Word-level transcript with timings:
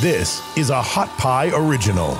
This 0.00 0.40
is 0.56 0.70
a 0.70 0.80
Hot 0.80 1.10
Pie 1.18 1.50
Original. 1.54 2.14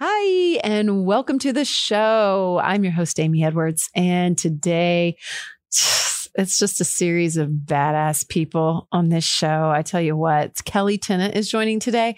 Hi, 0.00 0.58
and 0.64 1.06
welcome 1.06 1.38
to 1.38 1.52
the 1.52 1.64
show. 1.64 2.60
I'm 2.60 2.82
your 2.82 2.94
host, 2.94 3.20
Amy 3.20 3.44
Edwards. 3.44 3.88
And 3.94 4.36
today, 4.36 5.16
it's 6.34 6.58
just 6.58 6.80
a 6.80 6.84
series 6.84 7.36
of 7.36 7.50
badass 7.50 8.28
people 8.28 8.88
on 8.90 9.10
this 9.10 9.22
show. 9.22 9.70
I 9.72 9.82
tell 9.82 10.00
you 10.00 10.16
what, 10.16 10.54
Kelli 10.64 11.00
Tennant 11.00 11.36
is 11.36 11.48
joining 11.48 11.78
today, 11.78 12.16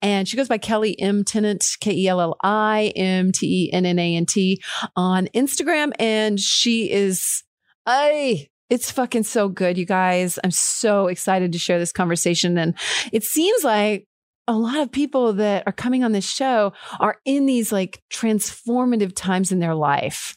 and 0.00 0.28
she 0.28 0.36
goes 0.36 0.46
by 0.46 0.58
Kelli 0.58 0.94
M. 1.00 1.24
Tennant, 1.24 1.66
K 1.80 1.94
E 1.94 2.06
L 2.06 2.20
L 2.20 2.36
I 2.44 2.92
M 2.94 3.32
T 3.32 3.64
E 3.64 3.72
N 3.72 3.84
N 3.84 3.98
A 3.98 4.14
N 4.14 4.24
T 4.24 4.62
on 4.94 5.26
Instagram. 5.34 5.90
And 5.98 6.38
she 6.38 6.92
is, 6.92 7.42
I, 7.86 8.46
it's 8.68 8.90
fucking 8.90 9.22
so 9.22 9.48
good, 9.48 9.78
you 9.78 9.86
guys. 9.86 10.38
I'm 10.42 10.50
so 10.50 11.06
excited 11.06 11.52
to 11.52 11.58
share 11.58 11.78
this 11.78 11.92
conversation. 11.92 12.58
And 12.58 12.74
it 13.12 13.22
seems 13.22 13.64
like 13.64 14.06
a 14.48 14.56
lot 14.56 14.78
of 14.78 14.92
people 14.92 15.32
that 15.34 15.64
are 15.66 15.72
coming 15.72 16.04
on 16.04 16.12
this 16.12 16.28
show 16.28 16.72
are 17.00 17.16
in 17.24 17.46
these 17.46 17.72
like 17.72 18.02
transformative 18.12 19.12
times 19.14 19.50
in 19.50 19.58
their 19.58 19.74
life. 19.74 20.36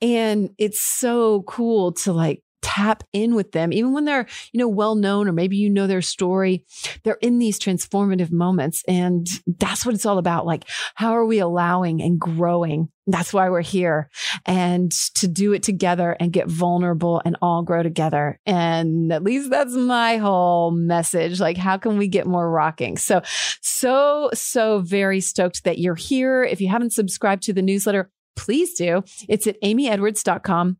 And 0.00 0.50
it's 0.58 0.80
so 0.80 1.42
cool 1.42 1.92
to 1.92 2.12
like 2.12 2.42
tap 2.60 3.04
in 3.12 3.34
with 3.34 3.52
them 3.52 3.72
even 3.72 3.92
when 3.92 4.04
they're 4.04 4.26
you 4.52 4.58
know 4.58 4.68
well 4.68 4.94
known 4.94 5.28
or 5.28 5.32
maybe 5.32 5.56
you 5.56 5.70
know 5.70 5.86
their 5.86 6.02
story 6.02 6.64
they're 7.04 7.18
in 7.20 7.38
these 7.38 7.58
transformative 7.58 8.30
moments. 8.30 8.82
And 8.88 9.26
that's 9.46 9.84
what 9.84 9.94
it's 9.94 10.06
all 10.06 10.18
about. 10.18 10.46
Like 10.46 10.64
how 10.94 11.12
are 11.12 11.24
we 11.24 11.38
allowing 11.38 12.02
and 12.02 12.18
growing? 12.18 12.88
That's 13.06 13.32
why 13.32 13.48
we're 13.48 13.62
here. 13.62 14.10
And 14.44 14.92
to 15.14 15.28
do 15.28 15.52
it 15.52 15.62
together 15.62 16.16
and 16.20 16.32
get 16.32 16.48
vulnerable 16.48 17.22
and 17.24 17.36
all 17.40 17.62
grow 17.62 17.82
together. 17.82 18.38
And 18.44 19.12
at 19.12 19.22
least 19.22 19.50
that's 19.50 19.74
my 19.74 20.18
whole 20.18 20.70
message. 20.70 21.40
Like 21.40 21.56
how 21.56 21.78
can 21.78 21.98
we 21.98 22.08
get 22.08 22.26
more 22.26 22.50
rocking? 22.50 22.96
So 22.96 23.22
so 23.62 24.30
so 24.34 24.80
very 24.80 25.20
stoked 25.20 25.64
that 25.64 25.78
you're 25.78 25.94
here. 25.94 26.44
If 26.44 26.60
you 26.60 26.68
haven't 26.68 26.92
subscribed 26.92 27.42
to 27.44 27.52
the 27.52 27.62
newsletter 27.62 28.10
please 28.36 28.74
do. 28.74 29.02
It's 29.28 29.48
at 29.48 29.60
amyedwards.com 29.62 30.76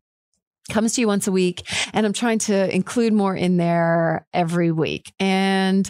comes 0.69 0.93
to 0.93 1.01
you 1.01 1.07
once 1.07 1.27
a 1.27 1.31
week 1.31 1.63
and 1.93 2.05
i'm 2.05 2.13
trying 2.13 2.39
to 2.39 2.73
include 2.73 3.13
more 3.13 3.35
in 3.35 3.57
there 3.57 4.27
every 4.33 4.71
week. 4.71 5.13
And 5.19 5.89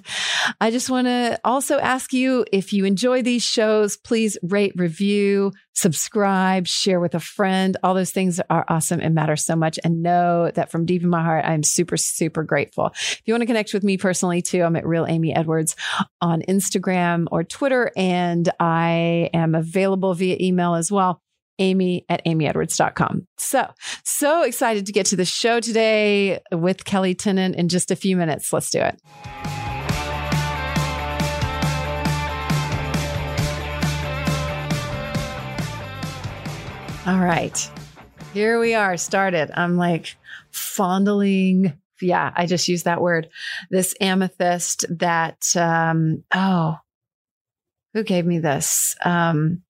i 0.59 0.71
just 0.71 0.89
want 0.89 1.07
to 1.07 1.39
also 1.43 1.79
ask 1.79 2.13
you 2.13 2.45
if 2.51 2.73
you 2.73 2.85
enjoy 2.85 3.21
these 3.21 3.43
shows 3.43 3.97
please 3.97 4.37
rate 4.43 4.73
review 4.75 5.51
subscribe 5.73 6.67
share 6.67 6.99
with 6.99 7.15
a 7.15 7.21
friend. 7.21 7.77
All 7.83 7.93
those 7.93 8.11
things 8.11 8.41
are 8.49 8.65
awesome 8.67 8.99
and 8.99 9.15
matter 9.15 9.37
so 9.37 9.55
much. 9.55 9.79
And 9.85 10.03
know 10.03 10.51
that 10.51 10.71
from 10.71 10.85
deep 10.85 11.03
in 11.03 11.09
my 11.09 11.23
heart 11.23 11.45
i'm 11.45 11.63
super 11.63 11.97
super 11.97 12.43
grateful. 12.43 12.87
If 12.93 13.21
you 13.25 13.33
want 13.33 13.41
to 13.41 13.47
connect 13.47 13.73
with 13.73 13.83
me 13.83 13.97
personally 13.97 14.41
too 14.41 14.61
i'm 14.63 14.75
at 14.75 14.85
real 14.85 15.05
amy 15.05 15.33
edwards 15.33 15.75
on 16.21 16.41
instagram 16.43 17.27
or 17.31 17.43
twitter 17.43 17.91
and 17.95 18.49
i 18.59 19.29
am 19.33 19.55
available 19.55 20.13
via 20.13 20.37
email 20.39 20.75
as 20.75 20.91
well 20.91 21.21
amy 21.59 22.05
at 22.09 22.25
amyedwards.com. 22.25 23.27
So, 23.37 23.67
so 24.03 24.43
excited 24.43 24.85
to 24.87 24.91
get 24.91 25.05
to 25.07 25.15
the 25.15 25.25
show 25.25 25.59
today 25.59 26.39
with 26.51 26.85
Kelli 26.85 27.17
Tennant 27.17 27.55
in 27.55 27.69
just 27.69 27.91
a 27.91 27.95
few 27.95 28.17
minutes. 28.17 28.51
Let's 28.51 28.69
do 28.69 28.79
it. 28.79 28.99
All 37.09 37.17
right. 37.17 37.71
Here 38.33 38.59
we 38.59 38.75
are, 38.75 38.95
started. 38.95 39.49
I'm 39.53 39.77
like 39.77 40.15
fondling. 40.51 41.73
Yeah, 41.99 42.31
I 42.35 42.45
just 42.45 42.67
used 42.67 42.85
that 42.85 43.01
word. 43.01 43.29
This 43.71 43.95
amethyst 43.99 44.85
that, 44.99 45.43
um, 45.55 46.23
oh, 46.33 46.77
who 47.93 48.03
gave 48.03 48.25
me 48.27 48.37
this? 48.37 48.95
Um, 49.03 49.63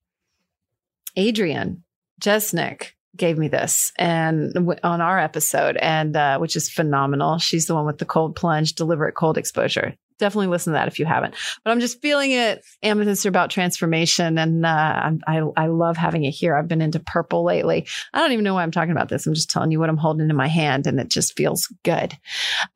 Adrian 1.20 1.84
Jesnick 2.22 2.92
gave 3.18 3.38
me 3.38 3.50
this 3.50 3.92
and 3.98 4.54
on 4.84 5.02
our 5.02 5.20
episode 5.20 5.76
and 5.78 6.16
uh, 6.16 6.38
which 6.38 6.56
is 6.56 6.70
phenomenal. 6.70 7.38
She's 7.40 7.66
the 7.66 7.76
one 7.76 7.86
with 7.86 7.98
the 7.98 8.06
cold 8.06 8.38
plunge 8.38 8.74
deliberate 8.74 9.16
cold 9.16 9.38
exposure. 9.38 9.96
Definitely 10.18 10.48
listen 10.48 10.72
to 10.72 10.80
that 10.80 10.88
if 10.88 10.98
you 10.98 11.06
haven't. 11.06 11.36
But 11.64 11.72
i'm 11.72 11.82
just 11.82 12.02
feeling 12.02 12.32
it 12.32 12.64
amethyst 12.84 13.26
are 13.26 13.30
about 13.30 13.50
transformation 13.50 14.38
and 14.38 14.66
uh, 14.66 15.12
I, 15.28 15.42
I 15.58 15.68
love 15.68 15.98
having 15.98 16.24
it 16.24 16.32
here. 16.32 16.56
I've 16.56 16.70
been 16.70 16.82
into 16.82 17.02
purple 17.02 17.44
lately. 17.44 17.86
I 18.14 18.20
don't 18.20 18.32
even 18.32 18.46
know 18.46 18.54
why 18.54 18.64
i'm 18.64 18.72
talking 18.72 18.92
about 18.92 19.10
this. 19.10 19.28
I'm 19.28 19.34
just 19.34 19.50
telling 19.50 19.72
you 19.72 19.80
what 19.80 19.90
i'm 19.90 19.98
holding 19.98 20.30
in 20.30 20.36
my 20.38 20.48
hand 20.48 20.88
and 20.88 21.02
it 21.02 21.10
just 21.10 21.36
feels 21.36 21.68
good. 21.84 22.18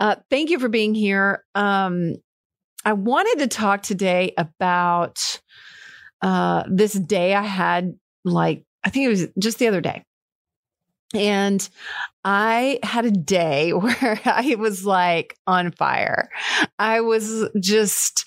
Uh, 0.02 0.18
thank 0.30 0.50
you 0.50 0.60
for 0.60 0.68
being 0.68 0.94
here. 0.94 1.46
Um, 1.56 2.16
i 2.84 2.92
wanted 2.92 3.40
to 3.40 3.48
talk 3.48 3.84
today 3.84 4.34
about 4.38 5.40
uh, 6.22 6.64
this 6.68 6.94
day 6.94 7.34
i 7.34 7.42
had 7.42 7.94
like 8.24 8.66
I 8.84 8.90
think 8.90 9.06
it 9.06 9.10
was 9.10 9.28
just 9.40 9.60
the 9.60 9.68
other 9.68 9.82
day. 9.82 10.04
And 11.16 11.68
I 12.24 12.80
had 12.84 13.06
a 13.06 13.12
day 13.12 13.72
where 13.74 14.20
I 14.26 14.56
was 14.56 14.86
like 14.86 15.38
on 15.48 15.72
fire. 15.72 16.30
I 16.80 17.02
was 17.02 17.50
just 17.60 18.26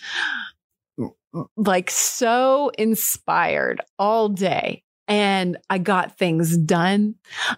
like 1.57 1.91
so 1.91 2.71
inspired 2.79 3.81
all 3.99 4.29
day. 4.29 4.83
And 5.09 5.57
I 5.71 5.79
got 5.79 6.19
things 6.19 6.57
done. 6.57 7.15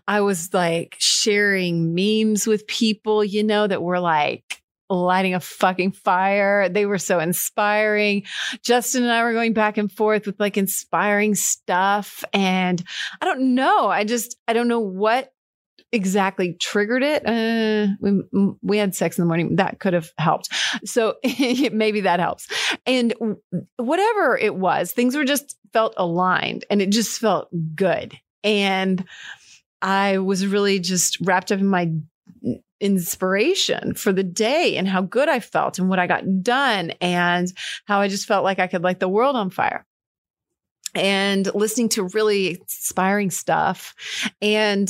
I 0.07 0.21
was 0.21 0.53
like 0.53 0.97
sharing 0.99 1.95
memes 1.95 2.47
with 2.47 2.67
people, 2.67 3.25
you 3.25 3.43
know, 3.43 3.67
that 3.67 3.83
were 3.83 4.01
like, 4.01 4.58
lighting 4.91 5.35
a 5.35 5.41
fucking 5.41 5.93
fire. 5.93 6.69
They 6.69 6.87
were 6.87 6.99
so 6.99 7.19
inspiring. 7.19 8.25
Justin 8.63 9.03
and 9.05 9.13
I 9.13 9.23
were 9.23 9.33
going 9.33 9.53
back 9.53 9.77
and 9.79 9.91
forth 9.91 10.27
with 10.27 10.41
like 10.41 10.57
inspiring 10.57 11.35
stuff. 11.35 12.25
And 12.33 12.83
I 13.21 13.25
don't 13.25 13.55
know. 13.55 13.89
I 13.89 14.05
just, 14.05 14.37
I 14.47 14.53
don't 14.53 14.69
know 14.69 14.81
what 14.81 15.33
exactly 15.93 16.55
triggered 16.55 17.03
it. 17.03 17.27
Uh, 17.27 17.95
we, 18.01 18.57
we 18.63 18.79
had 18.79 18.95
sex 18.95 19.19
in 19.19 19.23
the 19.23 19.27
morning. 19.27 19.57
That 19.57 19.81
could 19.81 19.95
have 19.95 20.11
helped. 20.19 20.49
So 20.85 21.17
maybe 21.73 22.03
that 22.03 22.21
helps. 22.21 22.47
And 22.87 23.15
whatever 23.77 24.37
it 24.37 24.55
was, 24.55 24.93
things 24.93 25.17
were 25.17 25.25
just 25.25 25.57
felt 25.73 25.95
aligned 25.97 26.65
and 26.71 26.83
it 26.83 26.91
just 26.91 27.19
felt 27.21 27.49
good. 27.75 28.19
And 28.45 29.05
I 29.81 30.19
was 30.19 30.47
really 30.47 30.81
just 30.81 31.19
wrapped 31.23 31.53
up 31.53 31.61
in 31.61 31.67
my 31.67 31.93
inspiration 32.81 33.95
for 33.95 34.13
the 34.13 34.23
day 34.23 34.77
and 34.77 34.89
how 34.89 35.03
good 35.03 35.29
I 35.29 35.41
felt 35.41 35.79
and 35.79 35.89
what 35.89 35.99
I 35.99 36.07
got 36.07 36.43
done 36.43 36.93
and 37.01 37.53
how 37.87 38.01
I 38.01 38.09
just 38.09 38.27
felt 38.27 38.45
like 38.45 38.59
I 38.59 38.67
could 38.67 38.83
light 38.83 39.01
the 39.01 39.09
world 39.09 39.37
on 39.37 39.51
fire. 39.51 39.85
And 40.95 41.53
listening 41.55 41.91
to 41.91 42.09
really 42.15 42.59
inspiring 42.61 43.31
stuff. 43.31 43.95
And 44.41 44.89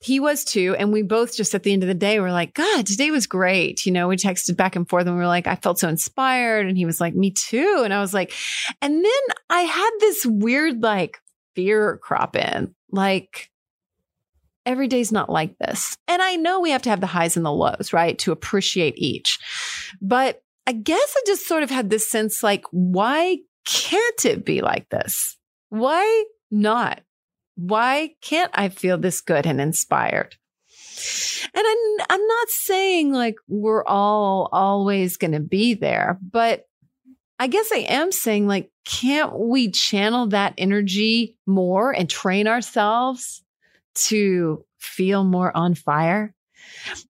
he 0.00 0.20
was 0.20 0.44
too. 0.44 0.74
And 0.78 0.92
we 0.92 1.02
both 1.02 1.36
just 1.36 1.54
at 1.54 1.62
the 1.62 1.72
end 1.72 1.82
of 1.82 1.88
the 1.88 1.94
day 1.94 2.20
were 2.20 2.32
like, 2.32 2.54
God, 2.54 2.86
today 2.86 3.10
was 3.10 3.26
great. 3.26 3.84
You 3.86 3.92
know, 3.92 4.08
we 4.08 4.16
texted 4.16 4.56
back 4.56 4.76
and 4.76 4.88
forth 4.88 5.06
and 5.06 5.14
we 5.14 5.20
were 5.20 5.26
like, 5.26 5.46
I 5.46 5.56
felt 5.56 5.78
so 5.78 5.88
inspired. 5.88 6.66
And 6.66 6.76
he 6.76 6.86
was 6.86 7.00
like, 7.00 7.14
Me 7.14 7.30
too. 7.30 7.82
And 7.84 7.92
I 7.92 8.00
was 8.00 8.14
like, 8.14 8.32
and 8.80 9.04
then 9.04 9.22
I 9.50 9.60
had 9.62 9.90
this 10.00 10.24
weird 10.26 10.82
like 10.82 11.18
fear 11.54 11.98
crop 11.98 12.36
in. 12.36 12.74
Like, 12.90 13.50
every 14.66 14.88
day's 14.88 15.12
not 15.12 15.30
like 15.30 15.56
this. 15.58 15.96
And 16.08 16.20
I 16.20 16.36
know 16.36 16.60
we 16.60 16.70
have 16.70 16.82
to 16.82 16.90
have 16.90 17.00
the 17.00 17.06
highs 17.06 17.36
and 17.36 17.46
the 17.46 17.52
lows, 17.52 17.92
right? 17.92 18.18
To 18.18 18.32
appreciate 18.32 18.98
each. 18.98 19.38
But 20.02 20.42
I 20.66 20.72
guess 20.72 21.14
I 21.16 21.22
just 21.26 21.46
sort 21.46 21.62
of 21.62 21.70
had 21.70 21.88
this 21.88 22.10
sense 22.10 22.42
like, 22.42 22.64
why 22.72 23.38
can't 23.64 24.24
it 24.24 24.44
be 24.44 24.60
like 24.60 24.88
this? 24.90 25.38
Why 25.68 26.24
not? 26.50 27.00
Why 27.54 28.10
can't 28.20 28.50
I 28.54 28.68
feel 28.68 28.98
this 28.98 29.20
good 29.20 29.46
and 29.46 29.60
inspired? 29.60 30.34
And 31.54 31.64
I'm, 31.66 32.06
I'm 32.10 32.26
not 32.26 32.48
saying 32.48 33.12
like 33.12 33.36
we're 33.48 33.84
all 33.84 34.48
always 34.52 35.16
going 35.16 35.32
to 35.32 35.40
be 35.40 35.74
there, 35.74 36.18
but 36.20 36.64
I 37.38 37.46
guess 37.48 37.70
I 37.72 37.78
am 37.88 38.12
saying 38.12 38.46
like, 38.46 38.70
can't 38.84 39.38
we 39.38 39.70
channel 39.70 40.28
that 40.28 40.54
energy 40.58 41.36
more 41.46 41.92
and 41.92 42.08
train 42.08 42.46
ourselves 42.46 43.42
to 43.96 44.64
feel 44.78 45.24
more 45.24 45.54
on 45.56 45.74
fire. 45.74 46.34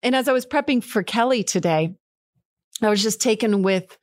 And 0.01 0.15
as 0.15 0.27
I 0.27 0.33
was 0.33 0.45
prepping 0.45 0.83
for 0.83 1.03
Kelli 1.03 1.45
today, 1.45 1.95
I 2.81 2.89
was 2.89 3.01
just 3.01 3.21
taken 3.21 3.61
with 3.63 3.97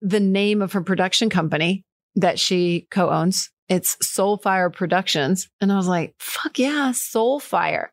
the 0.00 0.20
name 0.20 0.62
of 0.62 0.72
her 0.72 0.82
production 0.82 1.28
company 1.28 1.84
that 2.16 2.38
she 2.38 2.86
co 2.90 3.10
owns. 3.10 3.50
It's 3.68 3.96
Soulfire 3.96 4.72
Productions. 4.72 5.48
And 5.60 5.72
I 5.72 5.76
was 5.76 5.88
like, 5.88 6.14
fuck 6.18 6.58
yeah, 6.58 6.92
Soulfire. 6.92 7.88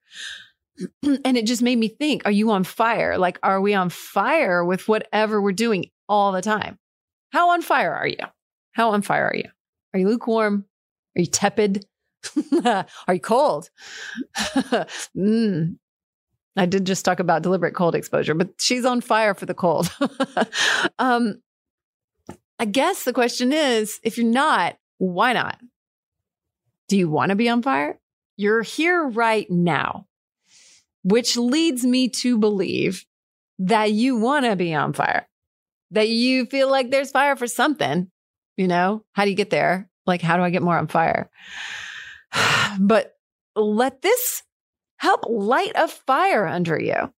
and 1.03 1.37
it 1.37 1.45
just 1.45 1.61
made 1.61 1.77
me 1.77 1.87
think, 1.87 2.23
are 2.25 2.31
you 2.31 2.51
on 2.51 2.63
fire? 2.63 3.17
Like, 3.17 3.39
are 3.43 3.61
we 3.61 3.73
on 3.73 3.89
fire 3.89 4.63
with 4.63 4.87
whatever 4.87 5.41
we're 5.41 5.51
doing 5.51 5.85
all 6.07 6.31
the 6.31 6.41
time? 6.41 6.77
How 7.31 7.51
on 7.51 7.61
fire 7.61 7.93
are 7.93 8.07
you? 8.07 8.17
How 8.71 8.91
on 8.91 9.01
fire 9.01 9.27
are 9.27 9.35
you? 9.35 9.49
Are 9.93 9.99
you 9.99 10.07
lukewarm? 10.07 10.65
Are 11.15 11.21
you 11.21 11.27
tepid? 11.27 11.85
Are 12.65 13.13
you 13.13 13.19
cold? 13.19 13.69
mm. 15.17 15.77
I 16.55 16.65
did 16.65 16.85
just 16.85 17.05
talk 17.05 17.19
about 17.19 17.41
deliberate 17.41 17.75
cold 17.75 17.95
exposure, 17.95 18.33
but 18.33 18.49
she's 18.59 18.85
on 18.85 19.01
fire 19.01 19.33
for 19.33 19.45
the 19.45 19.53
cold. 19.53 19.91
um, 20.99 21.41
I 22.59 22.65
guess 22.65 23.03
the 23.03 23.13
question 23.13 23.53
is 23.53 23.99
if 24.03 24.17
you're 24.17 24.27
not, 24.27 24.77
why 24.97 25.33
not? 25.33 25.59
Do 26.89 26.97
you 26.97 27.09
want 27.09 27.29
to 27.29 27.35
be 27.35 27.47
on 27.47 27.61
fire? 27.61 27.99
You're 28.35 28.61
here 28.61 29.07
right 29.07 29.49
now, 29.49 30.07
which 31.03 31.37
leads 31.37 31.85
me 31.85 32.09
to 32.09 32.37
believe 32.37 33.05
that 33.59 33.91
you 33.91 34.17
want 34.17 34.45
to 34.45 34.55
be 34.55 34.73
on 34.73 34.93
fire, 34.93 35.27
that 35.91 36.09
you 36.09 36.45
feel 36.45 36.69
like 36.69 36.89
there's 36.89 37.11
fire 37.11 37.35
for 37.35 37.47
something. 37.47 38.09
You 38.57 38.67
know, 38.67 39.05
how 39.13 39.23
do 39.23 39.29
you 39.29 39.35
get 39.35 39.49
there? 39.49 39.89
Like, 40.05 40.21
how 40.21 40.35
do 40.35 40.43
I 40.43 40.49
get 40.49 40.61
more 40.61 40.77
on 40.77 40.87
fire? 40.87 41.29
but 42.79 43.15
let 43.55 44.01
this 44.01 44.43
help 44.97 45.21
light 45.27 45.71
a 45.75 45.87
fire 45.87 46.45
under 46.45 46.79
you. 46.79 47.13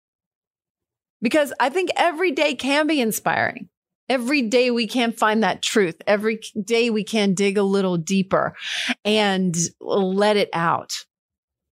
Because 1.23 1.53
I 1.61 1.69
think 1.69 1.91
every 1.97 2.33
day 2.33 2.55
can 2.55 2.87
be 2.87 3.01
inspiring. 3.01 3.69
Every 4.09 4.43
day 4.43 4.71
we 4.71 4.87
can 4.87 5.13
find 5.13 5.43
that 5.43 5.63
truth. 5.63 5.97
Every 6.07 6.41
day 6.65 6.91
we 6.91 7.05
can 7.05 7.35
dig 7.35 7.59
a 7.59 7.63
little 7.63 7.97
deeper 7.97 8.57
and 9.05 9.57
let 9.81 10.37
it 10.37 10.49
out. 10.53 10.93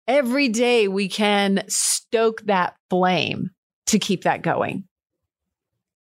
Every 0.09 0.49
day 0.49 0.89
we 0.89 1.09
can 1.09 1.63
stoke 1.69 2.43
that 2.47 2.75
flame 2.91 3.51
to 3.87 3.99
keep 3.99 4.25
that 4.25 4.43
going. 4.43 4.85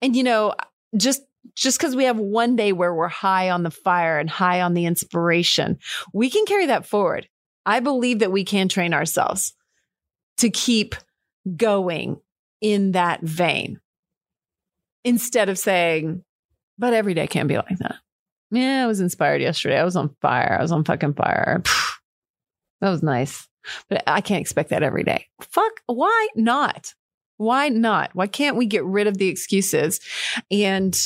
And 0.01 0.15
you 0.15 0.23
know, 0.23 0.53
just 0.95 1.21
just 1.59 1.77
because 1.77 1.95
we 1.95 2.05
have 2.05 2.17
one 2.17 2.55
day 2.55 2.71
where 2.71 2.93
we're 2.93 3.09
high 3.09 3.49
on 3.49 3.63
the 3.63 3.71
fire 3.71 4.17
and 4.17 4.29
high 4.29 4.61
on 4.61 4.73
the 4.73 4.85
inspiration, 4.85 5.77
we 6.13 6.29
can 6.29 6.45
carry 6.45 6.67
that 6.67 6.85
forward. 6.85 7.27
I 7.65 7.81
believe 7.81 8.19
that 8.19 8.31
we 8.31 8.45
can 8.45 8.69
train 8.69 8.93
ourselves 8.93 9.53
to 10.37 10.49
keep 10.49 10.95
going 11.57 12.19
in 12.61 12.93
that 12.93 13.21
vein 13.21 13.79
instead 15.03 15.49
of 15.49 15.59
saying, 15.59 16.23
but 16.77 16.93
every 16.93 17.13
day 17.13 17.27
can't 17.27 17.49
be 17.49 17.57
like 17.57 17.77
that. 17.79 17.95
Yeah, 18.51 18.83
I 18.83 18.87
was 18.87 19.01
inspired 19.01 19.41
yesterday. 19.41 19.77
I 19.77 19.83
was 19.83 19.95
on 19.95 20.15
fire. 20.21 20.55
I 20.57 20.61
was 20.61 20.71
on 20.71 20.83
fucking 20.83 21.13
fire. 21.13 21.61
That 22.81 22.91
was 22.91 23.03
nice. 23.03 23.45
But 23.89 24.03
I 24.07 24.21
can't 24.21 24.39
expect 24.39 24.69
that 24.69 24.83
every 24.83 25.03
day. 25.03 25.25
Fuck, 25.41 25.81
why 25.87 26.29
not? 26.37 26.93
Why 27.35 27.67
not? 27.67 28.11
Why 28.13 28.25
can't 28.25 28.55
we 28.55 28.67
get 28.67 28.85
rid 28.85 29.05
of 29.05 29.17
the 29.17 29.27
excuses 29.27 29.99
and 30.49 30.97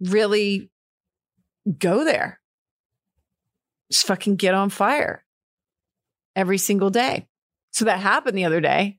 really 0.00 0.70
go 1.78 2.04
there? 2.04 2.40
Just 3.90 4.06
fucking 4.06 4.36
get 4.36 4.54
on 4.54 4.70
fire 4.70 5.24
every 6.36 6.58
single 6.58 6.90
day. 6.90 7.26
So 7.72 7.84
that 7.84 8.00
happened 8.00 8.36
the 8.36 8.44
other 8.44 8.60
day. 8.60 8.98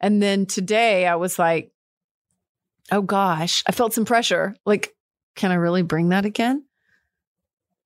And 0.00 0.22
then 0.22 0.46
today 0.46 1.06
I 1.06 1.16
was 1.16 1.38
like, 1.38 1.72
oh 2.90 3.02
gosh, 3.02 3.62
I 3.66 3.72
felt 3.72 3.92
some 3.92 4.04
pressure. 4.04 4.54
Like, 4.64 4.94
can 5.36 5.50
I 5.50 5.56
really 5.56 5.82
bring 5.82 6.08
that 6.10 6.24
again? 6.24 6.64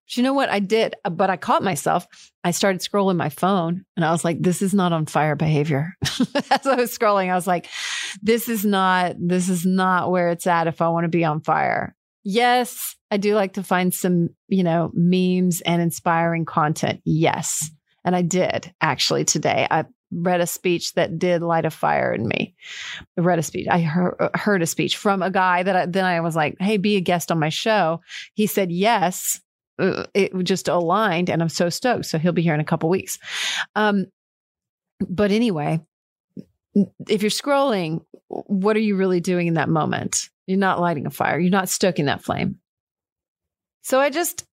But 0.06 0.16
you 0.16 0.22
know 0.22 0.32
what? 0.32 0.50
I 0.50 0.58
did, 0.58 0.94
but 1.10 1.30
I 1.30 1.36
caught 1.36 1.62
myself. 1.62 2.06
I 2.42 2.50
started 2.50 2.82
scrolling 2.82 3.16
my 3.16 3.30
phone 3.30 3.84
and 3.96 4.04
I 4.04 4.10
was 4.10 4.24
like, 4.24 4.40
this 4.40 4.60
is 4.60 4.74
not 4.74 4.92
on 4.92 5.06
fire 5.06 5.34
behavior. 5.34 5.94
As 6.02 6.66
I 6.66 6.76
was 6.76 6.96
scrolling, 6.96 7.30
I 7.30 7.34
was 7.34 7.46
like, 7.46 7.68
this 8.22 8.48
is 8.48 8.64
not, 8.64 9.16
this 9.18 9.48
is 9.48 9.64
not 9.64 10.10
where 10.10 10.28
it's 10.28 10.46
at 10.46 10.66
if 10.66 10.82
I 10.82 10.88
want 10.88 11.04
to 11.04 11.08
be 11.08 11.24
on 11.24 11.40
fire. 11.40 11.93
Yes, 12.24 12.96
I 13.10 13.18
do 13.18 13.34
like 13.34 13.52
to 13.54 13.62
find 13.62 13.92
some, 13.92 14.30
you 14.48 14.64
know, 14.64 14.90
memes 14.94 15.60
and 15.60 15.82
inspiring 15.82 16.46
content. 16.46 17.00
Yes. 17.04 17.70
And 18.04 18.16
I 18.16 18.22
did 18.22 18.72
actually 18.80 19.24
today. 19.24 19.66
I 19.70 19.84
read 20.10 20.40
a 20.40 20.46
speech 20.46 20.94
that 20.94 21.18
did 21.18 21.42
light 21.42 21.64
a 21.66 21.70
fire 21.70 22.12
in 22.12 22.26
me. 22.26 22.54
I 23.18 23.20
read 23.20 23.38
a 23.38 23.42
speech. 23.42 23.66
I 23.70 23.80
heard, 23.80 24.14
heard 24.34 24.62
a 24.62 24.66
speech 24.66 24.96
from 24.96 25.22
a 25.22 25.30
guy 25.30 25.62
that 25.62 25.76
I, 25.76 25.86
then 25.86 26.04
I 26.04 26.20
was 26.20 26.34
like, 26.34 26.56
Hey, 26.60 26.78
be 26.78 26.96
a 26.96 27.00
guest 27.00 27.30
on 27.30 27.38
my 27.38 27.50
show. 27.50 28.00
He 28.32 28.46
said, 28.46 28.72
yes. 28.72 29.40
Uh, 29.78 30.04
it 30.14 30.32
just 30.44 30.68
aligned 30.68 31.28
and 31.28 31.42
I'm 31.42 31.48
so 31.48 31.68
stoked. 31.68 32.06
So 32.06 32.18
he'll 32.18 32.32
be 32.32 32.42
here 32.42 32.54
in 32.54 32.60
a 32.60 32.64
couple 32.64 32.88
weeks. 32.88 33.18
Um, 33.74 34.06
but 35.08 35.32
anyway, 35.32 35.80
if 37.08 37.22
you're 37.22 37.30
scrolling, 37.30 38.04
what 38.28 38.76
are 38.76 38.80
you 38.80 38.96
really 38.96 39.20
doing 39.20 39.46
in 39.46 39.54
that 39.54 39.68
moment? 39.68 40.28
You're 40.46 40.58
not 40.58 40.80
lighting 40.80 41.06
a 41.06 41.10
fire. 41.10 41.38
You're 41.38 41.50
not 41.50 41.68
stoking 41.68 42.06
that 42.06 42.22
flame. 42.22 42.58
So 43.82 44.00
I 44.00 44.10
just, 44.10 44.44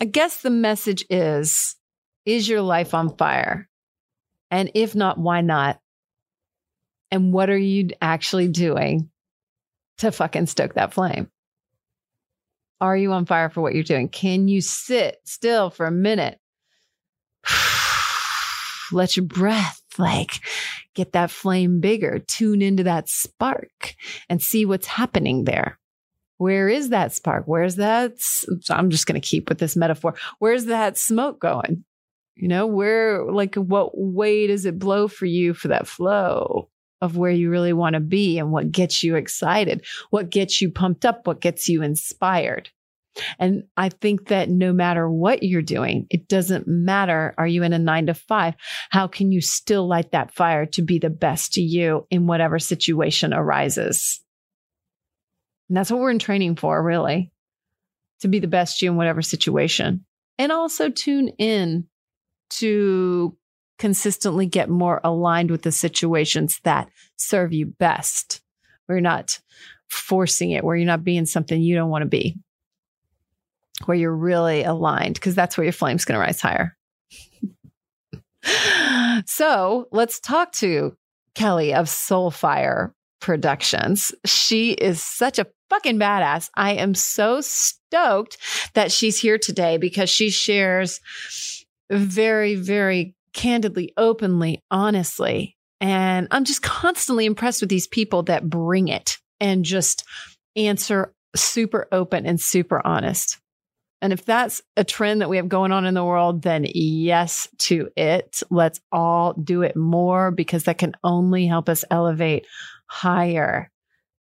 I 0.00 0.04
guess 0.04 0.42
the 0.42 0.50
message 0.50 1.04
is, 1.10 1.76
is 2.24 2.48
your 2.48 2.60
life 2.60 2.94
on 2.94 3.16
fire? 3.16 3.68
And 4.50 4.70
if 4.74 4.94
not, 4.94 5.18
why 5.18 5.40
not? 5.40 5.80
And 7.10 7.32
what 7.32 7.50
are 7.50 7.58
you 7.58 7.90
actually 8.00 8.48
doing 8.48 9.10
to 9.98 10.12
fucking 10.12 10.46
stoke 10.46 10.74
that 10.74 10.94
flame? 10.94 11.30
Are 12.80 12.96
you 12.96 13.12
on 13.12 13.24
fire 13.24 13.48
for 13.48 13.62
what 13.62 13.74
you're 13.74 13.82
doing? 13.82 14.08
Can 14.08 14.48
you 14.48 14.60
sit 14.60 15.18
still 15.24 15.70
for 15.70 15.86
a 15.86 15.90
minute? 15.90 16.38
Let 18.92 19.16
your 19.16 19.24
breath 19.24 19.80
like 19.98 20.40
get 20.96 21.12
that 21.12 21.30
flame 21.30 21.78
bigger, 21.78 22.18
tune 22.18 22.62
into 22.62 22.82
that 22.82 23.08
spark 23.08 23.94
and 24.28 24.42
see 24.42 24.64
what's 24.64 24.88
happening 24.88 25.44
there. 25.44 25.78
Where 26.38 26.68
is 26.68 26.88
that 26.88 27.12
spark? 27.12 27.44
Where's 27.46 27.76
that? 27.76 28.12
I'm 28.68 28.90
just 28.90 29.06
going 29.06 29.20
to 29.20 29.26
keep 29.26 29.48
with 29.48 29.58
this 29.58 29.76
metaphor. 29.76 30.14
Where's 30.38 30.64
that 30.64 30.98
smoke 30.98 31.40
going? 31.40 31.84
You 32.34 32.48
know, 32.48 32.66
where, 32.66 33.24
like, 33.30 33.54
what 33.54 33.92
way 33.94 34.46
does 34.46 34.66
it 34.66 34.78
blow 34.78 35.08
for 35.08 35.24
you 35.24 35.54
for 35.54 35.68
that 35.68 35.86
flow 35.86 36.68
of 37.00 37.16
where 37.16 37.30
you 37.30 37.50
really 37.50 37.72
want 37.72 37.94
to 37.94 38.00
be 38.00 38.38
and 38.38 38.50
what 38.50 38.72
gets 38.72 39.02
you 39.02 39.16
excited, 39.16 39.84
what 40.10 40.30
gets 40.30 40.60
you 40.60 40.70
pumped 40.70 41.06
up, 41.06 41.26
what 41.26 41.40
gets 41.40 41.68
you 41.68 41.82
inspired? 41.82 42.68
And 43.38 43.64
I 43.76 43.88
think 43.88 44.28
that 44.28 44.50
no 44.50 44.72
matter 44.72 45.10
what 45.10 45.42
you're 45.42 45.62
doing, 45.62 46.06
it 46.10 46.28
doesn't 46.28 46.66
matter. 46.66 47.34
Are 47.38 47.46
you 47.46 47.62
in 47.62 47.72
a 47.72 47.78
nine 47.78 48.06
to 48.06 48.14
five? 48.14 48.54
How 48.90 49.06
can 49.06 49.32
you 49.32 49.40
still 49.40 49.88
light 49.88 50.12
that 50.12 50.34
fire 50.34 50.66
to 50.66 50.82
be 50.82 50.98
the 50.98 51.10
best 51.10 51.54
to 51.54 51.62
you 51.62 52.06
in 52.10 52.26
whatever 52.26 52.58
situation 52.58 53.32
arises? 53.32 54.22
And 55.68 55.76
that's 55.76 55.90
what 55.90 56.00
we're 56.00 56.10
in 56.10 56.18
training 56.18 56.56
for, 56.56 56.82
really, 56.82 57.32
to 58.20 58.28
be 58.28 58.38
the 58.38 58.46
best 58.46 58.82
you 58.82 58.90
in 58.90 58.96
whatever 58.96 59.22
situation. 59.22 60.04
And 60.38 60.52
also 60.52 60.90
tune 60.90 61.28
in 61.38 61.86
to 62.50 63.36
consistently 63.78 64.46
get 64.46 64.70
more 64.70 65.00
aligned 65.04 65.50
with 65.50 65.62
the 65.62 65.72
situations 65.72 66.60
that 66.64 66.88
serve 67.16 67.52
you 67.52 67.66
best, 67.66 68.40
where 68.86 68.96
you're 68.96 69.02
not 69.02 69.40
forcing 69.88 70.52
it, 70.52 70.64
where 70.64 70.76
you're 70.76 70.86
not 70.86 71.04
being 71.04 71.26
something 71.26 71.60
you 71.60 71.74
don't 71.74 71.90
want 71.90 72.02
to 72.02 72.08
be, 72.08 72.38
where 73.84 73.96
you're 73.96 74.14
really 74.14 74.64
aligned, 74.64 75.14
because 75.14 75.34
that's 75.34 75.56
where 75.56 75.64
your 75.64 75.72
flame's 75.72 76.04
going 76.04 76.18
to 76.18 76.20
rise 76.20 76.40
higher. 76.40 76.76
so 79.26 79.86
let's 79.92 80.18
talk 80.20 80.52
to 80.52 80.96
Kelli 81.34 81.74
of 81.74 81.86
Soulfire 81.86 82.92
Productions. 83.20 84.12
She 84.24 84.72
is 84.72 85.02
such 85.02 85.38
a 85.38 85.46
fucking 85.68 85.98
badass. 85.98 86.48
I 86.54 86.74
am 86.74 86.94
so 86.94 87.40
stoked 87.40 88.38
that 88.74 88.92
she's 88.92 89.18
here 89.18 89.38
today 89.38 89.76
because 89.76 90.08
she 90.08 90.30
shares 90.30 91.00
very, 91.90 92.54
very 92.54 93.14
candidly, 93.32 93.92
openly, 93.96 94.62
honestly. 94.70 95.56
And 95.80 96.28
I'm 96.30 96.44
just 96.44 96.62
constantly 96.62 97.26
impressed 97.26 97.60
with 97.60 97.70
these 97.70 97.86
people 97.86 98.22
that 98.24 98.48
bring 98.48 98.88
it 98.88 99.18
and 99.40 99.64
just 99.64 100.04
answer 100.54 101.12
super 101.34 101.86
open 101.92 102.24
and 102.26 102.40
super 102.40 102.84
honest. 102.86 103.38
And 104.02 104.12
if 104.12 104.24
that's 104.24 104.62
a 104.76 104.84
trend 104.84 105.20
that 105.20 105.30
we 105.30 105.38
have 105.38 105.48
going 105.48 105.72
on 105.72 105.86
in 105.86 105.94
the 105.94 106.04
world, 106.04 106.42
then 106.42 106.66
yes 106.68 107.48
to 107.58 107.88
it. 107.96 108.42
Let's 108.50 108.80
all 108.92 109.32
do 109.32 109.62
it 109.62 109.74
more 109.76 110.30
because 110.30 110.64
that 110.64 110.78
can 110.78 110.94
only 111.02 111.46
help 111.46 111.68
us 111.68 111.84
elevate 111.90 112.46
higher 112.86 113.70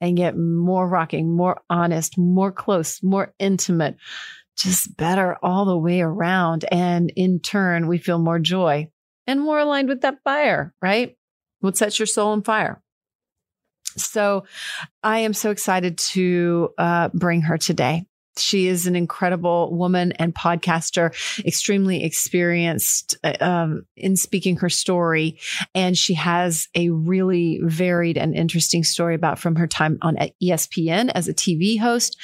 and 0.02 0.18
get 0.18 0.38
more 0.38 0.88
rocking, 0.88 1.36
more 1.36 1.62
honest, 1.70 2.18
more 2.18 2.52
close, 2.52 3.02
more 3.02 3.34
intimate, 3.40 3.96
just 4.58 4.96
better 4.98 5.38
all 5.42 5.66
the 5.66 5.78
way 5.78 6.02
around. 6.02 6.66
And 6.72 7.12
in 7.16 7.40
turn, 7.40 7.88
we 7.88 7.98
feel 7.98 8.20
more 8.20 8.40
joy 8.40 8.90
and 9.28 9.40
more 9.40 9.60
aligned 9.60 9.88
with 9.88 10.02
that 10.02 10.18
fire, 10.24 10.74
right? 10.82 11.16
What 11.62 11.78
sets 11.78 11.98
your 12.00 12.08
soul 12.08 12.30
on 12.30 12.44
fire? 12.44 12.82
So 13.98 14.46
I 15.04 15.20
am 15.20 15.34
so 15.34 15.52
excited 15.52 15.98
to 15.98 16.70
uh, 16.78 17.10
bring 17.14 17.42
her 17.42 17.58
today. 17.58 18.06
She 18.38 18.68
is 18.68 18.88
an 18.88 18.96
incredible 18.96 19.74
woman 19.76 20.14
and 20.14 20.34
podcaster, 20.34 21.14
extremely 21.46 22.04
experienced 22.04 23.18
uh, 23.24 23.34
um, 23.42 23.86
in 23.98 24.16
speaking 24.16 24.58
her 24.58 24.70
story. 24.70 25.40
And 25.76 25.98
she 25.98 26.14
has 26.14 26.68
a 26.76 26.90
really 26.90 27.60
varied 27.64 28.18
and 28.18 28.34
interesting 28.36 28.84
story 28.84 29.16
about 29.16 29.40
from 29.40 29.56
her 29.58 29.68
time 29.68 29.98
on 30.02 30.18
ESPN 30.42 31.12
as 31.14 31.28
a 31.28 31.34
TV 31.34 31.80
host 31.80 32.18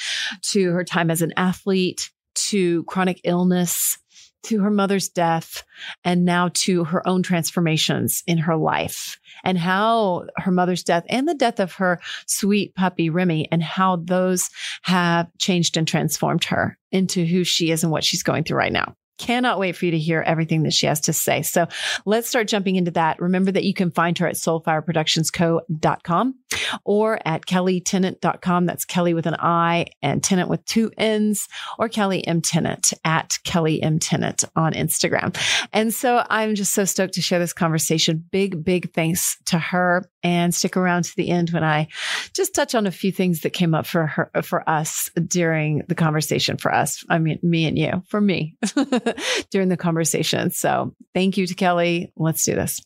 to 0.43 0.71
her 0.71 0.83
time 0.83 1.11
as 1.11 1.21
an 1.21 1.33
athlete 1.35 2.11
to 2.35 2.83
chronic 2.83 3.21
illness 3.23 3.97
to 4.43 4.61
her 4.61 4.71
mother's 4.71 5.09
death 5.09 5.63
and 6.03 6.23
now 6.23 6.49
to 6.53 6.85
her 6.85 7.05
own 7.07 7.21
transformations 7.21 8.23
in 8.27 8.37
her 8.37 8.55
life 8.55 9.19
and 9.43 9.57
how 9.57 10.25
her 10.37 10.51
mother's 10.51 10.83
death 10.83 11.05
and 11.09 11.27
the 11.27 11.33
death 11.33 11.59
of 11.59 11.73
her 11.73 11.99
sweet 12.25 12.75
puppy 12.75 13.09
Remy 13.09 13.47
and 13.51 13.63
how 13.63 13.97
those 13.97 14.49
have 14.83 15.27
changed 15.37 15.77
and 15.77 15.87
transformed 15.87 16.43
her 16.45 16.77
into 16.91 17.25
who 17.25 17.43
she 17.43 17.71
is 17.71 17.83
and 17.83 17.91
what 17.91 18.03
she's 18.03 18.23
going 18.23 18.43
through 18.43 18.57
right 18.57 18.71
now. 18.71 18.95
Cannot 19.17 19.59
wait 19.59 19.75
for 19.75 19.85
you 19.85 19.91
to 19.91 19.99
hear 19.99 20.21
everything 20.21 20.63
that 20.63 20.73
she 20.73 20.85
has 20.85 21.01
to 21.01 21.13
say. 21.13 21.41
So 21.41 21.67
let's 22.05 22.29
start 22.29 22.47
jumping 22.47 22.75
into 22.75 22.91
that. 22.91 23.19
Remember 23.19 23.51
that 23.51 23.63
you 23.63 23.73
can 23.73 23.91
find 23.91 24.17
her 24.17 24.27
at 24.27 24.35
soulfireproductionsco.com 24.35 26.35
or 26.83 27.19
at 27.25 27.45
kellitennant.com. 27.45 28.65
That's 28.65 28.85
Kelli 28.85 29.15
with 29.15 29.25
an 29.25 29.35
I 29.39 29.87
and 30.01 30.23
Tennant 30.23 30.49
with 30.49 30.65
two 30.65 30.91
N's 30.97 31.47
or 31.79 31.89
Kelli 31.89 32.21
M 32.25 32.41
Tennant 32.41 32.93
at 33.03 33.39
Kelli 33.43 33.79
M 33.81 33.99
Tennant 33.99 34.43
on 34.55 34.73
Instagram. 34.73 35.35
And 35.73 35.93
so 35.93 36.23
I'm 36.29 36.55
just 36.55 36.73
so 36.73 36.85
stoked 36.85 37.15
to 37.15 37.21
share 37.21 37.39
this 37.39 37.53
conversation. 37.53 38.23
Big, 38.31 38.63
big 38.63 38.93
thanks 38.93 39.37
to 39.45 39.59
her 39.59 40.09
and 40.23 40.53
stick 40.53 40.75
around 40.75 41.05
to 41.05 41.15
the 41.15 41.29
end 41.29 41.51
when 41.51 41.63
I 41.63 41.87
just 42.33 42.53
touch 42.53 42.75
on 42.75 42.85
a 42.85 42.91
few 42.91 43.11
things 43.11 43.41
that 43.41 43.51
came 43.51 43.73
up 43.73 43.85
for 43.85 44.07
her, 44.07 44.31
for 44.43 44.67
us 44.69 45.09
during 45.27 45.83
the 45.87 45.95
conversation 45.95 46.57
for 46.57 46.73
us. 46.73 47.03
I 47.09 47.19
mean, 47.19 47.39
me 47.41 47.65
and 47.65 47.77
you, 47.77 48.03
for 48.07 48.19
me. 48.19 48.57
during 49.51 49.69
the 49.69 49.77
conversation. 49.77 50.51
So 50.51 50.95
thank 51.13 51.37
you 51.37 51.47
to 51.47 51.55
Kelli. 51.55 52.11
Let's 52.15 52.43
do 52.43 52.55
this. 52.55 52.81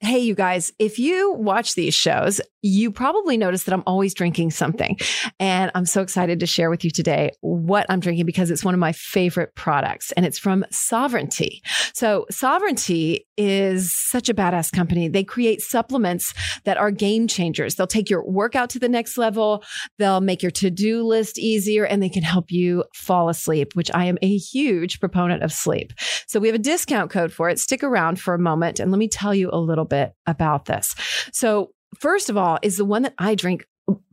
Hey, 0.00 0.20
you 0.20 0.34
guys, 0.34 0.72
if 0.78 0.98
you 0.98 1.32
watch 1.32 1.74
these 1.74 1.92
shows, 1.92 2.40
you 2.62 2.90
probably 2.90 3.36
noticed 3.36 3.66
that 3.66 3.72
I'm 3.72 3.82
always 3.86 4.14
drinking 4.14 4.50
something. 4.50 4.98
And 5.38 5.70
I'm 5.74 5.86
so 5.86 6.02
excited 6.02 6.40
to 6.40 6.46
share 6.46 6.70
with 6.70 6.84
you 6.84 6.90
today 6.90 7.30
what 7.40 7.86
I'm 7.88 8.00
drinking 8.00 8.26
because 8.26 8.50
it's 8.50 8.64
one 8.64 8.74
of 8.74 8.80
my 8.80 8.92
favorite 8.92 9.54
products 9.54 10.12
and 10.12 10.26
it's 10.26 10.38
from 10.38 10.64
Sovereignty. 10.70 11.62
So, 11.94 12.26
Sovereignty 12.30 13.26
is 13.36 13.94
such 13.94 14.28
a 14.28 14.34
badass 14.34 14.72
company. 14.72 15.08
They 15.08 15.24
create 15.24 15.62
supplements 15.62 16.34
that 16.64 16.76
are 16.76 16.90
game 16.90 17.26
changers. 17.26 17.74
They'll 17.74 17.86
take 17.86 18.10
your 18.10 18.24
workout 18.24 18.70
to 18.70 18.78
the 18.78 18.88
next 18.88 19.16
level, 19.16 19.64
they'll 19.98 20.20
make 20.20 20.42
your 20.42 20.50
to 20.50 20.70
do 20.70 21.02
list 21.02 21.38
easier, 21.38 21.84
and 21.84 22.02
they 22.02 22.08
can 22.08 22.22
help 22.22 22.50
you 22.50 22.84
fall 22.94 23.28
asleep, 23.28 23.74
which 23.74 23.90
I 23.94 24.04
am 24.04 24.18
a 24.22 24.36
huge 24.36 25.00
proponent 25.00 25.42
of 25.42 25.52
sleep. 25.52 25.92
So, 26.26 26.40
we 26.40 26.48
have 26.48 26.54
a 26.54 26.58
discount 26.58 27.10
code 27.10 27.32
for 27.32 27.48
it. 27.48 27.58
Stick 27.58 27.82
around 27.82 28.20
for 28.20 28.34
a 28.34 28.38
moment 28.38 28.80
and 28.80 28.90
let 28.90 28.98
me 28.98 29.08
tell 29.08 29.34
you 29.34 29.50
a 29.52 29.58
little 29.58 29.84
bit 29.84 30.12
about 30.26 30.66
this. 30.66 30.94
So, 31.32 31.72
first 31.98 32.30
of 32.30 32.36
all, 32.36 32.58
is 32.62 32.76
the 32.76 32.84
one 32.84 33.02
that 33.02 33.14
I 33.18 33.34
drink 33.34 33.66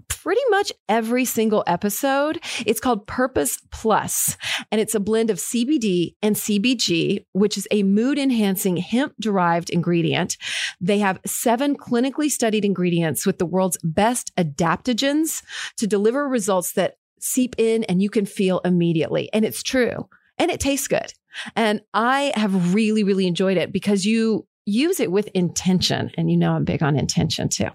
pretty 0.10 0.41
much 0.50 0.74
every 0.89 1.25
single 1.25 1.63
episode. 1.67 2.39
It's 2.65 2.79
called 2.79 3.07
Purpose 3.07 3.60
Plus, 3.72 4.36
and 4.72 4.81
it's 4.81 4.96
a 4.96 5.00
blend 5.00 5.29
of 5.29 5.38
CBD 5.38 6.15
and 6.22 6.36
CBG, 6.36 7.25
which 7.31 7.57
is 7.57 7.67
a 7.72 7.84
mood 7.84 8.17
enhancing 8.17 8.77
hemp 8.77 9.13
derived 9.19 9.69
ingredient. 9.69 10.38
They 10.81 11.00
have 11.00 11.19
seven 11.25 11.77
clinically 11.77 12.29
studied 12.29 12.65
ingredients 12.65 13.25
with 13.25 13.38
the 13.38 13.46
world's 13.46 13.77
best 13.84 14.36
adaptogens 14.36 15.43
to 15.77 15.88
deliver 15.88 16.27
results 16.27 16.74
that 16.74 16.96
seep 17.19 17.55
in 17.57 17.84
and 17.86 18.01
you 18.01 18.10
can 18.10 18.25
feel 18.25 18.60
immediately. 18.65 19.29
And 19.34 19.46
it's 19.46 19.63
true. 19.63 20.07
And 20.38 20.51
it 20.51 20.60
tastes 20.60 20.88
good. 20.88 21.13
And 21.55 21.81
I 21.93 22.31
have 22.36 22.74
really, 22.74 23.03
really 23.03 23.27
enjoyed 23.27 23.57
it 23.57 23.72
because 23.72 24.05
you 24.05 24.46
use 24.68 25.00
it 25.00 25.12
with 25.12 25.28
intention. 25.30 26.12
And 26.18 26.30
you 26.30 26.38
know, 26.38 26.54
I'm 26.54 26.66
big 26.66 26.84
on 26.84 26.98
intention 26.98 27.50
too. 27.50 27.70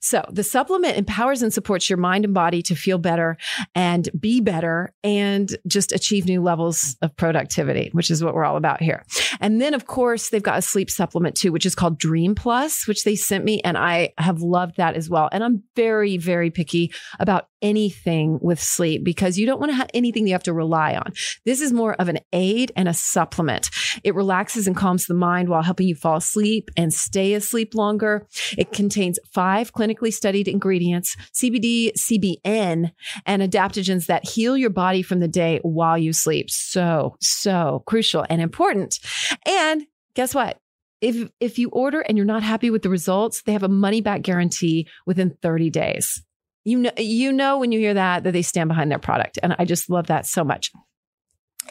So 0.00 0.24
the 0.30 0.42
supplement 0.42 0.96
empowers 0.96 1.42
and 1.42 1.52
supports 1.52 1.90
your 1.90 1.98
mind 1.98 2.24
and 2.24 2.32
body 2.32 2.62
to 2.62 2.74
feel 2.74 2.96
better 2.96 3.36
and 3.74 4.08
be 4.18 4.40
better 4.40 4.94
and 5.04 5.54
just 5.66 5.92
achieve 5.92 6.24
new 6.24 6.42
levels 6.42 6.96
of 7.02 7.14
productivity, 7.16 7.90
which 7.92 8.10
is 8.10 8.24
what 8.24 8.34
we're 8.34 8.44
all 8.44 8.56
about 8.56 8.80
here. 8.82 9.04
And 9.40 9.60
then, 9.60 9.74
of 9.74 9.86
course, 9.86 10.30
they've 10.30 10.42
got 10.42 10.58
a 10.58 10.62
sleep 10.62 10.90
supplement 10.90 11.36
too, 11.36 11.52
which 11.52 11.66
is 11.66 11.74
called 11.74 11.98
Dream 11.98 12.34
Plus, 12.34 12.86
which 12.88 13.04
they 13.04 13.14
sent 13.14 13.44
me. 13.44 13.60
And 13.62 13.76
I 13.76 14.14
have 14.16 14.40
loved 14.40 14.78
that 14.78 14.96
as 14.96 15.10
well. 15.10 15.28
And 15.30 15.44
I'm 15.44 15.62
very, 15.76 16.16
very 16.16 16.50
picky 16.50 16.92
about 17.20 17.48
anything 17.62 18.38
with 18.42 18.60
sleep 18.60 19.04
because 19.04 19.38
you 19.38 19.46
don't 19.46 19.60
want 19.60 19.70
to 19.70 19.76
have 19.76 19.90
anything 19.94 20.26
you 20.26 20.32
have 20.32 20.42
to 20.42 20.52
rely 20.52 20.94
on. 20.94 21.12
This 21.44 21.60
is 21.60 21.72
more 21.72 21.94
of 21.94 22.08
an 22.08 22.18
aid 22.32 22.72
and 22.76 22.88
a 22.88 22.94
supplement. 22.94 23.70
It 24.04 24.14
relaxes 24.14 24.66
and 24.66 24.76
calms 24.76 25.06
the 25.06 25.14
mind 25.14 25.48
while 25.48 25.62
helping 25.62 25.88
you 25.88 25.94
fall 25.94 26.16
asleep 26.16 26.70
and 26.76 26.92
stay 26.92 27.34
asleep 27.34 27.74
longer. 27.74 28.26
It 28.58 28.72
contains 28.72 29.18
five 29.32 29.72
clinically 29.72 30.12
studied 30.12 30.48
ingredients, 30.48 31.16
CBD, 31.32 31.92
CBN, 31.96 32.92
and 33.24 33.42
adaptogens 33.42 34.06
that 34.06 34.28
heal 34.28 34.56
your 34.56 34.70
body 34.70 35.02
from 35.02 35.20
the 35.20 35.28
day 35.28 35.60
while 35.62 35.96
you 35.96 36.12
sleep. 36.12 36.50
So, 36.50 37.16
so 37.20 37.82
crucial 37.86 38.26
and 38.28 38.42
important. 38.42 38.98
And 39.46 39.86
guess 40.14 40.34
what? 40.34 40.58
If, 41.00 41.30
if 41.40 41.58
you 41.58 41.68
order 41.70 42.00
and 42.00 42.16
you're 42.16 42.24
not 42.24 42.44
happy 42.44 42.70
with 42.70 42.82
the 42.82 42.90
results, 42.90 43.42
they 43.42 43.52
have 43.52 43.64
a 43.64 43.68
money 43.68 44.00
back 44.00 44.22
guarantee 44.22 44.86
within 45.04 45.36
30 45.42 45.70
days. 45.70 46.22
You 46.64 46.78
know, 46.78 46.90
you 46.96 47.32
know 47.32 47.58
when 47.58 47.72
you 47.72 47.78
hear 47.78 47.94
that 47.94 48.24
that 48.24 48.32
they 48.32 48.42
stand 48.42 48.68
behind 48.68 48.90
their 48.90 48.98
product, 48.98 49.38
and 49.42 49.54
I 49.58 49.64
just 49.64 49.90
love 49.90 50.06
that 50.08 50.26
so 50.26 50.44
much. 50.44 50.70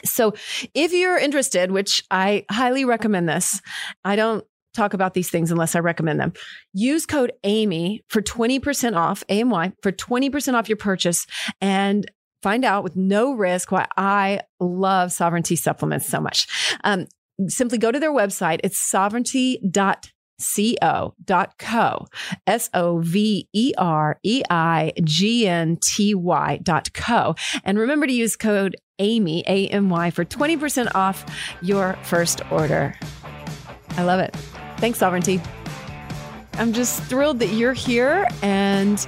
So, 0.06 0.34
if 0.74 0.94
you're 0.94 1.18
interested, 1.18 1.72
which 1.72 2.04
I 2.12 2.46
highly 2.50 2.86
recommend 2.86 3.30
this, 3.30 3.62
I 4.04 4.16
don't 4.16 4.46
talk 4.74 4.94
about 4.94 5.14
these 5.14 5.30
things 5.30 5.52
unless 5.52 5.76
I 5.76 5.80
recommend 5.80 6.20
them. 6.20 6.34
Use 6.74 7.06
code 7.06 7.34
AMY 7.44 8.04
for 8.08 8.22
20% 8.22 8.96
off, 8.96 9.24
AMY, 9.28 9.74
for 9.84 9.92
20% 9.92 10.54
off 10.54 10.70
your 10.70 10.78
purchase 10.78 11.28
and 11.60 12.10
find 12.42 12.64
out 12.64 12.84
with 12.84 12.96
no 12.96 13.34
risk 13.34 13.72
why 13.72 13.86
I 13.98 14.42
love 14.62 15.12
Sovereignty 15.12 15.58
supplements 15.58 16.08
so 16.08 16.22
much. 16.22 16.48
Um, 16.86 17.08
simply 17.48 17.78
go 17.78 17.92
to 17.92 18.00
their 18.00 18.14
website. 18.14 18.62
It's 18.64 18.80
sovereignty.com 18.80 20.12
co.co, 20.40 22.06
S 22.48 22.70
O 22.74 23.00
V 23.00 23.48
E 23.54 23.74
R 23.78 24.20
E 24.24 24.44
I 24.50 24.94
G 25.04 25.48
N 25.48 25.78
T 25.82 26.16
Y 26.16 26.60
dot 26.64 26.94
co. 26.94 27.36
And 27.64 27.78
remember 27.78 28.08
to 28.08 28.14
use 28.14 28.36
code 28.36 28.76
AMY, 29.00 29.44
A 29.48 29.68
M 29.68 29.90
Y, 29.90 30.12
for 30.12 30.26
20% 30.26 30.94
off 30.96 31.26
your 31.62 31.98
first 32.04 32.42
order. 32.52 32.96
I 33.92 34.04
love 34.04 34.20
it. 34.20 34.36
Thanks, 34.78 35.00
Sovereignty. 35.00 35.42
I'm 36.54 36.74
just 36.74 37.02
thrilled 37.04 37.40
that 37.40 37.48
you're 37.48 37.74
here 37.74 38.28
and 38.44 39.06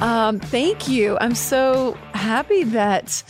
um, 0.00 0.40
thank 0.40 0.88
you. 0.88 1.18
I'm 1.20 1.34
so 1.34 1.96
happy 2.12 2.64
that 2.64 3.22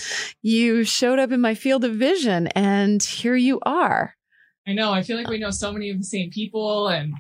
you 0.42 0.84
showed 0.84 1.18
up 1.18 1.32
in 1.32 1.40
my 1.40 1.54
field 1.54 1.84
of 1.84 1.94
vision 1.94 2.46
and 2.48 3.02
here 3.02 3.36
you 3.36 3.58
are. 3.62 4.14
I 4.66 4.72
know. 4.72 4.92
I 4.92 5.02
feel 5.02 5.16
like 5.16 5.28
we 5.28 5.38
know 5.38 5.50
so 5.50 5.72
many 5.72 5.90
of 5.90 5.98
the 5.98 6.04
same 6.04 6.30
people 6.30 6.88
and 6.88 7.12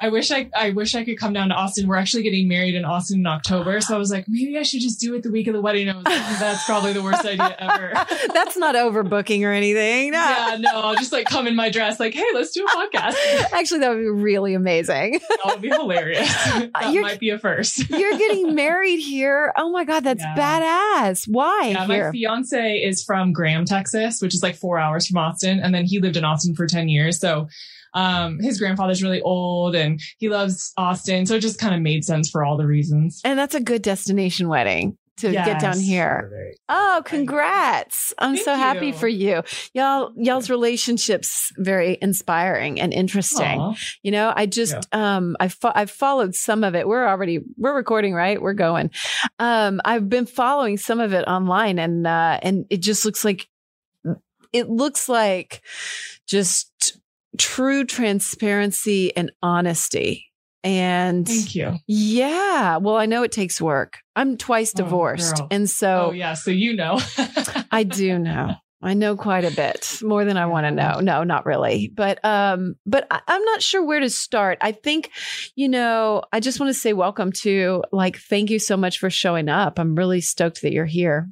I 0.00 0.10
wish 0.10 0.30
I 0.30 0.48
I 0.54 0.70
wish 0.70 0.94
I 0.94 1.04
could 1.04 1.18
come 1.18 1.32
down 1.32 1.48
to 1.48 1.56
Austin. 1.56 1.88
We're 1.88 1.96
actually 1.96 2.22
getting 2.22 2.46
married 2.46 2.76
in 2.76 2.84
Austin 2.84 3.18
in 3.18 3.26
October, 3.26 3.80
so 3.80 3.96
I 3.96 3.98
was 3.98 4.12
like, 4.12 4.26
maybe 4.28 4.56
I 4.56 4.62
should 4.62 4.80
just 4.80 5.00
do 5.00 5.16
it 5.16 5.24
the 5.24 5.30
week 5.30 5.48
of 5.48 5.54
the 5.54 5.60
wedding. 5.60 5.88
I 5.88 5.96
was 5.96 6.04
like, 6.04 6.38
that's 6.38 6.64
probably 6.64 6.92
the 6.92 7.02
worst 7.02 7.24
idea 7.24 7.56
ever. 7.58 7.92
that's 8.32 8.56
not 8.56 8.76
overbooking 8.76 9.44
or 9.44 9.50
anything. 9.50 10.12
No. 10.12 10.18
Yeah, 10.18 10.56
no, 10.60 10.70
I'll 10.72 10.94
just 10.94 11.10
like 11.10 11.26
come 11.26 11.48
in 11.48 11.56
my 11.56 11.68
dress, 11.68 11.98
like, 11.98 12.14
hey, 12.14 12.26
let's 12.32 12.52
do 12.52 12.64
a 12.64 12.68
podcast. 12.68 13.16
Actually, 13.52 13.80
that 13.80 13.88
would 13.90 13.98
be 13.98 14.08
really 14.08 14.54
amazing. 14.54 15.18
that 15.28 15.40
would 15.46 15.62
be 15.62 15.68
hilarious. 15.68 16.30
Uh, 16.30 16.68
that 16.74 16.92
you're, 16.92 17.02
might 17.02 17.18
be 17.18 17.30
a 17.30 17.38
first. 17.38 17.90
you're 17.90 18.16
getting 18.16 18.54
married 18.54 19.00
here. 19.00 19.52
Oh 19.56 19.72
my 19.72 19.84
god, 19.84 20.04
that's 20.04 20.22
yeah. 20.22 20.36
badass. 20.36 21.26
Why? 21.26 21.70
Yeah, 21.74 21.86
my 21.86 22.10
fiance 22.12 22.76
is 22.76 23.02
from 23.02 23.32
Graham, 23.32 23.64
Texas, 23.64 24.22
which 24.22 24.34
is 24.34 24.44
like 24.44 24.54
four 24.54 24.78
hours 24.78 25.08
from 25.08 25.18
Austin, 25.18 25.58
and 25.58 25.74
then 25.74 25.86
he 25.86 25.98
lived 25.98 26.16
in 26.16 26.24
Austin 26.24 26.54
for 26.54 26.68
ten 26.68 26.88
years, 26.88 27.18
so 27.18 27.48
um, 27.98 28.38
his 28.38 28.58
grandfather's 28.58 29.02
really 29.02 29.20
old 29.22 29.74
and 29.74 30.00
he 30.18 30.28
loves 30.28 30.72
Austin. 30.76 31.26
So 31.26 31.34
it 31.34 31.40
just 31.40 31.58
kind 31.58 31.74
of 31.74 31.82
made 31.82 32.04
sense 32.04 32.30
for 32.30 32.44
all 32.44 32.56
the 32.56 32.66
reasons. 32.66 33.20
And 33.24 33.38
that's 33.38 33.56
a 33.56 33.60
good 33.60 33.82
destination 33.82 34.48
wedding 34.48 34.96
to 35.16 35.32
yes. 35.32 35.46
get 35.46 35.60
down 35.60 35.80
here. 35.80 36.54
Oh, 36.68 37.02
congrats. 37.04 38.14
I'm 38.18 38.34
Thank 38.34 38.44
so 38.44 38.54
happy 38.54 38.88
you. 38.88 38.92
for 38.92 39.08
you. 39.08 39.42
Y'all 39.74 40.12
y'all's 40.16 40.48
relationships 40.48 41.52
very 41.56 41.98
inspiring 42.00 42.80
and 42.80 42.92
interesting. 42.92 43.58
Aww. 43.58 43.96
You 44.04 44.12
know, 44.12 44.32
I 44.34 44.46
just 44.46 44.76
yeah. 44.92 45.16
um 45.16 45.36
I've 45.40 45.54
fo- 45.54 45.72
I've 45.74 45.90
followed 45.90 46.36
some 46.36 46.62
of 46.62 46.76
it. 46.76 46.86
We're 46.86 47.06
already 47.06 47.40
we're 47.56 47.74
recording, 47.74 48.14
right? 48.14 48.40
We're 48.40 48.52
going. 48.52 48.92
Um 49.40 49.80
I've 49.84 50.08
been 50.08 50.26
following 50.26 50.76
some 50.76 51.00
of 51.00 51.12
it 51.12 51.24
online 51.26 51.80
and 51.80 52.06
uh 52.06 52.38
and 52.42 52.66
it 52.70 52.78
just 52.78 53.04
looks 53.04 53.24
like 53.24 53.48
it 54.52 54.68
looks 54.70 55.08
like 55.08 55.62
just 56.26 56.72
true 57.38 57.84
transparency 57.84 59.16
and 59.16 59.32
honesty. 59.42 60.26
And 60.64 61.26
thank 61.26 61.54
you. 61.54 61.76
Yeah. 61.86 62.78
Well, 62.78 62.96
I 62.96 63.06
know 63.06 63.22
it 63.22 63.32
takes 63.32 63.60
work. 63.60 63.98
I'm 64.16 64.36
twice 64.36 64.72
oh, 64.76 64.82
divorced. 64.82 65.36
Oh, 65.40 65.46
and 65.50 65.70
so, 65.70 66.08
oh, 66.08 66.12
yeah. 66.12 66.34
So, 66.34 66.50
you 66.50 66.74
know, 66.74 66.98
I 67.70 67.84
do 67.84 68.18
know. 68.18 68.56
I 68.80 68.94
know 68.94 69.16
quite 69.16 69.44
a 69.44 69.50
bit 69.50 70.00
more 70.02 70.24
than 70.24 70.36
I 70.36 70.46
want 70.46 70.66
to 70.66 70.70
know. 70.70 71.00
No, 71.00 71.24
not 71.24 71.46
really. 71.46 71.90
But 71.92 72.24
um 72.24 72.76
but 72.86 73.06
I, 73.10 73.20
I'm 73.26 73.44
not 73.44 73.62
sure 73.62 73.84
where 73.84 73.98
to 74.00 74.10
start. 74.10 74.58
I 74.60 74.72
think 74.72 75.10
you 75.56 75.68
know, 75.68 76.22
I 76.32 76.40
just 76.40 76.60
want 76.60 76.70
to 76.70 76.78
say 76.78 76.92
welcome 76.92 77.32
to 77.32 77.82
like 77.90 78.18
thank 78.18 78.50
you 78.50 78.58
so 78.58 78.76
much 78.76 78.98
for 78.98 79.10
showing 79.10 79.48
up. 79.48 79.78
I'm 79.78 79.96
really 79.96 80.20
stoked 80.20 80.62
that 80.62 80.72
you're 80.72 80.86
here. 80.86 81.28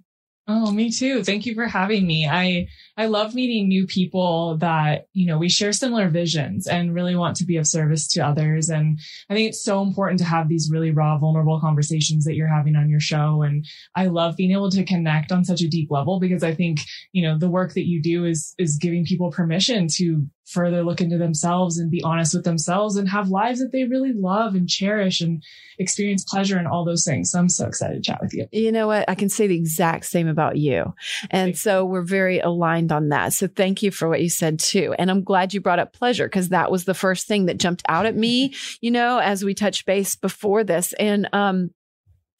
Oh, 0.49 0.71
me 0.71 0.91
too. 0.93 1.25
Thank 1.25 1.45
you 1.45 1.55
for 1.55 1.67
having 1.67 2.07
me. 2.07 2.29
I 2.29 2.69
I 2.97 3.07
love 3.07 3.35
meeting 3.35 3.67
new 3.67 3.85
people 3.85 4.57
that, 4.59 5.09
you 5.12 5.26
know, 5.26 5.38
we 5.38 5.49
share 5.49 5.73
similar 5.73 6.09
visions 6.09 6.69
and 6.69 6.95
really 6.95 7.17
want 7.17 7.37
to 7.37 7.45
be 7.45 7.57
of 7.57 7.67
service 7.67 8.07
to 8.09 8.21
others. 8.21 8.69
And 8.69 9.00
I 9.29 9.35
think 9.35 9.49
it's 9.49 9.62
so 9.65 9.83
important 9.83 10.21
to 10.21 10.25
have 10.25 10.49
these 10.49 10.71
really 10.71 10.93
raw, 10.93 11.19
vulnerable 11.19 11.61
conversations 11.61 12.25
that 12.25 12.37
you're 12.37 12.47
having 12.47 12.76
on 12.76 12.88
your 12.88 13.00
show. 13.00 13.43
And 13.43 13.67
I 13.97 14.07
love 14.07 14.37
being 14.37 14.53
able 14.53 14.71
to 14.71 14.85
connect 14.85 15.33
on 15.33 15.45
such 15.45 15.62
a 15.62 15.69
deep 15.69 15.91
level 15.91 16.21
because 16.21 16.45
I 16.45 16.55
think, 16.55 16.79
you 17.11 17.23
know, 17.23 17.37
the 17.37 17.50
work 17.50 17.75
that 17.75 17.88
you 17.88 18.00
do 18.00 18.25
is 18.25 18.55
is 18.57 18.79
giving 18.79 19.05
people 19.05 19.33
permission 19.33 19.88
to 19.97 20.29
further 20.47 20.83
look 20.83 21.00
into 21.00 21.19
themselves 21.19 21.79
and 21.79 21.91
be 21.91 22.03
honest 22.03 22.35
with 22.35 22.45
themselves 22.45 22.97
and 22.97 23.09
have 23.09 23.29
lives 23.29 23.59
that 23.61 23.73
they 23.73 23.85
really 23.85 24.12
love 24.12 24.55
and 24.55 24.69
cherish 24.69 25.21
and 25.21 25.43
experience 25.79 26.25
pleasure 26.25 26.57
and 26.57 26.69
all 26.69 26.85
those 26.85 27.05
things. 27.05 27.31
So 27.31 27.38
I'm 27.38 27.49
so 27.49 27.67
excited 27.67 27.97
to 27.97 28.00
chat 28.00 28.21
with 28.23 28.33
you. 28.33 28.47
You 28.53 28.71
know 28.73 28.87
what? 28.87 29.09
I 29.09 29.15
can 29.15 29.29
say 29.29 29.47
the 29.47 29.57
exact 29.57 30.07
same 30.07 30.29
about 30.29 30.57
you. 30.57 30.95
And 31.31 31.59
so 31.59 31.85
we're 31.85 32.03
very 32.03 32.38
aligned 32.38 32.93
on 32.93 33.09
that. 33.09 33.33
So 33.33 33.49
thank 33.49 33.83
you 33.83 33.91
for 33.91 34.09
what 34.09 34.23
you 34.23 34.31
said 34.31 34.59
too. 34.61 34.95
And 34.99 35.11
I'm 35.11 35.25
glad 35.25 35.53
you 35.53 35.61
brought 35.61 35.81
up 35.81 35.93
pleasure 35.93 36.26
because 36.26 36.50
that 36.50 36.71
was 36.71 36.85
the 36.85 36.95
first 36.95 37.26
thing 37.26 37.47
that 37.47 37.59
jumped 37.59 37.83
out 37.88 38.07
at 38.07 38.17
me, 38.17 38.55
you 38.81 38.91
know, 38.91 39.19
as 39.19 39.45
we 39.45 39.55
touched 39.55 39.87
base 39.87 40.15
before 40.15 40.65
this. 40.65 40.93
And, 40.95 41.29
um, 41.33 41.71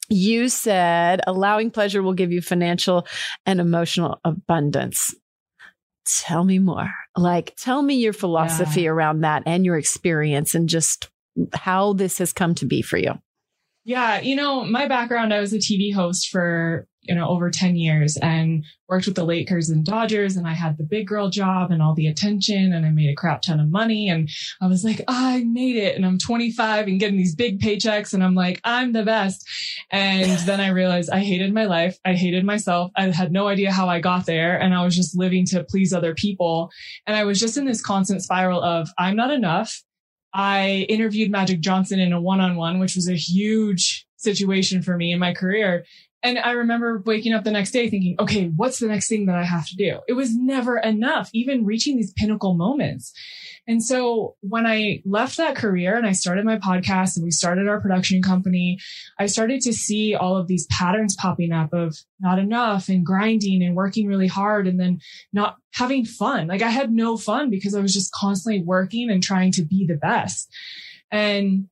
you 0.09 0.47
said 0.47 1.19
allowing 1.27 1.69
pleasure 1.69 2.01
will 2.01 2.13
give 2.13 2.31
you 2.31 2.41
financial 2.41 3.05
and 3.45 3.59
emotional 3.59 4.21
abundance 4.23 5.13
tell 6.07 6.43
me 6.43 6.59
more. 6.59 6.93
Like, 7.15 7.55
tell 7.57 7.81
me 7.81 7.95
your 7.95 8.13
philosophy 8.13 8.83
yeah. 8.83 8.89
around 8.89 9.21
that 9.21 9.43
and 9.45 9.65
your 9.65 9.77
experience 9.77 10.55
and 10.55 10.69
just 10.69 11.09
how 11.53 11.93
this 11.93 12.17
has 12.17 12.33
come 12.33 12.55
to 12.55 12.65
be 12.65 12.81
for 12.81 12.97
you. 12.97 13.13
Yeah, 13.87 14.19
you 14.19 14.35
know, 14.35 14.65
my 14.65 14.85
background, 14.85 15.33
I 15.33 15.39
was 15.39 15.53
a 15.53 15.59
TV 15.59 15.93
host 15.93 16.27
for 16.27 16.89
you 17.07 17.15
know, 17.15 17.27
over 17.27 17.49
10 17.49 17.75
years 17.75 18.17
and 18.17 18.65
worked 18.89 19.05
with 19.05 19.15
the 19.15 19.23
Lakers 19.23 19.69
and 19.69 19.85
Dodgers. 19.85 20.35
And 20.35 20.47
I 20.47 20.53
had 20.53 20.77
the 20.77 20.83
big 20.83 21.07
girl 21.07 21.29
job 21.29 21.71
and 21.71 21.81
all 21.81 21.93
the 21.93 22.07
attention 22.07 22.73
and 22.73 22.85
I 22.85 22.89
made 22.89 23.09
a 23.09 23.15
crap 23.15 23.41
ton 23.41 23.59
of 23.59 23.69
money. 23.69 24.09
And 24.09 24.29
I 24.61 24.67
was 24.67 24.83
like, 24.83 25.01
I 25.07 25.43
made 25.45 25.77
it. 25.77 25.95
And 25.95 26.05
I'm 26.05 26.17
25 26.17 26.87
and 26.87 26.99
getting 26.99 27.17
these 27.17 27.35
big 27.35 27.61
paychecks. 27.61 28.13
And 28.13 28.23
I'm 28.23 28.35
like, 28.35 28.59
I'm 28.63 28.91
the 28.91 29.03
best. 29.03 29.47
And 29.89 30.37
then 30.47 30.59
I 30.59 30.69
realized 30.69 31.09
I 31.09 31.19
hated 31.19 31.53
my 31.53 31.65
life. 31.65 31.97
I 32.05 32.13
hated 32.13 32.45
myself. 32.45 32.91
I 32.95 33.03
had 33.03 33.31
no 33.31 33.47
idea 33.47 33.71
how 33.71 33.87
I 33.87 33.99
got 33.99 34.25
there. 34.25 34.59
And 34.59 34.73
I 34.73 34.83
was 34.83 34.95
just 34.95 35.17
living 35.17 35.45
to 35.47 35.63
please 35.63 35.93
other 35.93 36.13
people. 36.13 36.71
And 37.05 37.15
I 37.15 37.23
was 37.23 37.39
just 37.39 37.57
in 37.57 37.65
this 37.65 37.81
constant 37.81 38.21
spiral 38.21 38.61
of 38.61 38.89
I'm 38.97 39.15
not 39.15 39.31
enough. 39.31 39.81
I 40.37 40.85
interviewed 40.87 41.31
Magic 41.31 41.61
Johnson 41.61 41.99
in 41.99 42.13
a 42.13 42.21
one 42.21 42.39
on 42.39 42.57
one, 42.57 42.77
which 42.77 42.95
was 42.95 43.09
a 43.09 43.15
huge 43.15 44.05
situation 44.17 44.83
for 44.83 44.95
me 44.95 45.11
in 45.11 45.17
my 45.17 45.33
career. 45.33 45.83
And 46.23 46.39
I 46.39 46.51
remember 46.51 47.01
waking 47.05 47.33
up 47.33 47.43
the 47.43 47.51
next 47.51 47.71
day 47.71 47.89
thinking, 47.89 48.15
okay, 48.19 48.47
what's 48.55 48.79
the 48.79 48.87
next 48.87 49.07
thing 49.07 49.27
that 49.27 49.35
I 49.35 49.43
have 49.43 49.67
to 49.67 49.75
do? 49.75 49.99
It 50.07 50.13
was 50.13 50.35
never 50.35 50.77
enough, 50.77 51.29
even 51.31 51.63
reaching 51.63 51.95
these 51.95 52.11
pinnacle 52.13 52.55
moments. 52.55 53.13
And 53.67 53.83
so 53.83 54.35
when 54.41 54.65
I 54.65 55.01
left 55.05 55.37
that 55.37 55.55
career 55.55 55.95
and 55.95 56.07
I 56.07 56.13
started 56.13 56.45
my 56.45 56.57
podcast 56.57 57.17
and 57.17 57.23
we 57.23 57.31
started 57.31 57.67
our 57.67 57.79
production 57.79 58.21
company, 58.21 58.79
I 59.19 59.27
started 59.27 59.61
to 59.61 59.73
see 59.73 60.15
all 60.15 60.37
of 60.37 60.47
these 60.47 60.65
patterns 60.67 61.15
popping 61.15 61.51
up 61.51 61.73
of 61.73 61.97
not 62.19 62.39
enough 62.39 62.89
and 62.89 63.05
grinding 63.05 63.61
and 63.61 63.75
working 63.75 64.07
really 64.07 64.27
hard 64.27 64.67
and 64.67 64.79
then 64.79 64.99
not 65.33 65.57
having 65.73 66.03
fun. 66.05 66.47
Like 66.47 66.61
I 66.61 66.69
had 66.69 66.91
no 66.91 67.17
fun 67.17 67.49
because 67.49 67.75
I 67.75 67.81
was 67.81 67.93
just 67.93 68.13
constantly 68.13 68.63
working 68.63 69.11
and 69.11 69.21
trying 69.21 69.51
to 69.53 69.65
be 69.65 69.85
the 69.85 69.97
best. 69.97 70.49
And 71.11 71.67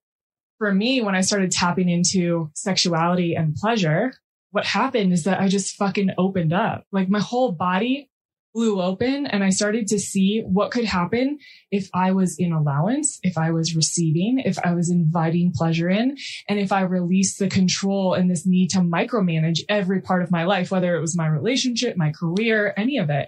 for 0.60 0.74
me, 0.74 1.02
when 1.02 1.16
I 1.16 1.22
started 1.22 1.52
tapping 1.52 1.90
into 1.90 2.52
sexuality 2.54 3.36
and 3.36 3.56
pleasure, 3.56 4.14
what 4.55 4.65
happened 4.65 5.12
is 5.12 5.25
that 5.25 5.41
I 5.41 5.50
just 5.50 5.75
fucking 5.75 6.12
opened 6.17 6.53
up. 6.53 6.85
Like 6.93 7.09
my 7.09 7.19
whole 7.19 7.51
body 7.51 8.09
blew 8.53 8.81
open 8.81 9.25
and 9.25 9.43
I 9.43 9.50
started 9.50 9.85
to 9.88 10.00
see 10.00 10.43
what 10.47 10.71
could 10.71 10.85
happen 10.85 11.39
if 11.71 11.89
I 11.93 12.13
was 12.13 12.39
in 12.39 12.53
allowance, 12.53 13.19
if 13.21 13.38
I 13.38 13.51
was 13.51 13.75
receiving, 13.75 14.39
if 14.39 14.57
I 14.63 14.74
was 14.74 14.89
inviting 14.89 15.51
pleasure 15.53 15.89
in, 15.89 16.15
and 16.47 16.57
if 16.57 16.71
I 16.71 16.83
released 16.83 17.38
the 17.38 17.50
control 17.50 18.13
and 18.13 18.31
this 18.31 18.45
need 18.45 18.69
to 18.69 18.77
micromanage 18.77 19.59
every 19.67 20.00
part 20.00 20.24
of 20.24 20.31
my 20.31 20.45
life, 20.45 20.71
whether 20.71 20.95
it 20.95 21.01
was 21.01 21.17
my 21.17 21.27
relationship, 21.27 21.97
my 21.97 22.13
career, 22.13 22.74
any 22.77 22.97
of 22.97 23.09
it. 23.09 23.27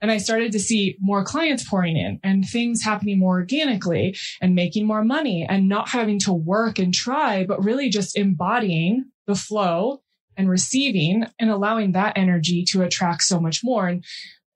And 0.00 0.10
I 0.10 0.16
started 0.16 0.52
to 0.52 0.58
see 0.58 0.96
more 1.00 1.22
clients 1.22 1.68
pouring 1.68 1.98
in 1.98 2.18
and 2.24 2.48
things 2.48 2.82
happening 2.82 3.18
more 3.18 3.40
organically 3.40 4.16
and 4.40 4.54
making 4.54 4.86
more 4.86 5.04
money 5.04 5.46
and 5.46 5.68
not 5.68 5.90
having 5.90 6.18
to 6.20 6.32
work 6.32 6.78
and 6.78 6.94
try, 6.94 7.44
but 7.44 7.62
really 7.62 7.90
just 7.90 8.16
embodying 8.16 9.04
the 9.26 9.34
flow 9.34 10.00
and 10.36 10.48
receiving 10.48 11.26
and 11.38 11.50
allowing 11.50 11.92
that 11.92 12.16
energy 12.16 12.64
to 12.68 12.82
attract 12.82 13.22
so 13.22 13.40
much 13.40 13.60
more. 13.62 13.88
And, 13.88 14.04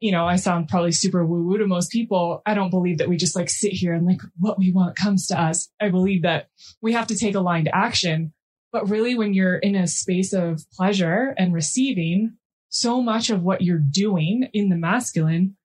you 0.00 0.12
know, 0.12 0.26
I 0.26 0.36
sound 0.36 0.68
probably 0.68 0.92
super 0.92 1.24
woo 1.24 1.42
woo 1.42 1.58
to 1.58 1.66
most 1.66 1.90
people. 1.90 2.42
I 2.46 2.54
don't 2.54 2.70
believe 2.70 2.98
that 2.98 3.08
we 3.08 3.16
just 3.16 3.36
like 3.36 3.48
sit 3.48 3.72
here 3.72 3.94
and 3.94 4.06
like 4.06 4.20
what 4.38 4.58
we 4.58 4.72
want 4.72 4.96
comes 4.96 5.26
to 5.28 5.40
us. 5.40 5.68
I 5.80 5.88
believe 5.88 6.22
that 6.22 6.48
we 6.80 6.92
have 6.92 7.06
to 7.08 7.16
take 7.16 7.34
aligned 7.34 7.70
action. 7.72 8.32
But 8.72 8.90
really, 8.90 9.16
when 9.16 9.32
you're 9.32 9.56
in 9.56 9.74
a 9.74 9.86
space 9.86 10.32
of 10.32 10.60
pleasure 10.72 11.34
and 11.38 11.54
receiving, 11.54 12.36
so 12.68 13.00
much 13.00 13.30
of 13.30 13.42
what 13.42 13.62
you're 13.62 13.78
doing 13.78 14.50
in 14.52 14.68
the 14.68 14.76
masculine 14.76 15.56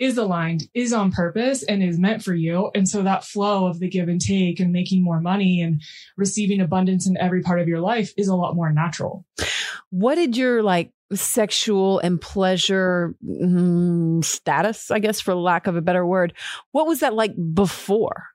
is 0.00 0.16
aligned, 0.16 0.68
is 0.74 0.92
on 0.92 1.12
purpose 1.12 1.62
and 1.62 1.82
is 1.82 1.98
meant 1.98 2.24
for 2.24 2.34
you. 2.34 2.70
And 2.74 2.88
so 2.88 3.02
that 3.02 3.24
flow 3.24 3.66
of 3.66 3.78
the 3.78 3.88
give 3.88 4.08
and 4.08 4.20
take 4.20 4.58
and 4.58 4.72
making 4.72 5.04
more 5.04 5.20
money 5.20 5.60
and 5.60 5.82
receiving 6.16 6.60
abundance 6.60 7.06
in 7.06 7.18
every 7.18 7.42
part 7.42 7.60
of 7.60 7.68
your 7.68 7.80
life 7.80 8.12
is 8.16 8.26
a 8.26 8.34
lot 8.34 8.56
more 8.56 8.72
natural. 8.72 9.26
What 9.90 10.14
did 10.14 10.36
your 10.36 10.62
like 10.62 10.90
sexual 11.12 11.98
and 11.98 12.20
pleasure 12.20 13.14
mm, 13.24 14.24
status, 14.24 14.90
I 14.90 15.00
guess, 15.00 15.20
for 15.20 15.34
lack 15.34 15.66
of 15.66 15.76
a 15.76 15.82
better 15.82 16.06
word, 16.06 16.32
what 16.72 16.86
was 16.86 17.00
that 17.00 17.14
like 17.14 17.34
before? 17.52 18.28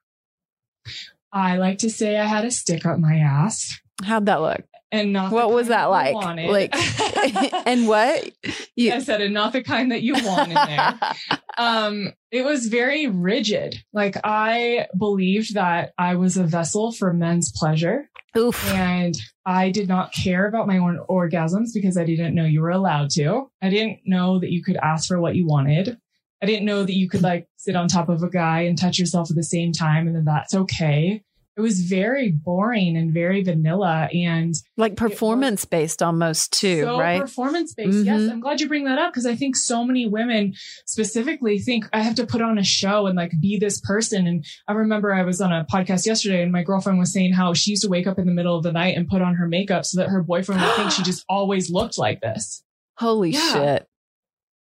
I 1.32 1.56
like 1.56 1.78
to 1.78 1.90
say 1.90 2.18
I 2.18 2.26
had 2.26 2.44
a 2.44 2.50
stick 2.50 2.86
up 2.86 2.98
my 2.98 3.16
ass. 3.16 3.80
How'd 4.04 4.26
that 4.26 4.40
look? 4.40 4.62
And 4.92 5.12
not 5.12 5.32
what 5.32 5.50
was 5.52 5.68
that 5.68 5.86
like? 5.86 6.14
like 6.14 6.70
and 7.66 7.88
what? 7.88 8.30
You- 8.76 8.92
i 8.92 8.98
said 9.00 9.20
and 9.20 9.34
not 9.34 9.52
the 9.52 9.62
kind 9.62 9.90
that 9.92 10.02
you 10.02 10.14
want 10.14 10.48
in 10.48 10.54
there. 10.54 10.98
Um 11.58 12.12
it 12.30 12.44
was 12.44 12.66
very 12.66 13.06
rigid. 13.06 13.76
Like 13.94 14.16
i 14.24 14.86
believed 14.98 15.54
that 15.54 15.92
i 15.96 16.14
was 16.16 16.36
a 16.36 16.44
vessel 16.44 16.92
for 16.92 17.12
men's 17.14 17.50
pleasure. 17.50 18.10
Oof. 18.36 18.70
and 18.74 19.14
i 19.46 19.70
did 19.70 19.88
not 19.88 20.12
care 20.12 20.46
about 20.46 20.66
my 20.66 20.76
own 20.76 20.98
orgasms 21.08 21.68
because 21.72 21.96
i 21.96 22.04
didn't 22.04 22.34
know 22.34 22.44
you 22.44 22.60
were 22.60 22.70
allowed 22.70 23.08
to. 23.12 23.50
I 23.62 23.70
didn't 23.70 24.00
know 24.04 24.38
that 24.40 24.50
you 24.52 24.62
could 24.62 24.76
ask 24.76 25.08
for 25.08 25.18
what 25.18 25.34
you 25.36 25.46
wanted. 25.46 25.96
I 26.42 26.46
didn't 26.46 26.66
know 26.66 26.84
that 26.84 26.94
you 26.94 27.08
could 27.08 27.22
like 27.22 27.48
sit 27.56 27.74
on 27.74 27.88
top 27.88 28.10
of 28.10 28.22
a 28.22 28.28
guy 28.28 28.60
and 28.62 28.76
touch 28.78 28.98
yourself 28.98 29.30
at 29.30 29.36
the 29.36 29.42
same 29.42 29.72
time 29.72 30.06
and 30.06 30.14
then 30.14 30.26
that's 30.26 30.54
okay 30.54 31.22
it 31.56 31.62
was 31.62 31.80
very 31.80 32.30
boring 32.30 32.98
and 32.98 33.14
very 33.14 33.42
vanilla 33.42 34.10
and 34.12 34.54
like 34.76 34.94
performance 34.94 35.64
based 35.64 36.02
almost 36.02 36.52
too, 36.52 36.82
so 36.82 37.00
right? 37.00 37.22
Performance 37.22 37.72
based. 37.72 37.96
Mm-hmm. 37.96 38.04
Yes. 38.04 38.30
I'm 38.30 38.40
glad 38.40 38.60
you 38.60 38.68
bring 38.68 38.84
that 38.84 38.98
up 38.98 39.12
because 39.12 39.24
I 39.24 39.34
think 39.36 39.56
so 39.56 39.82
many 39.82 40.06
women 40.06 40.54
specifically 40.84 41.58
think 41.58 41.88
I 41.94 42.02
have 42.02 42.14
to 42.16 42.26
put 42.26 42.42
on 42.42 42.58
a 42.58 42.64
show 42.64 43.06
and 43.06 43.16
like 43.16 43.32
be 43.40 43.58
this 43.58 43.80
person. 43.80 44.26
And 44.26 44.44
I 44.68 44.72
remember 44.72 45.14
I 45.14 45.22
was 45.22 45.40
on 45.40 45.50
a 45.50 45.64
podcast 45.64 46.04
yesterday 46.04 46.42
and 46.42 46.52
my 46.52 46.62
girlfriend 46.62 46.98
was 46.98 47.12
saying 47.12 47.32
how 47.32 47.54
she 47.54 47.70
used 47.70 47.82
to 47.84 47.88
wake 47.88 48.06
up 48.06 48.18
in 48.18 48.26
the 48.26 48.32
middle 48.32 48.56
of 48.56 48.62
the 48.62 48.72
night 48.72 48.94
and 48.94 49.08
put 49.08 49.22
on 49.22 49.36
her 49.36 49.48
makeup 49.48 49.86
so 49.86 49.98
that 49.98 50.10
her 50.10 50.22
boyfriend 50.22 50.60
would 50.60 50.74
think 50.74 50.90
she 50.90 51.02
just 51.04 51.24
always 51.26 51.70
looked 51.70 51.96
like 51.96 52.20
this. 52.20 52.62
Holy 52.98 53.30
yeah. 53.30 53.52
shit. 53.52 53.88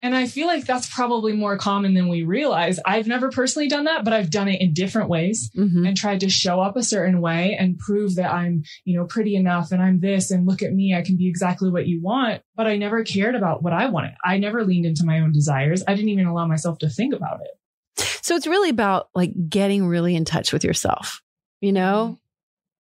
And 0.05 0.15
I 0.15 0.27
feel 0.27 0.47
like 0.47 0.67
that's 0.67 0.95
probably 0.95 1.33
more 1.33 1.57
common 1.57 1.95
than 1.95 2.09
we 2.09 2.25
realize. 2.25 2.79
I've 2.85 3.07
never 3.07 3.31
personally 3.31 3.69
done 3.69 3.85
that, 3.85 4.05
but 4.05 4.13
I've 4.13 4.29
done 4.29 4.49
it 4.49 4.61
in 4.61 4.75
different 4.75 5.09
ways 5.09 5.51
mm-hmm. 5.57 5.87
and 5.87 5.97
tried 5.97 6.21
to 6.21 6.29
show 6.29 6.61
up 6.61 6.77
a 6.77 6.83
certain 6.83 7.23
way 7.23 7.57
and 7.59 7.79
prove 7.79 8.17
that 8.17 8.31
I'm, 8.31 8.65
you 8.85 8.99
know, 8.99 9.07
pretty 9.07 9.35
enough 9.35 9.73
and 9.73 9.83
I'm 9.83 10.01
this 10.01 10.31
and 10.31 10.47
look 10.47 10.63
at 10.63 10.75
me, 10.75 10.95
I 10.95 11.01
can 11.01 11.17
be 11.17 11.27
exactly 11.27 11.71
what 11.71 11.87
you 11.87 12.03
want. 12.03 12.43
But 12.55 12.67
I 12.67 12.77
never 12.77 13.03
cared 13.03 13.35
about 13.35 13.63
what 13.63 13.73
I 13.73 13.87
wanted. 13.87 14.13
I 14.23 14.37
never 14.37 14.63
leaned 14.63 14.85
into 14.85 15.07
my 15.07 15.21
own 15.21 15.33
desires. 15.33 15.83
I 15.89 15.95
didn't 15.95 16.11
even 16.11 16.27
allow 16.27 16.47
myself 16.47 16.77
to 16.81 16.91
think 16.91 17.15
about 17.15 17.41
it. 17.41 18.05
So 18.21 18.37
it's 18.37 18.47
really 18.47 18.69
about 18.69 19.09
like 19.15 19.33
getting 19.49 19.87
really 19.87 20.15
in 20.15 20.27
touch 20.27 20.53
with 20.53 20.65
yourself, 20.65 21.23
you 21.63 21.73
know? 21.73 22.09
Mm-hmm. 22.09 22.15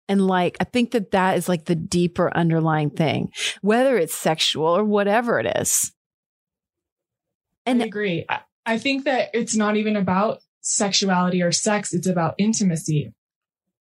And 0.10 0.26
like, 0.26 0.58
I 0.60 0.64
think 0.64 0.90
that 0.92 1.12
that 1.12 1.38
is 1.38 1.48
like 1.48 1.66
the 1.66 1.76
deeper 1.76 2.36
underlying 2.36 2.90
thing, 2.90 3.32
whether 3.62 3.96
it's 3.96 4.16
sexual 4.16 4.66
or 4.66 4.84
whatever 4.84 5.40
it 5.40 5.56
is. 5.60 5.92
And 7.65 7.82
I 7.82 7.86
agree. 7.86 8.26
I 8.65 8.78
think 8.78 9.06
that 9.06 9.30
it's 9.34 9.56
not 9.56 9.76
even 9.76 9.95
about 9.95 10.39
sexuality 10.62 11.41
or 11.41 11.52
sex. 11.52 11.93
It's 11.93 12.08
about 12.08 12.36
intimacy. 12.38 13.13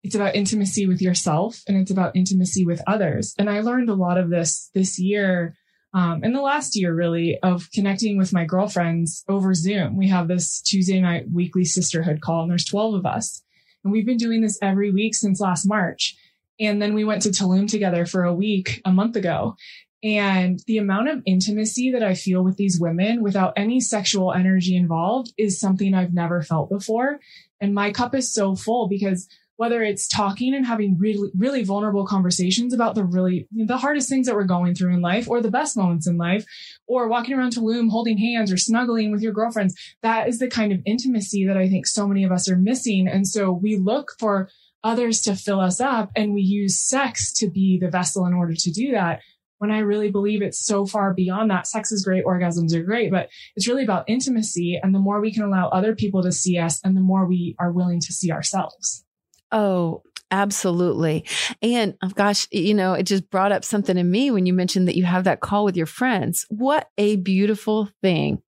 It's 0.02 0.14
about 0.14 0.34
intimacy 0.34 0.86
with 0.86 1.02
yourself 1.02 1.62
and 1.68 1.76
it's 1.76 1.90
about 1.90 2.16
intimacy 2.16 2.64
with 2.64 2.82
others. 2.86 3.34
And 3.38 3.50
I 3.50 3.60
learned 3.60 3.90
a 3.90 3.94
lot 3.94 4.16
of 4.16 4.30
this 4.30 4.70
this 4.74 4.98
year, 4.98 5.54
um, 5.92 6.24
in 6.24 6.32
the 6.32 6.40
last 6.40 6.74
year 6.74 6.94
really 6.94 7.38
of 7.42 7.68
connecting 7.74 8.16
with 8.16 8.32
my 8.32 8.46
girlfriends 8.46 9.24
over 9.28 9.52
Zoom. 9.52 9.96
We 9.96 10.08
have 10.08 10.28
this 10.28 10.62
Tuesday 10.62 11.00
night 11.00 11.26
weekly 11.30 11.64
sisterhood 11.64 12.22
call 12.22 12.42
and 12.42 12.50
there's 12.50 12.64
12 12.64 12.94
of 12.94 13.06
us. 13.06 13.42
And 13.84 13.92
we've 13.92 14.06
been 14.06 14.16
doing 14.16 14.40
this 14.40 14.58
every 14.62 14.90
week 14.90 15.14
since 15.14 15.40
last 15.40 15.66
March. 15.66 16.16
And 16.58 16.80
then 16.80 16.94
we 16.94 17.04
went 17.04 17.22
to 17.22 17.30
Tulum 17.30 17.68
together 17.68 18.06
for 18.06 18.24
a 18.24 18.34
week 18.34 18.80
a 18.84 18.92
month 18.92 19.16
ago. 19.16 19.56
And 20.02 20.60
the 20.66 20.78
amount 20.78 21.08
of 21.08 21.22
intimacy 21.26 21.90
that 21.90 22.02
I 22.02 22.14
feel 22.14 22.42
with 22.42 22.56
these 22.56 22.80
women 22.80 23.22
without 23.22 23.52
any 23.56 23.80
sexual 23.80 24.32
energy 24.32 24.74
involved 24.74 25.32
is 25.36 25.60
something 25.60 25.94
I've 25.94 26.14
never 26.14 26.42
felt 26.42 26.70
before. 26.70 27.20
And 27.60 27.74
my 27.74 27.92
cup 27.92 28.14
is 28.14 28.32
so 28.32 28.54
full 28.54 28.88
because 28.88 29.28
whether 29.56 29.82
it's 29.82 30.08
talking 30.08 30.54
and 30.54 30.64
having 30.64 30.96
really, 30.98 31.30
really 31.36 31.62
vulnerable 31.62 32.06
conversations 32.06 32.72
about 32.72 32.94
the 32.94 33.04
really, 33.04 33.46
the 33.52 33.76
hardest 33.76 34.08
things 34.08 34.26
that 34.26 34.34
we're 34.34 34.44
going 34.44 34.74
through 34.74 34.94
in 34.94 35.02
life 35.02 35.28
or 35.28 35.42
the 35.42 35.50
best 35.50 35.76
moments 35.76 36.06
in 36.06 36.16
life, 36.16 36.46
or 36.86 37.08
walking 37.08 37.34
around 37.34 37.52
Tulum 37.52 37.90
holding 37.90 38.16
hands 38.16 38.50
or 38.50 38.56
snuggling 38.56 39.12
with 39.12 39.20
your 39.20 39.34
girlfriends, 39.34 39.74
that 40.00 40.28
is 40.30 40.38
the 40.38 40.48
kind 40.48 40.72
of 40.72 40.80
intimacy 40.86 41.46
that 41.46 41.58
I 41.58 41.68
think 41.68 41.86
so 41.86 42.08
many 42.08 42.24
of 42.24 42.32
us 42.32 42.48
are 42.50 42.56
missing. 42.56 43.06
And 43.06 43.28
so 43.28 43.52
we 43.52 43.76
look 43.76 44.12
for 44.18 44.48
others 44.82 45.20
to 45.20 45.36
fill 45.36 45.60
us 45.60 45.78
up 45.78 46.10
and 46.16 46.32
we 46.32 46.40
use 46.40 46.80
sex 46.80 47.30
to 47.34 47.50
be 47.50 47.78
the 47.78 47.90
vessel 47.90 48.24
in 48.24 48.32
order 48.32 48.54
to 48.54 48.70
do 48.70 48.92
that 48.92 49.20
when 49.61 49.70
I 49.70 49.81
really 49.81 50.11
believe 50.11 50.40
it's 50.40 50.64
so 50.64 50.87
far 50.87 51.12
beyond 51.12 51.51
that. 51.51 51.66
Sex 51.66 51.92
is 51.92 52.03
great, 52.03 52.25
orgasms 52.25 52.75
are 52.75 52.83
great, 52.83 53.11
but 53.11 53.29
it's 53.57 53.68
really 53.68 53.85
about 53.85 54.09
intimacy. 54.09 54.81
And 54.83 54.94
the 54.94 54.99
more 54.99 55.20
we 55.20 55.35
can 55.35 55.42
allow 55.42 55.68
other 55.68 55.94
people 55.94 56.23
to 56.23 56.33
see 56.33 56.57
us 56.57 56.81
and 56.83 56.96
the 56.96 57.03
more 57.03 57.27
we 57.27 57.57
are 57.59 57.70
willing 57.70 58.01
to 58.01 58.12
see 58.12 58.33
ourselves. 58.33 59.05
Oh, 59.53 60.03
absolutely. 60.31 61.27
And 61.61 61.94
oh 62.03 62.09
gosh, 62.09 62.49
you 62.51 62.73
know, 62.73 62.94
it 62.94 63.03
just 63.03 63.29
brought 63.29 63.53
up 63.53 63.62
something 63.62 63.99
in 63.99 64.11
me 64.11 64.31
when 64.31 64.46
you 64.46 64.55
mentioned 64.55 64.88
that 64.88 64.96
you 64.96 65.05
have 65.05 65.25
that 65.25 65.40
call 65.40 65.66
with 65.66 65.77
your 65.77 65.87
friends. 65.87 66.46
What 66.49 66.88
a 66.96 67.16
beautiful 67.16 67.90
thing. 68.01 68.40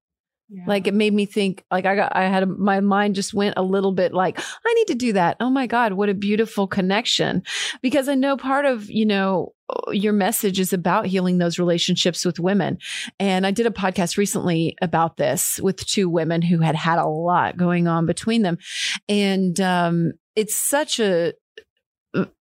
Yeah. 0.55 0.65
Like 0.67 0.87
it 0.87 0.93
made 0.93 1.15
me 1.15 1.25
think 1.25 1.65
like 1.71 1.87
I 1.87 1.97
got 1.97 2.15
I 2.15 2.25
had 2.25 2.43
a, 2.43 2.47
my 2.47 2.81
mind 2.81 3.15
just 3.15 3.33
went 3.33 3.55
a 3.57 3.63
little 3.63 3.93
bit 3.93 4.13
like 4.13 4.39
I 4.39 4.75
need 4.75 4.89
to 4.89 4.95
do 4.95 5.15
that. 5.15 5.39
Oh 5.41 5.49
my 5.49 5.67
god, 5.67 5.95
what 5.95 6.11
a 6.11 6.15
beautiful 6.15 6.67
connection. 6.67 7.43
Because 7.81 8.07
I 8.07 8.15
know 8.15 8.37
part 8.37 8.67
of, 8.67 8.91
you 8.91 9.07
know, 9.07 9.55
your 9.93 10.13
message 10.13 10.61
is 10.61 10.75
about 10.75 11.07
healing 11.07 11.39
those 11.39 11.59
relationships 11.59 12.27
with 12.27 12.39
women. 12.39 12.77
And 13.19 13.47
I 13.47 13.51
did 13.51 13.67
a 13.67 13.71
podcast 13.71 14.19
recently 14.19 14.77
about 14.83 15.17
this 15.17 15.59
with 15.63 15.87
two 15.87 16.11
women 16.11 16.43
who 16.43 16.59
had 16.59 16.75
had 16.75 16.99
a 16.99 17.07
lot 17.07 17.57
going 17.57 17.89
on 17.89 18.05
between 18.05 18.43
them. 18.43 18.59
And 19.09 19.59
um 19.59 20.13
it's 20.37 20.57
such 20.57 20.99
a 20.99 21.35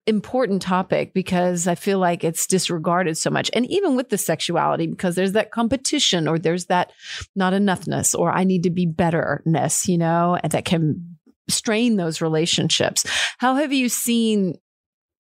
important 0.08 0.62
topic 0.62 1.12
because 1.12 1.68
I 1.68 1.74
feel 1.74 1.98
like 1.98 2.24
it's 2.24 2.46
disregarded 2.46 3.18
so 3.18 3.30
much. 3.30 3.50
And 3.52 3.66
even 3.70 3.94
with 3.94 4.08
the 4.08 4.18
sexuality, 4.18 4.86
because 4.86 5.14
there's 5.14 5.32
that 5.32 5.50
competition 5.50 6.26
or 6.26 6.38
there's 6.38 6.66
that 6.66 6.92
not 7.36 7.52
enoughness 7.52 8.18
or 8.18 8.32
I 8.32 8.44
need 8.44 8.62
to 8.62 8.70
be 8.70 8.86
betterness, 8.86 9.86
you 9.86 9.98
know, 9.98 10.38
and 10.42 10.52
that 10.52 10.64
can 10.64 11.18
strain 11.48 11.96
those 11.96 12.20
relationships. 12.20 13.04
How 13.38 13.56
have 13.56 13.72
you 13.72 13.88
seen 13.88 14.54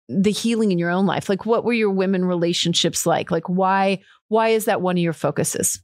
the 0.08 0.30
healing 0.30 0.72
in 0.72 0.78
your 0.78 0.90
own 0.90 1.06
life? 1.06 1.28
Like 1.28 1.44
what 1.44 1.64
were 1.64 1.72
your 1.72 1.90
women 1.90 2.24
relationships 2.24 3.04
like? 3.04 3.30
Like 3.30 3.48
why 3.48 4.00
why 4.28 4.48
is 4.48 4.66
that 4.66 4.80
one 4.80 4.96
of 4.96 5.02
your 5.02 5.12
focuses? 5.12 5.82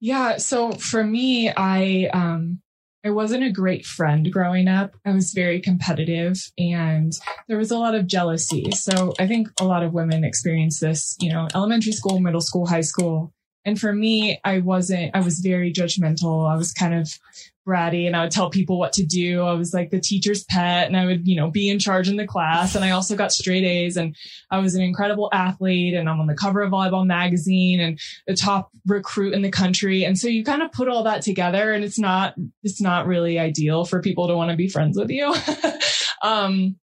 Yeah, 0.00 0.36
so 0.36 0.72
for 0.72 1.02
me, 1.02 1.50
I 1.50 2.10
um 2.12 2.60
I 3.04 3.10
wasn't 3.10 3.44
a 3.44 3.50
great 3.50 3.84
friend 3.84 4.32
growing 4.32 4.66
up. 4.66 4.96
I 5.04 5.12
was 5.12 5.32
very 5.32 5.60
competitive 5.60 6.50
and 6.56 7.12
there 7.48 7.58
was 7.58 7.70
a 7.70 7.76
lot 7.76 7.94
of 7.94 8.06
jealousy. 8.06 8.70
So 8.70 9.12
I 9.18 9.26
think 9.26 9.48
a 9.60 9.64
lot 9.64 9.82
of 9.82 9.92
women 9.92 10.24
experience 10.24 10.80
this, 10.80 11.14
you 11.20 11.30
know, 11.30 11.46
elementary 11.54 11.92
school, 11.92 12.18
middle 12.18 12.40
school, 12.40 12.66
high 12.66 12.80
school. 12.80 13.34
And 13.66 13.78
for 13.78 13.92
me, 13.92 14.40
I 14.42 14.60
wasn't, 14.60 15.14
I 15.14 15.20
was 15.20 15.40
very 15.40 15.70
judgmental. 15.70 16.50
I 16.50 16.56
was 16.56 16.72
kind 16.72 16.94
of 16.94 17.18
bratty 17.66 18.06
and 18.06 18.14
I 18.14 18.22
would 18.22 18.30
tell 18.30 18.50
people 18.50 18.78
what 18.78 18.92
to 18.94 19.04
do. 19.04 19.42
I 19.42 19.54
was 19.54 19.72
like 19.72 19.90
the 19.90 20.00
teacher's 20.00 20.44
pet 20.44 20.86
and 20.86 20.96
I 20.96 21.06
would, 21.06 21.26
you 21.26 21.36
know, 21.36 21.50
be 21.50 21.70
in 21.70 21.78
charge 21.78 22.08
in 22.08 22.16
the 22.16 22.26
class. 22.26 22.74
And 22.74 22.84
I 22.84 22.90
also 22.90 23.16
got 23.16 23.32
straight 23.32 23.64
A's 23.64 23.96
and 23.96 24.14
I 24.50 24.58
was 24.58 24.74
an 24.74 24.82
incredible 24.82 25.28
athlete 25.32 25.94
and 25.94 26.08
I'm 26.08 26.20
on 26.20 26.26
the 26.26 26.34
cover 26.34 26.62
of 26.62 26.72
volleyball 26.72 27.06
magazine 27.06 27.80
and 27.80 27.98
the 28.26 28.36
top 28.36 28.70
recruit 28.86 29.34
in 29.34 29.42
the 29.42 29.50
country. 29.50 30.04
And 30.04 30.18
so 30.18 30.28
you 30.28 30.44
kind 30.44 30.62
of 30.62 30.72
put 30.72 30.88
all 30.88 31.04
that 31.04 31.22
together 31.22 31.72
and 31.72 31.84
it's 31.84 31.98
not, 31.98 32.34
it's 32.62 32.80
not 32.80 33.06
really 33.06 33.38
ideal 33.38 33.84
for 33.84 34.00
people 34.00 34.28
to 34.28 34.36
want 34.36 34.50
to 34.50 34.56
be 34.56 34.68
friends 34.68 34.98
with 34.98 35.10
you. 35.10 35.34
um, 36.22 36.76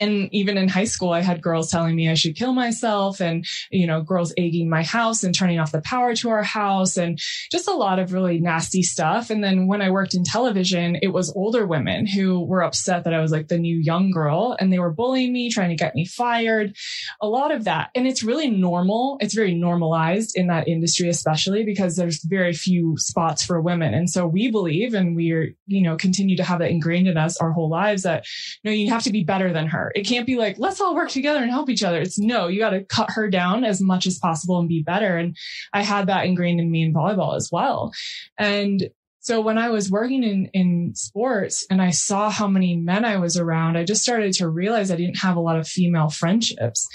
and 0.00 0.28
even 0.32 0.58
in 0.58 0.68
high 0.68 0.84
school, 0.84 1.12
I 1.12 1.20
had 1.20 1.40
girls 1.40 1.70
telling 1.70 1.94
me 1.94 2.10
I 2.10 2.14
should 2.14 2.36
kill 2.36 2.52
myself 2.52 3.20
and, 3.20 3.46
you 3.70 3.86
know, 3.86 4.02
girls 4.02 4.34
egging 4.36 4.68
my 4.68 4.82
house 4.82 5.22
and 5.22 5.34
turning 5.34 5.58
off 5.58 5.72
the 5.72 5.80
power 5.82 6.14
to 6.16 6.30
our 6.30 6.42
house 6.42 6.96
and 6.96 7.18
just 7.50 7.68
a 7.68 7.74
lot 7.74 7.98
of 7.98 8.12
really 8.12 8.40
nasty 8.40 8.82
stuff. 8.82 9.30
And 9.30 9.42
then 9.42 9.66
when 9.66 9.82
I 9.82 9.90
worked 9.90 10.14
in 10.14 10.24
television, 10.24 10.98
it 11.00 11.08
was 11.08 11.32
older 11.36 11.66
women 11.66 12.06
who 12.06 12.44
were 12.44 12.62
upset 12.62 13.04
that 13.04 13.14
I 13.14 13.20
was 13.20 13.30
like 13.30 13.48
the 13.48 13.58
new 13.58 13.76
young 13.76 14.10
girl 14.10 14.56
and 14.58 14.72
they 14.72 14.78
were 14.78 14.92
bullying 14.92 15.32
me, 15.32 15.50
trying 15.50 15.70
to 15.70 15.76
get 15.76 15.94
me 15.94 16.04
fired, 16.04 16.76
a 17.20 17.28
lot 17.28 17.52
of 17.52 17.64
that. 17.64 17.90
And 17.94 18.06
it's 18.06 18.24
really 18.24 18.50
normal. 18.50 19.16
It's 19.20 19.34
very 19.34 19.54
normalized 19.54 20.36
in 20.36 20.48
that 20.48 20.66
industry, 20.68 21.08
especially 21.08 21.64
because 21.64 21.96
there's 21.96 22.22
very 22.24 22.52
few 22.52 22.96
spots 22.98 23.44
for 23.44 23.60
women. 23.60 23.94
And 23.94 24.10
so 24.10 24.26
we 24.26 24.50
believe 24.50 24.94
and 24.94 25.14
we 25.14 25.32
are, 25.32 25.46
you 25.66 25.82
know, 25.82 25.96
continue 25.96 26.36
to 26.36 26.44
have 26.44 26.58
that 26.58 26.70
ingrained 26.70 27.08
in 27.08 27.16
us 27.16 27.36
our 27.38 27.52
whole 27.52 27.70
lives 27.70 28.02
that, 28.02 28.26
you 28.62 28.70
know, 28.70 28.74
you 28.74 28.90
have 28.90 29.04
to 29.04 29.12
be 29.12 29.22
better 29.24 29.52
than 29.52 29.68
her. 29.68 29.92
It 29.94 30.06
can't 30.06 30.26
be 30.26 30.36
like, 30.36 30.56
let's 30.58 30.80
all 30.80 30.94
work 30.94 31.10
together 31.10 31.40
and 31.40 31.50
help 31.50 31.70
each 31.70 31.82
other. 31.82 32.00
It's 32.00 32.18
no, 32.18 32.48
you 32.48 32.58
got 32.58 32.70
to 32.70 32.84
cut 32.84 33.10
her 33.12 33.30
down 33.30 33.64
as 33.64 33.80
much 33.80 34.06
as 34.06 34.18
possible 34.18 34.58
and 34.58 34.68
be 34.68 34.82
better. 34.82 35.16
And 35.16 35.36
I 35.72 35.82
had 35.82 36.08
that 36.08 36.26
ingrained 36.26 36.60
in 36.60 36.70
me 36.70 36.82
in 36.82 36.92
volleyball 36.92 37.36
as 37.36 37.48
well. 37.52 37.92
And 38.36 38.90
so 39.20 39.40
when 39.40 39.56
I 39.56 39.70
was 39.70 39.90
working 39.90 40.22
in, 40.22 40.50
in 40.52 40.94
sports 40.94 41.66
and 41.70 41.80
I 41.80 41.90
saw 41.90 42.28
how 42.28 42.46
many 42.46 42.76
men 42.76 43.06
I 43.06 43.16
was 43.16 43.38
around, 43.38 43.78
I 43.78 43.84
just 43.84 44.02
started 44.02 44.34
to 44.34 44.48
realize 44.48 44.90
I 44.90 44.96
didn't 44.96 45.20
have 45.20 45.36
a 45.36 45.40
lot 45.40 45.58
of 45.58 45.66
female 45.66 46.10
friendships. 46.10 46.86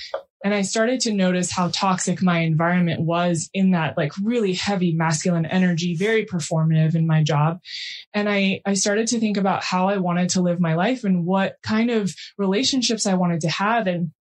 And 0.44 0.54
I 0.54 0.62
started 0.62 1.02
to 1.02 1.14
notice 1.14 1.52
how 1.52 1.70
toxic 1.70 2.22
my 2.22 2.40
environment 2.40 3.02
was 3.02 3.50
in 3.54 3.72
that 3.72 3.98
like 3.98 4.14
really 4.24 4.54
heavy 4.54 4.94
masculine 4.94 5.46
energy, 5.46 5.96
very 5.96 6.26
performative 6.26 6.96
in 6.96 7.06
my 7.06 7.24
job. 7.24 7.60
And 8.14 8.30
I, 8.30 8.62
I 8.66 8.76
started 8.76 9.08
to 9.08 9.20
think 9.20 9.38
about 9.38 9.64
how 9.64 9.90
I 9.90 9.98
wanted 9.98 10.30
to 10.30 10.42
live 10.42 10.60
my 10.60 10.76
life 10.76 11.04
and 11.04 11.26
what 11.26 11.58
kind 11.62 11.90
of 11.90 12.14
relationships 12.38 13.06
I 13.06 13.16
wanted 13.16 13.42
to 13.42 13.50
have. 13.50 13.88
And 13.88 14.12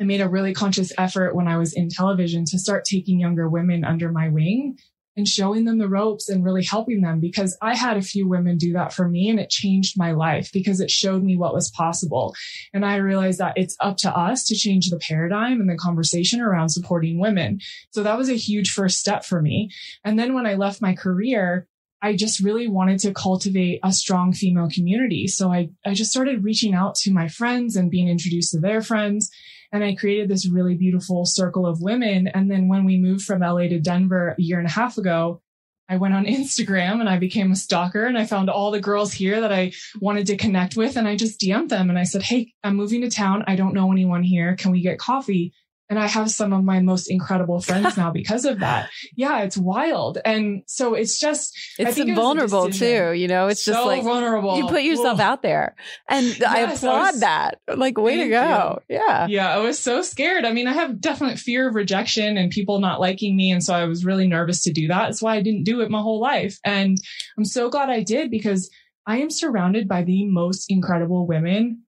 I 0.00 0.04
made 0.04 0.20
a 0.20 0.28
really 0.28 0.52
conscious 0.52 0.92
effort 0.98 1.34
when 1.34 1.48
I 1.48 1.56
was 1.56 1.72
in 1.72 1.88
television 1.88 2.44
to 2.46 2.58
start 2.58 2.84
taking 2.84 3.20
younger 3.20 3.48
women 3.48 3.84
under 3.84 4.10
my 4.10 4.28
wing 4.28 4.78
and 5.16 5.28
showing 5.28 5.64
them 5.64 5.78
the 5.78 5.88
ropes 5.88 6.28
and 6.28 6.44
really 6.44 6.64
helping 6.64 7.02
them 7.02 7.20
because 7.20 7.56
I 7.60 7.76
had 7.76 7.96
a 7.96 8.02
few 8.02 8.26
women 8.26 8.56
do 8.56 8.72
that 8.72 8.92
for 8.92 9.08
me 9.08 9.28
and 9.28 9.38
it 9.38 9.50
changed 9.50 9.98
my 9.98 10.12
life 10.12 10.50
because 10.52 10.80
it 10.80 10.90
showed 10.90 11.22
me 11.22 11.36
what 11.36 11.54
was 11.54 11.70
possible. 11.70 12.34
And 12.72 12.84
I 12.84 12.96
realized 12.96 13.38
that 13.38 13.54
it's 13.56 13.76
up 13.80 13.96
to 13.98 14.16
us 14.16 14.44
to 14.46 14.54
change 14.54 14.88
the 14.88 14.98
paradigm 14.98 15.60
and 15.60 15.68
the 15.68 15.76
conversation 15.76 16.40
around 16.40 16.70
supporting 16.70 17.18
women. 17.18 17.60
So 17.90 18.02
that 18.02 18.16
was 18.16 18.30
a 18.30 18.34
huge 18.34 18.70
first 18.70 18.98
step 18.98 19.24
for 19.24 19.42
me. 19.42 19.70
And 20.04 20.18
then 20.18 20.34
when 20.34 20.46
I 20.46 20.54
left 20.54 20.82
my 20.82 20.94
career, 20.94 21.66
I 22.02 22.16
just 22.16 22.40
really 22.40 22.66
wanted 22.66 22.98
to 23.00 23.14
cultivate 23.14 23.78
a 23.84 23.92
strong 23.92 24.32
female 24.32 24.68
community. 24.68 25.28
So 25.28 25.52
I, 25.52 25.70
I 25.86 25.94
just 25.94 26.10
started 26.10 26.42
reaching 26.42 26.74
out 26.74 26.96
to 26.96 27.12
my 27.12 27.28
friends 27.28 27.76
and 27.76 27.90
being 27.90 28.08
introduced 28.08 28.52
to 28.52 28.58
their 28.58 28.82
friends. 28.82 29.30
And 29.72 29.82
I 29.82 29.94
created 29.94 30.28
this 30.28 30.48
really 30.48 30.74
beautiful 30.74 31.24
circle 31.24 31.66
of 31.66 31.80
women. 31.80 32.28
And 32.28 32.50
then 32.50 32.68
when 32.68 32.84
we 32.84 32.98
moved 32.98 33.24
from 33.24 33.40
LA 33.40 33.68
to 33.68 33.80
Denver 33.80 34.36
a 34.38 34.42
year 34.42 34.58
and 34.58 34.68
a 34.68 34.70
half 34.70 34.98
ago, 34.98 35.40
I 35.88 35.96
went 35.96 36.14
on 36.14 36.24
Instagram 36.26 37.00
and 37.00 37.08
I 37.08 37.18
became 37.18 37.50
a 37.50 37.56
stalker 37.56 38.04
and 38.04 38.18
I 38.18 38.26
found 38.26 38.50
all 38.50 38.70
the 38.70 38.80
girls 38.80 39.12
here 39.12 39.40
that 39.40 39.52
I 39.52 39.72
wanted 40.00 40.26
to 40.26 40.36
connect 40.36 40.76
with. 40.76 40.96
And 40.96 41.08
I 41.08 41.16
just 41.16 41.40
DM'd 41.40 41.70
them 41.70 41.90
and 41.90 41.98
I 41.98 42.04
said, 42.04 42.22
Hey, 42.22 42.52
I'm 42.62 42.76
moving 42.76 43.00
to 43.00 43.10
town. 43.10 43.44
I 43.46 43.56
don't 43.56 43.74
know 43.74 43.90
anyone 43.90 44.22
here. 44.22 44.56
Can 44.56 44.70
we 44.70 44.82
get 44.82 44.98
coffee? 44.98 45.52
And 45.92 45.98
I 45.98 46.06
have 46.06 46.30
some 46.30 46.54
of 46.54 46.64
my 46.64 46.80
most 46.80 47.10
incredible 47.10 47.60
friends 47.60 47.98
now 47.98 48.10
because 48.10 48.46
of 48.46 48.60
that. 48.60 48.88
Yeah, 49.14 49.40
it's 49.40 49.58
wild. 49.58 50.18
And 50.24 50.62
so 50.66 50.94
it's 50.94 51.20
just, 51.20 51.54
it's 51.78 51.98
vulnerable 51.98 52.66
it 52.66 52.72
too. 52.72 53.12
You 53.12 53.28
know, 53.28 53.48
it's 53.48 53.62
so 53.62 53.72
just 53.72 53.86
like 53.86 54.02
vulnerable. 54.04 54.56
You 54.56 54.68
put 54.68 54.82
yourself 54.82 55.18
Ooh. 55.18 55.22
out 55.22 55.42
there. 55.42 55.76
And 56.08 56.26
yes, 56.38 56.42
I 56.42 56.60
applaud 56.60 56.94
I 56.94 57.10
was, 57.10 57.20
that. 57.20 57.60
Like, 57.76 57.98
way 57.98 58.16
to 58.16 58.28
go. 58.28 58.80
You. 58.88 58.96
Yeah. 58.96 59.26
Yeah. 59.26 59.54
I 59.54 59.58
was 59.58 59.78
so 59.78 60.00
scared. 60.00 60.46
I 60.46 60.52
mean, 60.52 60.66
I 60.66 60.72
have 60.72 60.98
definite 60.98 61.38
fear 61.38 61.68
of 61.68 61.74
rejection 61.74 62.38
and 62.38 62.50
people 62.50 62.80
not 62.80 63.00
liking 63.00 63.36
me. 63.36 63.50
And 63.50 63.62
so 63.62 63.74
I 63.74 63.84
was 63.84 64.02
really 64.04 64.26
nervous 64.26 64.62
to 64.62 64.72
do 64.72 64.88
that. 64.88 65.08
That's 65.08 65.20
why 65.20 65.36
I 65.36 65.42
didn't 65.42 65.64
do 65.64 65.82
it 65.82 65.90
my 65.90 66.00
whole 66.00 66.20
life. 66.20 66.58
And 66.64 66.96
I'm 67.36 67.44
so 67.44 67.68
glad 67.68 67.90
I 67.90 68.02
did 68.02 68.30
because 68.30 68.70
I 69.06 69.18
am 69.18 69.28
surrounded 69.28 69.88
by 69.88 70.04
the 70.04 70.24
most 70.24 70.70
incredible 70.70 71.26
women 71.26 71.81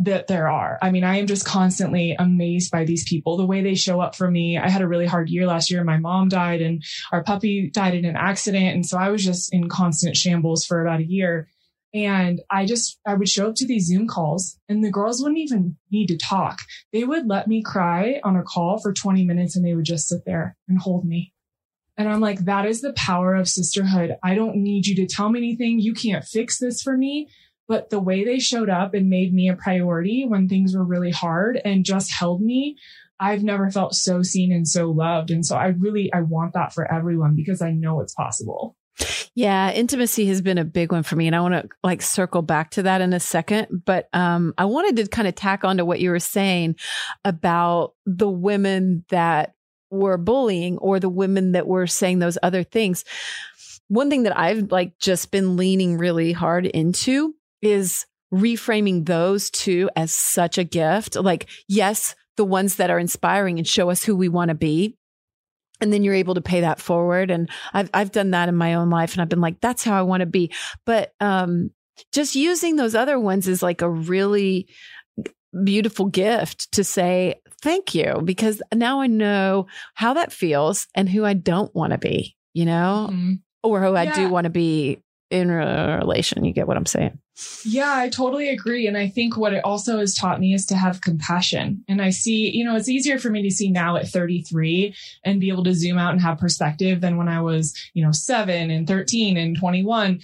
that 0.00 0.26
there 0.26 0.48
are. 0.48 0.78
I 0.82 0.90
mean, 0.90 1.04
I 1.04 1.16
am 1.16 1.26
just 1.26 1.44
constantly 1.44 2.14
amazed 2.18 2.70
by 2.70 2.84
these 2.84 3.08
people, 3.08 3.36
the 3.36 3.46
way 3.46 3.62
they 3.62 3.74
show 3.74 4.00
up 4.00 4.14
for 4.14 4.30
me. 4.30 4.58
I 4.58 4.68
had 4.68 4.82
a 4.82 4.88
really 4.88 5.06
hard 5.06 5.30
year 5.30 5.46
last 5.46 5.70
year. 5.70 5.84
My 5.84 5.98
mom 5.98 6.28
died 6.28 6.60
and 6.60 6.82
our 7.12 7.22
puppy 7.22 7.70
died 7.70 7.94
in 7.94 8.04
an 8.04 8.16
accident. 8.16 8.74
And 8.74 8.86
so 8.86 8.98
I 8.98 9.10
was 9.10 9.24
just 9.24 9.52
in 9.52 9.68
constant 9.68 10.16
shambles 10.16 10.64
for 10.64 10.80
about 10.80 11.00
a 11.00 11.06
year. 11.06 11.48
And 11.94 12.42
I 12.50 12.66
just, 12.66 12.98
I 13.06 13.14
would 13.14 13.28
show 13.28 13.48
up 13.48 13.54
to 13.56 13.66
these 13.66 13.86
Zoom 13.86 14.06
calls 14.06 14.58
and 14.68 14.84
the 14.84 14.90
girls 14.90 15.22
wouldn't 15.22 15.40
even 15.40 15.76
need 15.90 16.08
to 16.08 16.18
talk. 16.18 16.58
They 16.92 17.04
would 17.04 17.26
let 17.26 17.48
me 17.48 17.62
cry 17.62 18.20
on 18.22 18.36
a 18.36 18.42
call 18.42 18.78
for 18.78 18.92
20 18.92 19.24
minutes 19.24 19.56
and 19.56 19.64
they 19.64 19.74
would 19.74 19.86
just 19.86 20.08
sit 20.08 20.24
there 20.26 20.56
and 20.68 20.78
hold 20.78 21.06
me. 21.06 21.32
And 21.96 22.08
I'm 22.08 22.20
like, 22.20 22.44
that 22.44 22.66
is 22.66 22.80
the 22.80 22.92
power 22.92 23.34
of 23.34 23.48
sisterhood. 23.48 24.16
I 24.22 24.34
don't 24.34 24.56
need 24.56 24.86
you 24.86 24.94
to 24.96 25.06
tell 25.06 25.30
me 25.30 25.40
anything. 25.40 25.80
You 25.80 25.94
can't 25.94 26.24
fix 26.24 26.58
this 26.58 26.80
for 26.80 26.96
me 26.96 27.28
but 27.68 27.90
the 27.90 28.00
way 28.00 28.24
they 28.24 28.38
showed 28.38 28.70
up 28.70 28.94
and 28.94 29.10
made 29.10 29.32
me 29.32 29.48
a 29.48 29.54
priority 29.54 30.24
when 30.26 30.48
things 30.48 30.74
were 30.74 30.84
really 30.84 31.10
hard 31.10 31.60
and 31.64 31.84
just 31.84 32.10
held 32.12 32.40
me 32.40 32.76
I've 33.20 33.42
never 33.42 33.70
felt 33.70 33.94
so 33.94 34.22
seen 34.22 34.52
and 34.52 34.66
so 34.66 34.90
loved. 34.90 35.30
And 35.30 35.44
so 35.44 35.56
I 35.56 35.68
really, 35.68 36.12
I 36.12 36.20
want 36.20 36.54
that 36.54 36.72
for 36.72 36.90
everyone 36.92 37.34
because 37.34 37.60
I 37.60 37.72
know 37.72 38.00
it's 38.00 38.14
possible. 38.14 38.76
Yeah, 39.34 39.70
intimacy 39.72 40.26
has 40.26 40.42
been 40.42 40.58
a 40.58 40.64
big 40.64 40.90
one 40.92 41.02
for 41.02 41.16
me. 41.16 41.26
And 41.26 41.36
I 41.36 41.40
want 41.40 41.54
to 41.54 41.68
like 41.82 42.02
circle 42.02 42.42
back 42.42 42.70
to 42.72 42.82
that 42.82 43.00
in 43.00 43.12
a 43.12 43.20
second. 43.20 43.82
But 43.84 44.08
um, 44.12 44.54
I 44.58 44.64
wanted 44.64 44.96
to 44.96 45.08
kind 45.08 45.28
of 45.28 45.34
tack 45.34 45.64
on 45.64 45.76
to 45.76 45.84
what 45.84 46.00
you 46.00 46.10
were 46.10 46.18
saying 46.18 46.76
about 47.24 47.94
the 48.06 48.28
women 48.28 49.04
that 49.10 49.54
were 49.90 50.18
bullying 50.18 50.78
or 50.78 51.00
the 51.00 51.08
women 51.08 51.52
that 51.52 51.66
were 51.66 51.86
saying 51.86 52.18
those 52.18 52.38
other 52.42 52.62
things. 52.62 53.04
One 53.88 54.10
thing 54.10 54.24
that 54.24 54.38
I've 54.38 54.70
like 54.70 54.98
just 54.98 55.30
been 55.30 55.56
leaning 55.56 55.96
really 55.96 56.32
hard 56.32 56.66
into 56.66 57.34
is 57.62 58.06
reframing 58.32 59.06
those 59.06 59.50
two 59.50 59.90
as 59.96 60.12
such 60.12 60.58
a 60.58 60.64
gift. 60.64 61.16
Like, 61.16 61.48
yes, 61.66 62.14
the 62.36 62.44
ones 62.44 62.76
that 62.76 62.90
are 62.90 62.98
inspiring 62.98 63.58
and 63.58 63.66
show 63.66 63.90
us 63.90 64.04
who 64.04 64.16
we 64.16 64.28
want 64.28 64.50
to 64.50 64.54
be. 64.54 64.96
And 65.80 65.92
then 65.92 66.02
you're 66.02 66.14
able 66.14 66.34
to 66.34 66.40
pay 66.40 66.62
that 66.62 66.80
forward. 66.80 67.30
And 67.30 67.48
I've, 67.72 67.88
I've 67.94 68.12
done 68.12 68.32
that 68.32 68.48
in 68.48 68.56
my 68.56 68.74
own 68.74 68.90
life. 68.90 69.12
And 69.12 69.22
I've 69.22 69.28
been 69.28 69.40
like, 69.40 69.60
that's 69.60 69.84
how 69.84 69.98
I 69.98 70.02
want 70.02 70.20
to 70.22 70.26
be. 70.26 70.52
But, 70.84 71.12
um, 71.20 71.70
just 72.12 72.34
using 72.34 72.76
those 72.76 72.94
other 72.94 73.18
ones 73.18 73.48
is 73.48 73.62
like 73.62 73.82
a 73.82 73.90
really 73.90 74.68
beautiful 75.64 76.06
gift 76.06 76.70
to 76.72 76.84
say 76.84 77.40
thank 77.62 77.94
you 77.94 78.20
because 78.24 78.62
now 78.74 79.00
I 79.00 79.06
know 79.06 79.66
how 79.94 80.14
that 80.14 80.32
feels 80.32 80.86
and 80.94 81.08
who 81.08 81.24
I 81.24 81.34
don't 81.34 81.74
want 81.74 81.92
to 81.92 81.98
be, 81.98 82.36
you 82.54 82.64
know, 82.64 83.08
mm-hmm. 83.10 83.34
or 83.62 83.80
who 83.80 83.92
yeah. 83.92 84.00
I 84.00 84.06
do 84.12 84.28
want 84.28 84.44
to 84.44 84.50
be 84.50 85.02
in 85.30 85.50
a 85.50 85.98
relation. 86.00 86.44
You 86.44 86.52
get 86.52 86.68
what 86.68 86.76
I'm 86.76 86.86
saying? 86.86 87.18
Yeah, 87.64 87.94
I 87.94 88.08
totally 88.08 88.48
agree. 88.48 88.86
And 88.86 88.96
I 88.96 89.08
think 89.08 89.36
what 89.36 89.52
it 89.52 89.64
also 89.64 89.98
has 89.98 90.14
taught 90.14 90.40
me 90.40 90.54
is 90.54 90.66
to 90.66 90.76
have 90.76 91.00
compassion. 91.00 91.84
And 91.88 92.02
I 92.02 92.10
see, 92.10 92.50
you 92.50 92.64
know, 92.64 92.74
it's 92.74 92.88
easier 92.88 93.18
for 93.18 93.30
me 93.30 93.42
to 93.42 93.50
see 93.50 93.70
now 93.70 93.96
at 93.96 94.08
33 94.08 94.94
and 95.24 95.40
be 95.40 95.48
able 95.48 95.64
to 95.64 95.74
zoom 95.74 95.98
out 95.98 96.12
and 96.12 96.20
have 96.20 96.38
perspective 96.38 97.00
than 97.00 97.16
when 97.16 97.28
I 97.28 97.40
was, 97.40 97.74
you 97.94 98.04
know, 98.04 98.12
seven 98.12 98.70
and 98.70 98.88
13 98.88 99.36
and 99.36 99.56
21. 99.56 100.20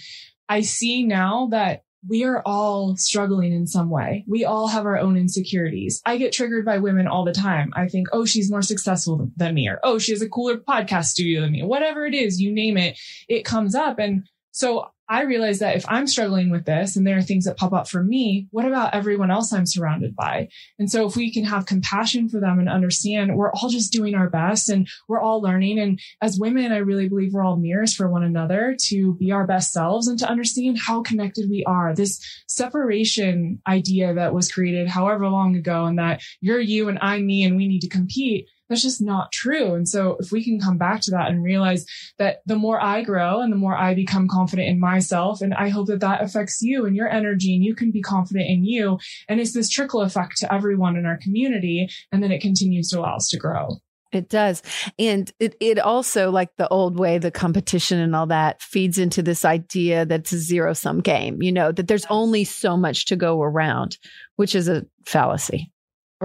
I 0.49 0.61
see 0.61 1.03
now 1.03 1.47
that 1.51 1.83
we 2.07 2.23
are 2.23 2.41
all 2.45 2.95
struggling 2.97 3.51
in 3.51 3.65
some 3.65 3.89
way. 3.89 4.23
We 4.27 4.45
all 4.45 4.67
have 4.67 4.85
our 4.85 4.97
own 4.97 5.17
insecurities. 5.17 6.01
I 6.05 6.17
get 6.17 6.33
triggered 6.33 6.65
by 6.65 6.77
women 6.77 7.07
all 7.07 7.23
the 7.23 7.31
time. 7.31 7.71
I 7.75 7.87
think, 7.87 8.07
oh, 8.11 8.25
she's 8.25 8.51
more 8.51 8.61
successful 8.61 9.31
than 9.35 9.55
me, 9.55 9.67
or 9.67 9.79
oh, 9.83 9.97
she 9.97 10.11
has 10.11 10.21
a 10.21 10.29
cooler 10.29 10.57
podcast 10.57 11.05
studio 11.05 11.41
than 11.41 11.51
me. 11.51 11.63
Whatever 11.63 12.05
it 12.05 12.13
is, 12.13 12.39
you 12.39 12.51
name 12.51 12.77
it, 12.77 12.99
it 13.27 13.43
comes 13.43 13.73
up. 13.73 13.97
And 13.97 14.27
so 14.51 14.91
I 15.07 15.23
realize 15.23 15.59
that 15.59 15.75
if 15.75 15.85
I'm 15.87 16.07
struggling 16.07 16.49
with 16.49 16.65
this 16.65 16.95
and 16.95 17.05
there 17.05 17.17
are 17.17 17.21
things 17.21 17.45
that 17.45 17.57
pop 17.57 17.73
up 17.73 17.87
for 17.87 18.03
me, 18.03 18.47
what 18.51 18.65
about 18.65 18.95
everyone 18.95 19.29
else 19.29 19.53
I'm 19.53 19.67
surrounded 19.67 20.15
by? 20.15 20.49
And 20.79 20.89
so 20.89 21.05
if 21.07 21.15
we 21.15 21.31
can 21.31 21.43
have 21.43 21.67
compassion 21.67 22.27
for 22.27 22.39
them 22.39 22.59
and 22.59 22.67
understand 22.67 23.35
we're 23.35 23.51
all 23.51 23.69
just 23.69 23.91
doing 23.91 24.15
our 24.15 24.29
best 24.29 24.69
and 24.69 24.87
we're 25.07 25.19
all 25.19 25.41
learning. 25.41 25.79
And 25.79 25.99
as 26.21 26.39
women, 26.39 26.71
I 26.71 26.77
really 26.77 27.07
believe 27.07 27.33
we're 27.33 27.45
all 27.45 27.57
mirrors 27.57 27.93
for 27.93 28.09
one 28.09 28.23
another 28.23 28.75
to 28.87 29.13
be 29.15 29.31
our 29.31 29.45
best 29.45 29.71
selves 29.71 30.07
and 30.07 30.17
to 30.19 30.29
understand 30.29 30.79
how 30.79 31.03
connected 31.03 31.49
we 31.49 31.63
are. 31.65 31.93
This 31.93 32.19
separation 32.47 33.61
idea 33.67 34.13
that 34.15 34.33
was 34.33 34.51
created 34.51 34.87
however 34.87 35.27
long 35.27 35.55
ago 35.55 35.85
and 35.85 35.99
that 35.99 36.21
you're 36.41 36.59
you 36.59 36.89
and 36.89 36.97
I'm 37.01 37.25
me 37.25 37.43
and 37.43 37.55
we 37.55 37.67
need 37.67 37.81
to 37.81 37.89
compete 37.89 38.47
that's 38.69 38.81
just 38.81 39.01
not 39.01 39.31
true. 39.31 39.75
And 39.75 39.87
so 39.87 40.17
if 40.19 40.31
we 40.31 40.43
can 40.43 40.59
come 40.59 40.77
back 40.77 41.01
to 41.01 41.11
that 41.11 41.29
and 41.29 41.43
realize 41.43 41.85
that 42.17 42.37
the 42.45 42.55
more 42.55 42.81
I 42.81 43.03
grow 43.03 43.41
and 43.41 43.51
the 43.51 43.57
more 43.57 43.75
I 43.75 43.93
become 43.93 44.27
confident 44.27 44.67
in 44.67 44.79
myself, 44.79 45.41
and 45.41 45.53
I 45.53 45.69
hope 45.69 45.87
that 45.87 45.99
that 45.99 46.23
affects 46.23 46.61
you 46.61 46.85
and 46.85 46.95
your 46.95 47.09
energy 47.09 47.53
and 47.53 47.63
you 47.63 47.75
can 47.75 47.91
be 47.91 48.01
confident 48.01 48.49
in 48.49 48.63
you. 48.65 48.99
And 49.29 49.39
it's 49.39 49.53
this 49.53 49.69
trickle 49.69 50.01
effect 50.01 50.37
to 50.37 50.53
everyone 50.53 50.95
in 50.95 51.05
our 51.05 51.17
community. 51.17 51.87
And 52.11 52.23
then 52.23 52.31
it 52.31 52.41
continues 52.41 52.89
to 52.89 52.99
allow 52.99 53.17
us 53.17 53.29
to 53.29 53.37
grow. 53.37 53.77
It 54.11 54.29
does. 54.29 54.63
And 54.97 55.29
it, 55.39 55.55
it 55.59 55.77
also, 55.77 56.31
like 56.31 56.55
the 56.55 56.69
old 56.69 56.97
way, 56.97 57.17
the 57.17 57.31
competition 57.31 57.99
and 57.99 58.15
all 58.15 58.27
that 58.27 58.61
feeds 58.61 58.97
into 58.97 59.21
this 59.21 59.43
idea 59.43 60.05
that 60.05 60.21
it's 60.21 60.31
a 60.31 60.39
zero 60.39 60.73
sum 60.73 61.01
game, 61.01 61.41
you 61.41 61.51
know, 61.51 61.73
that 61.73 61.87
there's 61.87 62.05
only 62.09 62.45
so 62.45 62.77
much 62.77 63.07
to 63.07 63.17
go 63.17 63.41
around, 63.41 63.97
which 64.37 64.55
is 64.55 64.69
a 64.69 64.85
fallacy 65.05 65.71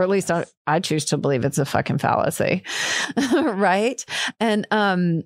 or 0.00 0.02
at 0.02 0.08
least 0.08 0.30
I, 0.30 0.46
I 0.66 0.80
choose 0.80 1.04
to 1.06 1.18
believe 1.18 1.44
it's 1.44 1.58
a 1.58 1.66
fucking 1.66 1.98
fallacy. 1.98 2.62
right. 3.34 4.02
And 4.40 4.66
um, 4.70 5.24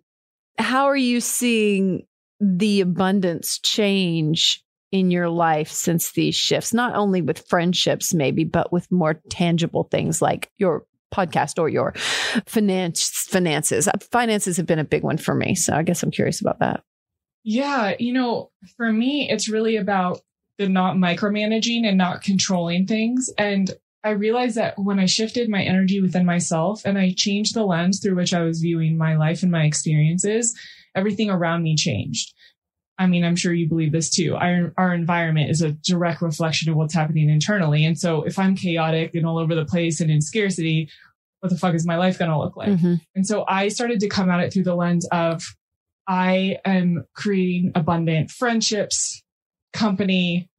how 0.59 0.87
are 0.87 0.97
you 0.97 1.21
seeing 1.21 2.07
the 2.41 2.81
abundance 2.81 3.61
change 3.61 4.65
in 4.91 5.13
your 5.13 5.29
life 5.29 5.71
since 5.71 6.11
these 6.13 6.35
shifts, 6.35 6.75
not 6.75 6.97
only 6.97 7.23
with 7.23 7.47
friendships, 7.47 8.13
maybe, 8.13 8.43
but 8.43 8.73
with 8.73 8.91
more 8.91 9.21
tangible 9.31 9.85
things 9.85 10.21
like 10.21 10.51
your 10.59 10.85
podcast 11.15 11.61
or 11.61 11.69
your 11.69 11.95
finance 12.47 13.09
finances. 13.29 13.89
Finances 14.11 14.57
have 14.57 14.67
been 14.67 14.81
a 14.81 14.85
big 14.85 15.05
one 15.05 15.19
for 15.19 15.37
me. 15.37 15.55
So 15.55 15.73
I 15.73 15.85
guess 15.85 16.03
I'm 16.03 16.11
curious 16.11 16.41
about 16.41 16.59
that. 16.59 16.83
Yeah. 17.45 17.95
You 17.99 18.13
know, 18.13 18.51
for 18.77 18.93
me, 18.93 19.31
it's 19.31 19.49
really 19.49 19.77
about 19.77 20.21
the 20.59 20.69
not 20.69 20.97
micromanaging 20.97 21.87
and 21.87 21.97
not 21.97 22.23
controlling 22.23 22.87
things. 22.87 23.31
And 23.39 23.71
I 24.05 24.11
realized 24.11 24.57
that 24.57 24.79
when 24.79 24.99
I 24.99 25.07
shifted 25.07 25.49
my 25.49 25.63
energy 25.63 26.01
within 26.01 26.27
myself 26.27 26.83
and 26.85 26.99
I 26.99 27.15
changed 27.17 27.55
the 27.55 27.65
lens 27.65 28.01
through 28.01 28.17
which 28.17 28.35
I 28.35 28.43
was 28.43 28.61
viewing 28.61 28.99
my 28.99 29.17
life 29.17 29.43
and 29.43 29.51
my 29.51 29.65
experiences, 29.65 30.55
everything 30.95 31.31
around 31.31 31.63
me 31.63 31.75
changed. 31.75 32.35
I 32.99 33.07
mean, 33.07 33.25
I'm 33.25 33.35
sure 33.35 33.55
you 33.55 33.67
believe 33.67 33.93
this 33.93 34.11
too. 34.11 34.37
Our, 34.37 34.75
our 34.77 34.93
environment 34.93 35.51
is 35.51 35.63
a 35.63 35.73
direct 35.73 36.21
reflection 36.21 36.71
of 36.71 36.77
what's 36.77 36.95
happening 36.95 37.31
internally. 37.31 37.85
And 37.85 37.99
so 37.99 38.23
if 38.23 38.39
I'm 38.39 38.55
chaotic 38.55 39.15
and 39.15 39.27
all 39.27 39.39
over 39.39 39.55
the 39.55 39.65
place 39.65 40.01
and 40.01 40.11
in 40.11 40.21
scarcity, 40.21 40.91
what 41.41 41.49
the 41.49 41.59
fuck 41.59 41.75
is 41.75 41.87
my 41.87 41.97
life 41.97 42.19
going 42.19 42.31
to 42.31 42.39
look 42.39 42.57
like? 42.57 42.69
Mm-hmm. 42.69 42.95
And 43.15 43.27
so 43.27 43.45
I 43.49 43.69
started 43.69 44.01
to 44.01 44.09
come 44.09 44.31
at 44.31 44.41
it 44.41 44.53
through 44.53 44.65
the 44.65 44.77
lens 44.77 45.09
of 45.11 45.43
I 46.07 46.59
am 46.67 47.07
creating 47.15 47.73
abundant 47.75 48.31
friendships, 48.31 49.23
company, 49.73 50.51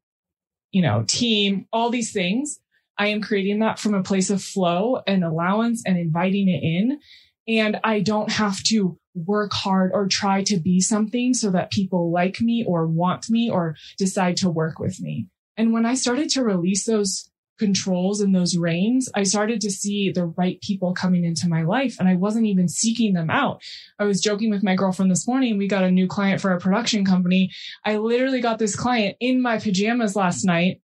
you 0.71 0.81
know, 0.81 1.05
team, 1.07 1.67
all 1.71 1.91
these 1.91 2.11
things 2.11 2.59
I 2.97 3.07
am 3.07 3.21
creating 3.21 3.59
that 3.59 3.79
from 3.79 3.93
a 3.93 4.03
place 4.03 4.29
of 4.29 4.41
flow 4.41 5.01
and 5.05 5.23
allowance 5.23 5.83
and 5.85 5.97
inviting 5.97 6.47
it 6.47 6.63
in. 6.63 6.99
And 7.47 7.79
I 7.83 7.99
don't 7.99 8.31
have 8.31 8.63
to 8.63 8.97
work 9.13 9.53
hard 9.53 9.91
or 9.93 10.07
try 10.07 10.43
to 10.43 10.57
be 10.57 10.79
something 10.81 11.33
so 11.33 11.51
that 11.51 11.71
people 11.71 12.11
like 12.11 12.41
me 12.41 12.65
or 12.67 12.87
want 12.87 13.29
me 13.29 13.49
or 13.49 13.75
decide 13.97 14.37
to 14.37 14.49
work 14.49 14.79
with 14.79 14.99
me. 14.99 15.27
And 15.57 15.71
when 15.71 15.85
I 15.85 15.95
started 15.95 16.29
to 16.31 16.43
release 16.43 16.85
those 16.85 17.29
controls 17.57 18.19
and 18.19 18.35
those 18.35 18.57
reins, 18.57 19.09
I 19.15 19.23
started 19.23 19.61
to 19.61 19.71
see 19.71 20.11
the 20.11 20.25
right 20.25 20.59
people 20.61 20.93
coming 20.93 21.23
into 21.23 21.47
my 21.47 21.63
life 21.63 21.95
and 21.99 22.09
I 22.09 22.15
wasn't 22.15 22.47
even 22.47 22.67
seeking 22.67 23.13
them 23.13 23.29
out. 23.29 23.61
I 23.97 24.03
was 24.03 24.19
joking 24.19 24.49
with 24.49 24.63
my 24.63 24.75
girlfriend 24.75 25.09
this 25.09 25.27
morning. 25.27 25.57
We 25.57 25.67
got 25.67 25.83
a 25.83 25.91
new 25.91 26.07
client 26.07 26.41
for 26.41 26.51
our 26.51 26.59
production 26.59 27.05
company. 27.05 27.51
I 27.85 27.97
literally 27.97 28.41
got 28.41 28.59
this 28.59 28.75
client 28.75 29.15
in 29.21 29.41
my 29.41 29.59
pajamas 29.59 30.15
last 30.15 30.43
night 30.43 30.81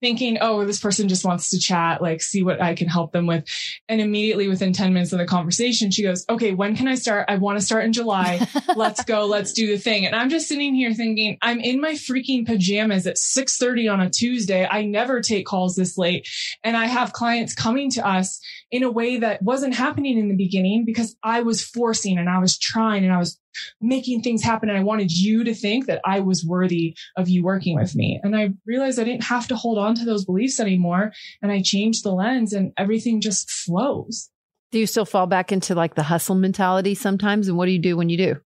thinking, 0.00 0.38
oh, 0.40 0.64
this 0.64 0.80
person 0.80 1.08
just 1.08 1.24
wants 1.24 1.50
to 1.50 1.58
chat, 1.58 2.02
like 2.02 2.20
see 2.22 2.42
what 2.42 2.60
I 2.60 2.74
can 2.74 2.88
help 2.88 3.12
them 3.12 3.26
with. 3.26 3.44
And 3.88 4.00
immediately 4.00 4.48
within 4.48 4.72
10 4.72 4.92
minutes 4.92 5.12
of 5.12 5.18
the 5.18 5.26
conversation, 5.26 5.90
she 5.90 6.02
goes, 6.02 6.24
okay, 6.28 6.52
when 6.52 6.76
can 6.76 6.88
I 6.88 6.94
start? 6.94 7.26
I 7.28 7.36
want 7.36 7.58
to 7.58 7.64
start 7.64 7.84
in 7.84 7.92
July. 7.92 8.46
Let's 8.76 9.04
go. 9.04 9.26
Let's 9.26 9.52
do 9.52 9.66
the 9.66 9.78
thing. 9.78 10.06
And 10.06 10.14
I'm 10.14 10.28
just 10.28 10.48
sitting 10.48 10.74
here 10.74 10.92
thinking, 10.92 11.38
I'm 11.40 11.60
in 11.60 11.80
my 11.80 11.92
freaking 11.92 12.46
pajamas 12.46 13.06
at 13.06 13.18
630 13.18 13.88
on 13.88 14.00
a 14.00 14.10
Tuesday. 14.10 14.66
I 14.66 14.84
never 14.84 15.20
take 15.20 15.46
calls 15.46 15.76
this 15.76 15.96
late. 15.96 16.28
And 16.62 16.76
I 16.76 16.86
have 16.86 17.12
clients 17.12 17.54
coming 17.54 17.90
to 17.92 18.06
us 18.06 18.40
in 18.74 18.82
a 18.82 18.90
way 18.90 19.18
that 19.18 19.40
wasn't 19.40 19.72
happening 19.72 20.18
in 20.18 20.26
the 20.26 20.34
beginning 20.34 20.84
because 20.84 21.14
I 21.22 21.42
was 21.42 21.62
forcing 21.62 22.18
and 22.18 22.28
I 22.28 22.40
was 22.40 22.58
trying 22.58 23.04
and 23.04 23.12
I 23.12 23.18
was 23.18 23.38
making 23.80 24.22
things 24.22 24.42
happen. 24.42 24.68
And 24.68 24.76
I 24.76 24.82
wanted 24.82 25.12
you 25.12 25.44
to 25.44 25.54
think 25.54 25.86
that 25.86 26.00
I 26.04 26.18
was 26.18 26.44
worthy 26.44 26.96
of 27.16 27.28
you 27.28 27.44
working 27.44 27.76
with 27.76 27.94
me. 27.94 28.18
And 28.24 28.34
I 28.34 28.48
realized 28.66 28.98
I 28.98 29.04
didn't 29.04 29.22
have 29.22 29.46
to 29.46 29.54
hold 29.54 29.78
on 29.78 29.94
to 29.94 30.04
those 30.04 30.24
beliefs 30.24 30.58
anymore. 30.58 31.12
And 31.40 31.52
I 31.52 31.62
changed 31.62 32.02
the 32.02 32.10
lens 32.10 32.52
and 32.52 32.72
everything 32.76 33.20
just 33.20 33.48
flows. 33.48 34.28
Do 34.72 34.80
you 34.80 34.88
still 34.88 35.04
fall 35.04 35.28
back 35.28 35.52
into 35.52 35.76
like 35.76 35.94
the 35.94 36.02
hustle 36.02 36.34
mentality 36.34 36.96
sometimes? 36.96 37.46
And 37.46 37.56
what 37.56 37.66
do 37.66 37.70
you 37.70 37.78
do 37.78 37.96
when 37.96 38.08
you 38.08 38.16
do? 38.16 38.40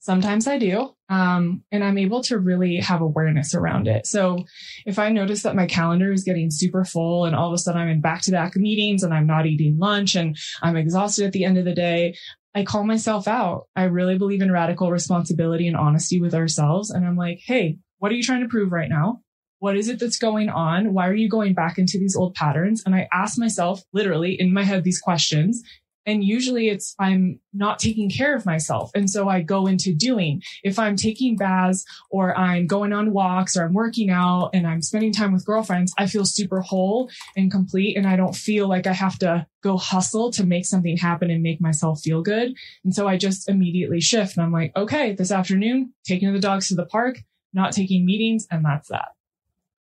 Sometimes 0.00 0.46
I 0.46 0.58
do. 0.58 0.94
Um, 1.08 1.64
and 1.72 1.82
I'm 1.82 1.98
able 1.98 2.22
to 2.24 2.38
really 2.38 2.76
have 2.76 3.00
awareness 3.00 3.54
around 3.54 3.88
it. 3.88 4.06
So 4.06 4.44
if 4.86 4.98
I 4.98 5.10
notice 5.10 5.42
that 5.42 5.56
my 5.56 5.66
calendar 5.66 6.12
is 6.12 6.22
getting 6.22 6.50
super 6.50 6.84
full 6.84 7.24
and 7.24 7.34
all 7.34 7.48
of 7.48 7.54
a 7.54 7.58
sudden 7.58 7.80
I'm 7.80 7.88
in 7.88 8.00
back 8.00 8.22
to 8.22 8.30
back 8.30 8.56
meetings 8.56 9.02
and 9.02 9.12
I'm 9.12 9.26
not 9.26 9.46
eating 9.46 9.78
lunch 9.78 10.14
and 10.14 10.36
I'm 10.62 10.76
exhausted 10.76 11.26
at 11.26 11.32
the 11.32 11.44
end 11.44 11.58
of 11.58 11.64
the 11.64 11.74
day, 11.74 12.14
I 12.54 12.64
call 12.64 12.84
myself 12.84 13.26
out. 13.26 13.66
I 13.74 13.84
really 13.84 14.18
believe 14.18 14.42
in 14.42 14.52
radical 14.52 14.90
responsibility 14.90 15.66
and 15.66 15.76
honesty 15.76 16.20
with 16.20 16.34
ourselves. 16.34 16.90
And 16.90 17.06
I'm 17.06 17.16
like, 17.16 17.40
Hey, 17.44 17.78
what 17.98 18.12
are 18.12 18.14
you 18.14 18.22
trying 18.22 18.42
to 18.42 18.48
prove 18.48 18.72
right 18.72 18.88
now? 18.88 19.20
What 19.60 19.76
is 19.76 19.88
it 19.88 19.98
that's 19.98 20.18
going 20.18 20.48
on? 20.48 20.94
Why 20.94 21.08
are 21.08 21.14
you 21.14 21.28
going 21.28 21.54
back 21.54 21.78
into 21.78 21.98
these 21.98 22.14
old 22.14 22.34
patterns? 22.34 22.82
And 22.86 22.94
I 22.94 23.08
ask 23.12 23.38
myself 23.38 23.82
literally 23.92 24.40
in 24.40 24.52
my 24.52 24.62
head 24.62 24.84
these 24.84 25.00
questions. 25.00 25.62
And 26.08 26.24
usually 26.24 26.70
it's 26.70 26.94
I'm 26.98 27.38
not 27.52 27.78
taking 27.78 28.08
care 28.08 28.34
of 28.34 28.46
myself. 28.46 28.90
And 28.94 29.10
so 29.10 29.28
I 29.28 29.42
go 29.42 29.66
into 29.66 29.94
doing. 29.94 30.42
If 30.64 30.78
I'm 30.78 30.96
taking 30.96 31.36
baths 31.36 31.84
or 32.10 32.36
I'm 32.36 32.66
going 32.66 32.94
on 32.94 33.12
walks 33.12 33.56
or 33.56 33.64
I'm 33.64 33.74
working 33.74 34.08
out 34.08 34.50
and 34.54 34.66
I'm 34.66 34.80
spending 34.80 35.12
time 35.12 35.34
with 35.34 35.44
girlfriends, 35.44 35.92
I 35.98 36.06
feel 36.06 36.24
super 36.24 36.62
whole 36.62 37.10
and 37.36 37.50
complete. 37.50 37.98
And 37.98 38.06
I 38.06 38.16
don't 38.16 38.34
feel 38.34 38.68
like 38.68 38.86
I 38.86 38.94
have 38.94 39.18
to 39.18 39.46
go 39.62 39.76
hustle 39.76 40.30
to 40.32 40.46
make 40.46 40.64
something 40.64 40.96
happen 40.96 41.30
and 41.30 41.42
make 41.42 41.60
myself 41.60 42.00
feel 42.00 42.22
good. 42.22 42.54
And 42.84 42.94
so 42.94 43.06
I 43.06 43.18
just 43.18 43.48
immediately 43.48 44.00
shift 44.00 44.36
and 44.36 44.46
I'm 44.46 44.52
like, 44.52 44.74
okay, 44.76 45.12
this 45.12 45.30
afternoon, 45.30 45.92
taking 46.06 46.32
the 46.32 46.40
dogs 46.40 46.68
to 46.68 46.74
the 46.74 46.86
park, 46.86 47.18
not 47.52 47.72
taking 47.72 48.06
meetings. 48.06 48.46
And 48.50 48.64
that's 48.64 48.88
that. 48.88 49.08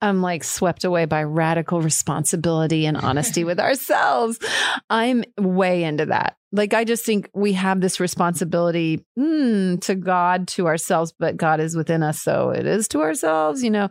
I'm 0.04 0.22
like 0.22 0.44
swept 0.44 0.84
away 0.84 1.06
by 1.06 1.24
radical 1.24 1.82
responsibility 1.82 2.86
and 2.86 2.98
honesty 2.98 3.46
with 3.46 3.58
ourselves. 3.62 4.38
I'm 4.90 5.24
way 5.38 5.86
into 5.86 6.08
that. 6.08 6.36
Like, 6.52 6.74
I 6.74 6.84
just 6.84 7.06
think 7.06 7.30
we 7.34 7.54
have 7.54 7.80
this 7.80 8.02
responsibility 8.02 9.04
mm, 9.18 9.82
to 9.82 9.96
God, 9.96 10.50
to 10.50 10.68
ourselves, 10.68 11.14
but 11.18 11.38
God 11.38 11.62
is 11.62 11.76
within 11.76 12.04
us. 12.04 12.22
So 12.22 12.50
it 12.50 12.68
is 12.68 12.90
to 12.90 13.02
ourselves, 13.02 13.64
you 13.64 13.72
know, 13.72 13.90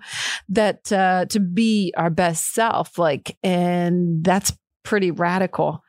that 0.50 0.92
uh, 0.92 1.24
to 1.30 1.40
be 1.40 1.94
our 1.96 2.10
best 2.10 2.52
self. 2.52 2.98
Like, 2.98 3.36
and 3.42 4.22
that's 4.22 4.52
pretty 4.82 5.10
radical. 5.10 5.82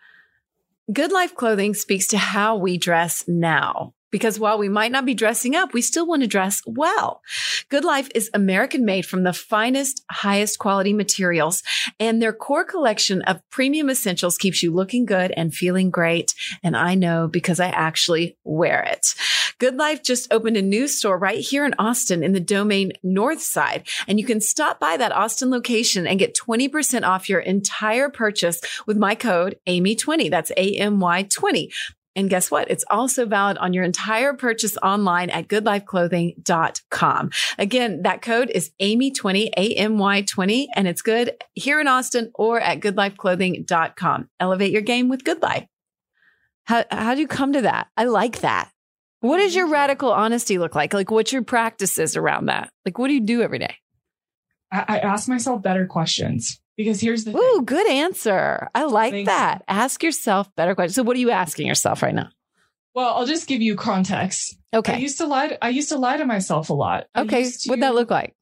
Good 0.92 1.12
Life 1.12 1.36
Clothing 1.36 1.74
speaks 1.74 2.08
to 2.08 2.18
how 2.18 2.56
we 2.56 2.78
dress 2.78 3.26
now. 3.28 3.94
Because 4.14 4.40
while 4.40 4.60
we 4.60 4.70
might 4.70 4.92
not 4.92 5.08
be 5.08 5.16
dressing 5.16 5.56
up, 5.56 5.74
we 5.74 5.82
still 5.82 6.06
want 6.06 6.22
to 6.22 6.28
dress 6.28 6.62
well. 6.68 7.24
Good 7.70 7.84
Life 7.84 8.10
is 8.14 8.30
American 8.36 8.86
made 8.86 9.08
from 9.08 9.24
the 9.24 9.34
finest, 9.34 10.06
highest 10.12 10.60
quality 10.60 10.94
materials 10.94 11.64
and 12.00 12.22
their 12.22 12.32
core 12.32 12.64
collection 12.64 13.24
of 13.24 13.42
premium 13.50 13.90
essentials 13.90 14.38
keeps 14.38 14.62
you 14.62 14.72
looking 14.72 15.06
good 15.06 15.34
and 15.36 15.52
feeling 15.52 15.90
great. 15.90 16.36
And 16.62 16.78
I 16.78 16.94
know 16.94 17.28
because 17.28 17.60
I 17.60 17.70
actually 17.70 18.38
wear 18.44 18.84
it. 18.84 19.16
Good 19.58 19.78
Life 19.78 20.04
just 20.04 20.32
opened 20.32 20.58
a 20.58 20.62
new 20.62 20.88
store 20.88 21.18
right 21.18 21.40
here 21.40 21.66
in 21.66 21.74
Austin 21.80 22.24
in 22.24 22.34
the 22.34 22.40
domain 22.40 22.92
north 23.02 23.42
side. 23.42 23.88
And 24.08 24.20
you 24.20 24.26
can 24.26 24.42
stop 24.42 24.80
by 24.80 24.96
that 24.98 25.12
Austin 25.12 25.50
location 25.50 26.06
and 26.06 26.20
get 26.20 26.36
20% 26.36 27.04
off 27.04 27.30
your 27.30 27.40
entire 27.40 28.10
purchase 28.10 28.62
with 28.86 28.98
my 28.98 29.16
code 29.16 29.58
AMY20. 29.68 30.30
That's 30.30 30.52
A-M-Y 30.52 31.24
20. 31.24 31.72
And 32.16 32.30
guess 32.30 32.52
what? 32.52 32.70
It's 32.70 32.86
also 32.90 33.26
valid 33.26 33.58
on 33.58 33.74
your 33.74 33.84
entire 33.84 34.34
purchase 34.34 34.78
online 34.78 35.30
at 35.30 35.48
goodlifeclothing.com. 35.48 37.32
Again, 37.58 38.02
that 38.04 38.22
code 38.22 38.52
is 38.52 38.72
AMY20, 38.82 39.50
A-M-Y-20, 39.58 40.68
and 40.76 40.88
it's 40.88 41.02
good 41.02 41.32
here 41.54 41.82
in 41.82 41.88
Austin 41.88 42.32
or 42.36 42.60
at 42.60 42.80
goodlifeclothing.com. 42.82 44.30
Elevate 44.40 44.72
your 44.72 44.82
game 44.82 45.10
with 45.10 45.24
Good 45.24 45.42
Life. 45.42 45.66
How, 46.66 46.86
how 46.92 47.16
do 47.16 47.22
you 47.22 47.28
come 47.28 47.54
to 47.54 47.62
that? 47.64 47.88
I 47.98 48.06
like 48.06 48.42
that. 48.42 48.70
What 49.20 49.38
does 49.38 49.56
your 49.56 49.68
radical 49.68 50.12
honesty 50.12 50.58
look 50.58 50.76
like? 50.76 50.94
Like, 50.94 51.10
what's 51.10 51.32
your 51.32 51.44
practices 51.44 52.18
around 52.18 52.48
that? 52.48 52.72
Like, 52.86 52.98
what 53.00 53.08
do 53.08 53.14
you 53.14 53.22
do 53.22 53.42
every 53.42 53.60
day? 53.60 53.78
I, 54.72 54.86
I 54.88 55.00
ask 55.00 55.30
myself 55.30 55.62
better 55.62 55.86
questions. 55.86 56.60
Because 56.76 57.00
here's 57.00 57.24
the 57.24 57.36
Ooh, 57.38 57.56
thing. 57.58 57.66
good 57.66 57.88
answer. 57.88 58.70
I 58.74 58.86
like 58.86 59.12
Thank 59.12 59.28
that. 59.28 59.64
Ask 59.68 60.02
yourself 60.02 60.50
better 60.56 60.74
questions. 60.74 60.96
So 60.96 61.04
what 61.04 61.16
are 61.16 61.20
you 61.20 61.32
asking 61.32 61.68
yourself 61.68 62.02
right 62.02 62.16
now? 62.16 62.30
Well, 62.96 63.14
I'll 63.14 63.26
just 63.26 63.48
give 63.48 63.62
you 63.62 63.76
context. 63.76 64.58
Okay. 64.74 64.94
I 64.94 64.98
used 64.98 65.18
to 65.20 65.28
lie. 65.28 65.50
To, 65.50 65.64
I 65.64 65.70
used 65.70 65.90
to 65.90 65.98
lie 65.98 66.18
to 66.18 66.26
myself 66.26 66.70
a 66.70 66.74
lot. 66.74 67.06
Okay. 67.16 67.50
What'd 67.66 67.84
that 67.84 67.96
look 67.96 68.10
like? 68.10 68.36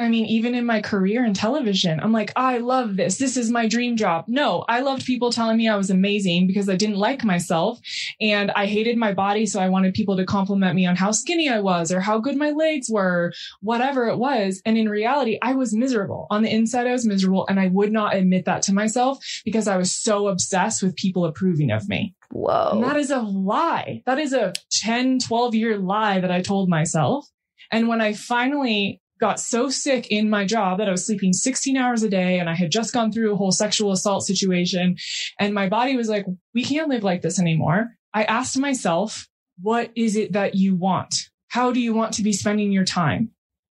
I 0.00 0.08
mean, 0.08 0.24
even 0.26 0.54
in 0.54 0.64
my 0.64 0.80
career 0.80 1.26
in 1.26 1.34
television, 1.34 2.00
I'm 2.00 2.10
like, 2.10 2.32
I 2.34 2.56
love 2.56 2.96
this. 2.96 3.18
This 3.18 3.36
is 3.36 3.50
my 3.50 3.68
dream 3.68 3.96
job. 3.96 4.24
No, 4.28 4.64
I 4.66 4.80
loved 4.80 5.04
people 5.04 5.30
telling 5.30 5.58
me 5.58 5.68
I 5.68 5.76
was 5.76 5.90
amazing 5.90 6.46
because 6.46 6.70
I 6.70 6.76
didn't 6.76 6.96
like 6.96 7.22
myself 7.22 7.78
and 8.18 8.50
I 8.52 8.64
hated 8.64 8.96
my 8.96 9.12
body. 9.12 9.44
So 9.44 9.60
I 9.60 9.68
wanted 9.68 9.92
people 9.92 10.16
to 10.16 10.24
compliment 10.24 10.74
me 10.74 10.86
on 10.86 10.96
how 10.96 11.10
skinny 11.10 11.50
I 11.50 11.60
was 11.60 11.92
or 11.92 12.00
how 12.00 12.18
good 12.18 12.36
my 12.36 12.50
legs 12.50 12.88
were, 12.88 13.34
whatever 13.60 14.08
it 14.08 14.16
was. 14.16 14.62
And 14.64 14.78
in 14.78 14.88
reality, 14.88 15.38
I 15.42 15.52
was 15.52 15.74
miserable. 15.74 16.26
On 16.30 16.42
the 16.42 16.50
inside, 16.50 16.86
I 16.86 16.92
was 16.92 17.04
miserable 17.04 17.46
and 17.48 17.60
I 17.60 17.68
would 17.68 17.92
not 17.92 18.14
admit 18.14 18.46
that 18.46 18.62
to 18.62 18.72
myself 18.72 19.18
because 19.44 19.68
I 19.68 19.76
was 19.76 19.92
so 19.92 20.28
obsessed 20.28 20.82
with 20.82 20.96
people 20.96 21.26
approving 21.26 21.70
of 21.70 21.90
me. 21.90 22.14
Whoa. 22.30 22.70
And 22.72 22.84
that 22.84 22.96
is 22.96 23.10
a 23.10 23.20
lie. 23.20 24.02
That 24.06 24.18
is 24.18 24.32
a 24.32 24.54
10, 24.70 25.18
12 25.18 25.54
year 25.54 25.76
lie 25.76 26.20
that 26.20 26.30
I 26.30 26.40
told 26.40 26.70
myself. 26.70 27.28
And 27.70 27.86
when 27.86 28.00
I 28.00 28.14
finally 28.14 29.02
got 29.20 29.38
so 29.38 29.68
sick 29.68 30.08
in 30.08 30.30
my 30.30 30.44
job 30.44 30.78
that 30.78 30.88
I 30.88 30.90
was 30.90 31.06
sleeping 31.06 31.32
16 31.32 31.76
hours 31.76 32.02
a 32.02 32.08
day 32.08 32.38
and 32.38 32.48
I 32.48 32.54
had 32.54 32.70
just 32.70 32.92
gone 32.92 33.12
through 33.12 33.32
a 33.32 33.36
whole 33.36 33.52
sexual 33.52 33.92
assault 33.92 34.24
situation. 34.24 34.96
And 35.38 35.54
my 35.54 35.68
body 35.68 35.96
was 35.96 36.08
like, 36.08 36.26
we 36.54 36.64
can't 36.64 36.88
live 36.88 37.04
like 37.04 37.22
this 37.22 37.38
anymore. 37.38 37.90
I 38.12 38.24
asked 38.24 38.58
myself, 38.58 39.28
what 39.60 39.90
is 39.94 40.16
it 40.16 40.32
that 40.32 40.54
you 40.54 40.74
want? 40.74 41.14
How 41.48 41.70
do 41.70 41.80
you 41.80 41.94
want 41.94 42.14
to 42.14 42.22
be 42.22 42.32
spending 42.32 42.72
your 42.72 42.84
time? 42.84 43.30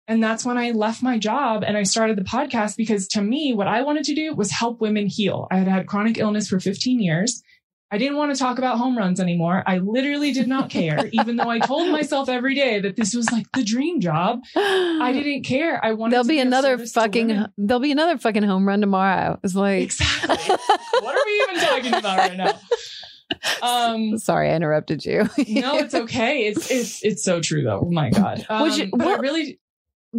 And 0.08 0.22
that's 0.22 0.44
when 0.44 0.56
I 0.56 0.70
left 0.70 1.02
my 1.02 1.18
job 1.18 1.64
and 1.64 1.76
I 1.76 1.82
started 1.82 2.16
the 2.16 2.22
podcast 2.22 2.76
because 2.76 3.08
to 3.08 3.22
me, 3.22 3.54
what 3.54 3.66
I 3.66 3.82
wanted 3.82 4.04
to 4.04 4.14
do 4.14 4.34
was 4.34 4.50
help 4.50 4.80
women 4.80 5.06
heal. 5.06 5.48
I 5.50 5.58
had 5.58 5.68
had 5.68 5.86
chronic 5.86 6.18
illness 6.18 6.48
for 6.48 6.60
15 6.60 7.00
years 7.00 7.42
I 7.96 7.98
didn't 7.98 8.18
want 8.18 8.30
to 8.30 8.38
talk 8.38 8.58
about 8.58 8.76
home 8.76 8.98
runs 8.98 9.20
anymore. 9.20 9.62
I 9.66 9.78
literally 9.78 10.30
did 10.30 10.48
not 10.48 10.68
care, 10.68 11.08
even 11.12 11.36
though 11.36 11.48
I 11.48 11.60
told 11.60 11.90
myself 11.90 12.28
every 12.28 12.54
day 12.54 12.78
that 12.78 12.94
this 12.94 13.14
was 13.14 13.32
like 13.32 13.50
the 13.52 13.64
dream 13.64 14.00
job. 14.00 14.40
I 14.54 15.12
didn't 15.14 15.44
care. 15.44 15.82
I 15.82 15.94
wanted 15.94 16.12
there'll 16.12 16.26
be, 16.26 16.38
another 16.38 16.76
fucking 16.76 17.46
there'll 17.56 17.80
be 17.80 17.92
another 17.92 18.18
fucking 18.18 18.42
home 18.42 18.68
run 18.68 18.82
tomorrow. 18.82 19.40
It's 19.42 19.54
like 19.54 19.84
exactly. 19.84 20.36
what 21.00 21.16
are 21.16 21.24
we 21.24 21.42
even 21.48 21.56
talking 21.66 21.94
about 21.94 22.18
right 22.18 22.36
now? 22.36 22.60
Um, 23.62 24.18
sorry, 24.18 24.50
I 24.50 24.56
interrupted 24.56 25.02
you. 25.06 25.22
no, 25.48 25.78
it's 25.78 25.94
okay. 25.94 26.48
It's 26.48 26.70
it's 26.70 27.02
it's 27.02 27.24
so 27.24 27.40
true 27.40 27.62
though. 27.62 27.80
Oh 27.86 27.90
my 27.90 28.10
god. 28.10 28.44
Um, 28.50 28.70
you, 28.72 28.90
but 28.92 29.06
I 29.06 29.16
really 29.16 29.58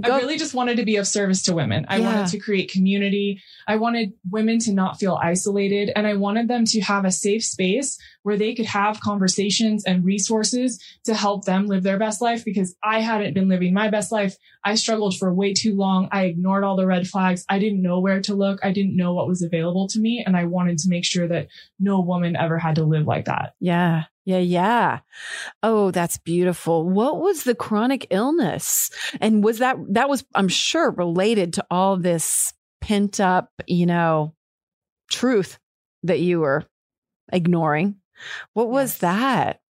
Go. 0.01 0.13
I 0.13 0.17
really 0.17 0.37
just 0.37 0.53
wanted 0.53 0.77
to 0.77 0.85
be 0.85 0.97
of 0.97 1.07
service 1.07 1.43
to 1.43 1.55
women. 1.55 1.85
I 1.87 1.97
yeah. 1.97 2.05
wanted 2.05 2.31
to 2.31 2.39
create 2.39 2.71
community. 2.71 3.41
I 3.67 3.77
wanted 3.77 4.13
women 4.29 4.59
to 4.59 4.73
not 4.73 4.99
feel 4.99 5.19
isolated 5.21 5.91
and 5.95 6.05
I 6.05 6.13
wanted 6.15 6.47
them 6.47 6.65
to 6.65 6.81
have 6.81 7.05
a 7.05 7.11
safe 7.11 7.43
space 7.43 7.97
where 8.23 8.37
they 8.37 8.53
could 8.53 8.65
have 8.65 8.99
conversations 8.99 9.85
and 9.85 10.03
resources 10.03 10.83
to 11.05 11.13
help 11.13 11.45
them 11.45 11.67
live 11.67 11.83
their 11.83 11.97
best 11.97 12.21
life 12.21 12.43
because 12.43 12.75
I 12.83 12.99
hadn't 12.99 13.33
been 13.33 13.47
living 13.47 13.73
my 13.73 13.89
best 13.89 14.11
life. 14.11 14.35
I 14.63 14.75
struggled 14.75 15.17
for 15.17 15.33
way 15.33 15.53
too 15.53 15.75
long. 15.75 16.09
I 16.11 16.25
ignored 16.25 16.63
all 16.63 16.75
the 16.75 16.85
red 16.85 17.07
flags. 17.07 17.45
I 17.49 17.59
didn't 17.59 17.81
know 17.81 17.99
where 17.99 18.21
to 18.21 18.35
look. 18.35 18.59
I 18.63 18.71
didn't 18.71 18.97
know 18.97 19.13
what 19.13 19.27
was 19.27 19.41
available 19.41 19.87
to 19.89 19.99
me. 19.99 20.23
And 20.25 20.35
I 20.35 20.45
wanted 20.45 20.77
to 20.79 20.89
make 20.89 21.05
sure 21.05 21.27
that 21.27 21.47
no 21.79 22.01
woman 22.01 22.35
ever 22.35 22.57
had 22.57 22.75
to 22.75 22.83
live 22.83 23.07
like 23.07 23.25
that. 23.25 23.53
Yeah. 23.59 24.03
Yeah, 24.27 24.39
yeah. 24.39 24.99
Oh, 25.63 25.89
that's 25.91 26.17
beautiful. 26.17 26.83
What 26.85 27.21
was 27.21 27.45
the 27.45 27.55
chronic 27.55 28.07
illness? 28.09 28.91
And 29.21 29.41
was 29.41 29.59
that, 29.59 29.77
that 29.91 30.09
was, 30.09 30.25
I'm 30.35 30.49
sure, 30.49 30.91
related 30.91 31.53
to 31.53 31.65
all 31.71 31.95
this 31.95 32.51
pent 32.81 33.21
up, 33.21 33.53
you 33.67 33.85
know, 33.85 34.35
truth 35.09 35.59
that 36.03 36.19
you 36.19 36.41
were 36.41 36.65
ignoring? 37.31 37.95
What 38.51 38.67
was 38.67 38.95
yes. 38.95 38.97
that? 38.97 39.61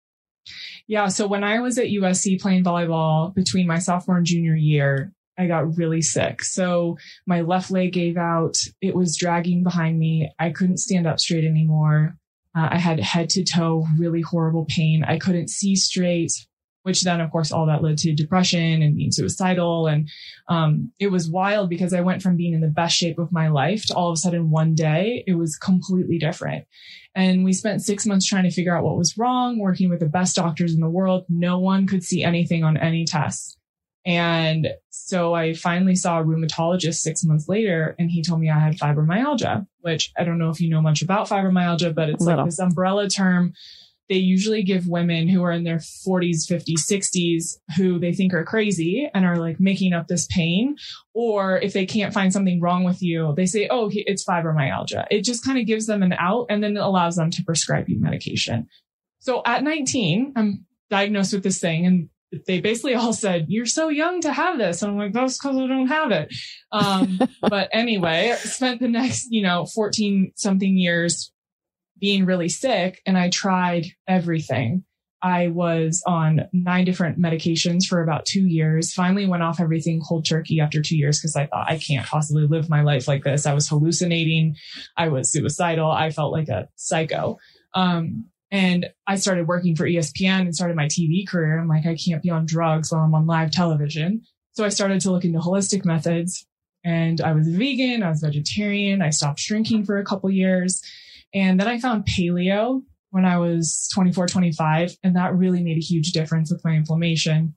Yeah. 0.88 1.10
So 1.10 1.28
when 1.28 1.43
I 1.43 1.60
was 1.60 1.78
at 1.78 1.86
USC 1.86 2.41
playing 2.41 2.63
volleyball 2.63 3.36
between 3.36 3.67
my 3.67 3.78
sophomore 3.78 4.17
and 4.17 4.26
junior 4.26 4.56
year, 4.56 5.13
I 5.38 5.46
got 5.46 5.78
really 5.78 6.02
sick. 6.02 6.41
So 6.41 6.98
my 7.28 7.41
left 7.41 7.70
leg 7.70 7.93
gave 7.93 8.17
out. 8.17 8.58
It 8.82 8.96
was 8.96 9.17
dragging 9.17 9.62
behind 9.62 10.00
me. 10.00 10.32
I 10.39 10.50
couldn't 10.50 10.80
stand 10.80 11.06
up 11.06 11.20
straight 11.20 11.46
anymore. 11.46 12.17
Uh, 12.58 12.70
I 12.72 12.78
had 12.80 13.00
head 13.00 13.30
to 13.32 13.43
toe 13.43 13.86
really 14.00 14.22
horrible 14.22 14.65
pain. 14.67 15.04
I 15.08 15.20
couldn't 15.20 15.50
see 15.50 15.76
straight, 15.76 16.32
which 16.84 17.04
then, 17.04 17.22
of 17.22 17.30
course, 17.30 17.52
all 17.52 17.67
that 17.67 17.84
led 17.84 18.00
to 18.00 18.15
depression 18.15 18.82
and 18.82 18.96
being 18.96 19.12
suicidal. 19.12 19.86
And 19.86 20.10
um, 20.50 20.91
it 20.98 21.12
was 21.12 21.30
wild 21.30 21.70
because 21.70 21.93
I 21.93 22.02
went 22.02 22.24
from 22.24 22.36
being 22.36 22.54
in 22.54 22.62
the 22.62 22.67
best 22.67 22.98
shape 22.98 23.20
of 23.20 23.32
my 23.32 23.50
life 23.50 23.86
to 23.86 23.93
all 23.93 24.10
of 24.10 24.13
a 24.13 24.17
sudden 24.17 24.50
one 24.50 24.74
day 24.74 25.24
it 25.28 25.36
was 25.36 25.56
completely 25.56 26.17
different. 26.17 26.65
And 27.13 27.43
we 27.43 27.54
spent 27.54 27.84
six 27.84 28.08
months 28.08 28.26
trying 28.26 28.46
to 28.46 28.52
figure 28.52 28.76
out 28.76 28.84
what 28.84 28.98
was 28.98 29.17
wrong, 29.17 29.60
working 29.60 29.89
with 29.89 30.00
the 30.00 30.08
best 30.08 30.36
doctors 30.36 30.74
in 30.74 30.80
the 30.80 30.89
world. 30.89 31.26
No 31.30 31.60
one 31.60 31.86
could 31.86 32.04
see 32.04 32.24
anything 32.24 32.63
on 32.63 32.78
any 32.78 33.06
tests. 33.06 33.58
And 34.08 34.70
so 34.89 35.34
I 35.34 35.54
finally 35.54 35.96
saw 35.96 36.22
a 36.22 36.24
rheumatologist 36.24 36.96
six 36.96 37.26
months 37.26 37.50
later 37.50 37.93
and 38.00 38.10
he 38.10 38.24
told 38.24 38.39
me 38.39 38.50
I 38.50 38.58
had 38.58 38.78
fibromyalgia, 38.78 39.67
which 39.82 40.13
I 40.17 40.24
don't 40.24 40.38
know 40.38 40.50
if 40.50 40.62
you 40.62 40.70
know 40.70 40.82
much 40.82 41.02
about 41.02 41.28
fibromyalgia, 41.28 41.93
but 41.93 42.10
it's 42.10 42.24
like 42.24 42.46
this 42.46 42.58
umbrella 42.58 43.10
term 43.10 43.54
they 44.10 44.15
usually 44.15 44.63
give 44.63 44.88
women 44.88 45.28
who 45.28 45.43
are 45.43 45.52
in 45.52 45.65
their 45.65 45.80
40s, 45.80 46.50
50s, 46.50 46.89
60s 46.89 47.58
who 47.76 48.00
they 48.00 48.13
think 48.13 48.34
are 48.34 48.46
crazy 48.46 49.10
and 49.13 49.26
are 49.26 49.38
like 49.38 49.60
making 49.60 49.91
up 49.91 50.08
this 50.08 50.28
pain. 50.28 50.78
Or 51.13 51.58
if 51.58 51.74
they 51.74 51.86
can't 51.86 52.13
find 52.13 52.32
something 52.32 52.62
wrong 52.62 52.86
with 52.86 53.02
you, 53.02 53.34
they 53.36 53.46
say, 53.46 53.68
oh, 53.70 53.89
it's 53.91 54.24
fibromyalgia. 54.24 55.08
It 55.12 55.24
just 55.24 55.43
kind 55.43 55.60
of 55.60 55.66
gives 55.66 55.88
them 55.88 56.03
an 56.03 56.14
out 56.14 56.45
and 56.49 56.64
then 56.64 56.78
it 56.78 56.84
allows 56.84 57.18
them 57.18 57.32
to 57.32 57.43
prescribe 57.43 57.89
you 57.89 57.99
medication. 57.99 58.68
So 59.20 59.41
at 59.45 59.64
19, 59.64 60.34
I'm 60.36 60.66
diagnosed 60.89 61.34
with 61.34 61.43
this 61.43 61.60
thing 61.60 61.86
and 61.86 62.10
they 62.45 62.59
basically 62.59 62.93
all 62.93 63.13
said, 63.13 63.45
you're 63.47 63.65
so 63.65 63.89
young 63.89 64.21
to 64.21 64.34
have 64.34 64.57
this. 64.57 64.82
And 64.82 64.91
I'm 64.91 64.97
like, 64.97 65.13
that's 65.13 65.38
because 65.38 65.57
I 65.57 65.67
don't 65.67 65.88
have 65.88 66.11
it. 66.11 66.34
Um, 66.71 67.19
but 67.41 67.69
anyway, 67.71 68.36
spent 68.39 68.82
the 68.82 68.88
next, 68.88 69.28
you 69.30 69.41
know, 69.41 69.65
14 69.65 70.34
something 70.36 70.78
years 70.78 71.32
being 71.99 72.25
really 72.25 72.49
sick 72.49 73.01
and 73.05 73.17
I 73.17 73.30
tried 73.30 73.88
everything. 74.07 74.84
I 75.21 75.47
was 75.47 76.03
on 76.05 76.41
nine 76.53 76.86
different 76.86 77.19
medications 77.19 77.86
for 77.86 78.03
about 78.03 78.25
two 78.25 78.45
years. 78.45 78.93
Finally 78.93 79.25
went 79.25 79.41
off 79.41 79.59
everything 79.59 79.99
cold 80.07 80.25
turkey 80.25 80.59
after 80.59 80.82
two 80.82 80.95
years 80.95 81.19
because 81.19 81.36
I 81.36 81.47
thought 81.47 81.69
I 81.69 81.80
can't 81.80 82.05
possibly 82.05 82.45
live 82.45 82.69
my 82.69 82.84
life 82.84 83.07
like 83.07 83.23
this. 83.23 83.47
I 83.47 83.55
was 83.55 83.67
hallucinating. 83.67 84.55
I 84.95 85.07
was 85.07 85.32
suicidal. 85.32 85.89
I 85.89 86.11
felt 86.11 86.34
like 86.34 86.49
a 86.49 86.69
psycho. 86.75 87.39
Um, 87.73 88.25
and 88.52 88.88
I 89.06 89.18
started 89.18 89.48
working 89.48 89.76
for 89.76 89.86
ESPN 89.86 90.41
and 90.41 90.56
started 90.56 90.78
my 90.78 90.86
TV 90.86 91.28
career. 91.28 91.60
I'm 91.60 91.68
like, 91.68 91.86
I 91.86 91.95
can't 91.95 92.24
be 92.24 92.30
on 92.30 92.45
drugs 92.45 92.91
while 92.91 93.02
I'm 93.02 93.14
on 93.14 93.28
live 93.28 93.52
television. 93.52 94.22
So 94.54 94.64
I 94.64 94.70
started 94.70 95.02
to 95.02 95.12
look 95.12 95.26
into 95.26 95.39
holistic 95.39 95.86
methods 95.86 96.45
and 96.84 97.20
I 97.22 97.34
was 97.34 97.48
vegan. 97.48 98.04
I 98.04 98.10
was 98.10 98.22
vegetarian. 98.22 99.02
I 99.02 99.10
stopped 99.10 99.39
drinking 99.39 99.86
for 99.86 99.98
a 99.98 100.06
couple 100.06 100.30
years. 100.32 100.82
And 101.34 101.60
then 101.60 101.68
I 101.68 101.80
found 101.80 102.06
paleo 102.06 102.84
when 103.10 103.26
I 103.26 103.38
was 103.38 103.89
24, 103.93 104.28
25. 104.28 104.98
And 105.04 105.16
that 105.16 105.36
really 105.36 105.62
made 105.62 105.78
a 105.78 105.82
huge 105.82 106.12
difference 106.12 106.52
with 106.52 106.64
my 106.64 106.72
inflammation. 106.72 107.56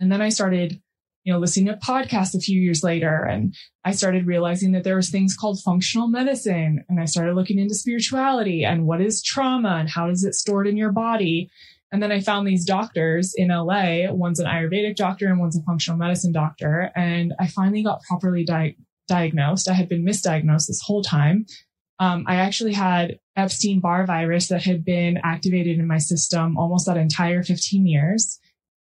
And 0.00 0.12
then 0.12 0.20
I 0.20 0.28
started, 0.28 0.80
you 1.24 1.32
know, 1.32 1.38
listening 1.38 1.66
to 1.66 1.74
podcasts 1.74 2.34
a 2.34 2.40
few 2.40 2.58
years 2.60 2.82
later 2.82 3.24
and 3.24 3.54
I 3.84 3.92
started 3.92 4.26
realizing 4.26 4.72
that 4.72 4.84
there 4.84 4.96
was 4.96 5.10
things 5.10 5.36
called 5.36 5.60
functional 5.62 6.08
medicine 6.08 6.84
and 6.88 7.00
I 7.00 7.04
started 7.04 7.34
looking 7.34 7.58
into 7.58 7.74
spirituality 7.74 8.64
and 8.64 8.86
what 8.86 9.00
is 9.00 9.22
trauma 9.22 9.76
and 9.76 9.88
how 9.88 10.08
does 10.08 10.24
it 10.24 10.34
stored 10.34 10.66
in 10.66 10.76
your 10.76 10.92
body. 10.92 11.50
And 11.90 12.02
then 12.02 12.12
I 12.12 12.20
found 12.20 12.46
these 12.46 12.64
doctors 12.64 13.32
in 13.36 13.48
LA. 13.48 14.10
One's 14.10 14.40
an 14.40 14.46
Ayurvedic 14.46 14.96
doctor 14.96 15.26
and 15.28 15.38
one's 15.38 15.56
a 15.56 15.62
functional 15.62 15.98
medicine 15.98 16.32
doctor. 16.32 16.90
And 16.94 17.34
I 17.38 17.46
finally 17.46 17.82
got 17.82 18.02
properly 18.02 18.44
di- 18.44 18.76
diagnosed. 19.08 19.68
I 19.68 19.74
had 19.74 19.88
been 19.88 20.04
misdiagnosed 20.04 20.66
this 20.66 20.82
whole 20.82 21.02
time. 21.02 21.46
Um, 21.98 22.24
I 22.28 22.36
actually 22.36 22.74
had 22.74 23.18
Epstein 23.36 23.80
Barr 23.80 24.06
virus 24.06 24.48
that 24.48 24.62
had 24.62 24.84
been 24.84 25.18
activated 25.24 25.78
in 25.78 25.86
my 25.86 25.98
system 25.98 26.56
almost 26.56 26.86
that 26.86 26.96
entire 26.96 27.42
15 27.42 27.86
years. 27.86 28.38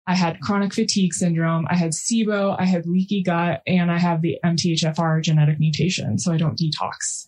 I 0.07 0.15
had 0.15 0.41
chronic 0.41 0.73
fatigue 0.73 1.15
syndrome. 1.15 1.67
I 1.69 1.75
had 1.75 1.91
SIBO. 1.93 2.57
I 2.59 2.65
had 2.65 2.87
leaky 2.87 3.23
gut 3.23 3.63
and 3.67 3.91
I 3.91 3.99
have 3.99 4.23
the 4.23 4.39
MTHFR 4.45 5.23
genetic 5.23 5.59
mutation. 5.59 6.19
So 6.19 6.33
I 6.33 6.37
don't 6.37 6.59
detox. 6.59 7.27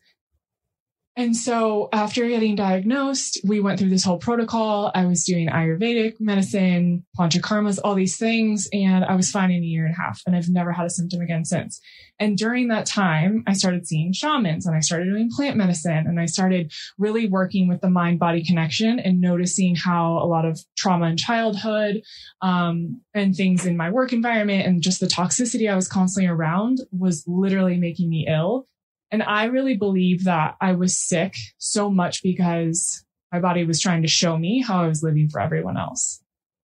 And 1.18 1.36
so 1.36 1.88
after 1.92 2.28
getting 2.28 2.54
diagnosed, 2.54 3.40
we 3.44 3.58
went 3.58 3.80
through 3.80 3.88
this 3.88 4.04
whole 4.04 4.18
protocol. 4.18 4.92
I 4.94 5.06
was 5.06 5.24
doing 5.24 5.48
Ayurvedic 5.48 6.20
medicine, 6.20 7.04
panchakarmas, 7.18 7.80
all 7.82 7.96
these 7.96 8.16
things. 8.16 8.68
And 8.72 9.04
I 9.04 9.16
was 9.16 9.28
fine 9.28 9.50
in 9.50 9.64
a 9.64 9.66
year 9.66 9.84
and 9.84 9.96
a 9.96 10.00
half. 10.00 10.22
And 10.26 10.36
I've 10.36 10.48
never 10.48 10.70
had 10.70 10.86
a 10.86 10.90
symptom 10.90 11.20
again 11.20 11.44
since. 11.44 11.80
And 12.20 12.38
during 12.38 12.68
that 12.68 12.86
time, 12.86 13.42
I 13.48 13.54
started 13.54 13.84
seeing 13.84 14.12
shamans 14.12 14.64
and 14.64 14.76
I 14.76 14.80
started 14.80 15.06
doing 15.06 15.28
plant 15.28 15.56
medicine 15.56 16.06
and 16.06 16.20
I 16.20 16.26
started 16.26 16.70
really 16.98 17.26
working 17.26 17.66
with 17.66 17.80
the 17.80 17.90
mind 17.90 18.20
body 18.20 18.44
connection 18.44 19.00
and 19.00 19.20
noticing 19.20 19.74
how 19.74 20.18
a 20.18 20.26
lot 20.26 20.44
of 20.44 20.60
trauma 20.76 21.06
in 21.06 21.16
childhood, 21.16 22.00
um, 22.42 23.00
and 23.12 23.34
things 23.34 23.66
in 23.66 23.76
my 23.76 23.90
work 23.90 24.12
environment 24.12 24.68
and 24.68 24.82
just 24.82 25.00
the 25.00 25.06
toxicity 25.06 25.68
I 25.68 25.74
was 25.74 25.88
constantly 25.88 26.28
around 26.28 26.78
was 26.92 27.24
literally 27.26 27.76
making 27.76 28.08
me 28.08 28.28
ill 28.28 28.68
and 29.10 29.22
I 29.22 29.44
really 29.44 29.76
believe 29.76 30.24
that 30.24 30.56
I 30.60 30.72
was 30.72 30.98
sick 30.98 31.34
so 31.58 31.90
much 31.90 32.22
because 32.22 33.04
my 33.32 33.40
body 33.40 33.64
was 33.64 33.80
trying 33.80 34.02
to 34.02 34.08
show 34.08 34.36
me 34.36 34.62
how 34.62 34.82
I 34.82 34.88
was 34.88 35.02
living 35.02 35.28
for 35.28 35.40
everyone 35.40 35.76
else. 35.76 36.22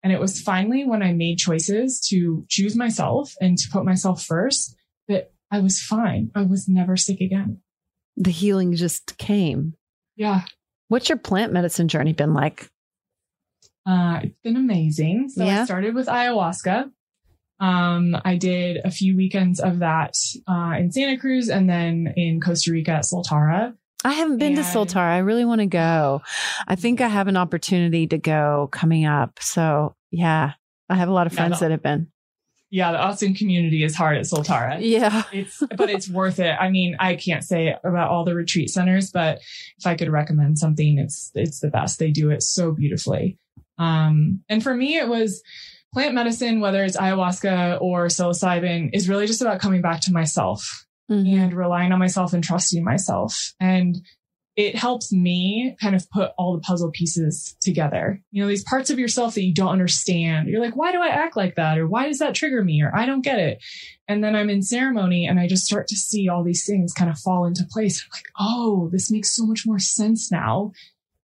And 0.04 0.14
it 0.14 0.20
was 0.20 0.40
finally 0.40 0.86
when 0.86 1.04
I 1.04 1.14
made 1.14 1.38
choices 1.38 2.00
to 2.10 2.46
choose 2.48 2.76
myself 2.76 3.34
and 3.42 3.58
to 3.58 3.70
put 3.70 3.84
myself 3.84 4.24
first 4.24 4.76
that 5.08 5.32
I 5.52 5.60
was 5.60 5.80
fine. 5.82 6.32
I 6.36 6.44
was 6.44 6.68
never 6.70 6.96
sick 6.96 7.20
again. 7.20 7.62
The 8.16 8.32
healing 8.32 8.76
just 8.76 9.18
came. 9.18 9.74
Yeah. 10.16 10.44
What's 10.88 11.10
your 11.10 11.18
plant 11.18 11.52
medicine 11.54 11.88
journey 11.88 12.14
been 12.14 12.34
like? 12.34 12.70
Uh, 13.86 14.22
it's 14.24 14.40
been 14.44 14.56
amazing. 14.56 15.30
So 15.30 15.44
Yeah. 15.44 15.62
I 15.62 15.66
started 15.66 15.96
with 15.96 16.08
ayahuasca. 16.08 16.92
Um, 17.60 18.16
I 18.24 18.38
did 18.38 18.78
a 18.86 18.92
few 18.92 19.16
weekends 19.18 19.60
of 19.60 19.80
that 19.80 20.16
uh, 20.48 20.76
in 20.78 20.92
Santa 20.92 21.18
Cruz 21.18 21.50
and 21.50 21.70
then 21.70 22.14
in 22.16 22.40
Costa 22.40 22.72
Rica 22.72 22.92
at 22.92 23.04
Soltara. 23.04 23.74
I 24.06 24.14
haven't 24.14 24.38
been 24.38 24.56
to 24.56 24.62
And- 24.62 24.68
Soltara. 24.70 25.12
I 25.12 25.18
really 25.20 25.44
want 25.46 25.60
to 25.60 25.68
go. 25.68 26.22
I 26.68 26.76
think 26.76 27.02
I 27.02 27.08
have 27.10 27.28
an 27.28 27.36
opportunity 27.38 28.08
to 28.08 28.18
go 28.18 28.70
coming 28.72 29.06
up. 29.06 29.40
So 29.42 29.96
yeah, 30.12 30.54
I 30.90 30.96
have 30.96 31.10
a 31.10 31.14
lot 31.14 31.28
of 31.28 31.34
Yeah, 31.34 31.38
friends 31.40 31.52
no. 31.54 31.60
that 31.60 31.72
have 31.72 31.84
been. 31.84 32.08
Yeah, 32.72 32.92
the 32.92 33.00
Austin 33.00 33.34
community 33.34 33.84
is 33.84 33.96
hard 33.96 34.18
at 34.18 34.26
Soltara. 34.26 34.78
Yeah. 34.80 35.24
it's 35.34 35.62
but 35.76 35.90
it's 35.90 36.08
worth 36.08 36.40
it. 36.40 36.56
I 36.60 36.70
mean, 36.70 36.96
I 37.00 37.16
can't 37.16 37.44
say 37.44 37.76
about 37.84 38.10
all 38.10 38.24
the 38.26 38.36
retreat 38.36 38.70
centers, 38.70 39.12
but 39.12 39.40
if 39.80 39.86
I 39.88 39.96
could 39.96 40.10
recommend 40.10 40.60
something, 40.60 41.00
it's 41.00 41.32
it's 41.36 41.60
the 41.60 41.70
best. 41.70 41.98
They 42.00 42.12
do 42.12 42.30
it 42.30 42.42
so 42.44 42.72
beautifully. 42.72 43.38
Um, 43.80 44.42
and 44.50 44.62
for 44.62 44.74
me, 44.76 44.98
it 44.98 45.08
was 45.08 45.42
plant 45.94 46.14
medicine, 46.14 46.60
whether 46.60 46.84
it's 46.84 46.98
ayahuasca 46.98 47.82
or 47.82 48.08
psilocybin, 48.08 48.90
is 48.94 49.10
really 49.10 49.28
just 49.28 49.42
about 49.42 49.60
coming 49.60 49.82
back 49.82 50.02
to 50.02 50.12
myself 50.14 50.86
Mhm. 51.10 51.34
and 51.42 51.54
relying 51.54 51.92
on 51.92 52.00
myself 52.00 52.34
and 52.34 52.44
trusting 52.44 52.84
myself. 52.84 53.54
And 53.60 53.98
it 54.56 54.76
helps 54.76 55.14
me 55.14 55.76
kind 55.82 55.96
of 55.96 56.10
put 56.12 56.32
all 56.38 56.54
the 56.54 56.60
puzzle 56.60 56.92
pieces 56.92 57.56
together. 57.62 58.22
You 58.32 58.42
know, 58.44 58.50
these 58.50 58.64
parts 58.64 58.90
of 58.90 59.00
yourself 59.00 59.36
that 59.36 59.44
you 59.46 59.54
don't 59.54 59.70
understand. 59.72 60.50
You're 60.50 60.60
like, 60.60 60.76
why 60.76 60.92
do 60.92 61.02
I 61.02 61.08
act 61.08 61.38
like 61.38 61.56
that? 61.56 61.78
Or 61.78 61.88
why 61.88 62.08
does 62.08 62.20
that 62.20 62.36
trigger 62.36 62.62
me? 62.62 62.82
Or 62.82 62.94
I 62.94 63.06
don't 63.06 63.22
get 63.22 63.40
it. 63.40 63.64
And 64.10 64.22
then 64.22 64.36
I'm 64.36 64.50
in 64.50 64.62
ceremony 64.62 65.26
and 65.26 65.40
I 65.40 65.48
just 65.48 65.66
start 65.66 65.88
to 65.88 65.96
see 65.96 66.28
all 66.28 66.44
these 66.44 66.66
things 66.66 66.92
kind 66.94 67.10
of 67.10 67.18
fall 67.20 67.46
into 67.46 67.66
place. 67.72 68.04
I'm 68.04 68.10
like, 68.18 68.26
oh, 68.38 68.90
this 68.92 69.10
makes 69.10 69.34
so 69.34 69.46
much 69.46 69.66
more 69.66 69.80
sense 69.80 70.30
now. 70.30 70.74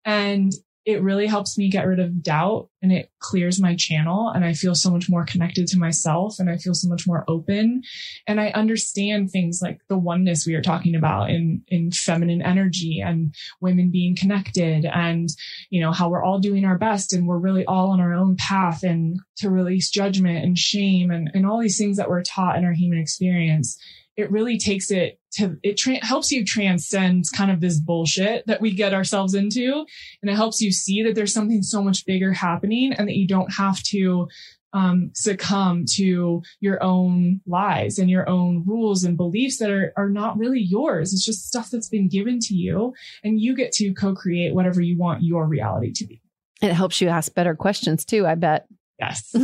And 0.05 0.53
it 0.87 1.03
really 1.03 1.27
helps 1.27 1.57
me 1.57 1.71
get 1.71 1.87
rid 1.87 1.99
of 1.99 2.23
doubt 2.23 2.69
and 2.83 2.93
it 2.93 3.11
clears 3.19 3.59
my 3.59 3.75
channel 3.75 4.29
and 4.29 4.45
I 4.45 4.53
feel 4.53 4.75
so 4.75 4.91
much 4.91 5.09
more 5.09 5.25
connected 5.25 5.67
to 5.69 5.79
myself 5.79 6.39
and 6.39 6.51
I 6.51 6.59
feel 6.59 6.75
so 6.75 6.89
much 6.89 7.07
more 7.07 7.25
open. 7.27 7.83
And 8.27 8.39
I 8.39 8.49
understand 8.51 9.31
things 9.31 9.61
like 9.63 9.81
the 9.89 9.97
oneness 9.97 10.47
we 10.47 10.55
are 10.55 10.63
talking 10.63 10.95
about 10.95 11.31
in 11.31 11.63
in 11.69 11.91
feminine 11.91 12.43
energy 12.43 13.01
and 13.01 13.35
women 13.63 13.91
being 13.91 14.15
connected 14.15 14.85
and 14.85 15.31
you 15.71 15.81
know 15.81 15.93
how 15.93 16.11
we're 16.11 16.23
all 16.23 16.39
doing 16.39 16.67
our 16.67 16.77
best 16.77 17.15
and 17.15 17.27
we're 17.27 17.39
really 17.39 17.65
all 17.65 17.91
on 17.91 18.01
our 18.01 18.13
own 18.13 18.37
path 18.37 18.83
and 18.83 19.19
to 19.37 19.49
release 19.49 19.91
judgment 19.91 20.45
and 20.45 20.59
shame 20.59 21.11
and 21.11 21.31
and 21.33 21.47
all 21.47 21.61
these 21.61 21.79
things 21.79 21.97
that 21.97 22.11
we're 22.11 22.23
taught 22.23 22.57
in 22.57 22.65
our 22.65 22.75
human 22.75 22.99
experience 22.99 23.79
it 24.17 24.31
really 24.31 24.59
takes 24.59 24.91
it 24.91 25.19
to 25.33 25.59
it 25.63 25.77
tra- 25.77 26.05
helps 26.05 26.31
you 26.31 26.45
transcend 26.45 27.25
kind 27.35 27.51
of 27.51 27.61
this 27.61 27.79
bullshit 27.79 28.47
that 28.47 28.61
we 28.61 28.71
get 28.71 28.95
ourselves 28.95 29.35
into 29.35 29.85
and 30.23 30.31
it 30.31 30.37
helps 30.37 30.61
you 30.61 30.71
see 30.71 31.03
that 31.03 31.15
there's 31.15 31.33
something 31.33 31.63
so 31.63 31.83
much 31.83 32.07
bigger 32.07 32.33
happening 32.33 32.93
and 32.93 33.09
that 33.09 33.17
you 33.17 33.27
don't 33.27 33.53
have 33.53 33.83
to 33.83 34.29
um, 34.75 35.11
succumb 35.15 35.87
to 35.95 36.43
your 36.61 36.83
own 36.83 37.41
lies 37.47 37.99
and 37.99 38.11
your 38.11 38.29
own 38.29 38.65
rules 38.67 39.05
and 39.05 39.17
beliefs 39.17 39.59
that 39.59 39.71
are, 39.71 39.93
are 39.97 40.11
not 40.11 40.37
really 40.37 40.61
yours. 40.61 41.13
It's 41.13 41.25
just 41.25 41.47
stuff 41.47 41.71
that's 41.71 41.89
been 41.89 42.09
given 42.09 42.41
to 42.41 42.55
you 42.55 42.93
and 43.23 43.41
you 43.41 43.55
get 43.55 43.71
to 43.75 43.95
co-create 43.95 44.53
whatever 44.53 44.83
you 44.83 44.99
want 44.99 45.23
your 45.23 45.47
reality 45.47 45.93
to 45.93 46.05
be. 46.05 46.21
It 46.61 46.73
helps 46.73 47.01
you 47.01 47.09
ask 47.09 47.33
better 47.35 47.55
questions 47.55 48.05
too, 48.05 48.27
I 48.27 48.35
bet. 48.35 48.67
Yes. 48.99 49.33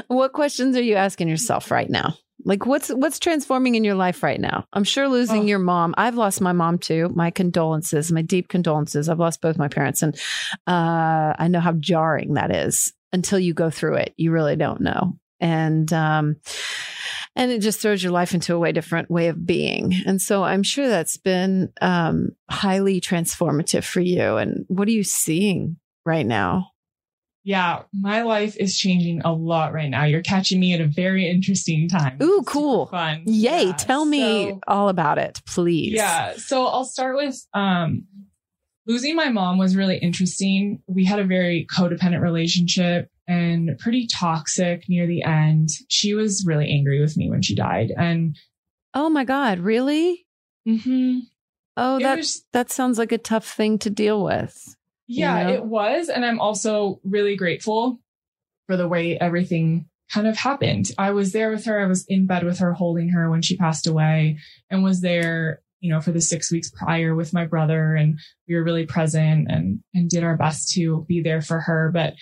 what 0.06 0.32
questions 0.32 0.76
are 0.76 0.82
you 0.82 0.94
asking 0.94 1.28
yourself 1.28 1.70
right 1.70 1.90
now? 1.90 2.14
Like 2.44 2.66
what's 2.66 2.88
what's 2.88 3.18
transforming 3.18 3.74
in 3.74 3.84
your 3.84 3.94
life 3.94 4.22
right 4.22 4.40
now? 4.40 4.66
I'm 4.72 4.84
sure 4.84 5.08
losing 5.08 5.42
Oh. 5.42 5.46
your 5.46 5.58
mom. 5.58 5.94
I've 5.96 6.16
lost 6.16 6.40
my 6.40 6.52
mom 6.52 6.78
too. 6.78 7.10
My 7.14 7.30
condolences, 7.30 8.10
my 8.10 8.22
deep 8.22 8.48
condolences. 8.48 9.08
I've 9.08 9.18
lost 9.20 9.40
both 9.40 9.56
my 9.58 9.68
parents 9.68 10.02
and 10.02 10.14
uh 10.66 11.34
I 11.38 11.48
know 11.48 11.60
how 11.60 11.72
jarring 11.72 12.34
that 12.34 12.54
is. 12.54 12.92
Until 13.12 13.38
you 13.38 13.52
go 13.54 13.68
through 13.70 13.96
it, 13.96 14.14
you 14.16 14.30
really 14.32 14.56
don't 14.56 14.80
know. 14.80 15.18
And 15.38 15.92
um 15.92 16.36
and 17.36 17.50
it 17.50 17.60
just 17.60 17.80
throws 17.80 18.02
your 18.02 18.12
life 18.12 18.34
into 18.34 18.54
a 18.54 18.58
way 18.58 18.72
different 18.72 19.10
way 19.10 19.28
of 19.28 19.46
being. 19.46 19.94
And 20.06 20.20
so 20.20 20.42
I'm 20.42 20.62
sure 20.62 20.88
that's 20.88 21.16
been 21.16 21.72
um 21.80 22.30
highly 22.50 23.00
transformative 23.00 23.84
for 23.84 24.00
you. 24.00 24.36
And 24.36 24.64
what 24.68 24.88
are 24.88 24.92
you 24.92 25.04
seeing 25.04 25.76
right 26.04 26.26
now? 26.26 26.71
Yeah. 27.44 27.82
My 27.92 28.22
life 28.22 28.56
is 28.56 28.78
changing 28.78 29.22
a 29.24 29.32
lot 29.32 29.72
right 29.72 29.90
now. 29.90 30.04
You're 30.04 30.22
catching 30.22 30.60
me 30.60 30.72
at 30.74 30.80
a 30.80 30.86
very 30.86 31.28
interesting 31.28 31.88
time. 31.88 32.18
Ooh, 32.22 32.42
cool. 32.46 32.86
Fun. 32.86 33.22
Yay, 33.26 33.64
Yeah, 33.66 33.72
tell 33.72 34.04
me 34.04 34.50
so- 34.50 34.60
all 34.66 34.88
about 34.88 35.18
it, 35.18 35.40
please. 35.46 35.92
Yeah. 35.94 36.34
So 36.36 36.66
I'll 36.66 36.84
start 36.84 37.16
with 37.16 37.36
um, 37.54 38.06
losing 38.86 39.14
my 39.16 39.28
mom 39.28 39.58
was 39.58 39.76
really 39.76 39.98
interesting. 39.98 40.82
We 40.86 41.04
had 41.04 41.18
a 41.18 41.24
very 41.24 41.66
codependent 41.74 42.20
relationship 42.20 43.08
and 43.28 43.78
pretty 43.78 44.06
toxic 44.08 44.88
near 44.88 45.06
the 45.06 45.22
end. 45.22 45.68
She 45.88 46.14
was 46.14 46.44
really 46.46 46.68
angry 46.70 47.00
with 47.00 47.16
me 47.16 47.30
when 47.30 47.42
she 47.42 47.54
died. 47.54 47.92
And 47.96 48.36
Oh 48.94 49.08
my 49.08 49.24
God, 49.24 49.58
really? 49.60 50.26
Mm-hmm. 50.68 51.20
Oh, 51.76 51.98
that 52.00 52.18
was- 52.18 52.44
that 52.52 52.70
sounds 52.70 52.98
like 52.98 53.12
a 53.12 53.18
tough 53.18 53.46
thing 53.46 53.78
to 53.80 53.90
deal 53.90 54.22
with. 54.22 54.76
Yeah, 55.06 55.44
know? 55.44 55.52
it 55.54 55.64
was. 55.64 56.08
And 56.08 56.24
I'm 56.24 56.40
also 56.40 57.00
really 57.04 57.36
grateful 57.36 58.00
for 58.66 58.76
the 58.76 58.88
way 58.88 59.18
everything 59.18 59.88
kind 60.12 60.26
of 60.26 60.36
happened. 60.36 60.90
I 60.98 61.12
was 61.12 61.32
there 61.32 61.50
with 61.50 61.64
her. 61.64 61.80
I 61.80 61.86
was 61.86 62.04
in 62.06 62.26
bed 62.26 62.44
with 62.44 62.58
her, 62.58 62.72
holding 62.72 63.10
her 63.10 63.30
when 63.30 63.42
she 63.42 63.56
passed 63.56 63.86
away 63.86 64.38
and 64.70 64.82
was 64.82 65.00
there 65.00 65.62
you 65.82 65.90
know, 65.90 66.00
for 66.00 66.12
the 66.12 66.20
six 66.20 66.50
weeks 66.50 66.70
prior 66.70 67.14
with 67.14 67.34
my 67.34 67.44
brother 67.44 67.94
and 67.96 68.18
we 68.48 68.54
were 68.54 68.62
really 68.62 68.86
present 68.86 69.48
and, 69.50 69.80
and 69.92 70.08
did 70.08 70.22
our 70.22 70.36
best 70.36 70.72
to 70.72 71.04
be 71.08 71.20
there 71.20 71.42
for 71.42 71.58
her. 71.58 71.90
But 71.92 72.14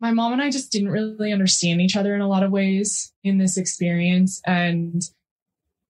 my 0.00 0.12
mom 0.12 0.32
and 0.32 0.40
I 0.40 0.50
just 0.50 0.70
didn't 0.70 0.90
really 0.90 1.32
understand 1.32 1.80
each 1.80 1.96
other 1.96 2.14
in 2.14 2.20
a 2.20 2.28
lot 2.28 2.44
of 2.44 2.52
ways 2.52 3.12
in 3.24 3.38
this 3.38 3.58
experience. 3.58 4.40
And 4.46 5.02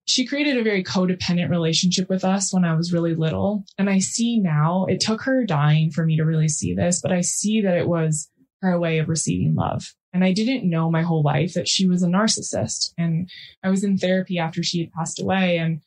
she 0.07 0.27
created 0.27 0.57
a 0.57 0.65
very 0.65 0.83
codependent 0.83 1.51
relationship 1.51 2.09
with 2.09 2.25
us 2.25 2.53
when 2.53 2.65
I 2.65 2.75
was 2.75 2.93
really 2.93 3.15
little. 3.15 3.65
And 3.79 3.89
I 3.89 3.99
see 3.99 4.39
now 4.41 4.87
it 4.87 5.01
took 5.01 5.23
her 5.23 5.45
dying 5.45 5.91
for 5.91 6.05
me 6.05 6.17
to 6.17 6.25
really 6.25 6.49
see 6.49 6.75
this, 6.75 7.01
but 7.01 7.13
I 7.13 7.21
see 7.21 7.61
that 7.61 7.77
it 7.77 7.89
was 7.89 8.29
her 8.63 8.79
way 8.79 8.99
of 8.99 9.09
receiving 9.09 9.55
love. 9.55 9.95
And 10.13 10.25
I 10.25 10.33
didn't 10.33 10.69
know 10.69 10.91
my 10.91 11.03
whole 11.03 11.23
life 11.23 11.55
that 11.55 11.69
she 11.69 11.89
was 11.89 12.03
a 12.03 12.09
narcissist. 12.09 12.93
And 12.99 13.31
I 13.63 13.71
was 13.71 13.85
in 13.85 13.97
therapy 13.97 14.39
after 14.39 14.63
she 14.63 14.81
had 14.81 14.93
passed 14.93 15.21
away 15.21 15.59
and 15.59 15.81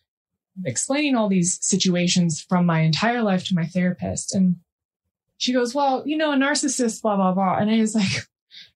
explaining 0.66 1.16
all 1.16 1.28
these 1.28 1.60
situations 1.62 2.42
from 2.42 2.66
my 2.66 2.82
entire 2.82 3.22
life 3.22 3.46
to 3.46 3.56
my 3.56 3.66
therapist. 3.66 4.34
And 4.34 4.58
she 5.38 5.52
goes, 5.52 5.76
Well, 5.76 6.04
you 6.06 6.16
know, 6.16 6.32
a 6.32 6.38
narcissist, 6.38 7.02
blah, 7.02 7.18
blah, 7.18 7.34
blah. 7.34 7.58
And 7.58 7.70
I 7.70 7.80
was 7.80 7.96
like, 7.96 8.28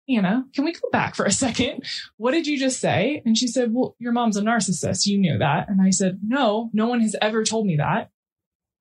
Anna, 0.10 0.46
can 0.54 0.64
we 0.64 0.74
go 0.74 0.90
back 0.92 1.16
for 1.16 1.26
a 1.26 1.32
second? 1.32 1.84
What 2.18 2.32
did 2.32 2.48
you 2.48 2.58
just 2.58 2.80
say? 2.80 3.22
And 3.26 3.38
she 3.38 3.48
said, 3.48 3.74
Well, 3.74 3.96
your 4.00 4.12
mom's 4.12 4.38
a 4.38 4.42
narcissist. 4.42 5.06
You 5.06 5.18
knew 5.18 5.38
that. 5.38 5.70
And 5.70 5.82
I 5.82 5.90
said, 5.90 6.20
No, 6.24 6.70
no 6.74 6.88
one 6.88 7.02
has 7.02 7.16
ever 7.22 7.44
told 7.44 7.66
me 7.66 7.78
that. 7.78 8.12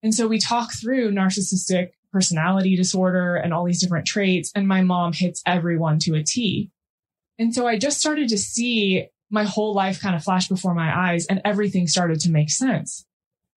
And 0.03 0.15
so 0.15 0.29
we 0.29 0.39
talk 0.39 0.71
through 0.73 1.13
narcissistic 1.13 1.91
personality 2.13 2.77
disorder 2.77 3.37
and 3.37 3.53
all 3.53 3.65
these 3.65 3.81
different 3.81 4.07
traits. 4.07 4.53
And 4.55 4.69
my 4.69 4.83
mom 4.83 5.13
hits 5.13 5.43
everyone 5.47 5.99
to 6.01 6.15
a 6.15 6.23
T. 6.23 6.71
And 7.39 7.55
so 7.55 7.67
I 7.67 7.79
just 7.79 7.99
started 7.99 8.29
to 8.31 8.39
see 8.39 9.09
my 9.31 9.45
whole 9.45 9.75
life 9.75 10.01
kind 10.01 10.15
of 10.15 10.23
flash 10.23 10.49
before 10.49 10.75
my 10.75 11.11
eyes 11.11 11.27
and 11.27 11.41
everything 11.45 11.87
started 11.87 12.21
to 12.21 12.31
make 12.31 12.51
sense. 12.51 13.06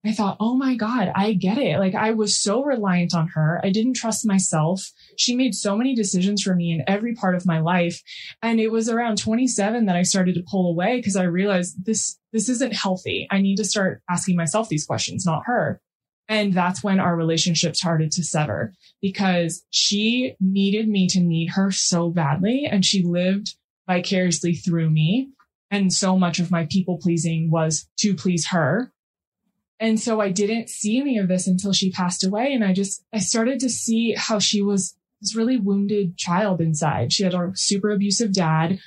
I 0.06 0.14
thought, 0.14 0.38
oh 0.40 0.56
my 0.56 0.76
God, 0.76 1.12
I 1.14 1.34
get 1.34 1.58
it. 1.58 1.78
Like 1.78 1.94
I 1.94 2.12
was 2.12 2.42
so 2.42 2.64
reliant 2.64 3.14
on 3.14 3.28
her. 3.30 3.60
I 3.64 3.70
didn't 3.70 3.98
trust 3.98 4.26
myself. 4.26 4.90
She 5.18 5.36
made 5.36 5.54
so 5.54 5.76
many 5.76 5.94
decisions 5.94 6.42
for 6.42 6.56
me 6.56 6.72
in 6.72 6.84
every 6.88 7.14
part 7.14 7.36
of 7.36 7.46
my 7.46 7.60
life. 7.60 8.02
And 8.42 8.62
it 8.62 8.72
was 8.72 8.88
around 8.88 9.18
27 9.18 9.88
that 9.88 9.98
I 9.98 10.04
started 10.04 10.36
to 10.36 10.46
pull 10.50 10.70
away 10.70 10.98
because 10.98 11.18
I 11.18 11.24
realized 11.24 11.86
this, 11.86 12.18
this 12.32 12.48
isn't 12.48 12.74
healthy. 12.74 13.28
I 13.30 13.42
need 13.42 13.58
to 13.58 13.66
start 13.66 14.02
asking 14.10 14.38
myself 14.38 14.70
these 14.70 14.86
questions, 14.86 15.26
not 15.26 15.44
her. 15.48 15.82
And 16.30 16.54
that's 16.54 16.82
when 16.82 17.02
our 17.02 17.16
relationship 17.16 17.76
started 17.76 18.12
to 18.12 18.24
sever 18.24 18.74
because 19.02 19.66
she 19.70 20.36
needed 20.40 20.88
me 20.88 21.08
to 21.10 21.20
need 21.20 21.50
her 21.56 21.72
so 21.72 22.10
badly. 22.10 22.66
And 22.72 22.86
she 22.86 23.04
lived 23.04 23.56
vicariously 23.86 24.54
through 24.54 24.92
me. 24.92 25.32
And 25.72 25.92
so 25.92 26.18
much 26.18 26.40
of 26.40 26.52
my 26.52 26.68
people 26.70 27.00
pleasing 27.00 27.52
was 27.52 27.90
to 27.98 28.14
please 28.14 28.48
her 28.48 28.94
and 29.80 30.00
so 30.00 30.20
I 30.20 30.30
didn't 30.30 30.70
see 30.70 31.00
any 31.00 31.18
of 31.18 31.28
this 31.28 31.48
until 31.48 31.72
she 31.72 31.92
passed 31.92 32.26
away. 32.26 32.54
And 32.54 32.64
I 32.64 32.74
just, 32.74 33.04
I 33.14 33.20
started 33.20 33.60
to 33.62 33.70
see 33.70 34.14
how 34.18 34.40
she 34.40 34.62
was 34.62 34.96
this 35.22 35.36
really 35.36 35.58
wounded 35.58 36.18
child 36.18 36.62
inside. 36.62 37.14
She 37.14 37.24
had 37.24 37.34
a 37.34 37.52
super 37.56 37.92
abusive 37.92 38.34
dad. 38.34 38.80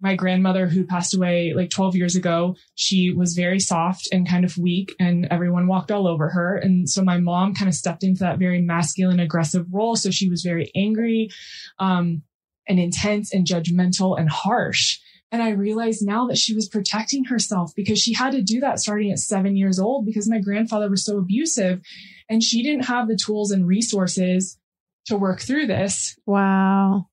My 0.00 0.14
grandmother, 0.14 0.68
who 0.68 0.86
passed 0.86 1.12
away 1.12 1.54
like 1.54 1.70
12 1.70 1.96
years 1.96 2.14
ago, 2.14 2.54
she 2.76 3.12
was 3.12 3.34
very 3.34 3.58
soft 3.58 4.08
and 4.12 4.28
kind 4.28 4.44
of 4.44 4.56
weak, 4.56 4.94
and 5.00 5.26
everyone 5.28 5.66
walked 5.66 5.90
all 5.90 6.06
over 6.06 6.28
her. 6.28 6.56
And 6.56 6.88
so 6.88 7.02
my 7.02 7.18
mom 7.18 7.52
kind 7.52 7.68
of 7.68 7.74
stepped 7.74 8.04
into 8.04 8.20
that 8.20 8.38
very 8.38 8.60
masculine, 8.60 9.18
aggressive 9.18 9.66
role. 9.72 9.96
So 9.96 10.12
she 10.12 10.30
was 10.30 10.42
very 10.42 10.70
angry 10.76 11.30
um, 11.80 12.22
and 12.68 12.78
intense 12.78 13.34
and 13.34 13.44
judgmental 13.44 14.18
and 14.18 14.30
harsh. 14.30 15.00
And 15.30 15.42
I 15.42 15.50
realized 15.50 16.06
now 16.06 16.26
that 16.28 16.38
she 16.38 16.54
was 16.54 16.68
protecting 16.68 17.24
herself 17.24 17.72
because 17.76 17.98
she 17.98 18.14
had 18.14 18.32
to 18.32 18.42
do 18.42 18.60
that 18.60 18.78
starting 18.78 19.10
at 19.10 19.18
seven 19.18 19.56
years 19.56 19.78
old 19.78 20.06
because 20.06 20.28
my 20.28 20.40
grandfather 20.40 20.88
was 20.88 21.04
so 21.04 21.18
abusive 21.18 21.82
and 22.30 22.42
she 22.42 22.62
didn't 22.62 22.86
have 22.86 23.08
the 23.08 23.16
tools 23.16 23.50
and 23.50 23.66
resources 23.66 24.58
to 25.06 25.16
work 25.16 25.40
through 25.40 25.66
this. 25.66 26.18
Wow. 26.26 27.08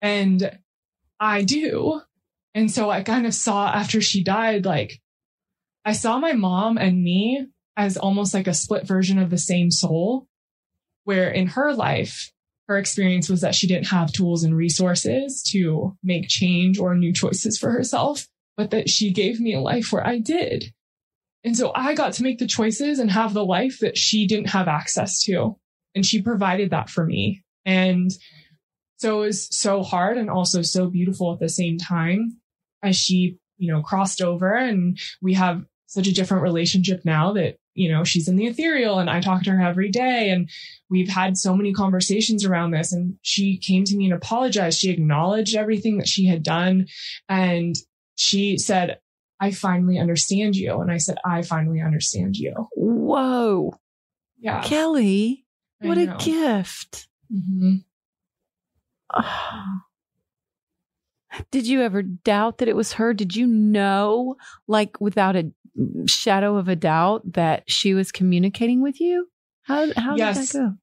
And 0.00 0.56
I 1.18 1.42
do. 1.42 2.00
And 2.54 2.70
so 2.70 2.90
I 2.90 3.02
kind 3.02 3.26
of 3.26 3.34
saw 3.34 3.68
after 3.68 4.00
she 4.00 4.22
died, 4.22 4.64
like 4.64 5.00
I 5.84 5.92
saw 5.92 6.18
my 6.18 6.32
mom 6.32 6.78
and 6.78 7.02
me 7.02 7.46
as 7.76 7.96
almost 7.96 8.34
like 8.34 8.46
a 8.46 8.54
split 8.54 8.86
version 8.86 9.18
of 9.18 9.30
the 9.30 9.38
same 9.38 9.70
soul, 9.70 10.26
where 11.04 11.30
in 11.30 11.48
her 11.48 11.72
life, 11.72 12.32
her 12.68 12.76
experience 12.76 13.28
was 13.28 13.40
that 13.40 13.54
she 13.54 13.66
didn't 13.66 13.88
have 13.88 14.12
tools 14.12 14.44
and 14.44 14.54
resources 14.54 15.42
to 15.50 15.96
make 16.02 16.28
change 16.28 16.78
or 16.78 16.94
new 16.94 17.12
choices 17.12 17.58
for 17.58 17.70
herself, 17.70 18.26
but 18.56 18.70
that 18.70 18.90
she 18.90 19.10
gave 19.10 19.40
me 19.40 19.54
a 19.54 19.60
life 19.60 19.90
where 19.90 20.06
I 20.06 20.18
did. 20.18 20.72
And 21.44 21.56
so 21.56 21.72
I 21.74 21.94
got 21.94 22.12
to 22.14 22.22
make 22.22 22.38
the 22.38 22.46
choices 22.46 22.98
and 22.98 23.10
have 23.10 23.32
the 23.32 23.44
life 23.44 23.78
that 23.80 23.96
she 23.96 24.26
didn't 24.26 24.50
have 24.50 24.68
access 24.68 25.22
to. 25.24 25.56
And 25.94 26.04
she 26.04 26.20
provided 26.20 26.70
that 26.70 26.90
for 26.90 27.06
me. 27.06 27.42
And 27.64 28.10
so 28.98 29.22
it 29.22 29.26
was 29.26 29.56
so 29.56 29.82
hard 29.82 30.18
and 30.18 30.28
also 30.28 30.60
so 30.60 30.90
beautiful 30.90 31.32
at 31.32 31.40
the 31.40 31.48
same 31.48 31.78
time 31.78 32.38
as 32.82 32.96
she, 32.96 33.38
you 33.56 33.72
know, 33.72 33.80
crossed 33.80 34.20
over 34.20 34.54
and 34.54 34.98
we 35.22 35.34
have 35.34 35.64
such 35.86 36.06
a 36.06 36.12
different 36.12 36.42
relationship 36.42 37.02
now 37.04 37.32
that 37.32 37.56
you 37.78 37.90
know, 37.90 38.02
she's 38.02 38.26
in 38.26 38.34
the 38.34 38.46
ethereal 38.46 38.98
and 38.98 39.08
I 39.08 39.20
talk 39.20 39.44
to 39.44 39.52
her 39.52 39.62
every 39.62 39.88
day. 39.88 40.30
And 40.30 40.50
we've 40.90 41.08
had 41.08 41.36
so 41.36 41.56
many 41.56 41.72
conversations 41.72 42.44
around 42.44 42.72
this. 42.72 42.92
And 42.92 43.14
she 43.22 43.56
came 43.56 43.84
to 43.84 43.96
me 43.96 44.06
and 44.06 44.14
apologized. 44.14 44.80
She 44.80 44.90
acknowledged 44.90 45.54
everything 45.54 45.98
that 45.98 46.08
she 46.08 46.26
had 46.26 46.42
done. 46.42 46.86
And 47.28 47.76
she 48.16 48.58
said, 48.58 48.98
I 49.40 49.52
finally 49.52 49.96
understand 49.96 50.56
you. 50.56 50.80
And 50.80 50.90
I 50.90 50.96
said, 50.96 51.18
I 51.24 51.42
finally 51.42 51.80
understand 51.80 52.36
you. 52.36 52.68
Whoa. 52.74 53.78
Yeah. 54.40 54.60
Kelli, 54.62 55.44
what 55.78 55.98
a 55.98 56.16
gift. 56.18 57.06
Mm-hmm. 57.32 57.76
Did 61.50 61.66
you 61.66 61.82
ever 61.82 62.02
doubt 62.02 62.58
that 62.58 62.68
it 62.68 62.76
was 62.76 62.94
her? 62.94 63.12
Did 63.12 63.36
you 63.36 63.46
know, 63.46 64.36
like 64.66 65.00
without 65.00 65.36
a 65.36 65.50
shadow 66.06 66.56
of 66.56 66.68
a 66.68 66.76
doubt 66.76 67.32
that 67.32 67.64
she 67.66 67.94
was 67.94 68.12
communicating 68.12 68.82
with 68.82 69.00
you? 69.00 69.28
How 69.62 69.92
how 69.94 70.16
yes. 70.16 70.36
did 70.36 70.46
that 70.48 70.68
go? 70.70 70.74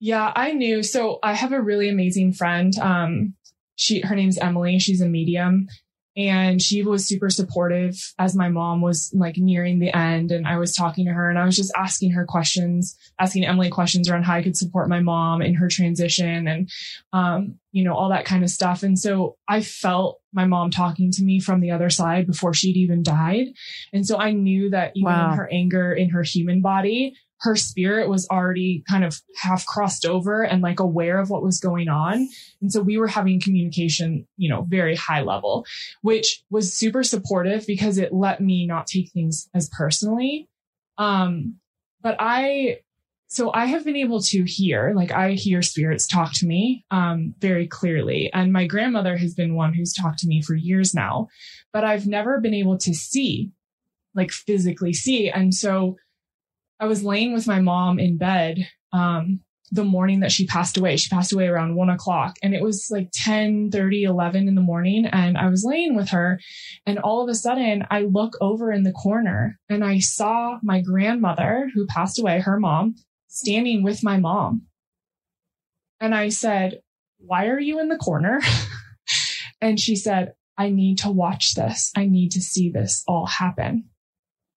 Yeah, 0.00 0.32
I 0.34 0.52
knew. 0.52 0.82
So 0.82 1.18
I 1.22 1.34
have 1.34 1.52
a 1.52 1.62
really 1.62 1.88
amazing 1.88 2.32
friend. 2.32 2.76
Um, 2.78 3.34
she 3.76 4.00
her 4.00 4.14
name's 4.14 4.38
Emily. 4.38 4.78
She's 4.78 5.00
a 5.00 5.08
medium, 5.08 5.68
and 6.16 6.62
she 6.62 6.82
was 6.82 7.06
super 7.06 7.28
supportive 7.28 8.14
as 8.18 8.36
my 8.36 8.48
mom 8.48 8.80
was 8.80 9.10
like 9.14 9.36
nearing 9.36 9.78
the 9.78 9.94
end 9.96 10.30
and 10.30 10.46
i 10.46 10.56
was 10.56 10.74
talking 10.74 11.06
to 11.06 11.12
her 11.12 11.28
and 11.28 11.38
i 11.38 11.44
was 11.44 11.56
just 11.56 11.72
asking 11.76 12.12
her 12.12 12.24
questions 12.24 12.96
asking 13.18 13.44
emily 13.44 13.70
questions 13.70 14.08
around 14.08 14.22
how 14.22 14.34
i 14.34 14.42
could 14.42 14.56
support 14.56 14.88
my 14.88 15.00
mom 15.00 15.42
in 15.42 15.54
her 15.54 15.68
transition 15.68 16.46
and 16.46 16.70
um, 17.12 17.58
you 17.72 17.82
know 17.82 17.94
all 17.94 18.10
that 18.10 18.24
kind 18.24 18.44
of 18.44 18.50
stuff 18.50 18.82
and 18.82 18.98
so 18.98 19.36
i 19.48 19.60
felt 19.60 20.20
my 20.32 20.44
mom 20.44 20.70
talking 20.70 21.10
to 21.10 21.22
me 21.22 21.40
from 21.40 21.60
the 21.60 21.70
other 21.70 21.90
side 21.90 22.26
before 22.26 22.54
she'd 22.54 22.76
even 22.76 23.02
died 23.02 23.48
and 23.92 24.06
so 24.06 24.18
i 24.18 24.30
knew 24.30 24.70
that 24.70 24.92
even 24.94 25.12
wow. 25.12 25.32
in 25.32 25.36
her 25.36 25.48
anger 25.52 25.92
in 25.92 26.10
her 26.10 26.22
human 26.22 26.60
body 26.60 27.16
her 27.40 27.56
spirit 27.56 28.08
was 28.08 28.26
already 28.30 28.82
kind 28.88 29.04
of 29.04 29.20
half 29.36 29.66
crossed 29.66 30.06
over 30.06 30.42
and 30.42 30.62
like 30.62 30.80
aware 30.80 31.18
of 31.18 31.30
what 31.30 31.42
was 31.42 31.60
going 31.60 31.88
on. 31.88 32.28
And 32.62 32.72
so 32.72 32.80
we 32.80 32.96
were 32.96 33.06
having 33.06 33.40
communication, 33.40 34.26
you 34.36 34.48
know, 34.48 34.62
very 34.68 34.96
high 34.96 35.20
level, 35.20 35.66
which 36.02 36.42
was 36.50 36.72
super 36.72 37.02
supportive 37.02 37.66
because 37.66 37.98
it 37.98 38.14
let 38.14 38.40
me 38.40 38.66
not 38.66 38.86
take 38.86 39.10
things 39.10 39.48
as 39.54 39.68
personally. 39.76 40.48
Um, 40.96 41.56
but 42.00 42.16
I, 42.18 42.78
so 43.26 43.50
I 43.52 43.66
have 43.66 43.84
been 43.84 43.96
able 43.96 44.20
to 44.22 44.44
hear, 44.44 44.92
like 44.94 45.10
I 45.10 45.32
hear 45.32 45.60
spirits 45.60 46.06
talk 46.06 46.32
to 46.34 46.46
me, 46.46 46.84
um, 46.90 47.34
very 47.40 47.66
clearly. 47.66 48.30
And 48.32 48.52
my 48.52 48.66
grandmother 48.66 49.16
has 49.16 49.34
been 49.34 49.56
one 49.56 49.74
who's 49.74 49.92
talked 49.92 50.20
to 50.20 50.28
me 50.28 50.40
for 50.40 50.54
years 50.54 50.94
now, 50.94 51.28
but 51.72 51.84
I've 51.84 52.06
never 52.06 52.40
been 52.40 52.54
able 52.54 52.78
to 52.78 52.94
see, 52.94 53.50
like 54.14 54.30
physically 54.30 54.92
see. 54.92 55.30
And 55.30 55.52
so, 55.52 55.96
I 56.84 56.86
was 56.86 57.02
laying 57.02 57.32
with 57.32 57.46
my 57.46 57.60
mom 57.60 57.98
in 57.98 58.18
bed 58.18 58.68
um, 58.92 59.40
the 59.72 59.84
morning 59.84 60.20
that 60.20 60.30
she 60.30 60.46
passed 60.46 60.76
away. 60.76 60.98
She 60.98 61.08
passed 61.08 61.32
away 61.32 61.48
around 61.48 61.76
one 61.76 61.88
o'clock 61.88 62.36
and 62.42 62.54
it 62.54 62.62
was 62.62 62.90
like 62.90 63.08
10, 63.14 63.70
30, 63.70 64.02
11 64.02 64.48
in 64.48 64.54
the 64.54 64.60
morning. 64.60 65.06
And 65.06 65.38
I 65.38 65.48
was 65.48 65.64
laying 65.64 65.96
with 65.96 66.10
her 66.10 66.38
and 66.84 66.98
all 66.98 67.22
of 67.22 67.30
a 67.30 67.34
sudden 67.34 67.86
I 67.90 68.02
look 68.02 68.36
over 68.42 68.70
in 68.70 68.82
the 68.82 68.92
corner 68.92 69.58
and 69.70 69.82
I 69.82 70.00
saw 70.00 70.58
my 70.62 70.82
grandmother 70.82 71.70
who 71.72 71.86
passed 71.86 72.18
away, 72.18 72.40
her 72.40 72.60
mom, 72.60 72.96
standing 73.28 73.82
with 73.82 74.04
my 74.04 74.18
mom. 74.18 74.66
And 76.00 76.14
I 76.14 76.28
said, 76.28 76.80
why 77.16 77.46
are 77.46 77.60
you 77.60 77.80
in 77.80 77.88
the 77.88 77.96
corner? 77.96 78.42
and 79.62 79.80
she 79.80 79.96
said, 79.96 80.34
I 80.58 80.68
need 80.68 80.98
to 80.98 81.10
watch 81.10 81.54
this. 81.54 81.92
I 81.96 82.04
need 82.04 82.32
to 82.32 82.42
see 82.42 82.68
this 82.68 83.02
all 83.08 83.24
happen. 83.24 83.88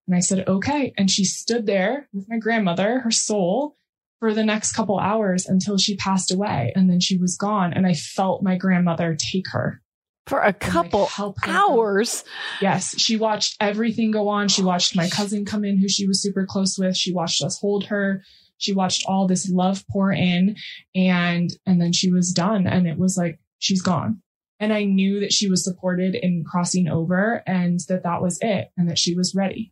And 0.07 0.15
I 0.15 0.19
said, 0.19 0.47
okay. 0.47 0.93
And 0.97 1.11
she 1.11 1.25
stood 1.25 1.65
there 1.65 2.07
with 2.13 2.27
my 2.29 2.37
grandmother, 2.37 2.99
her 3.01 3.11
soul, 3.11 3.75
for 4.19 4.33
the 4.33 4.45
next 4.45 4.73
couple 4.73 4.97
hours 4.97 5.45
until 5.45 5.77
she 5.77 5.97
passed 5.97 6.31
away. 6.31 6.71
And 6.75 6.89
then 6.89 6.99
she 6.99 7.17
was 7.17 7.37
gone. 7.37 7.73
And 7.73 7.85
I 7.85 7.93
felt 7.93 8.41
my 8.41 8.55
grandmother 8.55 9.15
take 9.19 9.49
her. 9.51 9.81
for 10.27 10.41
a 10.41 10.53
couple 10.53 11.01
like, 11.01 11.09
help 11.11 11.37
her 11.43 11.51
hours. 11.51 12.23
Yes, 12.61 12.99
she 12.99 13.15
watched 13.17 13.55
everything 13.59 14.11
go 14.11 14.27
on. 14.27 14.49
She 14.49 14.61
watched 14.61 14.95
my 14.95 15.09
cousin 15.09 15.45
come 15.45 15.63
in, 15.63 15.77
who 15.77 15.87
she 15.87 16.07
was 16.07 16.21
super 16.21 16.45
close 16.45 16.77
with. 16.77 16.95
She 16.95 17.13
watched 17.13 17.41
us 17.41 17.59
hold 17.59 17.85
her. 17.85 18.23
She 18.57 18.73
watched 18.73 19.05
all 19.07 19.27
this 19.27 19.49
love 19.49 19.83
pour 19.89 20.11
in, 20.11 20.55
and 20.95 21.49
and 21.65 21.81
then 21.81 21.93
she 21.93 22.11
was 22.11 22.33
done. 22.33 22.67
And 22.67 22.87
it 22.87 22.97
was 22.97 23.17
like 23.17 23.39
she's 23.59 23.81
gone. 23.81 24.21
And 24.59 24.73
I 24.73 24.83
knew 24.83 25.19
that 25.19 25.31
she 25.31 25.49
was 25.49 25.63
supported 25.63 26.15
in 26.15 26.43
crossing 26.43 26.87
over, 26.87 27.43
and 27.45 27.79
that 27.87 28.03
that 28.03 28.21
was 28.21 28.39
it, 28.41 28.69
and 28.75 28.89
that 28.89 28.97
she 28.97 29.15
was 29.15 29.35
ready. 29.35 29.71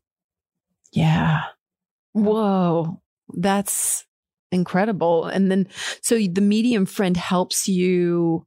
Yeah. 0.96 1.41
Whoa, 2.14 3.02
that's 3.34 4.06
incredible. 4.52 5.26
And 5.26 5.52
then, 5.52 5.68
so 6.02 6.16
the 6.18 6.41
medium 6.41 6.86
friend 6.86 7.18
helps 7.18 7.68
you 7.68 8.46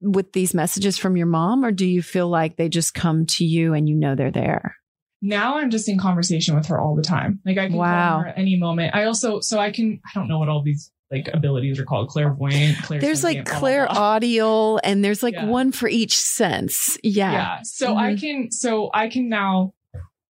with 0.00 0.32
these 0.32 0.54
messages 0.54 0.96
from 0.98 1.16
your 1.16 1.26
mom, 1.26 1.64
or 1.64 1.70
do 1.72 1.86
you 1.86 2.02
feel 2.02 2.28
like 2.28 2.56
they 2.56 2.68
just 2.68 2.94
come 2.94 3.26
to 3.26 3.44
you 3.44 3.74
and 3.74 3.88
you 3.88 3.94
know 3.94 4.14
they're 4.14 4.30
there? 4.30 4.76
Now 5.22 5.58
I'm 5.58 5.70
just 5.70 5.88
in 5.88 5.98
conversation 5.98 6.54
with 6.54 6.66
her 6.66 6.80
all 6.80 6.94
the 6.96 7.02
time. 7.02 7.40
Like 7.46 7.58
I 7.58 7.68
can 7.68 7.76
Wow. 7.76 8.10
call 8.16 8.20
her 8.22 8.28
at 8.28 8.38
any 8.38 8.56
moment. 8.56 8.94
I 8.94 9.04
also, 9.04 9.40
so 9.40 9.58
I 9.58 9.70
can, 9.70 10.00
I 10.04 10.10
don't 10.14 10.28
know 10.28 10.38
what 10.38 10.48
all 10.48 10.62
these 10.62 10.90
like 11.10 11.28
abilities 11.32 11.78
are 11.78 11.84
called, 11.84 12.08
clairvoyant, 12.08 12.76
There's 12.88 13.22
like 13.22 13.38
clairsentient, 13.38 13.44
blah, 13.44 13.52
blah, 13.52 13.58
clair 13.60 13.86
blah. 13.86 14.78
and 14.84 15.04
there's 15.04 15.22
like 15.22 15.34
Yeah. 15.34 15.46
one 15.46 15.70
for 15.70 15.88
each 15.88 16.16
sense. 16.16 16.98
Yeah. 17.02 17.32
yeah 17.32 17.58
so 17.62 17.96
i 17.96 18.14
Mhm. 18.14 18.20
can 18.20 18.50
so 18.50 18.90
i 18.92 19.08
can 19.08 19.28
now 19.28 19.74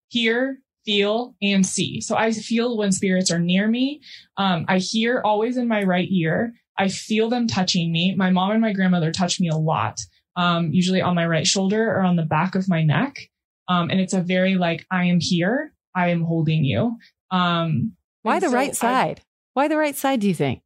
hear 0.09 0.59
feel 0.85 1.35
and 1.41 1.65
see 1.65 1.99
so 2.01 2.15
i 2.15 2.31
feel 2.31 2.77
when 2.77 2.91
spirits 2.91 3.31
are 3.31 3.39
near 3.39 3.67
me 3.67 4.01
um, 4.37 4.65
i 4.67 4.77
hear 4.77 5.21
always 5.25 5.57
in 5.57 5.67
my 5.67 5.83
right 5.83 6.07
ear 6.11 6.53
i 6.77 6.87
feel 6.87 7.29
them 7.29 7.47
touching 7.47 7.91
me 7.91 8.13
my 8.15 8.29
mom 8.29 8.51
and 8.51 8.61
my 8.61 8.73
grandmother 8.73 9.11
touch 9.11 9.39
me 9.39 9.49
a 9.49 9.55
lot 9.57 9.99
um, 10.37 10.71
usually 10.71 11.01
on 11.01 11.15
my 11.15 11.25
right 11.25 11.47
shoulder 11.47 11.89
or 11.91 12.01
on 12.01 12.15
the 12.17 12.23
back 12.25 12.55
of 12.55 12.67
my 12.69 12.83
neck 12.83 13.17
um, 13.67 13.89
and 13.89 13.99
it's 13.99 14.13
a 14.13 14.21
very 14.21 14.55
like 14.55 14.85
i 14.91 15.05
am 15.05 15.19
here 15.19 15.73
i 15.95 16.09
am 16.09 16.23
holding 16.23 16.63
you 16.63 16.97
um, 17.31 17.93
Why 18.21 18.39
the 18.39 18.47
so 18.49 18.53
right 18.53 18.69
I- 18.69 18.73
side? 18.73 19.21
Why 19.53 19.67
the 19.67 19.77
right 19.77 19.95
side, 19.95 20.19
do 20.19 20.27
you 20.27 20.35
think? 20.35 20.61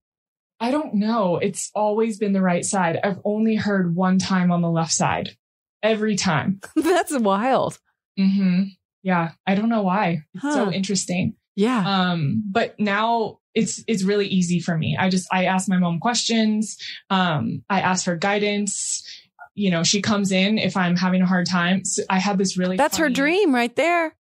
I 0.59 0.71
don't 0.71 0.95
know. 0.95 1.37
It's 1.37 1.71
always 1.75 2.17
been 2.17 2.33
the 2.33 2.41
right 2.41 2.65
side. 2.65 2.99
I've 3.03 3.19
only 3.23 3.55
heard 3.55 3.95
one 3.95 4.17
time 4.19 4.51
on 4.51 4.61
the 4.61 4.69
left 4.69 4.91
side. 4.91 5.37
Every 5.81 6.15
time. 6.15 6.59
That's 6.75 7.17
wild. 7.17 7.79
hmm 8.17 8.63
Yeah. 9.03 9.31
I 9.47 9.55
don't 9.55 9.69
know 9.69 9.83
why. 9.83 10.23
It's 10.33 10.43
Huh. 10.43 10.53
so 10.53 10.71
interesting. 10.71 11.35
Yeah. 11.55 11.83
Um, 12.11 12.43
but 12.51 12.79
now 12.79 13.39
it's 13.53 13.83
it's 13.87 14.03
really 14.03 14.27
easy 14.27 14.59
for 14.59 14.77
me. 14.77 14.95
I 14.97 15.09
just 15.09 15.27
I 15.31 15.45
ask 15.45 15.67
my 15.67 15.77
mom 15.77 15.99
questions. 15.99 16.77
Um, 17.09 17.63
I 17.69 17.81
ask 17.81 18.05
her 18.05 18.15
guidance. 18.15 19.03
You 19.55 19.71
know, 19.71 19.83
she 19.83 20.01
comes 20.01 20.31
in 20.31 20.57
if 20.57 20.77
I'm 20.77 20.95
having 20.95 21.21
a 21.21 21.25
hard 21.25 21.47
time. 21.49 21.83
So 21.83 22.03
I 22.09 22.19
had 22.19 22.37
this 22.37 22.57
really 22.57 22.77
That's 22.77 22.97
her 22.97 23.09
dream 23.09 23.53
right 23.53 23.75
there. 23.75 24.15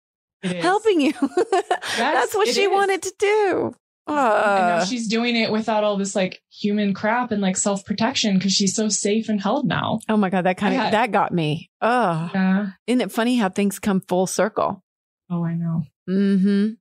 Helping 0.43 1.01
you. 1.01 1.13
That's 1.97 2.35
what 2.35 2.47
she 2.47 2.63
is. 2.63 2.69
wanted 2.71 3.01
to 3.01 3.13
do. 3.17 3.75
And 4.07 4.15
now 4.15 4.75
Uh, 4.77 4.85
she's 4.85 5.07
doing 5.07 5.35
it 5.35 5.51
without 5.51 5.83
all 5.83 5.97
this 5.97 6.15
like 6.15 6.41
human 6.51 6.93
crap 6.93 7.31
and 7.31 7.41
like 7.41 7.57
self 7.57 7.83
protection 7.85 8.37
because 8.37 8.51
she's 8.53 8.75
so 8.75 8.87
safe 8.89 9.29
and 9.29 9.41
held 9.41 9.67
now. 9.67 9.99
oh 10.09 10.17
my 10.17 10.29
God, 10.29 10.43
that 10.45 10.57
kind 10.57 10.79
I 10.79 10.85
of 10.85 10.91
that 10.91 11.11
got 11.11 11.31
me. 11.33 11.69
Oh, 11.81 12.29
Yeah. 12.33 12.67
isn't 12.87 13.01
it 13.01 13.11
funny 13.11 13.37
how 13.37 13.49
things 13.49 13.79
come 13.79 14.01
full 14.01 14.27
circle? 14.27 14.83
Oh, 15.29 15.43
I 15.43 15.55
know. 15.55 15.83
Mm-hmm. 16.09 16.73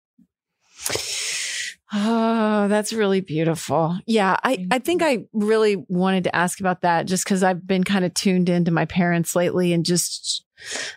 Oh, 1.97 2.67
that's 2.69 2.93
really 2.93 3.21
beautiful. 3.21 3.97
Yeah, 4.07 4.37
I, 4.43 4.67
I 4.73 4.81
think. 4.81 5.01
I 5.03 5.27
really 5.33 5.77
wanted 5.89 6.25
to 6.25 6.35
ask 6.35 6.59
about 6.59 6.81
that 6.83 7.07
just 7.07 7.25
because 7.25 7.45
I've 7.45 7.65
been 7.67 7.85
kind 7.85 8.05
of 8.05 8.13
tuned 8.15 8.49
into 8.49 8.73
my 8.73 8.85
parents 8.85 9.37
lately 9.37 9.73
and 9.73 9.85
just 9.85 10.44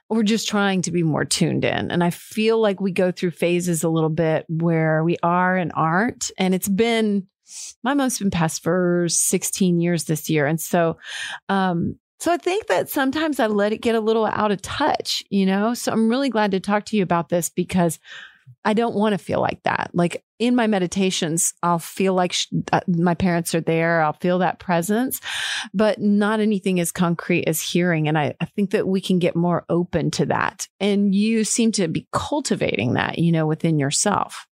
we're 0.09 0.24
just 0.24 0.47
trying 0.47 0.82
to 0.84 0.91
be 0.91 1.03
more 1.03 1.26
tuned 1.26 1.65
in. 1.65 1.91
And 1.91 2.03
I 2.03 2.09
feel 2.09 2.59
like 2.61 2.80
we 2.82 2.91
go 2.91 3.11
through 3.11 3.32
phases 3.32 3.84
a 3.84 3.89
little 3.89 4.09
bit 4.09 4.45
where 4.47 5.03
we 5.03 5.18
are 5.24 5.55
and 5.55 5.72
aren't. 5.76 6.32
And 6.38 6.53
it's 6.53 6.70
been 6.70 7.28
my 7.84 7.93
mom's 7.93 8.20
been 8.20 8.30
passed 8.30 8.61
for 8.61 9.05
16 9.07 9.80
years 9.80 10.03
this 10.05 10.30
year. 10.30 10.45
And 10.45 10.59
so 10.59 10.97
um 11.49 11.97
so 12.20 12.34
I 12.34 12.38
think 12.38 12.68
that 12.68 12.89
sometimes 12.89 13.39
I 13.39 13.45
let 13.45 13.74
it 13.74 13.82
get 13.82 13.93
a 13.93 13.99
little 13.99 14.26
out 14.26 14.51
of 14.51 14.61
touch, 14.63 15.24
you 15.30 15.45
know? 15.45 15.76
So 15.76 15.91
I'm 15.91 16.09
really 16.09 16.30
glad 16.30 16.49
to 16.51 16.59
talk 16.59 16.86
to 16.86 16.97
you 16.97 17.03
about 17.03 17.30
this 17.30 17.49
because 17.49 17.99
I 18.68 18.74
don't 18.74 18.95
want 18.95 19.13
to 19.13 19.18
feel 19.18 19.39
like 19.39 19.63
that. 19.63 19.91
Like 19.93 20.26
in 20.39 20.53
my 20.53 20.68
meditations, 20.68 21.53
I'll 21.63 21.80
feel 21.80 22.13
like 22.13 22.34
sh- 22.34 22.47
uh, 22.74 22.82
my 22.86 23.13
parents 23.13 23.55
are 23.55 23.61
there. 23.61 24.01
I'll 24.01 24.11
feel 24.11 24.39
that 24.39 24.59
presence, 24.59 25.22
but 25.74 26.01
not 26.01 26.41
anything 26.41 26.78
as 26.82 26.91
concrete 26.91 27.45
as 27.45 27.61
hearing. 27.61 28.09
And 28.09 28.18
I, 28.18 28.36
I 28.41 28.45
think 28.45 28.72
that 28.72 28.86
we 28.86 28.99
can 28.99 29.20
get 29.20 29.38
more 29.38 29.63
open 29.70 30.11
to 30.11 30.26
that. 30.26 30.68
And 30.82 31.15
you 31.15 31.45
seem 31.45 31.72
to 31.74 31.88
be 31.88 32.09
cultivating 32.11 32.95
that, 32.95 33.20
you 33.20 33.32
know, 33.32 33.47
within 33.47 33.80
yourself. 33.80 34.45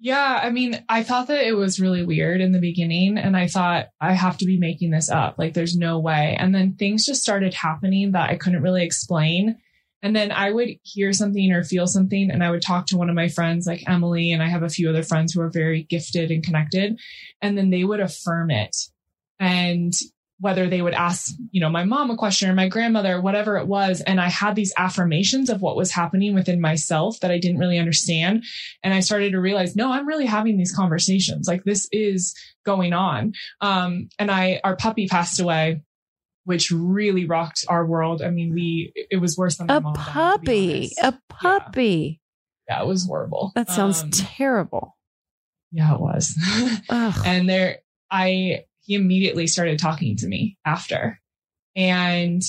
Yeah, 0.00 0.40
I 0.42 0.50
mean, 0.50 0.84
I 0.88 1.04
thought 1.04 1.28
that 1.28 1.46
it 1.46 1.52
was 1.52 1.78
really 1.78 2.04
weird 2.04 2.40
in 2.40 2.50
the 2.50 2.58
beginning, 2.58 3.16
and 3.16 3.36
I 3.36 3.46
thought 3.46 3.86
I 4.00 4.14
have 4.14 4.38
to 4.38 4.44
be 4.44 4.58
making 4.58 4.90
this 4.90 5.08
up. 5.08 5.36
Like, 5.38 5.54
there's 5.54 5.76
no 5.76 6.00
way. 6.00 6.36
And 6.36 6.52
then 6.52 6.74
things 6.74 7.06
just 7.06 7.22
started 7.22 7.54
happening 7.54 8.10
that 8.10 8.28
I 8.28 8.34
couldn't 8.34 8.62
really 8.62 8.84
explain. 8.84 9.58
And 10.02 10.16
then 10.16 10.32
I 10.32 10.50
would 10.50 10.70
hear 10.82 11.12
something 11.12 11.52
or 11.52 11.62
feel 11.62 11.86
something, 11.86 12.30
and 12.30 12.42
I 12.42 12.50
would 12.50 12.62
talk 12.62 12.86
to 12.86 12.96
one 12.96 13.08
of 13.08 13.14
my 13.14 13.28
friends, 13.28 13.66
like 13.66 13.88
Emily, 13.88 14.32
and 14.32 14.42
I 14.42 14.48
have 14.48 14.62
a 14.62 14.68
few 14.68 14.88
other 14.88 15.02
friends 15.02 15.32
who 15.32 15.40
are 15.40 15.50
very 15.50 15.84
gifted 15.84 16.30
and 16.30 16.42
connected, 16.42 16.98
and 17.40 17.56
then 17.56 17.70
they 17.70 17.84
would 17.84 18.00
affirm 18.00 18.50
it. 18.50 18.76
And 19.38 19.92
whether 20.42 20.68
they 20.68 20.82
would 20.82 20.92
ask, 20.92 21.32
you 21.52 21.60
know, 21.60 21.70
my 21.70 21.84
mom 21.84 22.10
a 22.10 22.16
question 22.16 22.50
or 22.50 22.54
my 22.54 22.66
grandmother, 22.66 23.20
whatever 23.20 23.58
it 23.58 23.68
was. 23.68 24.00
And 24.00 24.20
I 24.20 24.28
had 24.28 24.56
these 24.56 24.74
affirmations 24.76 25.48
of 25.48 25.62
what 25.62 25.76
was 25.76 25.92
happening 25.92 26.34
within 26.34 26.60
myself 26.60 27.20
that 27.20 27.30
I 27.30 27.38
didn't 27.38 27.60
really 27.60 27.78
understand. 27.78 28.42
And 28.82 28.92
I 28.92 29.00
started 29.00 29.32
to 29.32 29.40
realize, 29.40 29.76
no, 29.76 29.92
I'm 29.92 30.06
really 30.06 30.26
having 30.26 30.56
these 30.56 30.74
conversations. 30.74 31.46
Like 31.46 31.62
this 31.62 31.86
is 31.92 32.34
going 32.66 32.92
on. 32.92 33.34
Um, 33.60 34.08
and 34.18 34.32
I, 34.32 34.60
our 34.64 34.74
puppy 34.74 35.06
passed 35.06 35.38
away, 35.38 35.82
which 36.44 36.70
really 36.70 37.24
rocked 37.26 37.64
our 37.68 37.86
world. 37.86 38.22
I 38.22 38.30
mean, 38.30 38.52
we, 38.52 38.92
it 39.10 39.18
was 39.18 39.36
worse 39.36 39.58
than 39.58 39.70
A 39.70 39.80
mom 39.80 39.94
dying, 39.94 40.04
to 40.06 40.10
be 40.10 40.12
puppy, 40.12 40.76
honest. 40.76 40.98
a 41.02 41.18
puppy. 41.28 42.20
Yeah, 42.68 42.82
it 42.82 42.86
was 42.86 43.06
horrible. 43.06 43.52
That 43.54 43.70
sounds 43.70 44.02
Um, 44.02 44.10
terrible. 44.10 44.96
yeah, 45.70 45.94
it 45.94 46.00
was. 46.00 46.34
And 46.90 47.48
there 47.48 47.78
i 48.10 48.64
he 48.82 48.94
immediately 48.94 49.46
started 49.46 49.78
talking 49.78 50.16
to 50.16 50.26
me 50.26 50.58
after 50.66 51.18
and 51.74 52.42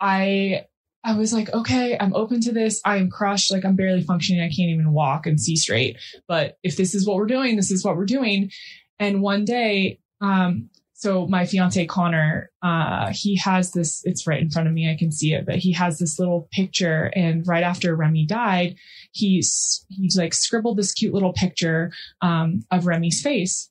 i 0.00 0.64
i 1.04 1.14
was 1.16 1.32
like 1.32 1.50
okay 1.54 1.96
i'm 1.98 2.14
open 2.14 2.40
to 2.42 2.52
this 2.52 2.80
i'm 2.84 3.08
crushed 3.08 3.50
like 3.50 3.64
i'm 3.64 3.76
barely 3.76 4.02
functioning 4.02 4.42
i 4.42 4.48
can't 4.48 4.68
even 4.70 4.92
walk 4.92 5.26
and 5.26 5.40
see 5.40 5.56
straight 5.56 5.96
but 6.28 6.58
if 6.62 6.76
this 6.76 6.94
is 6.94 7.06
what 7.06 7.16
we're 7.16 7.26
doing 7.26 7.56
this 7.56 7.70
is 7.70 7.82
what 7.84 7.96
we're 7.96 8.04
doing 8.04 8.50
and 8.98 9.22
one 9.22 9.44
day 9.46 9.98
um 10.20 10.68
so 10.98 11.26
my 11.26 11.44
fiance 11.44 11.84
Connor, 11.84 12.50
uh, 12.62 13.12
he 13.12 13.36
has 13.36 13.72
this, 13.72 14.00
it's 14.04 14.26
right 14.26 14.40
in 14.40 14.48
front 14.48 14.66
of 14.66 14.72
me. 14.72 14.90
I 14.90 14.96
can 14.96 15.12
see 15.12 15.34
it, 15.34 15.44
but 15.44 15.56
he 15.56 15.72
has 15.72 15.98
this 15.98 16.18
little 16.18 16.48
picture. 16.52 17.12
And 17.14 17.46
right 17.46 17.62
after 17.62 17.94
Remy 17.94 18.24
died, 18.24 18.76
he's, 19.12 19.84
he's 19.90 20.16
like 20.16 20.32
scribbled 20.32 20.78
this 20.78 20.94
cute 20.94 21.12
little 21.12 21.34
picture, 21.34 21.92
um, 22.22 22.64
of 22.70 22.86
Remy's 22.86 23.20
face. 23.20 23.70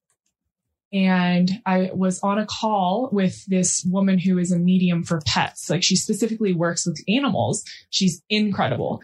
And 0.93 1.49
I 1.65 1.89
was 1.95 2.19
on 2.19 2.37
a 2.37 2.45
call 2.45 3.09
with 3.11 3.43
this 3.47 3.83
woman 3.83 4.19
who 4.19 4.37
is 4.37 4.51
a 4.51 4.59
medium 4.59 5.03
for 5.03 5.19
pets. 5.25 5.67
Like 5.67 5.81
she 5.81 5.95
specifically 5.95 6.53
works 6.53 6.85
with 6.85 7.03
animals. 7.07 7.63
She's 7.89 8.21
incredible. 8.29 9.01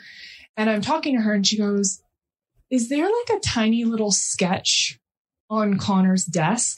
And 0.55 0.69
I'm 0.69 0.81
talking 0.81 1.15
to 1.15 1.23
her 1.23 1.33
and 1.33 1.45
she 1.45 1.57
goes, 1.57 2.03
is 2.69 2.87
there 2.87 3.05
like 3.05 3.35
a 3.35 3.39
tiny 3.39 3.83
little 3.83 4.11
sketch 4.11 4.99
on 5.49 5.79
Connor's 5.79 6.23
desk? 6.23 6.77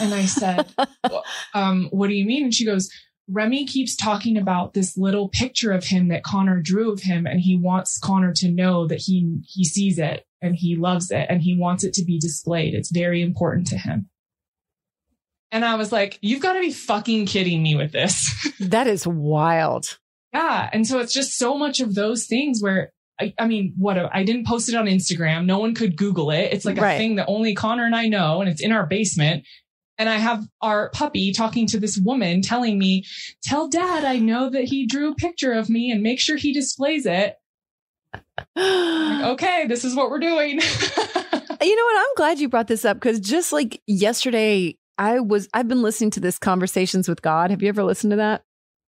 And 0.00 0.14
I 0.14 0.24
said, 0.26 0.66
um, 1.54 1.88
what 1.90 2.08
do 2.08 2.14
you 2.14 2.24
mean? 2.24 2.44
And 2.44 2.54
she 2.54 2.64
goes, 2.64 2.88
Remy 3.28 3.66
keeps 3.66 3.96
talking 3.96 4.36
about 4.36 4.74
this 4.74 4.96
little 4.96 5.28
picture 5.28 5.72
of 5.72 5.84
him 5.84 6.08
that 6.08 6.22
Connor 6.22 6.60
drew 6.60 6.92
of 6.92 7.00
him, 7.02 7.26
and 7.26 7.40
he 7.40 7.56
wants 7.56 7.98
Connor 7.98 8.32
to 8.36 8.50
know 8.50 8.86
that 8.86 9.00
he 9.00 9.40
he 9.48 9.64
sees 9.64 9.98
it 9.98 10.24
and 10.40 10.54
he 10.54 10.76
loves 10.76 11.10
it 11.10 11.26
and 11.28 11.42
he 11.42 11.56
wants 11.58 11.82
it 11.82 11.92
to 11.94 12.04
be 12.04 12.18
displayed. 12.20 12.74
It's 12.74 12.90
very 12.92 13.22
important 13.22 13.66
to 13.68 13.78
him. 13.78 14.08
And 15.52 15.64
I 15.64 15.76
was 15.76 15.92
like, 15.92 16.18
you've 16.22 16.42
got 16.42 16.54
to 16.54 16.60
be 16.60 16.72
fucking 16.72 17.26
kidding 17.26 17.62
me 17.62 17.74
with 17.76 17.92
this. 17.92 18.32
That 18.60 18.86
is 18.86 19.06
wild. 19.06 19.98
yeah. 20.32 20.68
And 20.72 20.86
so 20.86 20.98
it's 20.98 21.12
just 21.12 21.36
so 21.36 21.56
much 21.58 21.80
of 21.80 21.94
those 21.94 22.26
things 22.26 22.62
where 22.62 22.92
I, 23.20 23.32
I 23.38 23.46
mean, 23.46 23.74
what 23.76 23.96
I 24.14 24.24
didn't 24.24 24.46
post 24.46 24.68
it 24.68 24.74
on 24.74 24.86
Instagram. 24.86 25.46
No 25.46 25.58
one 25.58 25.74
could 25.74 25.96
Google 25.96 26.30
it. 26.30 26.52
It's 26.52 26.64
like 26.64 26.78
a 26.78 26.82
Right. 26.82 26.98
thing 26.98 27.16
that 27.16 27.26
only 27.28 27.54
Connor 27.54 27.84
and 27.86 27.94
I 27.94 28.06
know, 28.08 28.40
and 28.40 28.48
it's 28.50 28.62
in 28.62 28.72
our 28.72 28.86
basement. 28.86 29.44
And 29.98 30.08
I 30.08 30.16
have 30.16 30.46
our 30.60 30.90
puppy 30.90 31.32
talking 31.32 31.66
to 31.68 31.80
this 31.80 31.98
woman 31.98 32.42
telling 32.42 32.78
me, 32.78 33.04
tell 33.42 33.68
dad 33.68 34.04
I 34.04 34.18
know 34.18 34.50
that 34.50 34.64
he 34.64 34.86
drew 34.86 35.12
a 35.12 35.14
picture 35.14 35.52
of 35.52 35.70
me 35.70 35.90
and 35.90 36.02
make 36.02 36.20
sure 36.20 36.36
he 36.36 36.52
displays 36.52 37.06
it. 37.06 37.36
Like, 38.12 38.22
okay, 39.32 39.66
this 39.66 39.84
is 39.84 39.94
what 39.94 40.10
we're 40.10 40.18
doing. 40.18 40.60
You 41.62 41.74
know 41.74 41.84
what? 41.84 41.98
I'm 41.98 42.14
glad 42.16 42.38
you 42.38 42.48
brought 42.48 42.68
this 42.68 42.84
up 42.84 42.98
because 42.98 43.18
just 43.18 43.52
like 43.52 43.82
yesterday, 43.86 44.76
I 44.98 45.20
was 45.20 45.48
I've 45.54 45.68
been 45.68 45.82
listening 45.82 46.10
to 46.12 46.20
this 46.20 46.38
Conversations 46.38 47.08
with 47.08 47.22
God. 47.22 47.50
Have 47.50 47.62
you 47.62 47.68
ever 47.68 47.82
listened 47.82 48.10
to 48.10 48.16
that? 48.16 48.44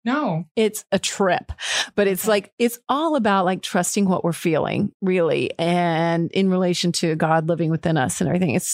No. 0.06 0.44
It's 0.54 0.84
a 0.92 1.00
trip, 1.00 1.50
but 1.96 2.06
it's 2.06 2.28
like, 2.28 2.52
it's 2.60 2.78
all 2.88 3.16
about 3.16 3.44
like 3.44 3.60
trusting 3.60 4.08
what 4.08 4.22
we're 4.22 4.32
feeling, 4.32 4.92
really. 5.02 5.50
And 5.58 6.30
in 6.30 6.48
relation 6.48 6.92
to 6.92 7.16
God 7.16 7.48
living 7.48 7.72
within 7.72 7.96
us 7.96 8.20
and 8.20 8.28
everything. 8.28 8.54
It's 8.54 8.68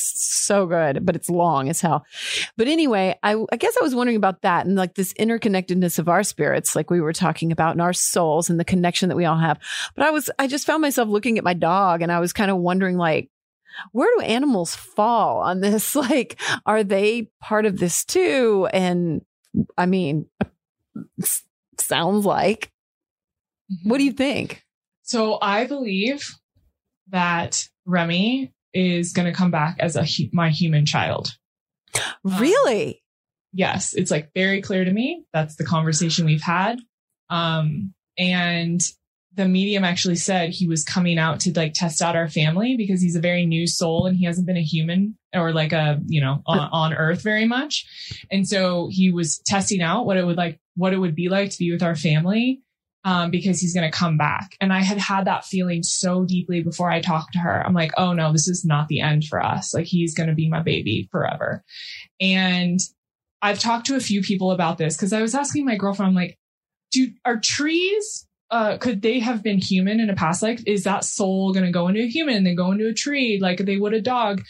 so 0.44 0.66
good, 0.66 1.06
but 1.06 1.16
it's 1.16 1.30
long 1.30 1.70
as 1.70 1.80
hell. 1.80 2.04
But 2.58 2.68
anyway, 2.68 3.18
I, 3.22 3.42
I 3.50 3.56
guess 3.56 3.74
I 3.80 3.82
was 3.82 3.94
wondering 3.94 4.18
about 4.18 4.42
that 4.42 4.66
and 4.66 4.76
like 4.76 4.94
this 4.94 5.14
interconnectedness 5.14 5.98
of 5.98 6.10
our 6.10 6.22
spirits, 6.22 6.76
like 6.76 6.90
we 6.90 7.00
were 7.00 7.14
talking 7.14 7.50
about, 7.50 7.72
and 7.72 7.80
our 7.80 7.94
souls 7.94 8.50
and 8.50 8.60
the 8.60 8.64
connection 8.64 9.08
that 9.08 9.16
we 9.16 9.24
all 9.24 9.38
have. 9.38 9.58
But 9.96 10.04
I 10.04 10.10
was, 10.10 10.30
I 10.38 10.46
just 10.46 10.66
found 10.66 10.82
myself 10.82 11.08
looking 11.08 11.38
at 11.38 11.44
my 11.44 11.54
dog 11.54 12.02
and 12.02 12.12
I 12.12 12.20
was 12.20 12.34
kind 12.34 12.50
of 12.50 12.58
wondering, 12.58 12.98
like, 12.98 13.30
where 13.92 14.14
do 14.18 14.22
animals 14.22 14.76
fall 14.76 15.38
on 15.38 15.60
this? 15.60 15.96
Like, 16.02 16.38
are 16.66 16.84
they 16.84 17.30
part 17.40 17.64
of 17.64 17.78
this 17.78 18.04
too? 18.04 18.68
And 18.70 19.22
I 19.78 19.86
mean, 19.86 20.26
sounds 21.78 22.24
like. 22.24 22.70
What 23.84 23.98
do 23.98 24.04
you 24.04 24.12
think? 24.12 24.64
So 25.02 25.38
I 25.40 25.66
believe 25.66 26.22
that 27.08 27.68
Remy 27.86 28.52
is 28.74 29.12
going 29.12 29.26
to 29.26 29.36
come 29.36 29.50
back 29.50 29.76
as 29.80 29.96
a 29.96 30.06
my 30.32 30.50
human 30.50 30.86
child. 30.86 31.30
Um, 31.94 32.38
Really? 32.38 33.02
Yes, 33.52 33.94
it's 33.94 34.10
like 34.10 34.30
very 34.34 34.62
clear 34.62 34.84
to 34.84 34.90
me. 34.90 35.24
That's 35.32 35.56
the 35.56 35.64
conversation 35.64 36.24
we've 36.24 36.42
had. 36.42 36.78
Um, 37.28 37.92
and 38.16 38.80
the 39.34 39.48
medium 39.48 39.84
actually 39.84 40.16
said 40.16 40.50
he 40.50 40.68
was 40.68 40.84
coming 40.84 41.18
out 41.18 41.40
to 41.40 41.52
like 41.54 41.72
test 41.74 42.02
out 42.02 42.16
our 42.16 42.28
family 42.28 42.76
because 42.76 43.00
he's 43.00 43.16
a 43.16 43.20
very 43.20 43.46
new 43.46 43.66
soul 43.66 44.06
and 44.06 44.16
he 44.16 44.26
hasn't 44.26 44.46
been 44.46 44.58
a 44.58 44.62
human 44.62 45.16
or 45.34 45.52
like 45.52 45.72
a, 45.72 46.00
you 46.06 46.20
know, 46.20 46.42
on, 46.46 46.58
on 46.58 46.94
earth 46.94 47.22
very 47.22 47.46
much. 47.46 47.86
And 48.30 48.46
so 48.46 48.88
he 48.90 49.10
was 49.10 49.38
testing 49.46 49.80
out 49.80 50.04
what 50.04 50.18
it 50.18 50.26
would 50.26 50.36
like, 50.36 50.60
what 50.76 50.92
it 50.92 50.98
would 50.98 51.14
be 51.14 51.28
like 51.28 51.50
to 51.50 51.58
be 51.58 51.72
with 51.72 51.82
our 51.82 51.96
family. 51.96 52.62
Um, 53.04 53.32
because 53.32 53.60
he's 53.60 53.74
going 53.74 53.90
to 53.90 53.98
come 53.98 54.16
back. 54.16 54.56
And 54.60 54.72
I 54.72 54.80
had 54.80 54.96
had 54.96 55.24
that 55.24 55.44
feeling 55.44 55.82
so 55.82 56.24
deeply 56.24 56.62
before 56.62 56.88
I 56.88 57.00
talked 57.00 57.32
to 57.32 57.40
her. 57.40 57.66
I'm 57.66 57.74
like, 57.74 57.90
oh 57.96 58.12
no, 58.12 58.30
this 58.30 58.46
is 58.46 58.64
not 58.64 58.86
the 58.86 59.00
end 59.00 59.24
for 59.24 59.44
us. 59.44 59.74
Like 59.74 59.86
he's 59.86 60.14
going 60.14 60.28
to 60.28 60.36
be 60.36 60.48
my 60.48 60.62
baby 60.62 61.08
forever. 61.10 61.64
And 62.20 62.78
I've 63.42 63.58
talked 63.58 63.86
to 63.86 63.96
a 63.96 64.00
few 64.00 64.22
people 64.22 64.52
about 64.52 64.78
this 64.78 64.96
because 64.96 65.12
I 65.12 65.20
was 65.20 65.34
asking 65.34 65.64
my 65.64 65.74
girlfriend, 65.74 66.10
I'm 66.10 66.14
like, 66.14 66.38
do 66.92 67.10
are 67.24 67.40
trees 67.40 68.28
uh 68.52 68.76
could 68.76 69.02
they 69.02 69.18
have 69.18 69.42
been 69.42 69.58
human 69.58 69.98
in 69.98 70.10
a 70.10 70.14
past 70.14 70.42
life? 70.42 70.62
Is 70.66 70.84
that 70.84 71.04
soul 71.04 71.52
gonna 71.52 71.72
go 71.72 71.88
into 71.88 72.02
a 72.02 72.08
human 72.08 72.36
and 72.36 72.46
then 72.46 72.54
go 72.54 72.70
into 72.70 72.86
a 72.86 72.94
tree 72.94 73.38
like 73.40 73.58
they 73.58 73.78
would 73.78 73.94
a 73.94 74.00
dog? 74.00 74.42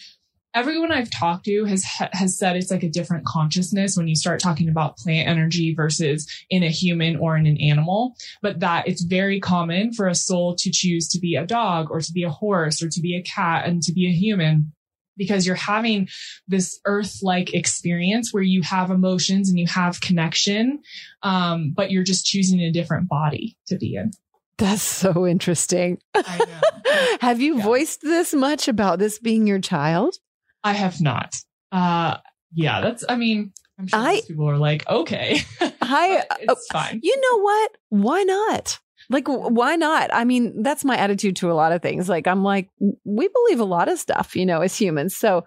Everyone 0.55 0.93
I've 0.93 1.11
talked 1.11 1.47
to 1.47 1.65
has 1.65 1.85
has 2.13 2.37
said 2.37 2.57
it's 2.57 2.71
like 2.71 2.83
a 2.83 2.91
different 2.91 3.25
consciousness 3.25 3.97
when 3.97 4.09
you 4.09 4.17
start 4.17 4.41
talking 4.41 4.69
about 4.69 4.99
plant 4.99 5.29
energy 5.29 5.73
versus 5.73 6.29
in 6.51 6.63
a 6.63 6.69
human 6.69 7.17
or 7.17 7.37
in 7.37 7.47
an 7.47 7.57
animal, 7.59 8.15
but 8.43 8.61
that 8.61 8.87
it's 8.87 9.03
very 9.03 9.41
common 9.41 9.93
for 9.95 10.09
a 10.09 10.15
soul 10.15 10.57
to 10.57 10.71
choose 10.71 11.09
to 11.09 11.21
be 11.21 11.37
a 11.37 11.47
dog 11.47 11.91
or 11.91 12.01
to 12.01 12.13
be 12.13 12.25
a 12.25 12.31
horse 12.31 12.83
or 12.83 12.89
to 12.91 13.01
be 13.01 13.17
a 13.17 13.23
cat 13.23 13.67
and 13.67 13.83
to 13.85 13.93
be 13.93 14.07
a 14.07 14.13
human 14.13 14.73
because 15.17 15.47
you're 15.47 15.55
having 15.55 16.09
this 16.49 16.81
earth 16.85 17.19
like 17.23 17.55
experience 17.55 18.33
where 18.33 18.43
you 18.43 18.63
have 18.63 18.91
emotions 18.91 19.49
and 19.49 19.59
you 19.59 19.67
have 19.67 20.01
connection, 20.01 20.81
um, 21.23 21.73
but 21.77 21.91
you're 21.91 22.03
just 22.05 22.25
choosing 22.27 22.61
a 22.61 22.71
different 22.73 23.09
body 23.09 23.57
to 23.67 23.77
be 23.77 23.95
in. 23.97 24.11
That's 24.59 24.83
so 24.83 25.27
interesting. 25.27 25.99
I 26.15 26.39
know. 26.39 27.17
Have 27.21 27.41
you 27.41 27.57
Yeah. 27.59 27.65
voiced 27.65 28.03
this 28.03 28.33
much 28.35 28.69
about 28.69 28.99
this 28.99 29.19
being 29.19 29.47
your 29.47 29.59
child? 29.61 30.17
I 30.63 30.75
have 30.75 31.01
not. 31.01 31.35
Uh, 31.73 32.19
yeah, 32.55 32.81
that's, 32.81 33.05
I 33.09 33.17
mean, 33.17 33.53
I'm 33.79 33.89
sure 33.89 33.99
I- 33.99 34.13
most 34.15 34.29
people 34.29 34.49
are 34.49 34.59
like, 34.59 34.87
okay, 34.89 35.41
I, 35.83 36.23
it's 36.41 36.67
fine. 36.71 37.01
you 37.03 37.21
know 37.21 37.41
what? 37.43 37.71
Why 37.89 38.23
not? 38.23 38.79
Like, 39.09 39.27
why 39.27 39.77
not? 39.77 40.11
I 40.13 40.25
mean, 40.25 40.63
that's 40.63 40.85
my 40.85 40.97
attitude 40.97 41.37
to 41.37 41.51
a 41.51 41.55
lot 41.55 41.73
of 41.73 41.83
things. 41.83 42.09
Like, 42.09 42.27
I'm 42.27 42.43
like, 42.43 42.69
we 43.05 43.29
believe 43.29 43.61
a 43.61 43.65
lot 43.65 43.89
of 43.89 43.99
stuff, 43.99 44.37
you 44.37 44.47
know, 44.47 44.61
as 44.61 44.77
humans. 44.77 45.17
So 45.17 45.45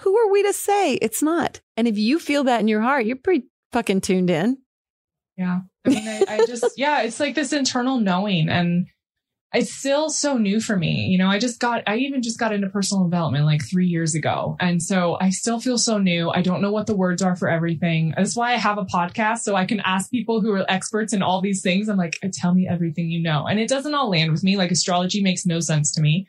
who 0.00 0.16
are 0.16 0.30
we 0.30 0.42
to 0.42 0.52
say 0.52 0.94
it's 0.94 1.22
not? 1.22 1.60
And 1.76 1.86
if 1.86 1.98
you 1.98 2.18
feel 2.18 2.44
that 2.44 2.60
in 2.60 2.68
your 2.68 2.80
heart, 2.80 3.06
you're 3.06 3.16
pretty 3.16 3.46
fucking 3.72 4.00
tuned 4.02 4.30
in. 4.30 4.58
Yeah. 5.36 5.60
I 5.84 5.88
mean, 5.88 6.06
I, 6.06 6.24
I 6.28 6.46
just, 6.46 6.64
yeah, 6.76 7.02
it's 7.02 7.20
like 7.20 7.34
this 7.34 7.52
internal 7.52 7.98
knowing 7.98 8.48
and 8.48 8.86
it's 9.54 9.72
still 9.72 10.08
so 10.08 10.38
new 10.38 10.60
for 10.60 10.76
me. 10.76 11.06
You 11.06 11.18
know, 11.18 11.28
I 11.28 11.38
just 11.38 11.60
got, 11.60 11.82
I 11.86 11.96
even 11.96 12.22
just 12.22 12.38
got 12.38 12.52
into 12.52 12.70
personal 12.70 13.04
development 13.04 13.44
like 13.44 13.60
three 13.68 13.86
years 13.86 14.14
ago. 14.14 14.56
And 14.60 14.82
so 14.82 15.18
I 15.20 15.28
still 15.30 15.60
feel 15.60 15.76
so 15.76 15.98
new. 15.98 16.30
I 16.30 16.40
don't 16.40 16.62
know 16.62 16.72
what 16.72 16.86
the 16.86 16.96
words 16.96 17.20
are 17.20 17.36
for 17.36 17.48
everything. 17.48 18.14
That's 18.16 18.34
why 18.34 18.52
I 18.54 18.56
have 18.56 18.78
a 18.78 18.86
podcast 18.86 19.40
so 19.40 19.54
I 19.54 19.66
can 19.66 19.80
ask 19.80 20.10
people 20.10 20.40
who 20.40 20.52
are 20.52 20.64
experts 20.70 21.12
in 21.12 21.22
all 21.22 21.42
these 21.42 21.60
things. 21.60 21.88
I'm 21.88 21.98
like, 21.98 22.18
tell 22.32 22.54
me 22.54 22.66
everything 22.66 23.10
you 23.10 23.22
know. 23.22 23.46
And 23.46 23.60
it 23.60 23.68
doesn't 23.68 23.94
all 23.94 24.10
land 24.10 24.32
with 24.32 24.42
me. 24.42 24.56
Like 24.56 24.70
astrology 24.70 25.22
makes 25.22 25.44
no 25.44 25.60
sense 25.60 25.92
to 25.92 26.00
me. 26.00 26.26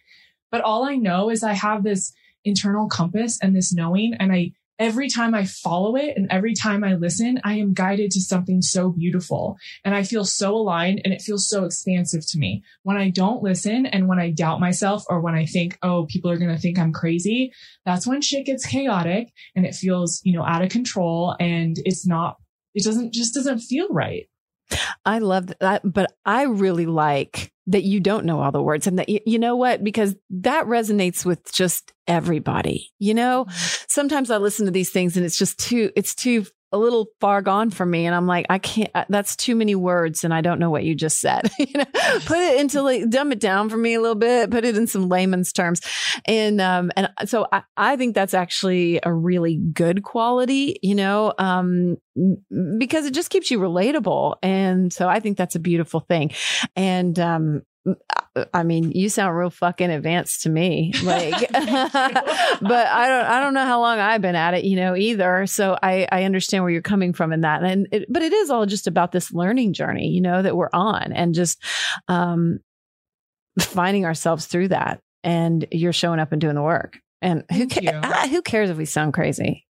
But 0.52 0.62
all 0.62 0.84
I 0.84 0.96
know 0.96 1.30
is 1.30 1.44
I 1.44 1.54
have 1.54 1.84
this 1.84 2.14
internal 2.44 2.90
compass 2.90 3.40
and 3.42 3.56
this 3.56 3.74
knowing. 3.74 4.16
And 4.20 4.34
I, 4.34 4.52
every 4.84 5.08
time 5.08 5.34
I 5.34 5.46
follow 5.46 5.96
it 5.96 6.18
and 6.18 6.28
every 6.30 6.54
time 6.54 6.84
I 6.84 6.96
listen, 6.96 7.40
I 7.46 7.54
am 7.54 7.74
guided 7.74 8.12
to 8.12 8.22
something 8.22 8.62
so 8.62 8.90
beautiful. 8.90 9.56
And 9.86 9.96
I 9.96 10.04
feel 10.04 10.26
so 10.26 10.54
aligned 10.54 11.02
and 11.06 11.14
it 11.14 11.22
feels 11.22 11.48
so 11.48 11.64
expansive 11.64 12.28
to 12.32 12.38
me. 12.38 12.64
When 12.84 12.98
I 12.98 13.10
don't 13.10 13.42
listen 13.42 13.86
and 13.86 14.10
when 14.10 14.20
I 14.20 14.32
doubt 14.32 14.60
myself 14.60 15.06
or 15.10 15.22
when 15.22 15.36
I 15.36 15.46
think, 15.46 15.78
oh, 15.84 16.06
people 16.08 16.30
are 16.30 16.38
going 16.38 16.54
to 16.54 16.62
think 16.62 16.78
I'm 16.78 16.92
crazy, 16.92 17.54
that's 17.86 18.06
when 18.06 18.22
shit 18.22 18.46
gets 18.46 18.66
chaotic 18.66 19.32
and 19.56 19.66
it 19.66 19.74
feels, 19.74 20.20
you 20.26 20.34
know, 20.34 20.44
out 20.44 20.62
of 20.62 20.70
control 20.70 21.34
and 21.40 21.78
it's 21.86 22.06
not, 22.06 22.36
it 22.76 22.84
doesn't, 22.84 23.14
just 23.14 23.34
doesn't 23.34 23.60
feel 23.60 23.88
right. 23.90 24.28
I 25.06 25.20
love 25.20 25.54
that, 25.62 25.82
but 25.86 26.12
I 26.26 26.44
really 26.44 26.88
like 26.88 27.53
that 27.68 27.84
you 27.84 28.00
don't 28.00 28.26
know 28.26 28.42
all 28.42 28.52
the 28.52 28.62
words 28.62 28.88
and 28.88 29.00
that 29.00 29.10
you, 29.10 29.20
you 29.26 29.40
know 29.40 29.56
what 29.56 29.84
because 29.84 30.16
that 30.30 30.66
resonates 30.66 31.26
with 31.26 31.52
just 31.54 31.94
everybody. 32.08 32.92
You 33.00 33.14
know, 33.14 33.46
mm-hmm. 33.46 33.86
sometimes 33.88 34.30
I 34.30 34.38
listen 34.38 34.66
to 34.66 34.72
these 34.72 34.90
things 34.90 35.16
and 35.16 35.26
it's 35.26 35.38
just 35.38 35.60
too 35.60 35.92
it's 35.96 36.16
too 36.16 36.46
a 36.74 36.78
little 36.78 37.08
far 37.22 37.42
gone 37.42 37.70
for 37.70 37.86
me 37.86 38.06
and 38.06 38.16
I'm 38.16 38.26
like 38.26 38.48
I 38.50 38.58
can't 38.58 38.90
uh, 38.96 39.06
that's 39.08 39.36
too 39.36 39.56
many 39.56 39.76
words 39.76 40.24
and 40.24 40.34
I 40.34 40.42
don't 40.42 40.60
know 40.60 40.72
what 40.72 40.84
you 40.84 40.96
just 40.96 41.20
said. 41.20 41.50
you 41.60 41.72
know, 41.76 41.86
put 42.26 42.40
it 42.40 42.60
into 42.60 42.82
like 42.82 43.10
dumb 43.10 43.32
it 43.32 43.40
down 43.40 43.70
for 43.70 43.78
me 43.78 43.94
a 43.94 44.02
little 44.02 44.16
bit, 44.16 44.50
put 44.50 44.66
it 44.66 44.76
in 44.76 44.88
some 44.88 45.08
layman's 45.08 45.54
terms. 45.54 45.82
And 46.26 46.60
um 46.60 46.92
and 46.98 47.10
so 47.26 47.48
I 47.52 47.62
I 47.78 47.96
think 47.96 48.16
that's 48.16 48.34
actually 48.34 49.00
a 49.04 49.14
really 49.14 49.58
good 49.58 50.04
quality, 50.04 50.80
you 50.82 50.96
know, 50.96 51.34
um 51.38 51.98
because 52.78 53.06
it 53.06 53.14
just 53.14 53.30
keeps 53.30 53.52
you 53.52 53.60
relatable 53.60 54.36
and 54.42 54.92
so 54.92 55.08
I 55.08 55.20
think 55.20 55.38
that's 55.38 55.56
a 55.56 55.60
beautiful 55.60 56.00
thing. 56.00 56.32
And 56.76 57.18
um 57.20 57.62
I 58.54 58.64
mean, 58.64 58.92
you 58.92 59.10
sound 59.10 59.38
real 59.38 59.52
fucking 59.52 59.92
advanced 59.92 60.42
to 60.44 60.50
me. 60.50 60.92
Like, 61.04 61.52
but 61.52 61.62
I 61.62 63.08
don't, 63.08 63.26
I 63.26 63.40
don't 63.40 63.54
know 63.54 63.66
how 63.66 63.80
long 63.80 64.00
I've 64.00 64.22
been 64.22 64.36
at 64.36 64.56
it, 64.56 64.64
you 64.64 64.76
know, 64.76 64.96
either. 64.96 65.46
So 65.46 65.78
I, 65.82 66.08
I 66.12 66.24
understand 66.24 66.64
where 66.64 66.72
you're 66.72 66.82
coming 66.82 67.14
from 67.14 67.32
in 67.32 67.42
that. 67.42 67.64
And, 67.64 67.88
it, 67.92 68.06
but 68.10 68.24
it 68.24 68.34
is 68.34 68.50
all 68.50 68.66
just 68.66 68.88
about 68.88 69.12
this 69.12 69.32
learning 69.32 69.74
journey, 69.74 70.10
you 70.10 70.22
know, 70.22 70.42
that 70.42 70.58
we're 70.58 70.70
on 70.74 71.12
and 71.14 71.36
just, 71.36 71.64
um, 72.08 72.60
finding 73.60 74.06
ourselves 74.06 74.48
through 74.48 74.70
that. 74.70 75.00
And 75.24 75.68
you're 75.72 75.94
showing 75.94 76.20
up 76.20 76.32
and 76.32 76.42
doing 76.42 76.56
the 76.56 76.64
work. 76.64 76.98
And 77.22 77.44
who, 77.52 77.68
ca- 77.68 78.02
ah, 78.04 78.28
who 78.30 78.42
cares 78.42 78.70
if 78.70 78.78
we 78.78 78.86
sound 78.86 79.14
crazy? 79.14 79.66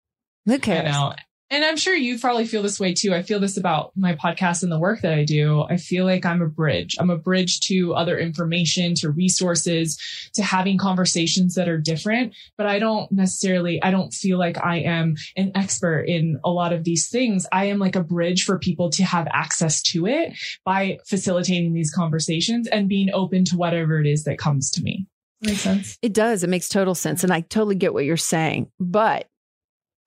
Who 0.45 0.57
cares? 0.57 0.91
know. 0.91 1.13
And 1.53 1.63
I'm 1.63 1.77
sure 1.77 1.93
you 1.93 2.17
probably 2.17 2.47
feel 2.47 2.63
this 2.63 2.79
way 2.79 2.95
too. 2.95 3.13
I 3.13 3.21
feel 3.21 3.39
this 3.39 3.57
about 3.57 3.91
my 3.95 4.15
podcast 4.15 4.63
and 4.63 4.71
the 4.71 4.79
work 4.79 5.01
that 5.01 5.13
I 5.13 5.23
do. 5.23 5.61
I 5.61 5.77
feel 5.77 6.03
like 6.03 6.25
I'm 6.25 6.41
a 6.41 6.47
bridge. 6.47 6.95
I'm 6.99 7.11
a 7.11 7.17
bridge 7.17 7.59
to 7.67 7.93
other 7.93 8.17
information, 8.17 8.95
to 8.95 9.11
resources, 9.11 9.99
to 10.33 10.41
having 10.41 10.79
conversations 10.79 11.53
that 11.53 11.69
are 11.69 11.77
different. 11.77 12.33
But 12.57 12.65
I 12.65 12.79
don't 12.79 13.11
necessarily, 13.11 13.79
I 13.83 13.91
don't 13.91 14.11
feel 14.11 14.39
like 14.39 14.65
I 14.65 14.77
am 14.77 15.15
an 15.37 15.51
expert 15.53 16.05
in 16.05 16.39
a 16.43 16.49
lot 16.49 16.73
of 16.73 16.85
these 16.85 17.07
things. 17.07 17.45
I 17.51 17.65
am 17.65 17.77
like 17.77 17.95
a 17.95 18.03
bridge 18.03 18.45
for 18.45 18.57
people 18.57 18.89
to 18.89 19.03
have 19.03 19.27
access 19.31 19.83
to 19.83 20.07
it 20.07 20.33
by 20.65 20.97
facilitating 21.05 21.73
these 21.73 21.93
conversations 21.93 22.67
and 22.67 22.89
being 22.89 23.11
open 23.13 23.45
to 23.45 23.57
whatever 23.57 23.99
it 23.99 24.07
is 24.07 24.23
that 24.23 24.39
comes 24.39 24.71
to 24.71 24.81
me. 24.81 25.05
Makes 25.41 25.61
sense. 25.61 25.99
It 26.01 26.13
does. 26.13 26.43
It 26.43 26.49
makes 26.49 26.67
total 26.67 26.95
sense. 26.95 27.23
And 27.23 27.31
I 27.31 27.41
totally 27.41 27.75
get 27.75 27.93
what 27.93 28.05
you're 28.05 28.17
saying. 28.17 28.71
But 28.79 29.27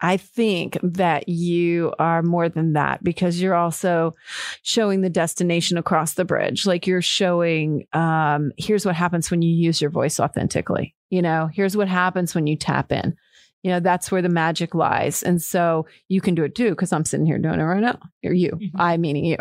I 0.01 0.17
think 0.19 0.79
that 0.83 1.29
you 1.29 1.93
are 1.99 2.23
more 2.23 2.49
than 2.49 2.75
that 2.75 3.03
because 3.03 3.41
you're 3.41 3.55
also 3.55 4.15
showing 4.63 5.01
the 5.01 5.11
destination 5.11 5.79
across 5.79 6.15
the 6.15 6.25
bridge. 6.25 6.67
Like 6.67 6.87
you're 6.87 7.03
showing, 7.03 7.87
um, 7.93 8.53
here's 8.59 8.85
what 8.85 8.95
happens 8.95 9.31
when 9.31 9.43
you 9.43 9.55
use 9.55 9.81
your 9.81 9.91
voice 9.91 10.21
authentically. 10.21 10.95
You 11.09 11.23
know, 11.23 11.49
here's 11.53 11.77
what 11.77 11.89
happens 11.89 12.35
when 12.35 12.47
you 12.47 12.57
tap 12.57 12.93
in. 12.93 13.17
You 13.63 13.73
know, 13.73 13.81
that's 13.81 14.13
where 14.13 14.23
the 14.23 14.29
magic 14.29 14.75
lies. 14.75 15.23
And 15.25 15.43
so 15.43 15.87
you 16.09 16.21
can 16.21 16.35
do 16.37 16.45
it 16.45 16.55
too, 16.55 16.71
because 16.71 16.93
I'm 16.93 17.05
sitting 17.05 17.27
here 17.27 17.39
doing 17.39 17.59
it 17.59 17.65
right 17.65 17.81
now. 17.81 17.99
Or 18.25 18.33
you, 18.33 18.51
Mhm. 18.53 18.71
I 18.77 18.97
meaning 18.97 19.25
you. 19.25 19.39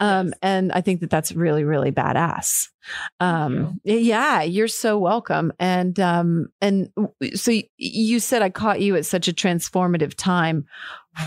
Um, 0.00 0.28
Yes. 0.28 0.38
And 0.42 0.72
I 0.72 0.80
think 0.80 1.00
that 1.00 1.10
that's 1.10 1.32
really, 1.32 1.62
really 1.62 1.92
badass. 1.92 2.68
Um, 3.20 3.80
yeah, 3.84 4.42
you're 4.42 4.66
so 4.68 4.98
welcome. 4.98 5.52
And, 5.60 6.00
um, 6.00 6.48
and 6.60 6.88
so 7.34 7.52
you 7.76 8.18
said 8.18 8.42
I 8.42 8.50
caught 8.50 8.80
you 8.80 8.96
at 8.96 9.06
such 9.06 9.28
a 9.28 9.32
transformative 9.32 10.14
time. 10.16 10.64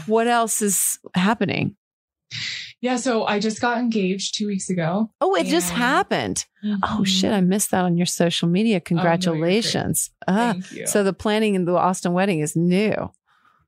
What 0.07 0.27
else 0.27 0.61
is 0.61 0.99
happening? 1.15 1.75
Yeah, 2.83 2.97
so 2.97 3.23
I 3.23 3.39
just 3.39 3.61
got 3.61 3.77
engaged 3.77 4.35
two 4.35 4.45
weeks 4.45 4.69
ago. 4.69 5.09
Oh, 5.21 5.35
it 5.35 5.45
just 5.45 5.69
happened. 5.69 6.45
Oh 6.65 6.99
Mhm. 6.99 7.07
shit, 7.07 7.31
I 7.31 7.39
missed 7.39 7.71
that 7.71 7.85
on 7.85 7.95
your 7.95 8.05
social 8.05 8.49
media. 8.49 8.73
Oh, 8.73 8.75
you're. 8.75 8.81
Congratulations. 8.81 10.09
ah, 10.27 10.51
Thank 10.51 10.71
you. 10.73 10.85
so 10.87 11.01
the 11.01 11.13
planning 11.13 11.55
in 11.55 11.63
the 11.63 11.71
Austin 11.77 12.11
wedding 12.11 12.41
is 12.41 12.57
new. 12.57 12.93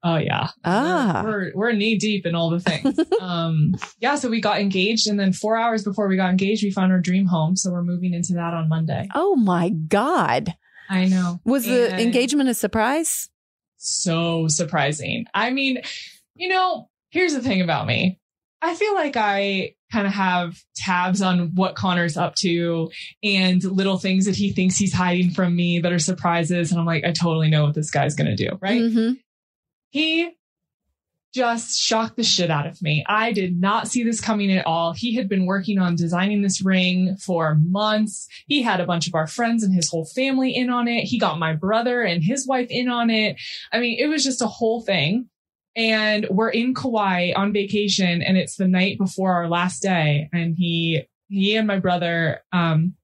Oh 0.03 0.17
yeah. 0.17 0.49
Ah. 0.65 1.21
We're, 1.23 1.31
we're, 1.31 1.51
we're 1.55 1.71
knee 1.71 1.97
deep 1.97 2.25
in 2.25 2.35
all 2.35 2.49
the 2.49 2.59
things. 2.59 2.99
um, 3.21 3.75
yeah. 3.99 4.15
So 4.15 4.29
we 4.29 4.41
got 4.41 4.59
engaged 4.59 5.07
and 5.07 5.17
then 5.17 5.31
four 5.31 5.55
hours 5.55 5.85
before 5.85 6.09
we 6.09 6.17
got 6.17 6.29
engaged, 6.29 6.63
we 6.65 6.69
found 6.71 6.91
our 6.91 6.99
dream 6.99 7.25
home. 7.25 7.55
So 7.55 7.71
we're 7.71 7.83
moving 7.83 8.13
into 8.13 8.33
that 8.33 8.53
on 8.53 8.67
Monday. 8.67 9.07
Oh 9.15 9.37
my 9.37 9.69
God. 9.69 10.53
I 10.89 11.05
know. 11.05 11.39
Was 11.45 11.65
the 11.65 11.97
engagement 11.99 12.49
a 12.49 12.53
surprise? 12.53 13.29
so 13.77 14.47
surprising? 14.49 15.25
I 15.33 15.51
mean, 15.51 15.81
you 16.35 16.49
know, 16.49 16.89
here's 17.11 17.33
the 17.33 17.41
thing 17.41 17.61
about 17.61 17.87
me. 17.87 18.19
I 18.65 18.75
feel 18.75 18.95
like 18.95 19.15
I 19.15 19.75
kind 19.91 20.07
of 20.07 20.13
have 20.13 20.59
tabs 20.75 21.21
on 21.21 21.53
what 21.55 21.75
Connor's 21.75 22.17
up 22.17 22.35
to 22.35 22.89
and 23.23 23.63
little 23.63 23.97
things 23.97 24.25
that 24.25 24.35
he 24.35 24.51
thinks 24.51 24.75
he's 24.75 24.93
hiding 24.93 25.31
from 25.31 25.55
me 25.55 25.79
that 25.79 25.91
are 25.91 25.99
surprises. 25.99 26.71
And 26.71 26.79
I'm 26.79 26.85
like, 26.85 27.05
I 27.05 27.11
totally 27.11 27.49
know 27.49 27.65
what 27.65 27.75
this 27.75 27.91
guy's 27.91 28.15
going 28.15 28.35
to 28.35 28.35
do. 28.35 28.57
Right. 28.61 28.81
hmm 28.81 29.11
he 29.95 30.29
just 31.33 31.79
shocked 31.79 32.17
the 32.17 32.23
shit 32.23 32.51
out 32.51 32.67
of 32.67 32.81
me. 32.81 33.05
I 33.07 33.31
did 33.31 33.59
not 33.59 33.87
see 33.87 34.03
this 34.03 34.19
coming 34.19 34.51
at 34.51 34.65
all. 34.65 34.91
He 34.91 35.15
had 35.15 35.29
been 35.29 35.45
working 35.45 35.79
on 35.79 35.95
designing 35.95 36.41
this 36.41 36.61
ring 36.61 37.15
for 37.15 37.55
months. 37.55 38.27
He 38.47 38.61
had 38.61 38.81
a 38.81 38.85
bunch 38.85 39.07
of 39.07 39.15
our 39.15 39.25
friends 39.25 39.63
and 39.63 39.73
his 39.73 39.89
whole 39.89 40.05
family 40.05 40.53
in 40.53 40.69
on 40.69 40.89
it. 40.89 41.05
He 41.05 41.17
got 41.17 41.39
my 41.39 41.53
brother 41.53 42.01
and 42.01 42.21
his 42.21 42.45
wife 42.45 42.67
in 42.69 42.89
on 42.89 43.09
it. 43.09 43.37
I 43.71 43.79
mean, 43.79 43.97
it 43.99 44.07
was 44.07 44.23
just 44.23 44.41
a 44.41 44.47
whole 44.47 44.81
thing. 44.81 45.29
And 45.75 46.27
we're 46.29 46.49
in 46.49 46.73
Kauai 46.73 47.31
on 47.35 47.51
vacation 47.51 48.21
and 48.21 48.37
it's 48.37 48.55
the 48.55 48.67
night 48.67 48.97
before 48.97 49.33
our 49.33 49.49
last 49.49 49.81
day. 49.81 50.29
And 50.31 50.55
he, 50.57 51.03
he 51.27 51.55
and 51.57 51.67
my 51.67 51.79
brother, 51.79 52.41
um, 52.51 52.95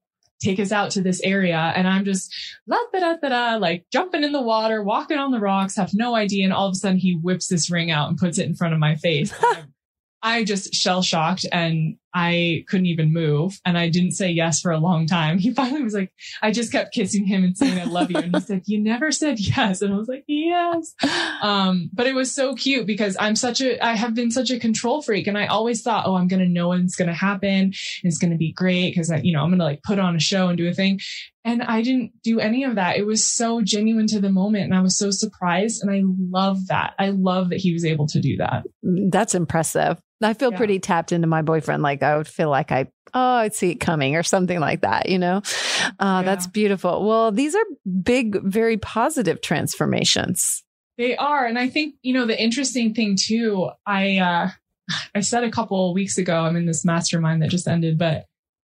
take 0.41 0.59
us 0.59 0.71
out 0.71 0.89
to 0.91 1.01
this 1.01 1.21
area 1.21 1.71
and 1.75 1.87
I'm 1.87 2.03
just 2.03 2.33
la 2.65 2.77
da 2.91 2.99
da 2.99 3.17
da 3.21 3.29
da 3.29 3.57
like 3.57 3.85
jumping 3.91 4.23
in 4.23 4.31
the 4.31 4.41
water, 4.41 4.83
walking 4.83 5.17
on 5.17 5.31
the 5.31 5.39
rocks, 5.39 5.75
have 5.75 5.93
no 5.93 6.15
idea. 6.15 6.43
And 6.43 6.53
all 6.53 6.67
of 6.67 6.71
a 6.71 6.75
sudden 6.75 6.97
he 6.97 7.15
whips 7.15 7.47
this 7.47 7.69
ring 7.69 7.91
out 7.91 8.09
and 8.09 8.17
puts 8.17 8.37
it 8.37 8.47
in 8.47 8.55
front 8.55 8.73
of 8.73 8.79
my 8.79 8.95
face. 8.95 9.33
I 10.23 10.43
just 10.43 10.73
shell 10.73 11.01
shocked 11.01 11.45
and 11.51 11.97
I 12.13 12.65
couldn't 12.67 12.87
even 12.87 13.13
move. 13.13 13.59
And 13.65 13.77
I 13.77 13.89
didn't 13.89 14.11
say 14.11 14.29
yes 14.29 14.61
for 14.61 14.71
a 14.71 14.79
long 14.79 15.07
time. 15.07 15.39
He 15.51 15.51
finally 15.51 15.81
was 15.81 15.95
like, 15.95 16.13
I 16.43 16.51
just 16.51 16.71
kept 16.71 16.93
kissing 16.93 17.25
him 17.25 17.43
and 17.43 17.57
saying, 17.57 17.79
I 17.79 17.85
love 17.85 18.11
you. 18.11 18.17
And 18.17 18.35
he 18.35 18.41
said, 18.41 18.61
you 18.67 18.79
never 18.79 19.11
said 19.11 19.39
yes. 19.39 19.81
And 19.81 19.91
I 19.91 19.97
was 19.97 20.07
like, 20.07 20.23
yes. 20.27 20.93
Um, 21.41 21.89
but 21.91 22.05
it 22.05 22.13
was 22.13 22.31
so 22.31 22.53
cute 22.53 22.85
because 22.85 23.17
I'm 23.19 23.35
such 23.35 23.59
a, 23.59 23.83
I 23.83 23.95
have 23.95 24.13
been 24.13 24.29
such 24.29 24.51
a 24.51 24.59
control 24.59 25.01
freak 25.01 25.25
and 25.25 25.37
I 25.37 25.47
always 25.47 25.81
thought, 25.81 26.05
oh, 26.05 26.15
I'm 26.15 26.27
going 26.27 26.41
to 26.43 26.47
know 26.47 26.69
when 26.69 26.81
it's 26.81 26.95
going 26.95 27.07
to 27.07 27.13
happen. 27.13 27.73
It's 28.03 28.19
going 28.19 28.31
to 28.31 28.37
be 28.37 28.53
great 28.53 28.91
because 28.91 29.09
I, 29.09 29.17
you 29.17 29.33
know, 29.33 29.41
I'm 29.41 29.49
going 29.49 29.59
to 29.59 29.65
like 29.65 29.81
put 29.81 29.97
on 29.97 30.15
a 30.15 30.19
show 30.19 30.47
and 30.49 30.57
do 30.57 30.69
a 30.69 30.73
thing. 30.73 30.99
And 31.43 31.63
I 31.63 31.81
didn't 31.81 32.11
do 32.23 32.39
any 32.39 32.63
of 32.63 32.75
that. 32.75 32.97
It 32.97 33.07
was 33.07 33.27
so 33.27 33.61
genuine 33.61 34.07
to 34.07 34.21
the 34.21 34.29
moment 34.29 34.65
and 34.65 34.75
I 34.75 34.81
was 34.81 34.95
so 34.95 35.09
surprised. 35.09 35.81
And 35.81 35.89
I 35.89 36.03
love 36.05 36.67
that. 36.67 36.93
I 36.99 37.09
love 37.09 37.49
that 37.49 37.59
he 37.59 37.73
was 37.73 37.83
able 37.83 38.05
to 38.07 38.21
do 38.21 38.37
that. 38.37 38.63
That's 38.83 39.33
impressive. 39.33 39.99
I 40.21 40.33
feel 40.33 40.51
Yeah. 40.51 40.57
pretty 40.57 40.79
tapped 40.79 41.11
into 41.11 41.27
my 41.27 41.41
boyfriend. 41.41 41.83
Like 41.83 42.03
I 42.03 42.17
would 42.17 42.27
feel 42.27 42.49
like 42.49 42.71
I, 42.71 42.87
oh, 43.13 43.19
I'd 43.35 43.53
see 43.53 43.71
it 43.71 43.75
coming 43.79 44.15
or 44.15 44.23
something 44.23 44.59
like 44.59 44.81
that, 44.81 45.09
you 45.09 45.17
know? 45.19 45.41
Uh, 45.99 46.21
That's 46.23 46.47
beautiful. 46.47 47.07
Well, 47.07 47.31
these 47.31 47.55
are 47.55 47.63
big, 48.03 48.41
very 48.43 48.77
positive 48.77 49.41
transformations. 49.41 50.63
They 50.97 51.15
are. 51.17 51.45
And 51.45 51.57
I 51.57 51.69
think, 51.69 51.95
you 52.03 52.13
know, 52.13 52.25
the 52.25 52.39
interesting 52.41 52.93
thing 52.93 53.17
too, 53.19 53.69
I, 53.85 54.17
uh, 54.17 54.49
I 55.15 55.21
said 55.21 55.43
a 55.43 55.51
couple 55.51 55.93
weeks 55.93 56.17
ago, 56.17 56.43
I'm 56.45 56.55
in 56.55 56.65
this 56.65 56.85
mastermind 56.85 57.41
that 57.41 57.49
just 57.49 57.67
ended, 57.67 57.97
but 57.97 58.25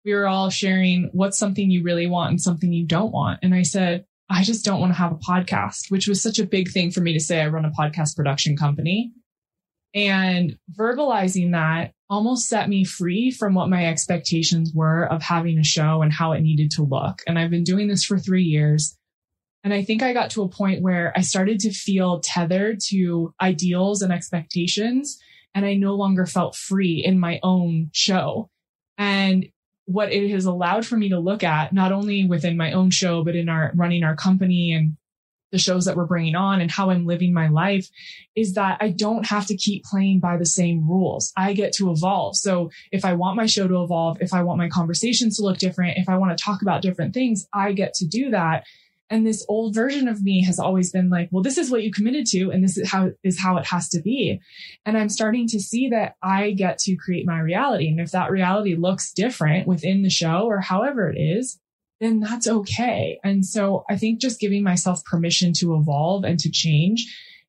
we 0.06 0.14
were 0.14 0.28
all 0.28 0.50
sharing 0.50 1.10
what's 1.14 1.38
something 1.38 1.70
you 1.70 1.84
really 1.84 2.08
want 2.08 2.32
and 2.32 2.42
something 2.42 2.72
you 2.74 2.86
don't 2.86 3.12
want. 3.12 3.40
And 3.44 3.54
I 3.54 3.62
said, 3.64 4.06
I 4.30 4.44
just 4.44 4.64
don't 4.64 4.80
want 4.80 4.94
to 4.94 4.98
have 4.98 5.12
a 5.12 5.16
podcast, 5.16 5.90
which 5.92 6.08
was 6.08 6.24
such 6.24 6.40
a 6.40 6.46
big 6.46 6.72
thing 6.72 6.90
for 6.90 7.02
me 7.02 7.14
to 7.14 7.20
say. 7.20 7.42
I 7.42 7.48
run 7.48 7.66
a 7.66 7.72
podcast 7.72 8.16
production 8.16 8.56
company 8.56 9.12
and 9.94 10.58
verbalizing 10.78 11.52
that 11.52 11.92
almost 12.10 12.48
set 12.48 12.70
me 12.70 12.84
free 12.84 13.32
from 13.32 13.54
what 13.54 13.70
my 13.70 13.86
expectations 13.86 14.72
were 14.74 15.06
of 15.06 15.22
having 15.22 15.58
a 15.58 15.64
show 15.64 16.02
and 16.02 16.12
how 16.12 16.34
it 16.34 16.42
needed 16.42 16.72
to 16.72 16.84
look. 16.84 17.22
And 17.26 17.40
I've 17.40 17.50
been 17.50 17.64
doing 17.64 17.88
this 17.88 18.04
for 18.04 18.18
three 18.18 18.44
years. 18.44 18.98
And 19.64 19.74
I 19.74 19.84
think 19.84 20.02
I 20.02 20.14
got 20.14 20.32
to 20.32 20.42
a 20.42 20.50
point 20.50 20.82
where 20.82 21.14
I 21.16 21.22
started 21.22 21.60
to 21.62 21.72
feel 21.72 22.20
tethered 22.20 22.80
to 22.90 23.34
ideals 23.40 24.02
and 24.02 24.12
expectations. 24.12 25.20
And 25.54 25.66
I 25.66 25.76
no 25.76 25.96
longer 25.96 26.26
felt 26.26 26.56
free 26.56 27.04
in 27.04 27.20
my 27.20 27.40
own 27.44 27.92
show. 27.94 28.50
And 28.98 29.48
what 29.86 30.12
it 30.12 30.30
has 30.32 30.46
allowed 30.46 30.86
for 30.86 30.98
me 30.98 31.10
to 31.10 31.20
look 31.20 31.44
at, 31.44 31.74
not 31.74 31.92
only 31.92 32.26
within 32.26 32.58
my 32.58 32.72
own 32.72 32.92
show, 32.92 33.24
but 33.24 33.36
in 33.36 33.50
our 33.50 33.72
running 33.76 34.04
our 34.04 34.16
company 34.16 34.74
and 34.74 34.98
the 35.52 35.58
shows 35.58 35.86
that 35.86 35.96
we're 35.96 36.06
bringing 36.06 36.36
on 36.36 36.62
and 36.62 36.72
how 36.72 36.90
I'm 36.90 37.06
living 37.06 37.34
my 37.34 37.50
life 37.50 37.90
is 38.36 38.54
that 38.54 38.78
I 38.82 38.90
don't 38.90 39.26
have 39.28 39.48
to 39.48 39.58
keep 39.58 39.84
playing 39.84 40.20
by 40.20 40.38
the 40.38 40.46
same 40.46 40.88
rules. 40.88 41.32
I 41.36 41.54
get 41.54 41.74
to 41.74 41.92
evolve. 41.92 42.38
So 42.38 42.72
if 42.92 43.06
I 43.06 43.14
want 43.14 43.38
my 43.38 43.46
show 43.46 43.68
to 43.68 43.84
evolve, 43.84 44.18
if 44.22 44.34
I 44.34 44.44
want 44.44 44.58
my 44.58 44.70
conversations 44.70 45.38
to 45.38 45.44
look 45.44 45.58
different, 45.58 45.98
if 45.98 46.10
I 46.10 46.18
want 46.18 46.38
to 46.38 46.44
talk 46.44 46.62
about 46.62 46.82
different 46.82 47.14
things, 47.14 47.48
I 47.54 47.74
get 47.74 47.94
to 47.96 48.08
do 48.08 48.32
that. 48.32 48.66
And 49.10 49.28
this 49.28 49.46
old 49.50 49.76
version 49.76 50.08
of 50.08 50.24
me 50.24 50.42
has 50.46 50.58
always 50.58 50.90
been 50.90 51.10
like, 51.10 51.28
well, 51.32 51.44
this 51.44 51.58
is 51.58 51.70
what 51.70 51.84
you 51.84 51.92
committed 51.92 52.26
to, 52.28 52.50
and 52.50 52.64
this 52.64 52.78
is 52.78 52.90
how 52.90 53.12
is 53.26 53.38
how 53.38 53.58
it 53.58 53.66
has 53.66 53.90
to 53.90 54.02
be. 54.02 54.40
And 54.86 54.98
I'm 54.98 55.10
starting 55.10 55.48
to 55.50 55.60
see 55.60 55.90
that 55.90 56.16
I 56.24 56.52
get 56.52 56.78
to 56.80 56.96
create 56.96 57.28
my 57.28 57.40
reality. 57.40 57.90
And 57.90 58.00
if 58.00 58.12
that 58.12 58.32
reality 58.32 58.76
looks 58.76 59.12
different 59.12 59.68
within 59.68 60.02
the 60.02 60.10
show 60.10 60.46
or 60.46 60.62
however 60.62 61.12
it 61.12 61.20
is, 61.20 61.60
then 62.02 62.20
that's 62.20 62.48
okay. 62.48 63.20
And 63.24 63.46
so 63.46 63.86
I 63.90 63.96
think 63.96 64.20
just 64.20 64.40
giving 64.40 64.64
myself 64.64 65.06
permission 65.06 65.54
to 65.60 65.76
evolve 65.76 66.24
and 66.26 66.40
to 66.40 66.50
change 66.50 67.06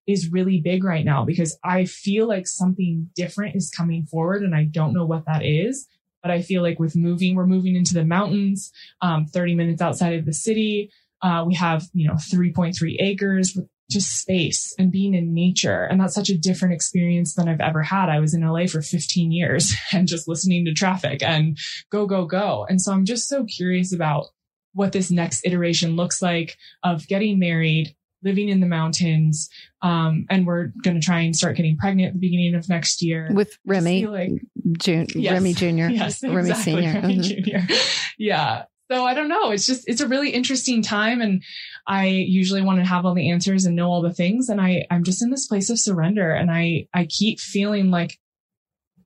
is 0.06 0.30
really 0.30 0.60
big 0.60 0.84
right 0.84 1.04
now 1.04 1.24
because 1.24 1.58
I 1.64 1.86
feel 1.86 2.28
like 2.28 2.46
something 2.46 3.08
different 3.16 3.56
is 3.56 3.72
coming 3.74 4.04
forward 4.04 4.42
and 4.42 4.54
I 4.54 4.64
don't 4.64 4.92
know 4.92 5.06
what 5.06 5.24
that 5.24 5.44
is. 5.44 5.88
But 6.22 6.30
I 6.30 6.42
feel 6.42 6.62
like 6.62 6.78
with 6.78 6.94
moving, 6.94 7.34
we're 7.34 7.46
moving 7.46 7.74
into 7.74 7.94
the 7.94 8.04
mountains, 8.04 8.70
um, 9.00 9.26
30 9.26 9.54
minutes 9.54 9.82
outside 9.82 10.18
of 10.18 10.26
the 10.26 10.34
city. 10.34 10.90
Uh, 11.22 11.44
we 11.46 11.54
have, 11.54 11.84
you 11.94 12.06
know, 12.06 12.14
3.3 12.14 12.96
acres 13.00 13.54
with 13.56 13.66
just 13.90 14.20
space 14.20 14.74
and 14.78 14.92
being 14.92 15.14
in 15.14 15.34
nature. 15.34 15.84
And 15.84 16.00
that's 16.00 16.14
such 16.14 16.30
a 16.30 16.38
different 16.38 16.74
experience 16.74 17.34
than 17.34 17.48
I've 17.48 17.60
ever 17.60 17.82
had. 17.82 18.08
I 18.08 18.20
was 18.20 18.34
in 18.34 18.46
LA 18.46 18.66
for 18.66 18.82
15 18.82 19.32
years 19.32 19.74
and 19.92 20.06
just 20.06 20.28
listening 20.28 20.64
to 20.66 20.74
traffic 20.74 21.22
and 21.22 21.58
go, 21.90 22.06
go, 22.06 22.26
go. 22.26 22.66
And 22.68 22.80
so 22.80 22.92
I'm 22.92 23.04
just 23.04 23.28
so 23.28 23.44
curious 23.44 23.94
about 23.94 24.26
what 24.74 24.92
this 24.92 25.10
next 25.10 25.44
iteration 25.46 25.96
looks 25.96 26.22
like 26.22 26.56
of 26.82 27.06
getting 27.06 27.38
married, 27.38 27.94
living 28.22 28.48
in 28.48 28.60
the 28.60 28.66
mountains. 28.66 29.48
Um, 29.82 30.26
and 30.30 30.46
we're 30.46 30.72
going 30.82 30.98
to 31.00 31.04
try 31.04 31.20
and 31.20 31.34
start 31.36 31.56
getting 31.56 31.76
pregnant 31.76 32.08
at 32.08 32.12
the 32.14 32.20
beginning 32.20 32.54
of 32.54 32.68
next 32.68 33.02
year. 33.02 33.28
With 33.32 33.58
Remy, 33.66 34.06
like- 34.06 34.30
Jun- 34.78 35.06
Yes. 35.14 35.32
Remy 35.32 35.54
Jr., 35.54 35.66
yes, 35.92 36.22
Remy 36.22 36.50
exactly, 36.50 36.72
Sr. 36.82 36.92
Remy 37.00 37.16
Mhm. 37.18 37.22
Junior. 37.22 37.66
Yeah. 38.18 38.64
So 38.90 39.04
I 39.04 39.14
don't 39.14 39.28
know. 39.28 39.50
It's 39.52 39.66
just, 39.66 39.88
it's 39.88 40.02
a 40.02 40.06
really 40.08 40.30
interesting 40.30 40.82
time. 40.82 41.20
And 41.22 41.42
I 41.86 42.06
usually 42.08 42.60
want 42.62 42.78
to 42.78 42.84
have 42.84 43.06
all 43.06 43.14
the 43.14 43.30
answers 43.30 43.64
and 43.64 43.74
know 43.74 43.90
all 43.90 44.02
the 44.02 44.12
things. 44.12 44.48
And 44.50 44.60
I, 44.60 44.86
I'm 44.90 45.02
just 45.02 45.22
in 45.22 45.30
this 45.30 45.46
place 45.48 45.70
of 45.70 45.78
surrender. 45.80 46.30
And 46.30 46.50
I, 46.50 46.88
I 46.92 47.06
keep 47.06 47.40
feeling 47.40 47.90
like 47.90 48.18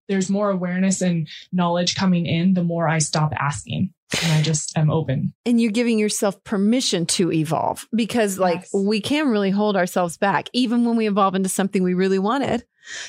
there's 0.08 0.28
more 0.28 0.50
awareness 0.50 1.00
and 1.02 1.28
knowledge 1.52 1.94
coming 1.94 2.26
in 2.26 2.54
the 2.54 2.64
more 2.64 2.88
I 2.88 2.98
stop 2.98 3.32
asking 3.38 3.90
and 4.22 4.32
I 4.32 4.42
just 4.42 4.76
am 4.78 4.90
open. 4.90 5.34
and 5.44 5.60
you're 5.60 5.72
giving 5.72 5.98
yourself 5.98 6.42
permission 6.44 7.06
to 7.06 7.32
evolve 7.32 7.86
because 7.94 8.38
like 8.38 8.60
Yes. 8.60 8.70
we 8.74 9.00
can 9.00 9.28
really 9.28 9.50
hold 9.50 9.76
ourselves 9.76 10.16
back 10.16 10.48
even 10.52 10.84
when 10.84 10.96
we 10.96 11.08
evolve 11.08 11.34
into 11.34 11.48
something 11.48 11.82
we 11.82 11.94
really 11.94 12.18
wanted 12.18 12.64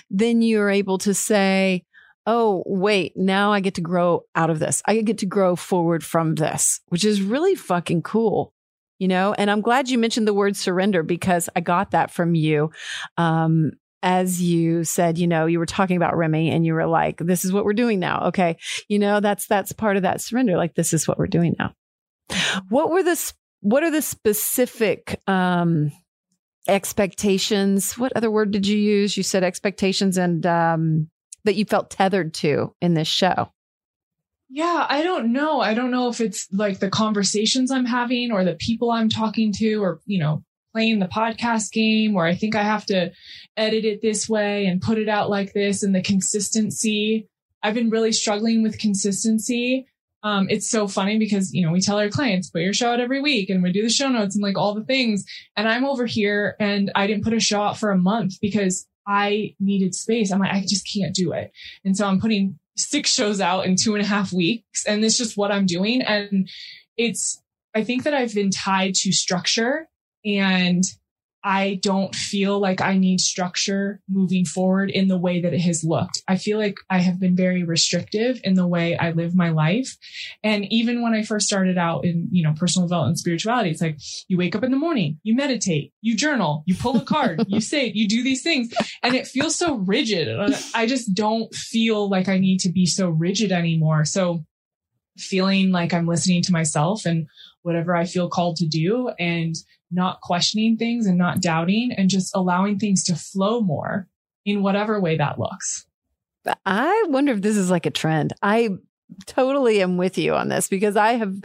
then 0.10 0.42
you're 0.42 0.70
able 0.72 0.98
to 1.00 1.14
say 1.14 1.84
oh 2.26 2.64
wait 2.66 3.16
now 3.16 3.54
i 3.54 3.60
get 3.60 3.76
to 3.76 3.82
grow 3.82 4.24
out 4.36 4.50
of 4.50 4.58
this 4.60 4.82
i 4.86 5.00
get 5.02 5.20
to 5.20 5.26
grow 5.28 5.56
forward 5.56 6.04
from 6.04 6.36
this 6.36 6.82
which 6.88 7.06
is 7.06 7.22
really 7.22 7.54
fucking 7.54 8.02
cool 8.02 8.52
you 8.98 9.08
know 9.08 9.34
and 9.38 9.52
i'm 9.52 9.62
glad 9.62 9.88
you 9.90 10.00
mentioned 10.00 10.28
the 10.28 10.34
word 10.34 10.58
surrender 10.58 11.04
because 11.04 11.48
i 11.56 11.60
got 11.62 11.92
that 11.92 12.10
from 12.10 12.34
you 12.34 12.72
um 13.18 13.72
as 14.04 14.42
you 14.42 14.84
said, 14.84 15.18
you 15.18 15.28
know, 15.28 15.46
you 15.48 15.60
were 15.60 15.66
talking 15.66 15.98
about 15.98 16.16
Remy 16.16 16.52
and 16.52 16.66
you 16.66 16.74
were 16.74 16.86
like, 16.86 17.18
this 17.18 17.44
is 17.44 17.52
what 17.52 17.66
we're 17.66 17.74
doing 17.74 18.00
now. 18.00 18.28
Okay. 18.28 18.58
You 18.88 19.00
know, 19.00 19.20
that's, 19.20 19.48
that's 19.48 19.72
part 19.72 19.98
of 19.98 20.04
that 20.04 20.22
surrender. 20.22 20.56
Like, 20.56 20.76
this 20.76 20.94
is 20.94 21.08
what 21.08 21.18
we're 21.18 21.28
doing 21.28 21.56
now. 21.58 21.74
What 22.70 22.92
were 22.92 23.04
the, 23.04 23.34
what 23.62 23.84
are 23.84 23.92
the 23.92 24.02
specific, 24.02 25.20
um, 25.28 25.92
expectations? 26.68 27.98
What 27.98 28.14
other 28.16 28.30
word 28.30 28.52
did 28.52 28.68
you 28.68 28.78
use? 28.78 29.18
You 29.18 29.24
said 29.24 29.44
expectations 29.44 30.18
and, 30.18 30.46
um, 30.46 31.10
that 31.44 31.56
you 31.56 31.66
felt 31.66 31.90
tethered 31.90 32.34
to 32.36 32.76
in 32.82 32.94
this 32.94 33.08
show. 33.08 33.52
Yeah, 34.50 34.86
I 34.88 35.02
don't 35.04 35.34
know. 35.34 35.60
I 35.60 35.74
don't 35.74 35.92
know 35.92 36.08
if 36.08 36.22
it's 36.22 36.48
like 36.54 36.80
the 36.80 36.90
conversations 36.90 37.72
I'm 37.72 37.86
having 37.86 38.32
or 38.32 38.46
the 38.46 38.56
people 38.56 38.92
I'm 38.92 39.10
talking 39.10 39.52
to 39.54 39.84
or, 39.84 40.00
you 40.06 40.20
know, 40.20 40.44
playing 40.78 41.00
the 41.00 41.08
podcast 41.08 41.72
game 41.72 42.14
where 42.14 42.28
I 42.28 42.36
think 42.36 42.56
I 42.56 42.62
have 42.62 42.86
to 42.86 43.12
edit 43.58 43.84
it 43.84 44.04
this 44.04 44.30
way 44.30 44.68
and 44.68 44.80
put 44.80 45.00
it 45.00 45.10
out 45.10 45.28
like 45.28 45.54
this 45.54 45.82
and 45.82 45.96
the 45.96 46.04
consistency 46.04 47.28
I've 47.64 47.74
been 47.74 47.90
really 47.90 48.12
struggling 48.12 48.64
with 48.64 48.78
consistency. 48.78 49.88
Um, 50.24 50.48
it's 50.50 50.70
so 50.70 50.88
funny 50.88 51.18
because, 51.18 51.54
you 51.54 51.66
know, 51.66 51.72
we 51.72 51.82
tell 51.82 52.00
our 52.00 52.10
clients, 52.10 52.50
put 52.50 52.62
your 52.62 52.74
show 52.74 52.92
out 52.92 53.00
every 53.00 53.22
week 53.22 53.50
and 53.50 53.64
we 53.64 53.72
do 53.72 53.82
the 53.82 53.90
show 53.90 54.10
notes 54.10 54.36
and 54.36 54.44
like 54.44 54.58
all 54.58 54.76
the 54.76 54.84
things. 54.84 55.26
And 55.56 55.68
I'm 55.68 55.84
over 55.86 56.06
here 56.06 56.56
and 56.60 56.92
I 56.96 57.08
didn't 57.08 57.24
put 57.24 57.34
a 57.34 57.40
show 57.40 57.62
out 57.62 57.78
for 57.78 57.92
a 57.92 57.98
month 57.98 58.36
because 58.42 58.86
I 59.08 59.56
needed 59.60 59.96
space. 59.96 60.32
I'm 60.32 60.40
like, 60.40 60.54
I 60.54 60.62
just 60.62 60.88
can't 60.92 61.16
do 61.16 61.32
it. 61.32 61.52
And 61.84 61.98
so 61.98 62.08
I'm 62.08 62.20
putting 62.20 62.60
six 62.76 63.12
shows 63.12 63.42
out 63.42 63.66
in 63.66 63.76
two 63.76 63.96
and 63.96 64.04
a 64.04 64.08
half 64.08 64.32
weeks. 64.32 64.86
And 64.86 65.04
it's 65.04 65.18
just 65.18 65.38
what 65.38 65.52
I'm 65.52 65.66
doing. 65.66 66.02
And 66.02 66.50
it's, 66.98 67.42
I 67.74 67.84
think 67.84 68.04
that 68.04 68.14
I've 68.14 68.34
been 68.34 68.52
tied 68.52 68.94
to 68.96 69.12
structure 69.12 69.88
and 70.28 70.84
I 71.44 71.80
don't 71.82 72.14
feel 72.14 72.60
like 72.60 72.82
I 72.82 72.98
need 72.98 73.22
structure 73.22 74.02
moving 74.10 74.44
forward 74.44 74.90
in 74.90 75.08
the 75.08 75.18
way 75.18 75.40
that 75.40 75.54
it 75.54 75.62
has 75.62 75.82
looked. 75.82 76.22
I 76.28 76.36
feel 76.36 76.58
like 76.58 76.76
I 76.90 76.98
have 76.98 77.22
been 77.22 77.38
very 77.38 77.64
restrictive 77.64 78.42
in 78.44 78.56
the 78.56 78.68
way 78.68 78.98
I 78.98 79.12
live 79.12 79.34
my 79.34 79.52
life. 79.52 79.96
And 80.44 80.66
even 80.70 81.02
when 81.02 81.14
I 81.14 81.24
first 81.24 81.48
started 81.48 81.78
out 81.78 82.04
in, 82.04 82.28
you 82.32 82.44
know, 82.44 82.54
personal 82.54 82.88
development 82.90 83.12
and 83.12 83.20
spirituality, 83.20 83.70
it's 83.70 83.82
like 83.82 83.98
you 84.28 84.38
wake 84.38 84.58
up 84.58 84.64
in 84.66 84.72
the 84.72 84.78
morning, 84.78 85.20
you 85.24 85.36
meditate, 85.36 85.94
you 86.02 86.18
journal, 86.18 86.64
you 86.66 86.76
pull 86.76 86.98
a 86.98 87.06
card, 87.06 87.46
you 87.48 87.62
say, 87.62 87.94
you 87.96 88.10
do 88.10 88.24
these 88.24 88.44
things. 88.44 88.74
And 89.02 89.16
it 89.16 89.26
feels 89.26 89.56
so 89.56 89.76
rigid. 89.76 90.28
I 90.76 90.86
just 90.86 91.14
don't 91.14 91.54
feel 91.56 92.10
like 92.10 92.28
I 92.28 92.40
need 92.40 92.60
to 92.62 92.70
be 92.70 92.86
so 92.86 93.10
rigid 93.10 93.54
anymore. 93.54 94.04
So 94.04 94.44
feeling 95.18 95.72
like 95.72 95.94
I'm 95.94 96.08
listening 96.08 96.42
to 96.44 96.52
myself 96.52 97.06
and 97.06 97.28
whatever 97.62 97.96
I 97.96 98.06
feel 98.06 98.30
called 98.30 98.58
to 98.58 98.68
do 98.68 99.12
and 99.20 99.56
not 99.92 100.22
questioning 100.22 100.78
things 100.78 101.06
and 101.06 101.18
not 101.18 101.42
doubting 101.42 101.92
and 101.92 102.10
just 102.10 102.36
allowing 102.36 102.78
things 102.80 103.04
to 103.06 103.16
flow 103.16 103.62
more 103.62 104.08
in 104.46 104.62
whatever 104.62 105.00
way 105.00 105.18
that 105.18 105.40
looks. 105.40 105.86
I 106.66 107.06
wonder 107.10 107.34
if 107.34 107.42
this 107.42 107.58
is 107.58 107.70
like 107.70 107.86
a 107.86 107.92
trend. 107.92 108.34
I 108.42 108.70
totally 109.26 109.82
am 109.82 109.98
with 109.98 110.18
you 110.18 110.34
on 110.36 110.50
this 110.50 110.68
because 110.68 110.98
I 110.98 111.14
have 111.14 111.36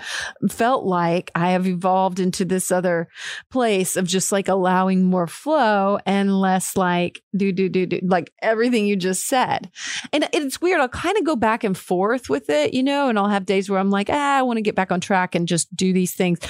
felt 0.51 0.85
like 0.85 1.31
I 1.35 1.51
have 1.51 1.67
evolved 1.67 2.19
into 2.19 2.45
this 2.45 2.73
other 2.73 3.09
place 3.51 3.97
of 3.97 4.07
just 4.07 4.33
like 4.33 4.49
allowing 4.49 5.05
more 5.05 5.27
flow 5.27 5.99
and 6.05 6.41
less 6.41 6.77
like 6.77 7.23
do, 7.37 7.53
do, 7.53 7.69
do, 7.69 7.87
do, 7.87 8.01
like 8.03 8.33
everything 8.43 8.87
you 8.87 8.97
just 8.97 9.27
said. 9.29 9.71
And 10.13 10.29
it's 10.33 10.61
weird. 10.61 10.81
I'll 10.81 10.89
kind 10.89 11.17
of 11.17 11.25
go 11.25 11.37
back 11.37 11.65
and 11.65 11.77
forth 11.77 12.29
with 12.29 12.51
it, 12.51 12.75
you 12.75 12.83
know, 12.83 13.09
and 13.09 13.19
I'll 13.19 13.29
have 13.29 13.47
days 13.47 13.71
where 13.71 13.79
I'm 13.79 13.91
like, 13.91 14.11
ah, 14.11 14.39
I 14.39 14.43
want 14.43 14.57
to 14.57 14.63
get 14.63 14.75
back 14.75 14.91
on 14.91 15.01
track 15.01 15.35
and 15.35 15.47
just 15.47 15.75
do 15.75 15.93
these 15.93 16.15
things. 16.15 16.41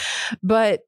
But 0.42 0.80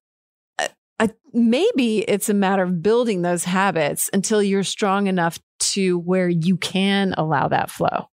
I, 0.99 1.11
maybe 1.33 1.99
it's 1.99 2.29
a 2.29 2.35
matter 2.35 2.63
of 2.63 2.83
building 2.83 3.23
those 3.23 3.45
habits 3.45 4.09
until 4.13 4.43
you're 4.43 4.63
strong 4.63 5.07
enough 5.07 5.39
to 5.59 5.99
where 5.99 6.29
you 6.29 6.57
can 6.57 7.15
allow 7.17 7.49
that 7.49 7.71
flow. 7.71 8.09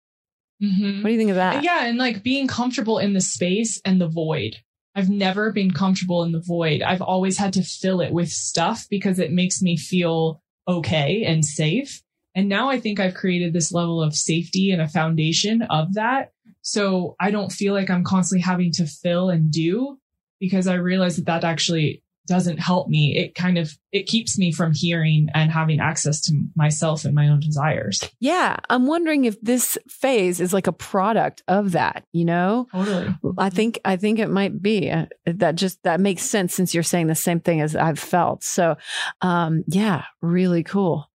Mm-hmm. 0.63 1.03
What 1.03 1.09
do 1.09 1.13
you 1.13 1.19
think 1.19 1.31
of 1.31 1.37
that? 1.37 1.63
Yeah, 1.63 1.85
and 1.87 1.99
like 1.99 2.23
being 2.23 2.47
comfortable 2.47 2.99
in 2.99 3.13
the 3.13 3.21
space 3.21 3.81
and 3.85 4.01
the 4.01 4.09
void. 4.09 4.57
I've 4.95 5.09
never 5.09 5.53
been 5.53 5.71
comfortable 5.73 6.23
in 6.25 6.33
the 6.33 6.43
void. 6.45 6.83
I've 6.83 7.03
always 7.03 7.39
had 7.39 7.53
to 7.55 7.63
fill 7.63 8.01
it 8.01 8.13
with 8.13 8.29
stuff 8.29 8.87
because 8.91 9.19
it 9.19 9.33
makes 9.33 9.63
me 9.63 9.77
feel 9.77 10.43
okay 10.67 11.25
and 11.25 11.45
safe. 11.45 12.03
And 12.35 12.49
now 12.49 12.69
I 12.69 12.81
think 12.81 13.01
I've 13.01 13.15
created 13.15 13.53
this 13.53 13.73
level 13.73 14.03
of 14.03 14.15
safety 14.15 14.71
and 14.71 14.83
a 14.83 14.89
foundation 14.89 15.63
of 15.63 15.95
that. 15.95 16.33
So 16.63 17.17
I 17.19 17.31
don't 17.31 17.53
feel 17.53 17.73
like 17.73 17.89
I'm 17.89 18.05
constantly 18.05 18.43
having 18.43 18.73
to 18.73 18.87
fill 18.87 19.31
and 19.31 19.51
do 19.51 19.99
because 20.39 20.67
I 20.67 20.75
realize 20.75 21.17
that 21.17 21.27
that 21.27 21.45
actually 21.45 22.03
doesn't 22.27 22.59
help 22.59 22.89
me. 22.89 23.17
It 23.17 23.35
kind 23.35 23.59
of 23.59 23.77
it 23.93 24.07
keeps 24.07 24.39
me 24.39 24.53
from 24.53 24.73
hearing 24.73 25.29
and 25.35 25.51
having 25.51 25.81
access 25.81 26.21
to 26.23 26.41
myself 26.55 27.05
and 27.05 27.15
my 27.15 27.29
own 27.29 27.41
desires. 27.41 28.03
Yeah. 28.21 28.57
I'm 28.69 28.87
wondering 28.87 29.25
if 29.25 29.41
this 29.41 29.77
phase 29.89 30.41
is 30.41 30.53
like 30.53 30.69
a 30.69 30.73
product 30.73 31.43
of 31.49 31.73
that 31.73 32.05
you 32.13 32.25
know? 32.25 32.67
Totally. 32.73 33.15
I 33.39 33.51
think 33.51 33.79
i 33.85 33.97
think 33.97 34.19
it 34.19 34.31
might 34.31 34.61
be. 34.61 34.93
That 35.27 35.55
just 35.55 35.83
that 35.83 36.01
makes 36.01 36.23
sense 36.23 36.55
since 36.55 36.75
you're 36.75 36.83
saying 36.83 37.07
the 37.07 37.15
same 37.15 37.41
thing 37.41 37.61
as 37.61 37.77
i've 37.77 37.99
felt. 37.99 38.45
So 38.45 38.77
um 39.21 39.65
yeah 39.67 40.05
really 40.21 40.63
cool. 40.63 41.11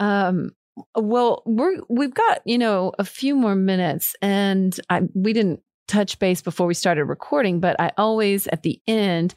Um 0.00 0.50
well 0.94 1.42
we're 1.44 1.80
we've 1.88 2.14
got 2.14 2.40
you 2.44 2.58
know 2.58 2.92
a 2.98 3.04
few 3.04 3.34
more 3.34 3.56
minutes 3.56 4.14
and 4.22 4.78
i 4.88 5.02
we 5.12 5.32
didn't 5.32 5.60
touch 5.88 6.18
base 6.18 6.40
before 6.40 6.66
we 6.66 6.74
started 6.74 7.04
recording, 7.06 7.60
but 7.60 7.74
I 7.80 7.90
always 7.96 8.46
at 8.48 8.62
the 8.62 8.80
end 8.86 9.34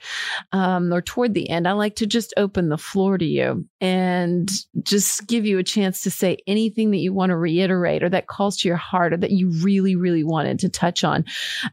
um, 0.51 0.93
or 0.93 1.01
toward 1.01 1.33
the 1.33 1.49
end, 1.49 1.67
I 1.67 1.71
like 1.71 1.95
to 1.95 2.05
just 2.05 2.33
open 2.37 2.69
the 2.69 2.77
floor 2.77 3.17
to 3.17 3.25
you 3.25 3.65
and 3.79 4.49
just 4.83 5.25
give 5.27 5.45
you 5.45 5.57
a 5.57 5.63
chance 5.63 6.01
to 6.01 6.11
say 6.11 6.37
anything 6.45 6.91
that 6.91 6.97
you 6.97 7.13
want 7.13 7.31
to 7.31 7.37
reiterate 7.37 8.03
or 8.03 8.09
that 8.09 8.27
calls 8.27 8.57
to 8.57 8.67
your 8.67 8.77
heart 8.77 9.13
or 9.13 9.17
that 9.17 9.31
you 9.31 9.49
really, 9.63 9.95
really 9.95 10.23
wanted 10.23 10.59
to 10.59 10.69
touch 10.69 11.03
on 11.03 11.25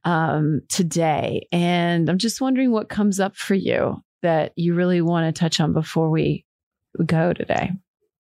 um, 0.04 0.62
today. 0.68 1.46
And 1.52 2.08
I'm 2.08 2.18
just 2.18 2.40
wondering 2.40 2.70
what 2.70 2.88
comes 2.88 3.20
up 3.20 3.36
for 3.36 3.54
you 3.54 4.02
that 4.22 4.52
you 4.56 4.74
really 4.74 5.00
want 5.00 5.34
to 5.34 5.38
touch 5.38 5.60
on 5.60 5.72
before 5.72 6.10
we, 6.10 6.44
we 6.98 7.04
go 7.04 7.32
today. 7.32 7.72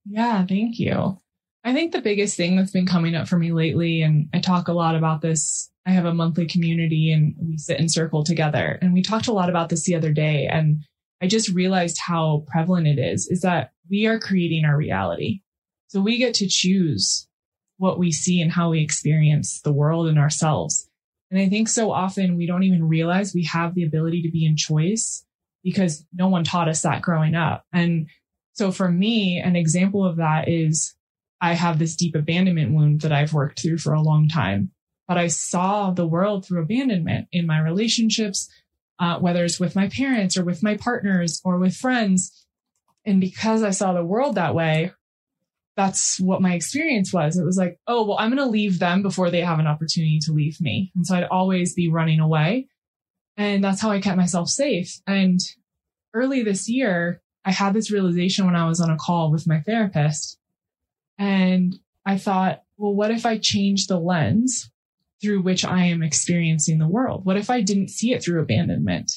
Yeah, 0.06 0.44
thank 0.46 0.78
you. 0.78 1.20
I 1.68 1.74
think 1.74 1.92
the 1.92 2.00
biggest 2.00 2.36
thing 2.36 2.56
that's 2.56 2.70
been 2.70 2.86
coming 2.86 3.14
up 3.14 3.28
for 3.28 3.38
me 3.38 3.52
lately, 3.52 4.00
and 4.00 4.28
I 4.32 4.40
talk 4.40 4.68
a 4.68 4.72
lot 4.72 4.94
about 4.94 5.20
this 5.20 5.70
I 5.88 5.92
have 5.92 6.04
a 6.04 6.12
monthly 6.12 6.46
community 6.46 7.10
and 7.12 7.34
we 7.40 7.56
sit 7.56 7.80
in 7.80 7.88
circle 7.88 8.22
together. 8.22 8.78
And 8.82 8.92
we 8.92 9.00
talked 9.00 9.26
a 9.26 9.32
lot 9.32 9.48
about 9.48 9.70
this 9.70 9.84
the 9.84 9.94
other 9.94 10.12
day. 10.12 10.46
And 10.46 10.84
I 11.22 11.26
just 11.26 11.48
realized 11.48 11.96
how 11.98 12.44
prevalent 12.46 12.86
it 12.86 12.98
is, 12.98 13.26
is 13.28 13.40
that 13.40 13.72
we 13.88 14.06
are 14.06 14.18
creating 14.18 14.66
our 14.66 14.76
reality. 14.76 15.40
So 15.86 16.02
we 16.02 16.18
get 16.18 16.34
to 16.34 16.46
choose 16.46 17.26
what 17.78 17.98
we 17.98 18.12
see 18.12 18.42
and 18.42 18.52
how 18.52 18.68
we 18.68 18.82
experience 18.82 19.62
the 19.62 19.72
world 19.72 20.08
and 20.08 20.18
ourselves. 20.18 20.90
And 21.30 21.40
I 21.40 21.48
think 21.48 21.68
so 21.68 21.90
often 21.90 22.36
we 22.36 22.46
don't 22.46 22.64
even 22.64 22.86
realize 22.86 23.32
we 23.32 23.44
have 23.44 23.74
the 23.74 23.84
ability 23.84 24.20
to 24.22 24.30
be 24.30 24.44
in 24.44 24.58
choice 24.58 25.24
because 25.64 26.04
no 26.12 26.28
one 26.28 26.44
taught 26.44 26.68
us 26.68 26.82
that 26.82 27.00
growing 27.00 27.34
up. 27.34 27.64
And 27.72 28.08
so 28.52 28.72
for 28.72 28.90
me, 28.90 29.38
an 29.38 29.56
example 29.56 30.04
of 30.04 30.16
that 30.16 30.48
is 30.48 30.94
I 31.40 31.54
have 31.54 31.78
this 31.78 31.96
deep 31.96 32.14
abandonment 32.14 32.72
wound 32.72 33.02
that 33.02 33.12
I've 33.12 33.32
worked 33.32 33.62
through 33.62 33.78
for 33.78 33.92
a 33.92 34.02
long 34.02 34.28
time 34.28 34.72
but 35.08 35.16
I 35.16 35.28
saw 35.28 35.90
the 35.90 36.06
world 36.06 36.44
through 36.44 36.62
abandonment 36.62 37.28
in 37.32 37.46
my 37.46 37.58
relationships, 37.58 38.48
uh, 38.98 39.18
whether 39.18 39.42
it's 39.42 39.58
with 39.58 39.74
my 39.74 39.88
parents 39.88 40.36
or 40.36 40.44
with 40.44 40.62
my 40.62 40.76
partners 40.76 41.40
or 41.42 41.58
with 41.58 41.74
friends. 41.74 42.46
And 43.06 43.20
because 43.20 43.62
I 43.62 43.70
saw 43.70 43.94
the 43.94 44.04
world 44.04 44.34
that 44.34 44.54
way, 44.54 44.92
that's 45.76 46.20
what 46.20 46.42
my 46.42 46.52
experience 46.54 47.12
was. 47.12 47.38
It 47.38 47.44
was 47.44 47.56
like, 47.56 47.78
oh, 47.86 48.06
well, 48.06 48.18
I'm 48.18 48.30
going 48.30 48.44
to 48.44 48.50
leave 48.50 48.78
them 48.78 49.00
before 49.00 49.30
they 49.30 49.40
have 49.40 49.58
an 49.58 49.66
opportunity 49.66 50.18
to 50.24 50.32
leave 50.32 50.60
me. 50.60 50.92
And 50.94 51.06
so 51.06 51.16
I'd 51.16 51.24
always 51.24 51.72
be 51.72 51.88
running 51.88 52.20
away. 52.20 52.68
And 53.36 53.64
that's 53.64 53.80
how 53.80 53.90
I 53.90 54.00
kept 54.00 54.18
myself 54.18 54.48
safe. 54.48 55.00
And 55.06 55.40
early 56.12 56.42
this 56.42 56.68
year, 56.68 57.22
I 57.44 57.52
had 57.52 57.72
this 57.72 57.90
realization 57.90 58.44
when 58.44 58.56
I 58.56 58.66
was 58.66 58.80
on 58.80 58.90
a 58.90 58.96
call 58.96 59.30
with 59.30 59.46
my 59.46 59.60
therapist. 59.60 60.38
And 61.18 61.76
I 62.06 62.16
thought, 62.16 62.62
well, 62.76 62.94
what 62.94 63.10
if 63.10 63.26
I 63.26 63.38
change 63.38 63.86
the 63.86 63.98
lens 63.98 64.70
through 65.20 65.42
which 65.42 65.64
I 65.64 65.84
am 65.84 66.02
experiencing 66.02 66.78
the 66.78 66.88
world? 66.88 67.24
What 67.24 67.36
if 67.36 67.50
I 67.50 67.60
didn't 67.60 67.90
see 67.90 68.12
it 68.12 68.22
through 68.22 68.40
abandonment? 68.40 69.10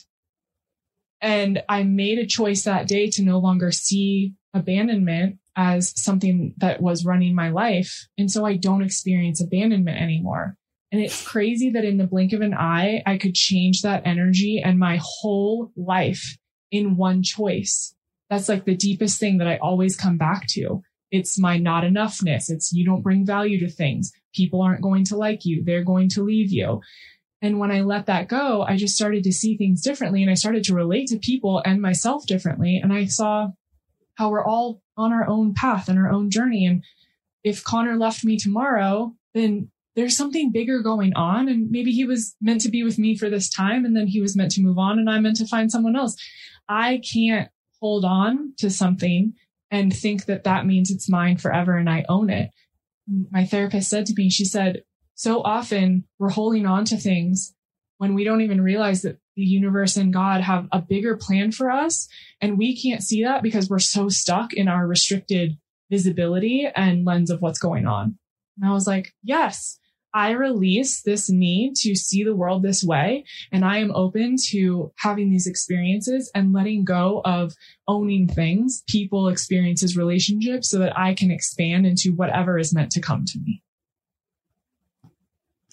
And 1.22 1.64
I 1.70 1.84
made 1.84 2.18
a 2.18 2.26
choice 2.26 2.64
that 2.64 2.88
day 2.88 3.10
to 3.12 3.24
no 3.24 3.38
longer 3.38 3.72
see 3.72 4.34
abandonment 4.54 5.38
as 5.56 5.94
something 6.02 6.56
that 6.58 6.82
was 6.82 7.06
running 7.06 7.36
my 7.36 7.50
life. 7.50 8.08
And 8.18 8.32
so 8.32 8.46
I 8.46 8.58
don't 8.58 8.82
experience 8.82 9.42
abandonment 9.42 10.02
anymore. 10.02 10.56
And 10.92 11.02
it's 11.02 11.26
crazy 11.26 11.70
that 11.72 11.86
in 11.86 11.98
the 11.98 12.08
blink 12.08 12.34
of 12.34 12.42
an 12.42 12.54
eye, 12.54 13.04
I 13.06 13.18
could 13.18 13.36
change 13.36 13.82
that 13.82 14.06
energy 14.06 14.62
and 14.64 14.78
my 14.80 15.00
whole 15.02 15.72
life 15.78 16.38
in 16.72 16.98
one 16.98 17.24
choice. 17.24 17.96
That's 18.30 18.50
like 18.50 18.66
the 18.66 18.76
deepest 18.76 19.20
thing 19.20 19.38
that 19.38 19.48
I 19.48 19.58
always 19.58 19.96
come 19.96 20.18
back 20.18 20.48
to. 20.52 20.82
It's 21.12 21.38
my 21.38 21.58
not 21.58 21.84
enoughness. 21.84 22.50
It's 22.50 22.72
you 22.72 22.86
don't 22.86 23.02
bring 23.04 23.26
value 23.26 23.60
to 23.60 23.70
things. 23.70 24.12
People 24.34 24.62
aren't 24.62 24.82
going 24.82 25.04
to 25.06 25.18
like 25.18 25.46
you. 25.46 25.64
They're 25.64 25.84
going 25.84 26.10
to 26.10 26.24
leave 26.24 26.52
you. 26.52 26.82
And 27.42 27.60
when 27.60 27.72
I 27.72 27.82
let 27.82 28.06
that 28.06 28.28
go, 28.28 28.62
I 28.62 28.78
just 28.78 28.96
started 28.96 29.24
to 29.24 29.34
see 29.34 29.58
things 29.58 29.82
differently 29.82 30.22
and 30.22 30.32
I 30.32 30.36
started 30.36 30.64
to 30.66 30.76
relate 30.76 31.08
to 31.08 31.18
people 31.18 31.62
and 31.66 31.82
myself 31.82 32.26
differently. 32.28 32.80
And 32.82 32.94
I 32.94 33.06
saw 33.06 33.50
how 34.16 34.30
we're 34.30 34.46
all 34.46 34.82
on 34.96 35.12
our 35.12 35.28
own 35.28 35.54
path 35.54 35.90
and 35.90 35.98
our 35.98 36.12
own 36.12 36.30
journey. 36.30 36.66
And 36.66 36.84
if 37.44 37.64
Connor 37.64 37.98
left 37.98 38.24
me 38.24 38.38
tomorrow, 38.38 39.16
then 39.34 39.72
there's 39.96 40.16
something 40.16 40.52
bigger 40.52 40.82
going 40.82 41.14
on. 41.16 41.50
And 41.50 41.72
maybe 41.72 41.92
he 41.92 42.06
was 42.06 42.36
meant 42.40 42.62
to 42.62 42.70
be 42.70 42.84
with 42.84 43.00
me 43.00 43.18
for 43.18 43.30
this 43.30 43.50
time 43.50 43.86
and 43.86 43.96
then 43.96 44.08
he 44.08 44.22
was 44.22 44.36
meant 44.36 44.52
to 44.52 44.62
move 44.62 44.78
on 44.78 45.00
and 45.00 45.10
I'm 45.10 45.24
meant 45.24 45.38
to 45.38 45.48
find 45.48 45.72
someone 45.72 45.96
else. 45.96 46.16
I 46.70 47.02
can't 47.12 47.50
hold 47.80 48.06
on 48.06 48.54
to 48.60 48.70
something 48.70 49.34
and 49.72 49.96
think 49.96 50.26
that 50.26 50.44
that 50.44 50.66
means 50.66 50.92
it's 50.92 51.10
mine 51.10 51.38
forever 51.38 51.78
and 51.78 51.90
I 51.90 52.06
own 52.10 52.30
it 52.30 52.52
my 53.32 53.46
therapist 53.46 53.90
said 53.90 54.06
to 54.08 54.14
me, 54.16 54.30
she 54.30 54.46
said, 54.46 54.84
so 55.16 55.42
often 55.42 56.06
we're 56.20 56.30
holding 56.30 56.66
on 56.66 56.86
to 56.86 56.98
things 56.98 57.54
when 57.98 58.14
we 58.14 58.24
don't 58.24 58.42
even 58.42 58.62
realize 58.62 59.02
that 59.04 59.20
the 59.36 59.44
universe 59.44 59.96
and 59.96 60.14
God 60.14 60.42
have 60.42 60.68
a 60.72 60.82
bigger 60.82 61.16
plan 61.16 61.52
for 61.52 61.70
us. 61.70 62.08
And 62.40 62.58
we 62.58 62.80
can't 62.80 63.04
see 63.04 63.24
that 63.24 63.44
because 63.44 63.70
we're 63.70 63.80
so 63.80 64.10
stuck 64.10 64.54
in 64.54 64.68
our 64.68 64.88
restricted 64.88 65.58
visibility 65.90 66.68
and 66.74 67.06
lens 67.06 67.30
of 67.30 67.42
what's 67.42 67.60
going 67.60 67.86
on. 67.86 68.18
And 68.58 68.70
I 68.70 68.74
was 68.74 68.88
like, 68.88 69.14
yes, 69.24 69.78
I 70.14 70.32
release 70.32 71.02
this 71.02 71.30
need 71.30 71.76
to 71.78 71.96
see 71.96 72.24
the 72.24 72.36
world 72.36 72.64
this 72.64 72.84
way. 72.84 73.26
And 73.52 73.64
I 73.64 73.78
am 73.78 73.92
open 73.92 74.36
to 74.50 74.92
having 74.98 75.30
these 75.30 75.48
experiences 75.48 76.30
and 76.36 76.54
letting 76.54 76.84
go 76.84 77.22
of 77.26 77.54
owning 77.88 78.28
things, 78.28 78.84
people, 78.88 79.28
experiences, 79.28 79.98
relationships 79.98 80.70
so 80.70 80.80
that 80.80 80.98
I 80.98 81.14
can 81.14 81.32
expand 81.32 81.86
into 81.86 82.14
whatever 82.14 82.58
is 82.58 82.74
meant 82.74 82.92
to 82.92 83.02
come 83.02 83.26
to 83.26 83.40
me. 83.40 83.64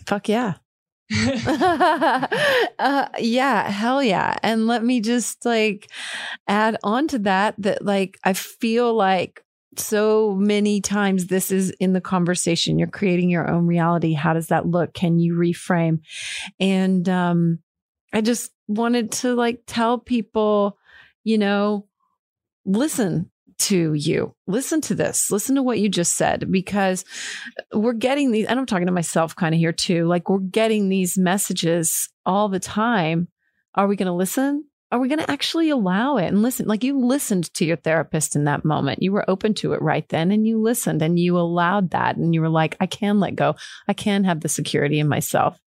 Fuck 0.07 0.28
yeah. 0.28 0.55
uh, 2.78 3.09
yeah, 3.18 3.70
hell 3.70 4.03
yeah. 4.03 4.36
And 4.43 4.66
let 4.66 4.84
me 4.84 5.01
just 5.01 5.45
like 5.45 5.91
add 6.47 6.76
on 6.82 7.09
to 7.09 7.18
that 7.20 7.55
that 7.59 7.84
like 7.84 8.18
I 8.24 8.34
feel 8.34 8.95
like 8.95 9.43
so 9.76 10.34
many 10.34 10.80
times 10.80 11.26
this 11.26 11.50
is 11.50 11.70
in 11.78 11.92
the 11.92 12.00
conversation. 12.00 12.78
You're 12.78 12.88
creating 12.88 13.30
your 13.30 13.50
own 13.50 13.66
reality. 13.66 14.12
How 14.12 14.32
does 14.32 14.48
that 14.48 14.66
look? 14.66 14.94
Can 14.94 15.18
you 15.18 15.34
reframe? 15.34 16.00
And 16.58 17.08
um 17.08 17.58
I 18.12 18.20
just 18.22 18.50
wanted 18.66 19.12
to 19.12 19.34
like 19.34 19.62
tell 19.66 19.98
people, 19.98 20.78
you 21.24 21.38
know, 21.38 21.86
listen, 22.64 23.30
to 23.58 23.92
you. 23.94 24.34
Listen 24.46 24.80
to 24.82 24.94
this. 24.94 25.30
Listen 25.30 25.56
to 25.56 25.62
what 25.62 25.78
you 25.78 25.88
just 25.88 26.16
said 26.16 26.50
because 26.50 27.04
we're 27.72 27.92
getting 27.92 28.30
these, 28.30 28.46
and 28.46 28.58
I'm 28.58 28.66
talking 28.66 28.86
to 28.86 28.92
myself 28.92 29.34
kind 29.34 29.54
of 29.54 29.58
here 29.58 29.72
too. 29.72 30.06
Like 30.06 30.28
we're 30.28 30.38
getting 30.38 30.88
these 30.88 31.18
messages 31.18 32.08
all 32.24 32.48
the 32.48 32.60
time. 32.60 33.28
Are 33.74 33.86
we 33.86 33.96
going 33.96 34.06
to 34.06 34.12
listen? 34.12 34.64
Are 34.91 34.99
we 34.99 35.09
going 35.09 35.18
to 35.18 35.30
actually 35.30 35.68
allow 35.68 36.16
it 36.16 36.26
and 36.26 36.43
listen? 36.43 36.66
Like 36.66 36.82
you 36.82 36.99
listened 36.99 37.53
to 37.55 37.64
your 37.64 37.76
therapist 37.76 38.34
in 38.34 38.45
that 38.45 38.64
moment. 38.64 39.03
You 39.03 39.12
were 39.12 39.28
open 39.28 39.53
to 39.55 39.74
it 39.74 39.82
right 39.82 40.09
then 40.09 40.30
and 40.30 40.47
you 40.47 40.61
listened 40.61 41.03
and 41.03 41.18
you 41.18 41.39
allowed 41.39 41.91
that. 41.91 42.16
And 42.16 42.34
you 42.34 42.41
were 42.41 42.49
like, 42.49 42.76
I 42.80 42.86
can 42.86 43.20
let 43.20 43.36
go. 43.36 43.55
I 43.86 43.93
can 43.93 44.24
have 44.24 44.41
the 44.41 44.49
security 44.49 44.99
in 44.99 45.09
myself. 45.09 45.59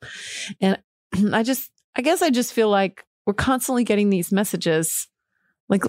And 0.60 0.80
I 1.34 1.44
just, 1.44 1.70
I 1.96 2.02
guess 2.02 2.22
I 2.22 2.32
just 2.32 2.54
feel 2.54 2.70
like 2.70 3.06
we're 3.26 3.34
constantly 3.34 3.84
getting 3.84 4.10
these 4.10 4.32
messages 4.32 5.08
like, 5.70 5.84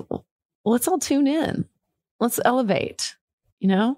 let's 0.64 0.86
all 0.86 0.98
tune 0.98 1.26
in 1.26 1.66
let's 2.22 2.38
elevate, 2.44 3.16
you 3.58 3.68
know? 3.68 3.96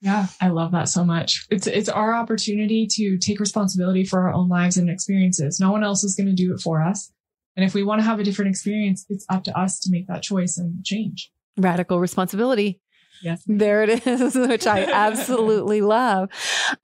Yeah, 0.00 0.28
I 0.40 0.48
love 0.48 0.70
that 0.72 0.88
so 0.88 1.04
much. 1.04 1.44
It's 1.50 1.66
it's 1.66 1.88
our 1.88 2.14
opportunity 2.14 2.86
to 2.92 3.18
take 3.18 3.40
responsibility 3.40 4.04
for 4.04 4.20
our 4.20 4.32
own 4.32 4.48
lives 4.48 4.76
and 4.76 4.88
experiences. 4.88 5.58
No 5.58 5.72
one 5.72 5.82
else 5.82 6.04
is 6.04 6.14
going 6.14 6.28
to 6.28 6.32
do 6.32 6.54
it 6.54 6.60
for 6.60 6.80
us. 6.80 7.12
And 7.58 7.66
if 7.66 7.74
we 7.74 7.82
want 7.82 7.98
to 7.98 8.04
have 8.04 8.20
a 8.20 8.22
different 8.22 8.50
experience, 8.50 9.04
it's 9.08 9.26
up 9.28 9.42
to 9.44 9.58
us 9.58 9.80
to 9.80 9.90
make 9.90 10.06
that 10.06 10.22
choice 10.22 10.58
and 10.58 10.84
change. 10.84 11.32
Radical 11.56 11.98
responsibility. 11.98 12.80
Yes. 13.20 13.42
There 13.48 13.82
it 13.82 14.06
is, 14.06 14.34
which 14.36 14.64
I 14.64 14.84
absolutely 14.92 15.80
love. 15.80 16.28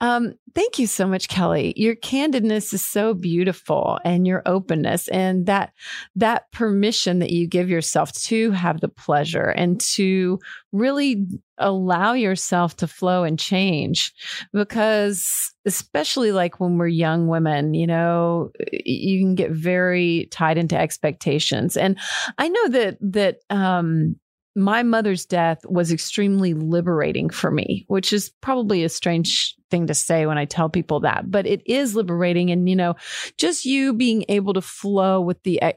Um, 0.00 0.34
thank 0.52 0.80
you 0.80 0.88
so 0.88 1.06
much, 1.06 1.28
Kelli. 1.28 1.74
Your 1.76 1.94
candidness 1.94 2.74
is 2.74 2.84
so 2.84 3.14
beautiful 3.14 4.00
and 4.04 4.26
your 4.26 4.42
openness 4.46 5.06
and 5.06 5.46
that 5.46 5.72
that 6.16 6.50
permission 6.50 7.20
that 7.20 7.30
you 7.30 7.46
give 7.46 7.70
yourself 7.70 8.10
to 8.24 8.50
have 8.50 8.80
the 8.80 8.88
pleasure 8.88 9.50
and 9.50 9.80
to 9.80 10.40
really 10.72 11.24
allow 11.58 12.12
yourself 12.12 12.76
to 12.76 12.86
flow 12.86 13.24
and 13.24 13.38
change 13.38 14.12
because 14.52 15.52
especially 15.66 16.32
like 16.32 16.60
when 16.60 16.78
we're 16.78 16.88
young 16.88 17.28
women 17.28 17.74
you 17.74 17.86
know 17.86 18.50
you 18.72 19.20
can 19.20 19.34
get 19.34 19.50
very 19.50 20.28
tied 20.30 20.58
into 20.58 20.76
expectations. 20.76 21.76
And 21.76 21.98
i 22.38 22.48
know 22.48 22.68
that 22.68 22.98
that 23.00 23.38
um 23.50 24.16
my 24.56 24.82
mother's 24.82 25.26
death 25.26 25.64
was 25.66 25.92
extremely 25.92 26.54
liberating 26.54 27.28
for 27.28 27.50
me, 27.50 27.84
which 27.88 28.12
is 28.12 28.30
probably 28.40 28.84
a 28.84 28.88
strange 28.88 29.56
thing 29.70 29.86
to 29.88 29.94
say 29.94 30.26
when 30.26 30.38
I 30.38 30.44
tell 30.44 30.68
people 30.68 31.00
that, 31.00 31.30
but 31.30 31.46
it 31.46 31.62
is 31.66 31.96
liberating. 31.96 32.50
And, 32.50 32.68
you 32.68 32.76
know, 32.76 32.94
just 33.36 33.64
you 33.64 33.92
being 33.92 34.24
able 34.28 34.52
to 34.54 34.60
flow 34.60 35.20
with 35.20 35.42
the, 35.42 35.60
eh, 35.60 35.72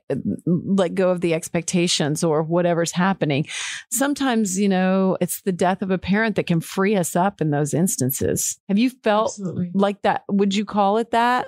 let 0.45 0.93
go 0.93 1.09
of 1.09 1.21
the 1.21 1.33
expectations 1.33 2.23
or 2.23 2.43
whatever's 2.43 2.91
happening. 2.91 3.47
Sometimes, 3.91 4.59
you 4.59 4.69
know, 4.69 5.17
it's 5.21 5.41
the 5.41 5.51
death 5.51 5.81
of 5.81 5.89
a 5.89 5.97
parent 5.97 6.35
that 6.35 6.45
can 6.45 6.61
free 6.61 6.95
us 6.95 7.15
up 7.15 7.41
in 7.41 7.49
those 7.49 7.73
instances. 7.73 8.59
Have 8.67 8.77
you 8.77 8.91
felt 9.03 9.31
Absolutely. 9.31 9.71
like 9.73 10.03
that? 10.03 10.23
Would 10.29 10.55
you 10.55 10.65
call 10.65 10.97
it 10.97 11.11
that? 11.11 11.47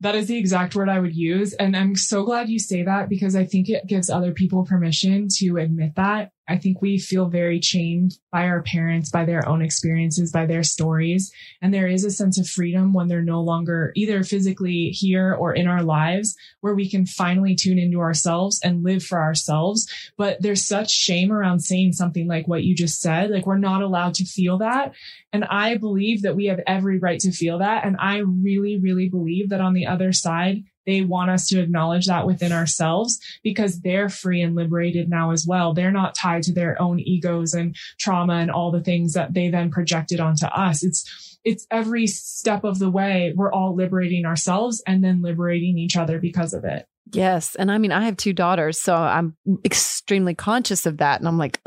That 0.00 0.14
is 0.14 0.26
the 0.26 0.36
exact 0.36 0.74
word 0.74 0.88
I 0.88 0.98
would 0.98 1.16
use. 1.16 1.52
And 1.54 1.76
I'm 1.76 1.96
so 1.96 2.24
glad 2.24 2.48
you 2.48 2.58
say 2.58 2.82
that 2.82 3.08
because 3.08 3.36
I 3.36 3.44
think 3.44 3.68
it 3.68 3.86
gives 3.86 4.10
other 4.10 4.32
people 4.32 4.64
permission 4.64 5.28
to 5.36 5.56
admit 5.56 5.94
that 5.96 6.32
I 6.48 6.56
think 6.56 6.80
we 6.80 6.98
feel 6.98 7.28
very 7.28 7.60
chained 7.60 8.18
by 8.32 8.44
our 8.44 8.62
parents, 8.62 9.10
by 9.10 9.24
their 9.24 9.46
own 9.48 9.62
experiences, 9.62 10.32
by 10.32 10.46
their 10.46 10.62
stories. 10.62 11.30
And 11.60 11.72
there 11.74 11.86
is 11.86 12.04
a 12.04 12.10
sense 12.10 12.38
of 12.38 12.48
freedom 12.48 12.92
when 12.94 13.08
they're 13.08 13.22
no 13.22 13.42
longer 13.42 13.92
either 13.94 14.22
physically 14.22 14.88
here 14.90 15.34
or 15.34 15.52
in 15.52 15.68
our 15.68 15.82
lives 15.82 16.36
where 16.60 16.74
we 16.74 16.88
can 16.90 17.06
finally 17.06 17.54
tune 17.54 17.78
into 17.78 18.00
ourselves 18.00 18.60
and 18.64 18.82
live 18.82 19.02
for 19.04 19.20
ourselves. 19.20 19.86
But 20.16 20.40
there's 20.40 20.64
such 20.64 20.90
shame 20.90 21.30
around 21.30 21.60
saying 21.60 21.92
something 21.92 22.26
like 22.26 22.48
what 22.48 22.64
you 22.64 22.74
just 22.74 23.00
said. 23.00 23.30
Like 23.30 23.46
we're 23.46 23.58
not 23.58 23.82
allowed 23.82 24.14
to 24.14 24.24
feel 24.24 24.58
that. 24.58 24.94
And 25.32 25.44
I 25.44 25.76
believe 25.76 26.22
that 26.22 26.36
we 26.36 26.46
have 26.46 26.60
every 26.66 26.98
right 26.98 27.20
to 27.20 27.32
feel 27.32 27.58
that. 27.58 27.84
And 27.84 27.96
I 27.98 28.18
really, 28.18 28.78
really 28.78 29.08
believe 29.08 29.50
that 29.50 29.60
on 29.60 29.74
the 29.74 29.86
other 29.86 30.12
side, 30.12 30.64
they 30.88 31.02
want 31.02 31.30
us 31.30 31.46
to 31.48 31.60
acknowledge 31.60 32.06
that 32.06 32.26
within 32.26 32.50
ourselves 32.50 33.20
because 33.44 33.82
they're 33.82 34.08
free 34.08 34.40
and 34.40 34.56
liberated 34.56 35.10
now 35.10 35.32
as 35.32 35.44
well. 35.46 35.74
They're 35.74 35.92
not 35.92 36.14
tied 36.14 36.44
to 36.44 36.54
their 36.54 36.80
own 36.80 36.98
egos 36.98 37.52
and 37.52 37.76
trauma 38.00 38.36
and 38.36 38.50
all 38.50 38.72
the 38.72 38.82
things 38.82 39.12
that 39.12 39.34
they 39.34 39.50
then 39.50 39.70
projected 39.70 40.18
onto 40.18 40.46
us. 40.46 40.82
It's, 40.82 41.38
it's 41.44 41.66
every 41.70 42.06
step 42.06 42.64
of 42.64 42.78
the 42.78 42.90
way. 42.90 43.34
We're 43.36 43.52
all 43.52 43.76
liberating 43.76 44.24
ourselves 44.24 44.82
and 44.86 45.04
then 45.04 45.20
liberating 45.20 45.76
each 45.76 45.94
other 45.94 46.18
because 46.18 46.54
of 46.54 46.64
it. 46.64 46.86
Yes. 47.12 47.54
And 47.54 47.70
I 47.70 47.76
mean, 47.76 47.92
I 47.92 48.06
have 48.06 48.16
two 48.16 48.32
daughters, 48.32 48.80
so 48.80 48.94
I'm 48.94 49.36
extremely 49.66 50.34
conscious 50.34 50.86
of 50.86 50.98
that. 50.98 51.20
And 51.20 51.28
I'm 51.28 51.38
like, 51.38 51.60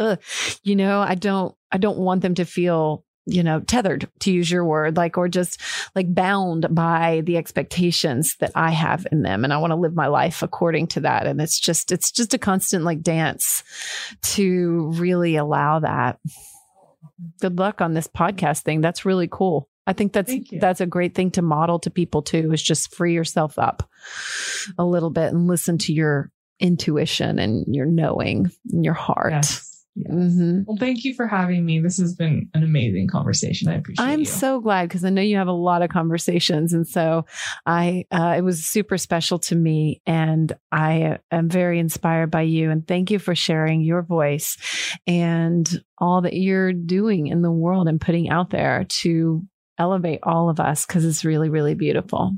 you 0.64 0.76
know, 0.76 1.00
I 1.00 1.14
don't, 1.14 1.54
I 1.72 1.78
don't 1.78 2.00
want 2.00 2.24
them 2.24 2.34
to 2.36 2.46
feel 2.46 3.06
you 3.32 3.44
know, 3.44 3.60
tethered 3.62 4.10
to 4.20 4.32
use 4.32 4.52
your 4.52 4.66
word, 4.66 4.98
like, 4.98 5.18
or 5.18 5.28
just 5.28 5.60
like 5.96 6.14
bound 6.14 6.68
by 6.74 7.22
the 7.26 7.38
expectations 7.38 8.36
that 8.40 8.52
I 8.56 8.72
have 8.72 9.08
in 9.12 9.22
them. 9.22 9.44
And 9.44 9.54
I 9.54 9.58
want 9.58 9.72
to 9.72 9.78
live 9.78 9.96
my 9.96 10.08
life 10.08 10.44
according 10.44 10.88
to 10.88 11.02
that. 11.02 11.28
And 11.28 11.42
it's 11.42 11.60
just, 11.60 11.92
it's 11.92 12.12
just 12.12 12.34
a 12.34 12.38
constant 12.38 12.84
like 12.84 13.02
dance 13.02 13.64
to 14.24 14.92
really 14.96 15.36
allow 15.36 15.80
that. 15.80 16.20
Good 17.40 17.58
luck 17.58 17.82
on 17.82 17.94
this 17.94 18.08
podcast 18.08 18.62
thing. 18.62 18.82
That's 18.82 19.06
really 19.06 19.28
cool. 19.32 19.70
I 19.88 19.94
think 19.94 20.14
that's 20.14 20.34
that's 20.60 20.80
a 20.80 20.86
great 20.86 21.16
thing 21.16 21.32
to 21.32 21.42
model 21.42 21.80
to 21.80 21.90
people 21.90 22.22
too 22.22 22.54
is 22.54 22.62
just 22.62 22.96
free 22.96 23.14
yourself 23.14 23.58
up 23.58 23.90
a 24.78 24.86
little 24.86 25.10
bit 25.10 25.34
and 25.34 25.48
listen 25.48 25.80
to 25.80 25.94
your 25.94 26.32
intuition 26.60 27.40
and 27.40 27.66
your 27.74 27.88
knowing 27.88 28.52
and 28.72 28.86
your 28.86 28.94
heart. 28.94 29.32
Yes. 29.32 29.71
Yes. 29.96 30.12
Mm-hmm. 30.14 30.62
Well, 30.66 30.78
thank 30.78 31.04
you 31.04 31.14
for 31.14 31.28
having 31.28 31.66
me. 31.66 31.80
This 31.82 31.98
has 31.98 32.16
been 32.16 32.50
an 32.54 32.64
amazing 32.64 33.08
conversation. 33.08 33.68
I 33.68 33.76
appreciate 33.76 34.06
it. 34.06 34.08
I'm 34.08 34.20
you. 34.20 34.26
so 34.26 34.62
glad 34.62 34.88
because 34.88 35.04
I 35.04 35.10
know 35.10 35.22
you 35.22 35.36
have 35.36 35.50
a 35.50 35.54
lot 35.54 35.82
of 35.82 35.90
conversations. 35.90 36.72
And 36.72 36.88
so 36.88 37.26
I, 37.66 38.06
uh, 38.10 38.36
it 38.38 38.42
was 38.42 38.66
super 38.66 38.98
special 38.98 39.38
to 39.40 39.56
me. 39.56 40.02
And 40.06 40.54
I 40.72 41.20
am 41.30 41.50
very 41.50 41.78
inspired 41.78 42.32
by 42.32 42.44
you. 42.44 42.72
And 42.72 42.88
thank 42.88 43.12
you 43.12 43.20
for 43.20 43.36
sharing 43.36 43.82
your 43.82 44.02
voice 44.02 44.58
and 45.08 45.70
all 45.98 46.22
that 46.22 46.34
you're 46.34 46.72
doing 46.72 47.28
in 47.28 47.42
the 47.42 47.52
world 47.52 47.90
and 47.90 48.00
putting 48.00 48.30
out 48.30 48.50
there 48.50 48.86
to 48.88 49.44
elevate 49.78 50.22
all 50.24 50.50
of 50.50 50.62
us 50.62 50.86
because 50.86 51.04
it's 51.04 51.26
really, 51.26 51.50
really 51.50 51.74
beautiful. 51.76 52.32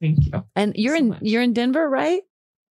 Thank 0.00 0.26
you. 0.26 0.44
And 0.54 0.74
you're 0.76 0.94
so 0.94 1.00
in, 1.00 1.08
much. 1.08 1.18
you're 1.22 1.42
in 1.42 1.52
Denver, 1.52 1.88
right? 1.88 2.22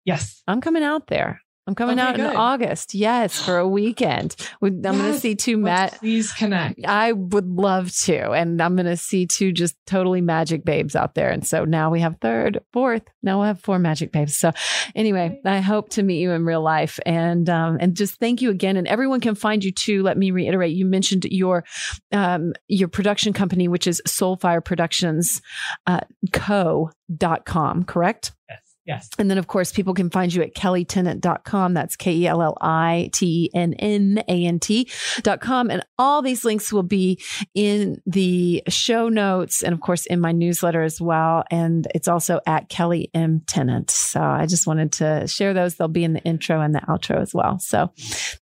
Yes. 0.04 0.42
I'm 0.46 0.60
coming 0.60 0.82
out 0.82 1.06
there. 1.06 1.40
I'm 1.66 1.74
coming 1.74 1.98
okay, 1.98 2.08
out 2.08 2.16
good. 2.16 2.30
in 2.30 2.36
August. 2.36 2.94
Yes, 2.94 3.40
for 3.40 3.58
a 3.58 3.66
weekend. 3.66 4.36
I'm 4.62 4.82
yes, 4.82 4.96
going 4.96 5.12
to 5.12 5.18
see 5.18 5.34
two 5.34 5.56
Matt. 5.56 5.98
Please 5.98 6.32
connect. 6.32 6.84
I 6.86 7.10
would 7.10 7.48
love 7.48 7.92
to, 8.04 8.30
and 8.30 8.62
I'm 8.62 8.76
going 8.76 8.86
to 8.86 8.96
see 8.96 9.26
two 9.26 9.50
just 9.50 9.74
totally 9.84 10.20
magic 10.20 10.64
babes 10.64 10.94
out 10.94 11.14
there. 11.14 11.30
And 11.30 11.44
so 11.44 11.64
now 11.64 11.90
we 11.90 12.00
have 12.00 12.18
third, 12.20 12.60
fourth. 12.72 13.02
Now 13.22 13.38
we'll 13.38 13.48
have 13.48 13.60
four 13.60 13.80
magic 13.80 14.12
babes. 14.12 14.36
So 14.36 14.52
anyway, 14.94 15.40
I 15.44 15.58
hope 15.58 15.88
to 15.90 16.04
meet 16.04 16.20
you 16.20 16.30
in 16.30 16.44
real 16.44 16.62
life, 16.62 17.00
and 17.04 17.50
um, 17.50 17.78
and 17.80 17.96
just 17.96 18.20
thank 18.20 18.40
you 18.40 18.50
again. 18.50 18.76
And 18.76 18.86
everyone 18.86 19.20
can 19.20 19.34
find 19.34 19.64
you 19.64 19.72
too. 19.72 20.04
Let 20.04 20.16
me 20.16 20.30
reiterate. 20.30 20.76
You 20.76 20.86
mentioned 20.86 21.24
your 21.24 21.64
um, 22.12 22.52
your 22.68 22.88
production 22.88 23.32
company, 23.32 23.66
which 23.66 23.88
is 23.88 24.00
Soulfire 24.06 24.64
Productions 24.64 25.42
uh, 25.86 26.00
com. 26.32 27.84
correct? 27.84 28.32
Yes. 28.48 28.65
Yes. 28.86 29.10
And 29.18 29.28
then, 29.28 29.36
of 29.36 29.48
course, 29.48 29.72
people 29.72 29.94
can 29.94 30.10
find 30.10 30.32
you 30.32 30.42
at 30.42 30.54
kellitennant.com. 30.54 31.74
That's 31.74 31.96
K 31.96 32.14
E 32.14 32.26
L 32.26 32.40
L 32.40 32.56
I 32.60 33.10
T 33.12 33.26
E 33.26 33.50
N 33.52 33.74
N 33.74 34.22
A 34.28 34.46
N 34.46 34.60
T.com. 34.60 35.70
And 35.70 35.84
all 35.98 36.22
these 36.22 36.44
links 36.44 36.72
will 36.72 36.84
be 36.84 37.20
in 37.54 38.00
the 38.06 38.62
show 38.68 39.08
notes 39.08 39.62
and, 39.62 39.74
of 39.74 39.80
course, 39.80 40.06
in 40.06 40.20
my 40.20 40.30
newsletter 40.30 40.82
as 40.82 41.00
well. 41.00 41.42
And 41.50 41.86
it's 41.94 42.06
also 42.06 42.40
at 42.46 42.70
Kelli 42.70 43.10
M. 43.12 43.42
Tennant. 43.46 43.90
So 43.90 44.20
I 44.20 44.46
just 44.46 44.68
wanted 44.68 44.92
to 44.92 45.26
share 45.26 45.52
those. 45.52 45.74
They'll 45.74 45.88
be 45.88 46.04
in 46.04 46.12
the 46.12 46.22
intro 46.22 46.60
and 46.60 46.74
the 46.74 46.80
outro 46.80 47.20
as 47.20 47.34
well. 47.34 47.58
So 47.58 47.90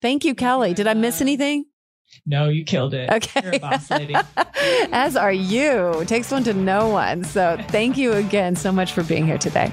thank 0.00 0.24
you, 0.24 0.36
Kelli. 0.36 0.74
Did 0.74 0.86
I 0.86 0.94
miss 0.94 1.20
anything? 1.20 1.64
No, 2.26 2.48
you 2.48 2.64
killed 2.64 2.94
it. 2.94 3.10
Okay. 3.10 3.40
You're 3.42 3.56
a 3.56 3.58
boss 3.58 3.90
lady. 3.90 4.14
As 4.92 5.16
are 5.16 5.32
you. 5.32 6.00
It 6.00 6.08
takes 6.08 6.30
one 6.30 6.44
to 6.44 6.54
know 6.54 6.88
one. 6.88 7.24
So 7.24 7.58
thank 7.68 7.96
you 7.96 8.12
again 8.12 8.56
so 8.56 8.70
much 8.70 8.92
for 8.92 9.02
being 9.02 9.26
here 9.26 9.38
today. 9.38 9.72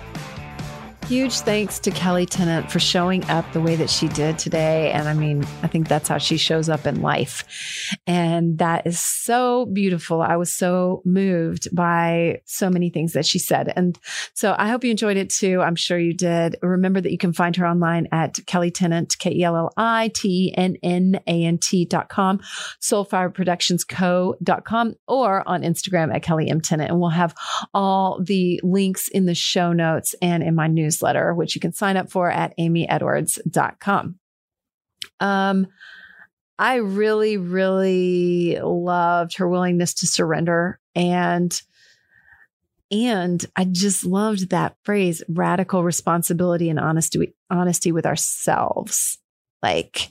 Huge 1.08 1.40
thanks 1.42 1.78
to 1.80 1.92
Kelli 1.92 2.26
Tennant 2.28 2.72
for 2.72 2.80
showing 2.80 3.24
up 3.26 3.46
the 3.54 3.62
way 3.62 3.76
that 3.76 3.92
she 3.92 4.08
did 4.08 4.40
today. 4.40 4.92
And 4.92 5.08
I 5.08 5.14
mean, 5.14 5.44
I 5.62 5.68
think 5.68 5.88
that's 5.88 6.10
how 6.10 6.18
she 6.18 6.36
shows 6.36 6.68
up 6.68 6.88
in 6.88 7.04
life. 7.04 7.44
And 8.08 8.58
that 8.58 8.88
is 8.88 9.00
so 9.00 9.68
beautiful. 9.68 10.24
I 10.24 10.36
was 10.36 10.52
so 10.52 11.04
moved 11.06 11.68
by 11.76 12.42
so 12.46 12.72
many 12.72 12.90
things 12.90 13.14
that 13.14 13.28
she 13.28 13.38
said. 13.38 13.72
And 13.76 14.00
so 14.34 14.56
I 14.58 14.68
hope 14.68 14.84
you 14.84 14.90
enjoyed 14.90 15.16
it 15.16 15.30
too. 15.30 15.62
I'm 15.62 15.76
sure 15.76 16.00
you 16.00 16.12
did. 16.12 16.56
Remember 16.64 17.02
that 17.02 17.12
you 17.12 17.20
can 17.20 17.34
find 17.34 17.56
her 17.58 17.68
online 17.68 18.08
at 18.12 18.34
Kelli 18.34 18.74
Tennant, 18.74 19.16
K 19.20 19.32
E 19.32 19.44
L 19.44 19.56
L 19.56 19.72
I 19.78 20.10
T 20.16 20.48
E 20.48 20.56
N 20.58 20.76
N 20.82 21.20
A 21.28 21.44
N 21.44 21.60
T 21.60 21.86
dot 21.86 22.10
com, 22.10 22.40
soulfireproductionsco.com, 22.82 24.96
or 25.08 25.48
on 25.48 25.62
Instagram 25.62 26.16
at 26.16 26.24
Kelli 26.24 26.50
M. 26.50 26.62
Tennant. 26.62 26.90
And 26.90 27.00
we'll 27.00 27.10
have 27.10 27.36
all 27.76 28.20
the 28.24 28.60
links 28.64 29.08
in 29.08 29.28
the 29.28 29.36
show 29.36 29.72
notes 29.72 30.16
and 30.20 30.42
in 30.42 30.56
my 30.56 30.66
news 30.66 30.95
newsletter, 30.96 31.34
which 31.34 31.56
you 31.56 31.62
can 31.62 31.74
sign 31.74 31.98
up 31.98 32.10
for 32.10 32.30
at 32.30 32.58
amyedwards.com. 32.58 34.16
Um, 35.20 35.68
I 36.58 36.76
really, 36.76 37.38
really 37.38 38.58
loved 38.62 39.38
her 39.38 39.48
willingness 39.48 39.94
to 39.96 40.08
surrender 40.08 40.80
and 40.96 41.62
and 42.92 43.44
I 43.56 43.66
just 43.66 44.06
loved 44.06 44.52
that 44.52 44.78
phrase 44.84 45.24
radical 45.28 45.84
responsibility 45.84 46.70
and 46.70 46.80
honesty 46.80 47.34
honesty 47.50 47.92
with 47.92 48.06
ourselves. 48.06 49.18
Like 49.64 50.10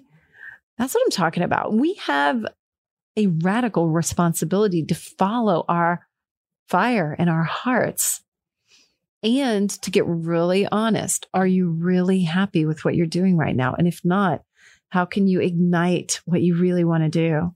that's 0.76 0.92
what 0.92 1.02
I'm 1.06 1.10
talking 1.10 1.44
about. 1.44 1.72
We 1.72 1.94
have 1.94 2.44
a 3.16 3.28
radical 3.28 3.88
responsibility 3.88 4.84
to 4.86 4.94
follow 4.94 5.64
our 5.68 6.06
fire 6.68 7.14
in 7.16 7.28
our 7.28 7.44
hearts 7.44 8.23
and 9.24 9.70
to 9.82 9.90
get 9.90 10.04
really 10.06 10.68
honest. 10.70 11.26
Are 11.34 11.46
you 11.46 11.70
really 11.70 12.22
happy 12.22 12.66
with 12.66 12.84
what 12.84 12.94
you're 12.94 13.06
doing 13.06 13.36
right 13.36 13.56
now? 13.56 13.74
And 13.74 13.88
if 13.88 14.04
not, 14.04 14.42
how 14.90 15.04
can 15.06 15.26
you 15.26 15.40
ignite 15.40 16.20
what 16.24 16.42
you 16.42 16.56
really 16.56 16.84
want 16.84 17.02
to 17.02 17.08
do? 17.08 17.54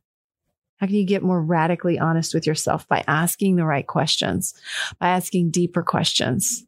How 0.79 0.87
can 0.87 0.97
you 0.97 1.07
get 1.07 1.23
more 1.23 1.43
radically 1.43 1.99
honest 1.99 2.35
with 2.35 2.47
yourself 2.47 2.89
by 2.89 3.05
asking 3.07 3.57
the 3.57 3.65
right 3.65 3.87
questions, 3.87 4.55
by 4.99 5.09
asking 5.09 5.51
deeper 5.51 5.83
questions? 5.83 6.65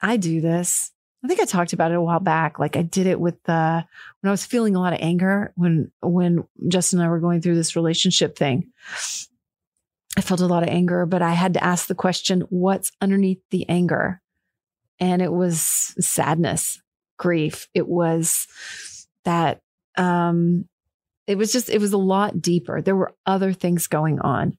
I 0.00 0.16
do 0.16 0.40
this. 0.40 0.92
I 1.24 1.28
think 1.28 1.40
I 1.40 1.44
talked 1.44 1.72
about 1.72 1.92
it 1.92 1.96
a 1.96 2.02
while 2.02 2.20
back. 2.20 2.58
Like 2.58 2.76
I 2.76 2.82
did 2.82 3.06
it 3.06 3.20
with 3.20 3.36
uh, 3.48 3.82
when 4.20 4.28
I 4.28 4.30
was 4.30 4.44
feeling 4.44 4.74
a 4.74 4.80
lot 4.80 4.92
of 4.92 4.98
anger 5.00 5.52
when 5.56 5.90
when 6.00 6.44
Justin 6.68 6.98
and 6.98 7.06
I 7.06 7.10
were 7.10 7.20
going 7.20 7.40
through 7.40 7.54
this 7.54 7.76
relationship 7.76 8.36
thing. 8.36 8.70
I 10.16 10.20
felt 10.20 10.40
a 10.40 10.46
lot 10.46 10.62
of 10.62 10.68
anger, 10.68 11.06
but 11.06 11.22
I 11.22 11.32
had 11.32 11.54
to 11.54 11.64
ask 11.64 11.86
the 11.86 11.94
question, 11.94 12.42
what's 12.50 12.92
underneath 13.00 13.40
the 13.50 13.68
anger? 13.68 14.20
And 15.00 15.22
it 15.22 15.32
was 15.32 15.60
sadness, 15.98 16.80
grief. 17.18 17.68
It 17.74 17.88
was 17.88 18.46
that, 19.24 19.60
um, 19.96 20.66
it 21.26 21.38
was 21.38 21.52
just, 21.52 21.70
it 21.70 21.80
was 21.80 21.92
a 21.92 21.98
lot 21.98 22.42
deeper. 22.42 22.82
There 22.82 22.96
were 22.96 23.14
other 23.24 23.52
things 23.52 23.86
going 23.86 24.20
on. 24.20 24.56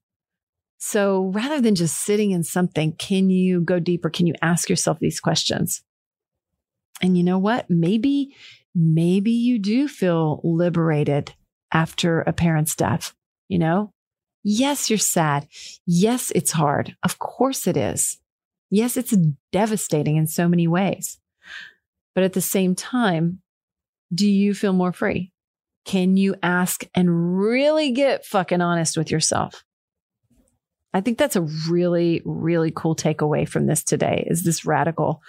So 0.80 1.32
rather 1.34 1.62
than 1.62 1.76
just 1.76 2.04
sitting 2.04 2.32
in 2.32 2.44
something, 2.44 2.94
can 2.94 3.30
you 3.30 3.62
go 3.62 3.80
deeper? 3.80 4.10
Can 4.10 4.28
you 4.28 4.34
ask 4.42 4.70
yourself 4.70 5.00
these 5.00 5.20
questions? 5.20 5.82
And 7.02 7.18
you 7.18 7.24
know 7.24 7.38
what? 7.38 7.70
Maybe, 7.70 8.36
maybe 8.74 9.32
you 9.32 9.60
do 9.60 9.88
feel 9.88 10.42
liberated 10.44 11.34
after 11.72 12.22
a 12.22 12.34
parent's 12.34 12.76
death. 12.76 13.14
You 13.48 13.60
know, 13.60 13.94
Yes, 14.44 14.90
you're 14.90 15.00
sad. 15.00 15.48
Yes, 15.86 16.32
it's 16.36 16.52
hard. 16.52 16.96
Of 17.04 17.20
course 17.20 17.66
it 17.66 17.78
is. 17.78 18.20
Yes, 18.70 18.98
it's 18.98 19.16
devastating 19.52 20.18
in 20.18 20.28
so 20.28 20.48
many 20.48 20.68
ways. 20.68 21.20
But 22.16 22.24
at 22.24 22.34
the 22.34 22.42
same 22.42 22.76
time, 22.76 23.42
do 24.14 24.28
you 24.28 24.54
feel 24.54 24.74
more 24.74 24.92
free? 24.92 25.32
Can 25.86 26.18
you 26.18 26.36
ask 26.44 26.86
and 26.94 27.40
really 27.40 27.92
get 27.92 28.26
fucking 28.26 28.62
honest 28.62 28.98
with 28.98 29.12
yourself? 29.12 29.64
I 30.94 31.02
think 31.02 31.18
that's 31.18 31.36
a 31.36 31.48
really, 31.70 32.22
really 32.24 32.72
cool 32.74 32.96
takeaway 32.96 33.48
from 33.48 33.66
this 33.66 33.84
today 33.84 34.26
is 34.28 34.44
this 34.44 34.66
radical 34.66 35.24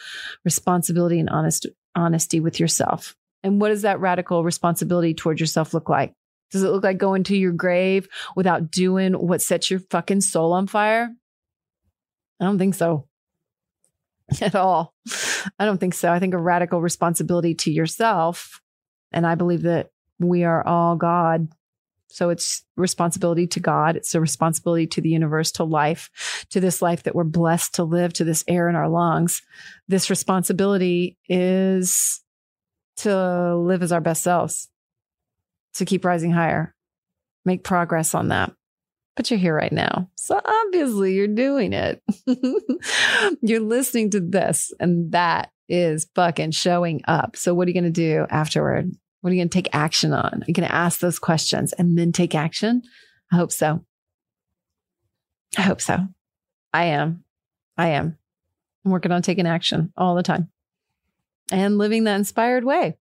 responsibility 0.45 1.19
and 1.19 1.31
honest 1.31 1.67
honesty 1.97 2.41
with 2.41 2.61
yourself. 2.61 3.17
And 3.43 3.61
what 3.61 3.69
does 3.69 3.83
that 3.83 4.01
radical 4.01 4.45
responsibility 4.45 5.15
towards 5.15 5.41
yourself 5.41 5.73
look 5.73 5.89
like? 5.89 6.13
Does 6.55 6.63
it 6.63 6.71
look 6.71 6.85
like 6.85 6.99
going 6.99 7.25
to 7.25 7.37
your 7.37 7.51
grave 7.51 8.09
without 8.37 8.71
doing 8.71 9.15
what 9.15 9.43
sets 9.43 9.73
your 9.73 9.81
fucking 9.81 10.21
soul 10.21 10.53
on 10.53 10.69
fire? 10.69 11.11
I 12.41 12.45
don't 12.45 12.59
think 12.59 12.77
so 12.77 13.09
at 14.41 14.55
all. 14.55 14.95
I 15.59 15.65
don't 15.65 15.79
think 15.79 15.95
so. 15.95 16.13
I 16.13 16.21
think 16.21 16.33
a 16.33 16.39
radical 16.39 16.81
responsibility 16.81 17.57
to 17.57 17.73
yourself. 17.73 18.61
And 19.11 19.27
I 19.27 19.35
believe 19.35 19.63
that 19.63 19.91
we 20.21 20.45
are 20.45 20.65
all 20.65 20.95
God. 20.95 21.49
So 22.07 22.31
it's 22.31 22.63
responsibility 22.77 23.49
to 23.49 23.59
God. 23.59 23.97
It's 23.97 24.15
a 24.15 24.21
responsibility 24.21 24.87
to 24.87 25.01
the 25.01 25.09
universe, 25.09 25.51
to 25.53 25.65
life, 25.65 26.47
to 26.51 26.61
this 26.61 26.81
life 26.81 27.03
that 27.03 27.17
we're 27.17 27.25
blessed 27.25 27.75
to 27.75 27.83
live, 27.83 28.13
to 28.13 28.23
this 28.23 28.45
air 28.47 28.69
in 28.69 28.77
our 28.77 28.89
lungs. 28.89 29.43
This 29.89 30.09
responsibility 30.09 31.19
is 31.29 32.21
to 32.99 33.57
live 33.57 33.83
as 33.83 33.91
our 33.91 34.01
best 34.01 34.23
selves 34.23 34.69
to 35.75 35.85
keep 35.85 36.05
rising 36.05 36.31
higher, 36.31 36.75
make 37.45 37.65
progress 37.65 38.15
on 38.15 38.29
that. 38.29 38.53
But 39.17 39.31
you're 39.31 39.39
here 39.39 39.55
right 39.55 39.73
now. 39.73 40.11
So 40.17 40.41
obviously 40.45 41.15
you're 41.15 41.29
doing 41.29 41.73
it. 41.73 42.03
you're 43.43 43.61
listening 43.61 44.11
to 44.11 44.21
this, 44.21 44.73
and 44.81 45.13
that 45.13 45.53
is 45.69 46.09
fucking 46.15 46.51
showing 46.51 47.03
up. 47.07 47.37
So, 47.37 47.55
what 47.55 47.67
are 47.67 47.71
you 47.71 47.81
going 47.81 47.85
to 47.85 47.91
do 47.91 48.27
afterward? 48.29 48.91
What 49.21 49.31
are 49.31 49.35
you 49.35 49.41
going 49.41 49.49
to 49.49 49.57
take 49.57 49.69
action 49.73 50.13
on? 50.13 50.43
Are 50.43 50.45
you 50.47 50.53
going 50.53 50.69
to 50.69 50.75
ask 50.75 51.01
those 51.01 51.19
questions 51.19 51.73
and 51.73 51.97
then 51.97 52.13
take 52.13 52.35
action? 52.35 52.83
I 53.33 53.37
hope 53.37 53.53
so. 53.53 53.85
I 55.57 55.63
hope 55.63 55.81
so. 55.81 55.99
I 56.73 56.87
am. 56.87 57.25
I 57.79 57.89
am. 57.91 58.19
I'm 58.85 58.91
working 58.91 59.13
on 59.13 59.23
taking 59.23 59.47
action 59.47 59.93
all 59.97 60.15
the 60.15 60.23
time 60.23 60.51
and 61.51 61.79
living 61.79 62.05
that 62.05 62.17
inspired 62.17 62.65
way 62.65 62.99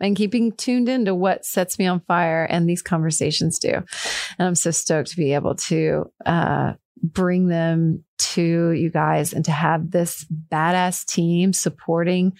and 0.00 0.16
keeping 0.16 0.52
tuned 0.52 0.88
into 0.88 1.14
what 1.14 1.44
sets 1.44 1.78
me 1.78 1.86
on 1.86 2.00
fire 2.00 2.44
and 2.44 2.68
these 2.68 2.82
conversations 2.82 3.58
do. 3.58 3.72
And 3.72 4.48
I'm 4.48 4.54
so 4.54 4.70
stoked 4.70 5.10
to 5.10 5.16
be 5.16 5.34
able 5.34 5.54
to 5.54 6.10
uh, 6.24 6.74
bring 7.02 7.48
them 7.48 8.04
to 8.18 8.70
you 8.72 8.90
guys 8.90 9.32
and 9.32 9.44
to 9.44 9.52
have 9.52 9.90
this 9.90 10.26
badass 10.50 11.04
team 11.06 11.52
supporting 11.52 12.32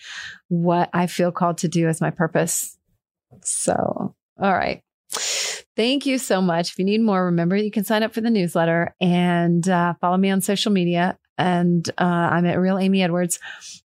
what 0.48 0.90
I 0.92 1.06
feel 1.06 1.32
called 1.32 1.58
to 1.58 1.68
do 1.68 1.88
as 1.88 2.00
my 2.00 2.10
purpose. 2.10 2.76
So, 3.42 4.14
all 4.40 4.52
right. 4.52 4.82
Thank 5.76 6.06
you 6.06 6.16
so 6.16 6.40
much. 6.40 6.70
If 6.70 6.78
you 6.78 6.86
need 6.86 7.02
more, 7.02 7.26
remember 7.26 7.54
you 7.54 7.70
can 7.70 7.84
sign 7.84 8.02
up 8.02 8.14
for 8.14 8.22
the 8.22 8.30
newsletter 8.30 8.94
and 8.98 9.68
uh, 9.68 9.94
follow 10.00 10.16
me 10.16 10.30
on 10.30 10.40
social 10.40 10.72
media 10.72 11.18
and 11.38 11.88
uh, 11.98 12.04
I'm 12.04 12.46
at 12.46 12.58
Real 12.58 12.78
Amy 12.78 13.02
Edwards. 13.02 13.38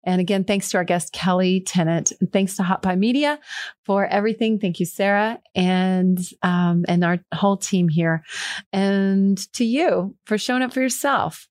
And 0.03 0.21
again, 0.21 0.43
thanks 0.43 0.69
to 0.71 0.77
our 0.77 0.83
guest, 0.83 1.13
Kelli 1.13 1.63
Tennant. 1.65 2.11
And 2.19 2.31
thanks 2.31 2.55
to 2.57 2.63
Hot 2.63 2.81
Pie 2.81 2.95
Media 2.95 3.39
for 3.85 4.05
everything. 4.05 4.59
Thank 4.59 4.79
you, 4.79 4.85
Sarah, 4.85 5.39
and, 5.55 6.19
um, 6.41 6.85
and 6.87 7.03
our 7.03 7.19
whole 7.33 7.57
team 7.57 7.89
here. 7.89 8.23
And 8.71 9.37
to 9.53 9.65
you 9.65 10.15
for 10.25 10.37
showing 10.37 10.61
up 10.61 10.73
for 10.73 10.81
yourself. 10.81 11.47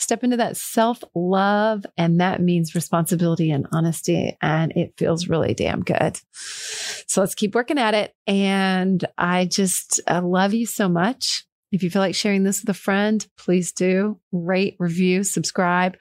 Step 0.00 0.22
into 0.22 0.36
that 0.36 0.56
self 0.56 1.02
love, 1.16 1.84
and 1.96 2.20
that 2.20 2.40
means 2.40 2.76
responsibility 2.76 3.50
and 3.50 3.66
honesty. 3.72 4.36
And 4.40 4.70
it 4.76 4.94
feels 4.96 5.28
really 5.28 5.54
damn 5.54 5.80
good. 5.80 6.20
So 6.32 7.20
let's 7.20 7.34
keep 7.34 7.56
working 7.56 7.78
at 7.78 7.94
it. 7.94 8.14
And 8.28 9.04
I 9.18 9.46
just 9.46 10.00
I 10.06 10.20
love 10.20 10.54
you 10.54 10.66
so 10.66 10.88
much. 10.88 11.47
If 11.70 11.82
you 11.82 11.90
feel 11.90 12.00
like 12.00 12.14
sharing 12.14 12.44
this 12.44 12.62
with 12.62 12.70
a 12.70 12.74
friend, 12.74 13.26
please 13.36 13.72
do 13.72 14.18
rate, 14.32 14.76
review, 14.78 15.24
subscribe. 15.24 15.96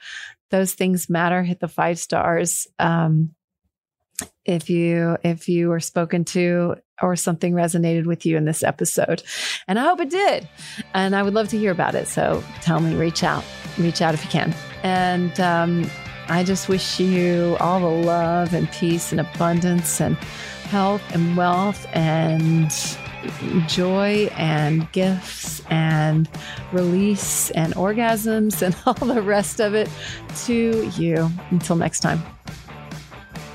Those 0.49 0.73
things 0.73 1.09
matter. 1.09 1.43
Hit 1.43 1.59
the 1.59 1.67
five 1.67 1.99
stars. 1.99 2.67
Um, 2.79 3.35
if 4.45 4.69
you 4.69 5.17
if 5.23 5.47
you 5.47 5.69
were 5.69 5.79
spoken 5.79 6.23
to 6.23 6.75
or 7.01 7.15
something 7.15 7.53
resonated 7.53 8.05
with 8.05 8.25
you 8.25 8.37
in 8.37 8.45
this 8.45 8.63
episode 8.63 9.21
and 9.67 9.77
i 9.77 9.83
hope 9.83 9.99
it 9.99 10.09
did 10.09 10.47
and 10.93 11.15
i 11.15 11.21
would 11.21 11.33
love 11.33 11.47
to 11.47 11.57
hear 11.57 11.71
about 11.71 11.93
it 11.93 12.07
so 12.07 12.43
tell 12.61 12.79
me 12.79 12.95
reach 12.95 13.23
out 13.23 13.43
reach 13.77 14.01
out 14.01 14.13
if 14.13 14.23
you 14.23 14.29
can 14.29 14.55
and 14.83 15.39
um, 15.39 15.89
i 16.29 16.43
just 16.43 16.69
wish 16.69 16.99
you 16.99 17.55
all 17.59 17.79
the 17.79 18.07
love 18.07 18.53
and 18.53 18.71
peace 18.71 19.11
and 19.11 19.21
abundance 19.21 20.01
and 20.01 20.15
health 20.69 21.03
and 21.13 21.37
wealth 21.37 21.85
and 21.93 22.71
joy 23.67 24.29
and 24.35 24.91
gifts 24.91 25.61
and 25.69 26.29
release 26.71 27.51
and 27.51 27.73
orgasms 27.75 28.61
and 28.61 28.75
all 28.85 29.07
the 29.07 29.21
rest 29.21 29.59
of 29.59 29.73
it 29.73 29.89
to 30.45 30.89
you. 30.97 31.29
Until 31.51 31.75
next 31.75 31.99
time. 32.01 32.21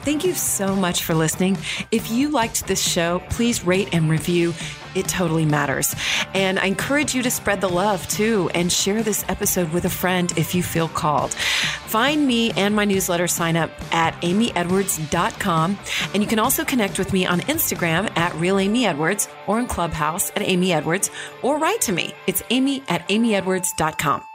Thank 0.03 0.25
you 0.25 0.35
so 0.35 0.75
much 0.75 1.05
for 1.05 1.15
listening. 1.15 1.57
If 1.91 2.11
you 2.11 2.29
liked 2.29 2.67
this 2.67 2.83
show, 2.83 3.23
please 3.31 3.65
rate 3.65 3.91
and 3.93 4.11
review. 4.11 4.53
It 4.95 5.09
totally 5.09 5.47
matters. 5.47 5.95
And 6.35 6.59
I 6.59 6.67
encourage 6.67 7.15
you 7.15 7.23
to 7.23 7.31
spread 7.31 7.61
the 7.61 7.69
love 7.69 8.07
too 8.09 8.51
and 8.55 8.71
share 8.71 9.03
this 9.03 9.25
episode 9.29 9.73
with 9.73 9.85
a 9.85 9.91
friend 9.91 10.33
if 10.37 10.55
you 10.55 10.63
feel 10.63 10.89
called. 10.89 11.33
Find 11.35 12.27
me 12.27 12.51
and 12.53 12.75
my 12.75 12.85
newsletter 12.85 13.29
sign 13.29 13.57
up 13.57 13.71
at 13.95 14.15
amyedwards.com. 14.23 15.79
And 16.13 16.23
you 16.23 16.29
can 16.29 16.39
also 16.39 16.65
connect 16.65 16.99
with 16.99 17.13
me 17.13 17.25
on 17.25 17.41
Instagram 17.43 18.15
at 18.17 18.35
Real 18.35 18.59
Amy 18.59 18.87
Edwards 18.87 19.29
or 19.47 19.61
in 19.61 19.67
Clubhouse 19.67 20.31
at 20.31 20.43
Amy 20.43 20.73
Edwards 20.73 21.11
or 21.43 21.59
write 21.59 21.81
to 21.83 21.93
me. 21.93 22.13
It's 22.27 22.43
amy 22.51 22.83
at 22.89 23.09
amyedwards.com. 23.09 24.32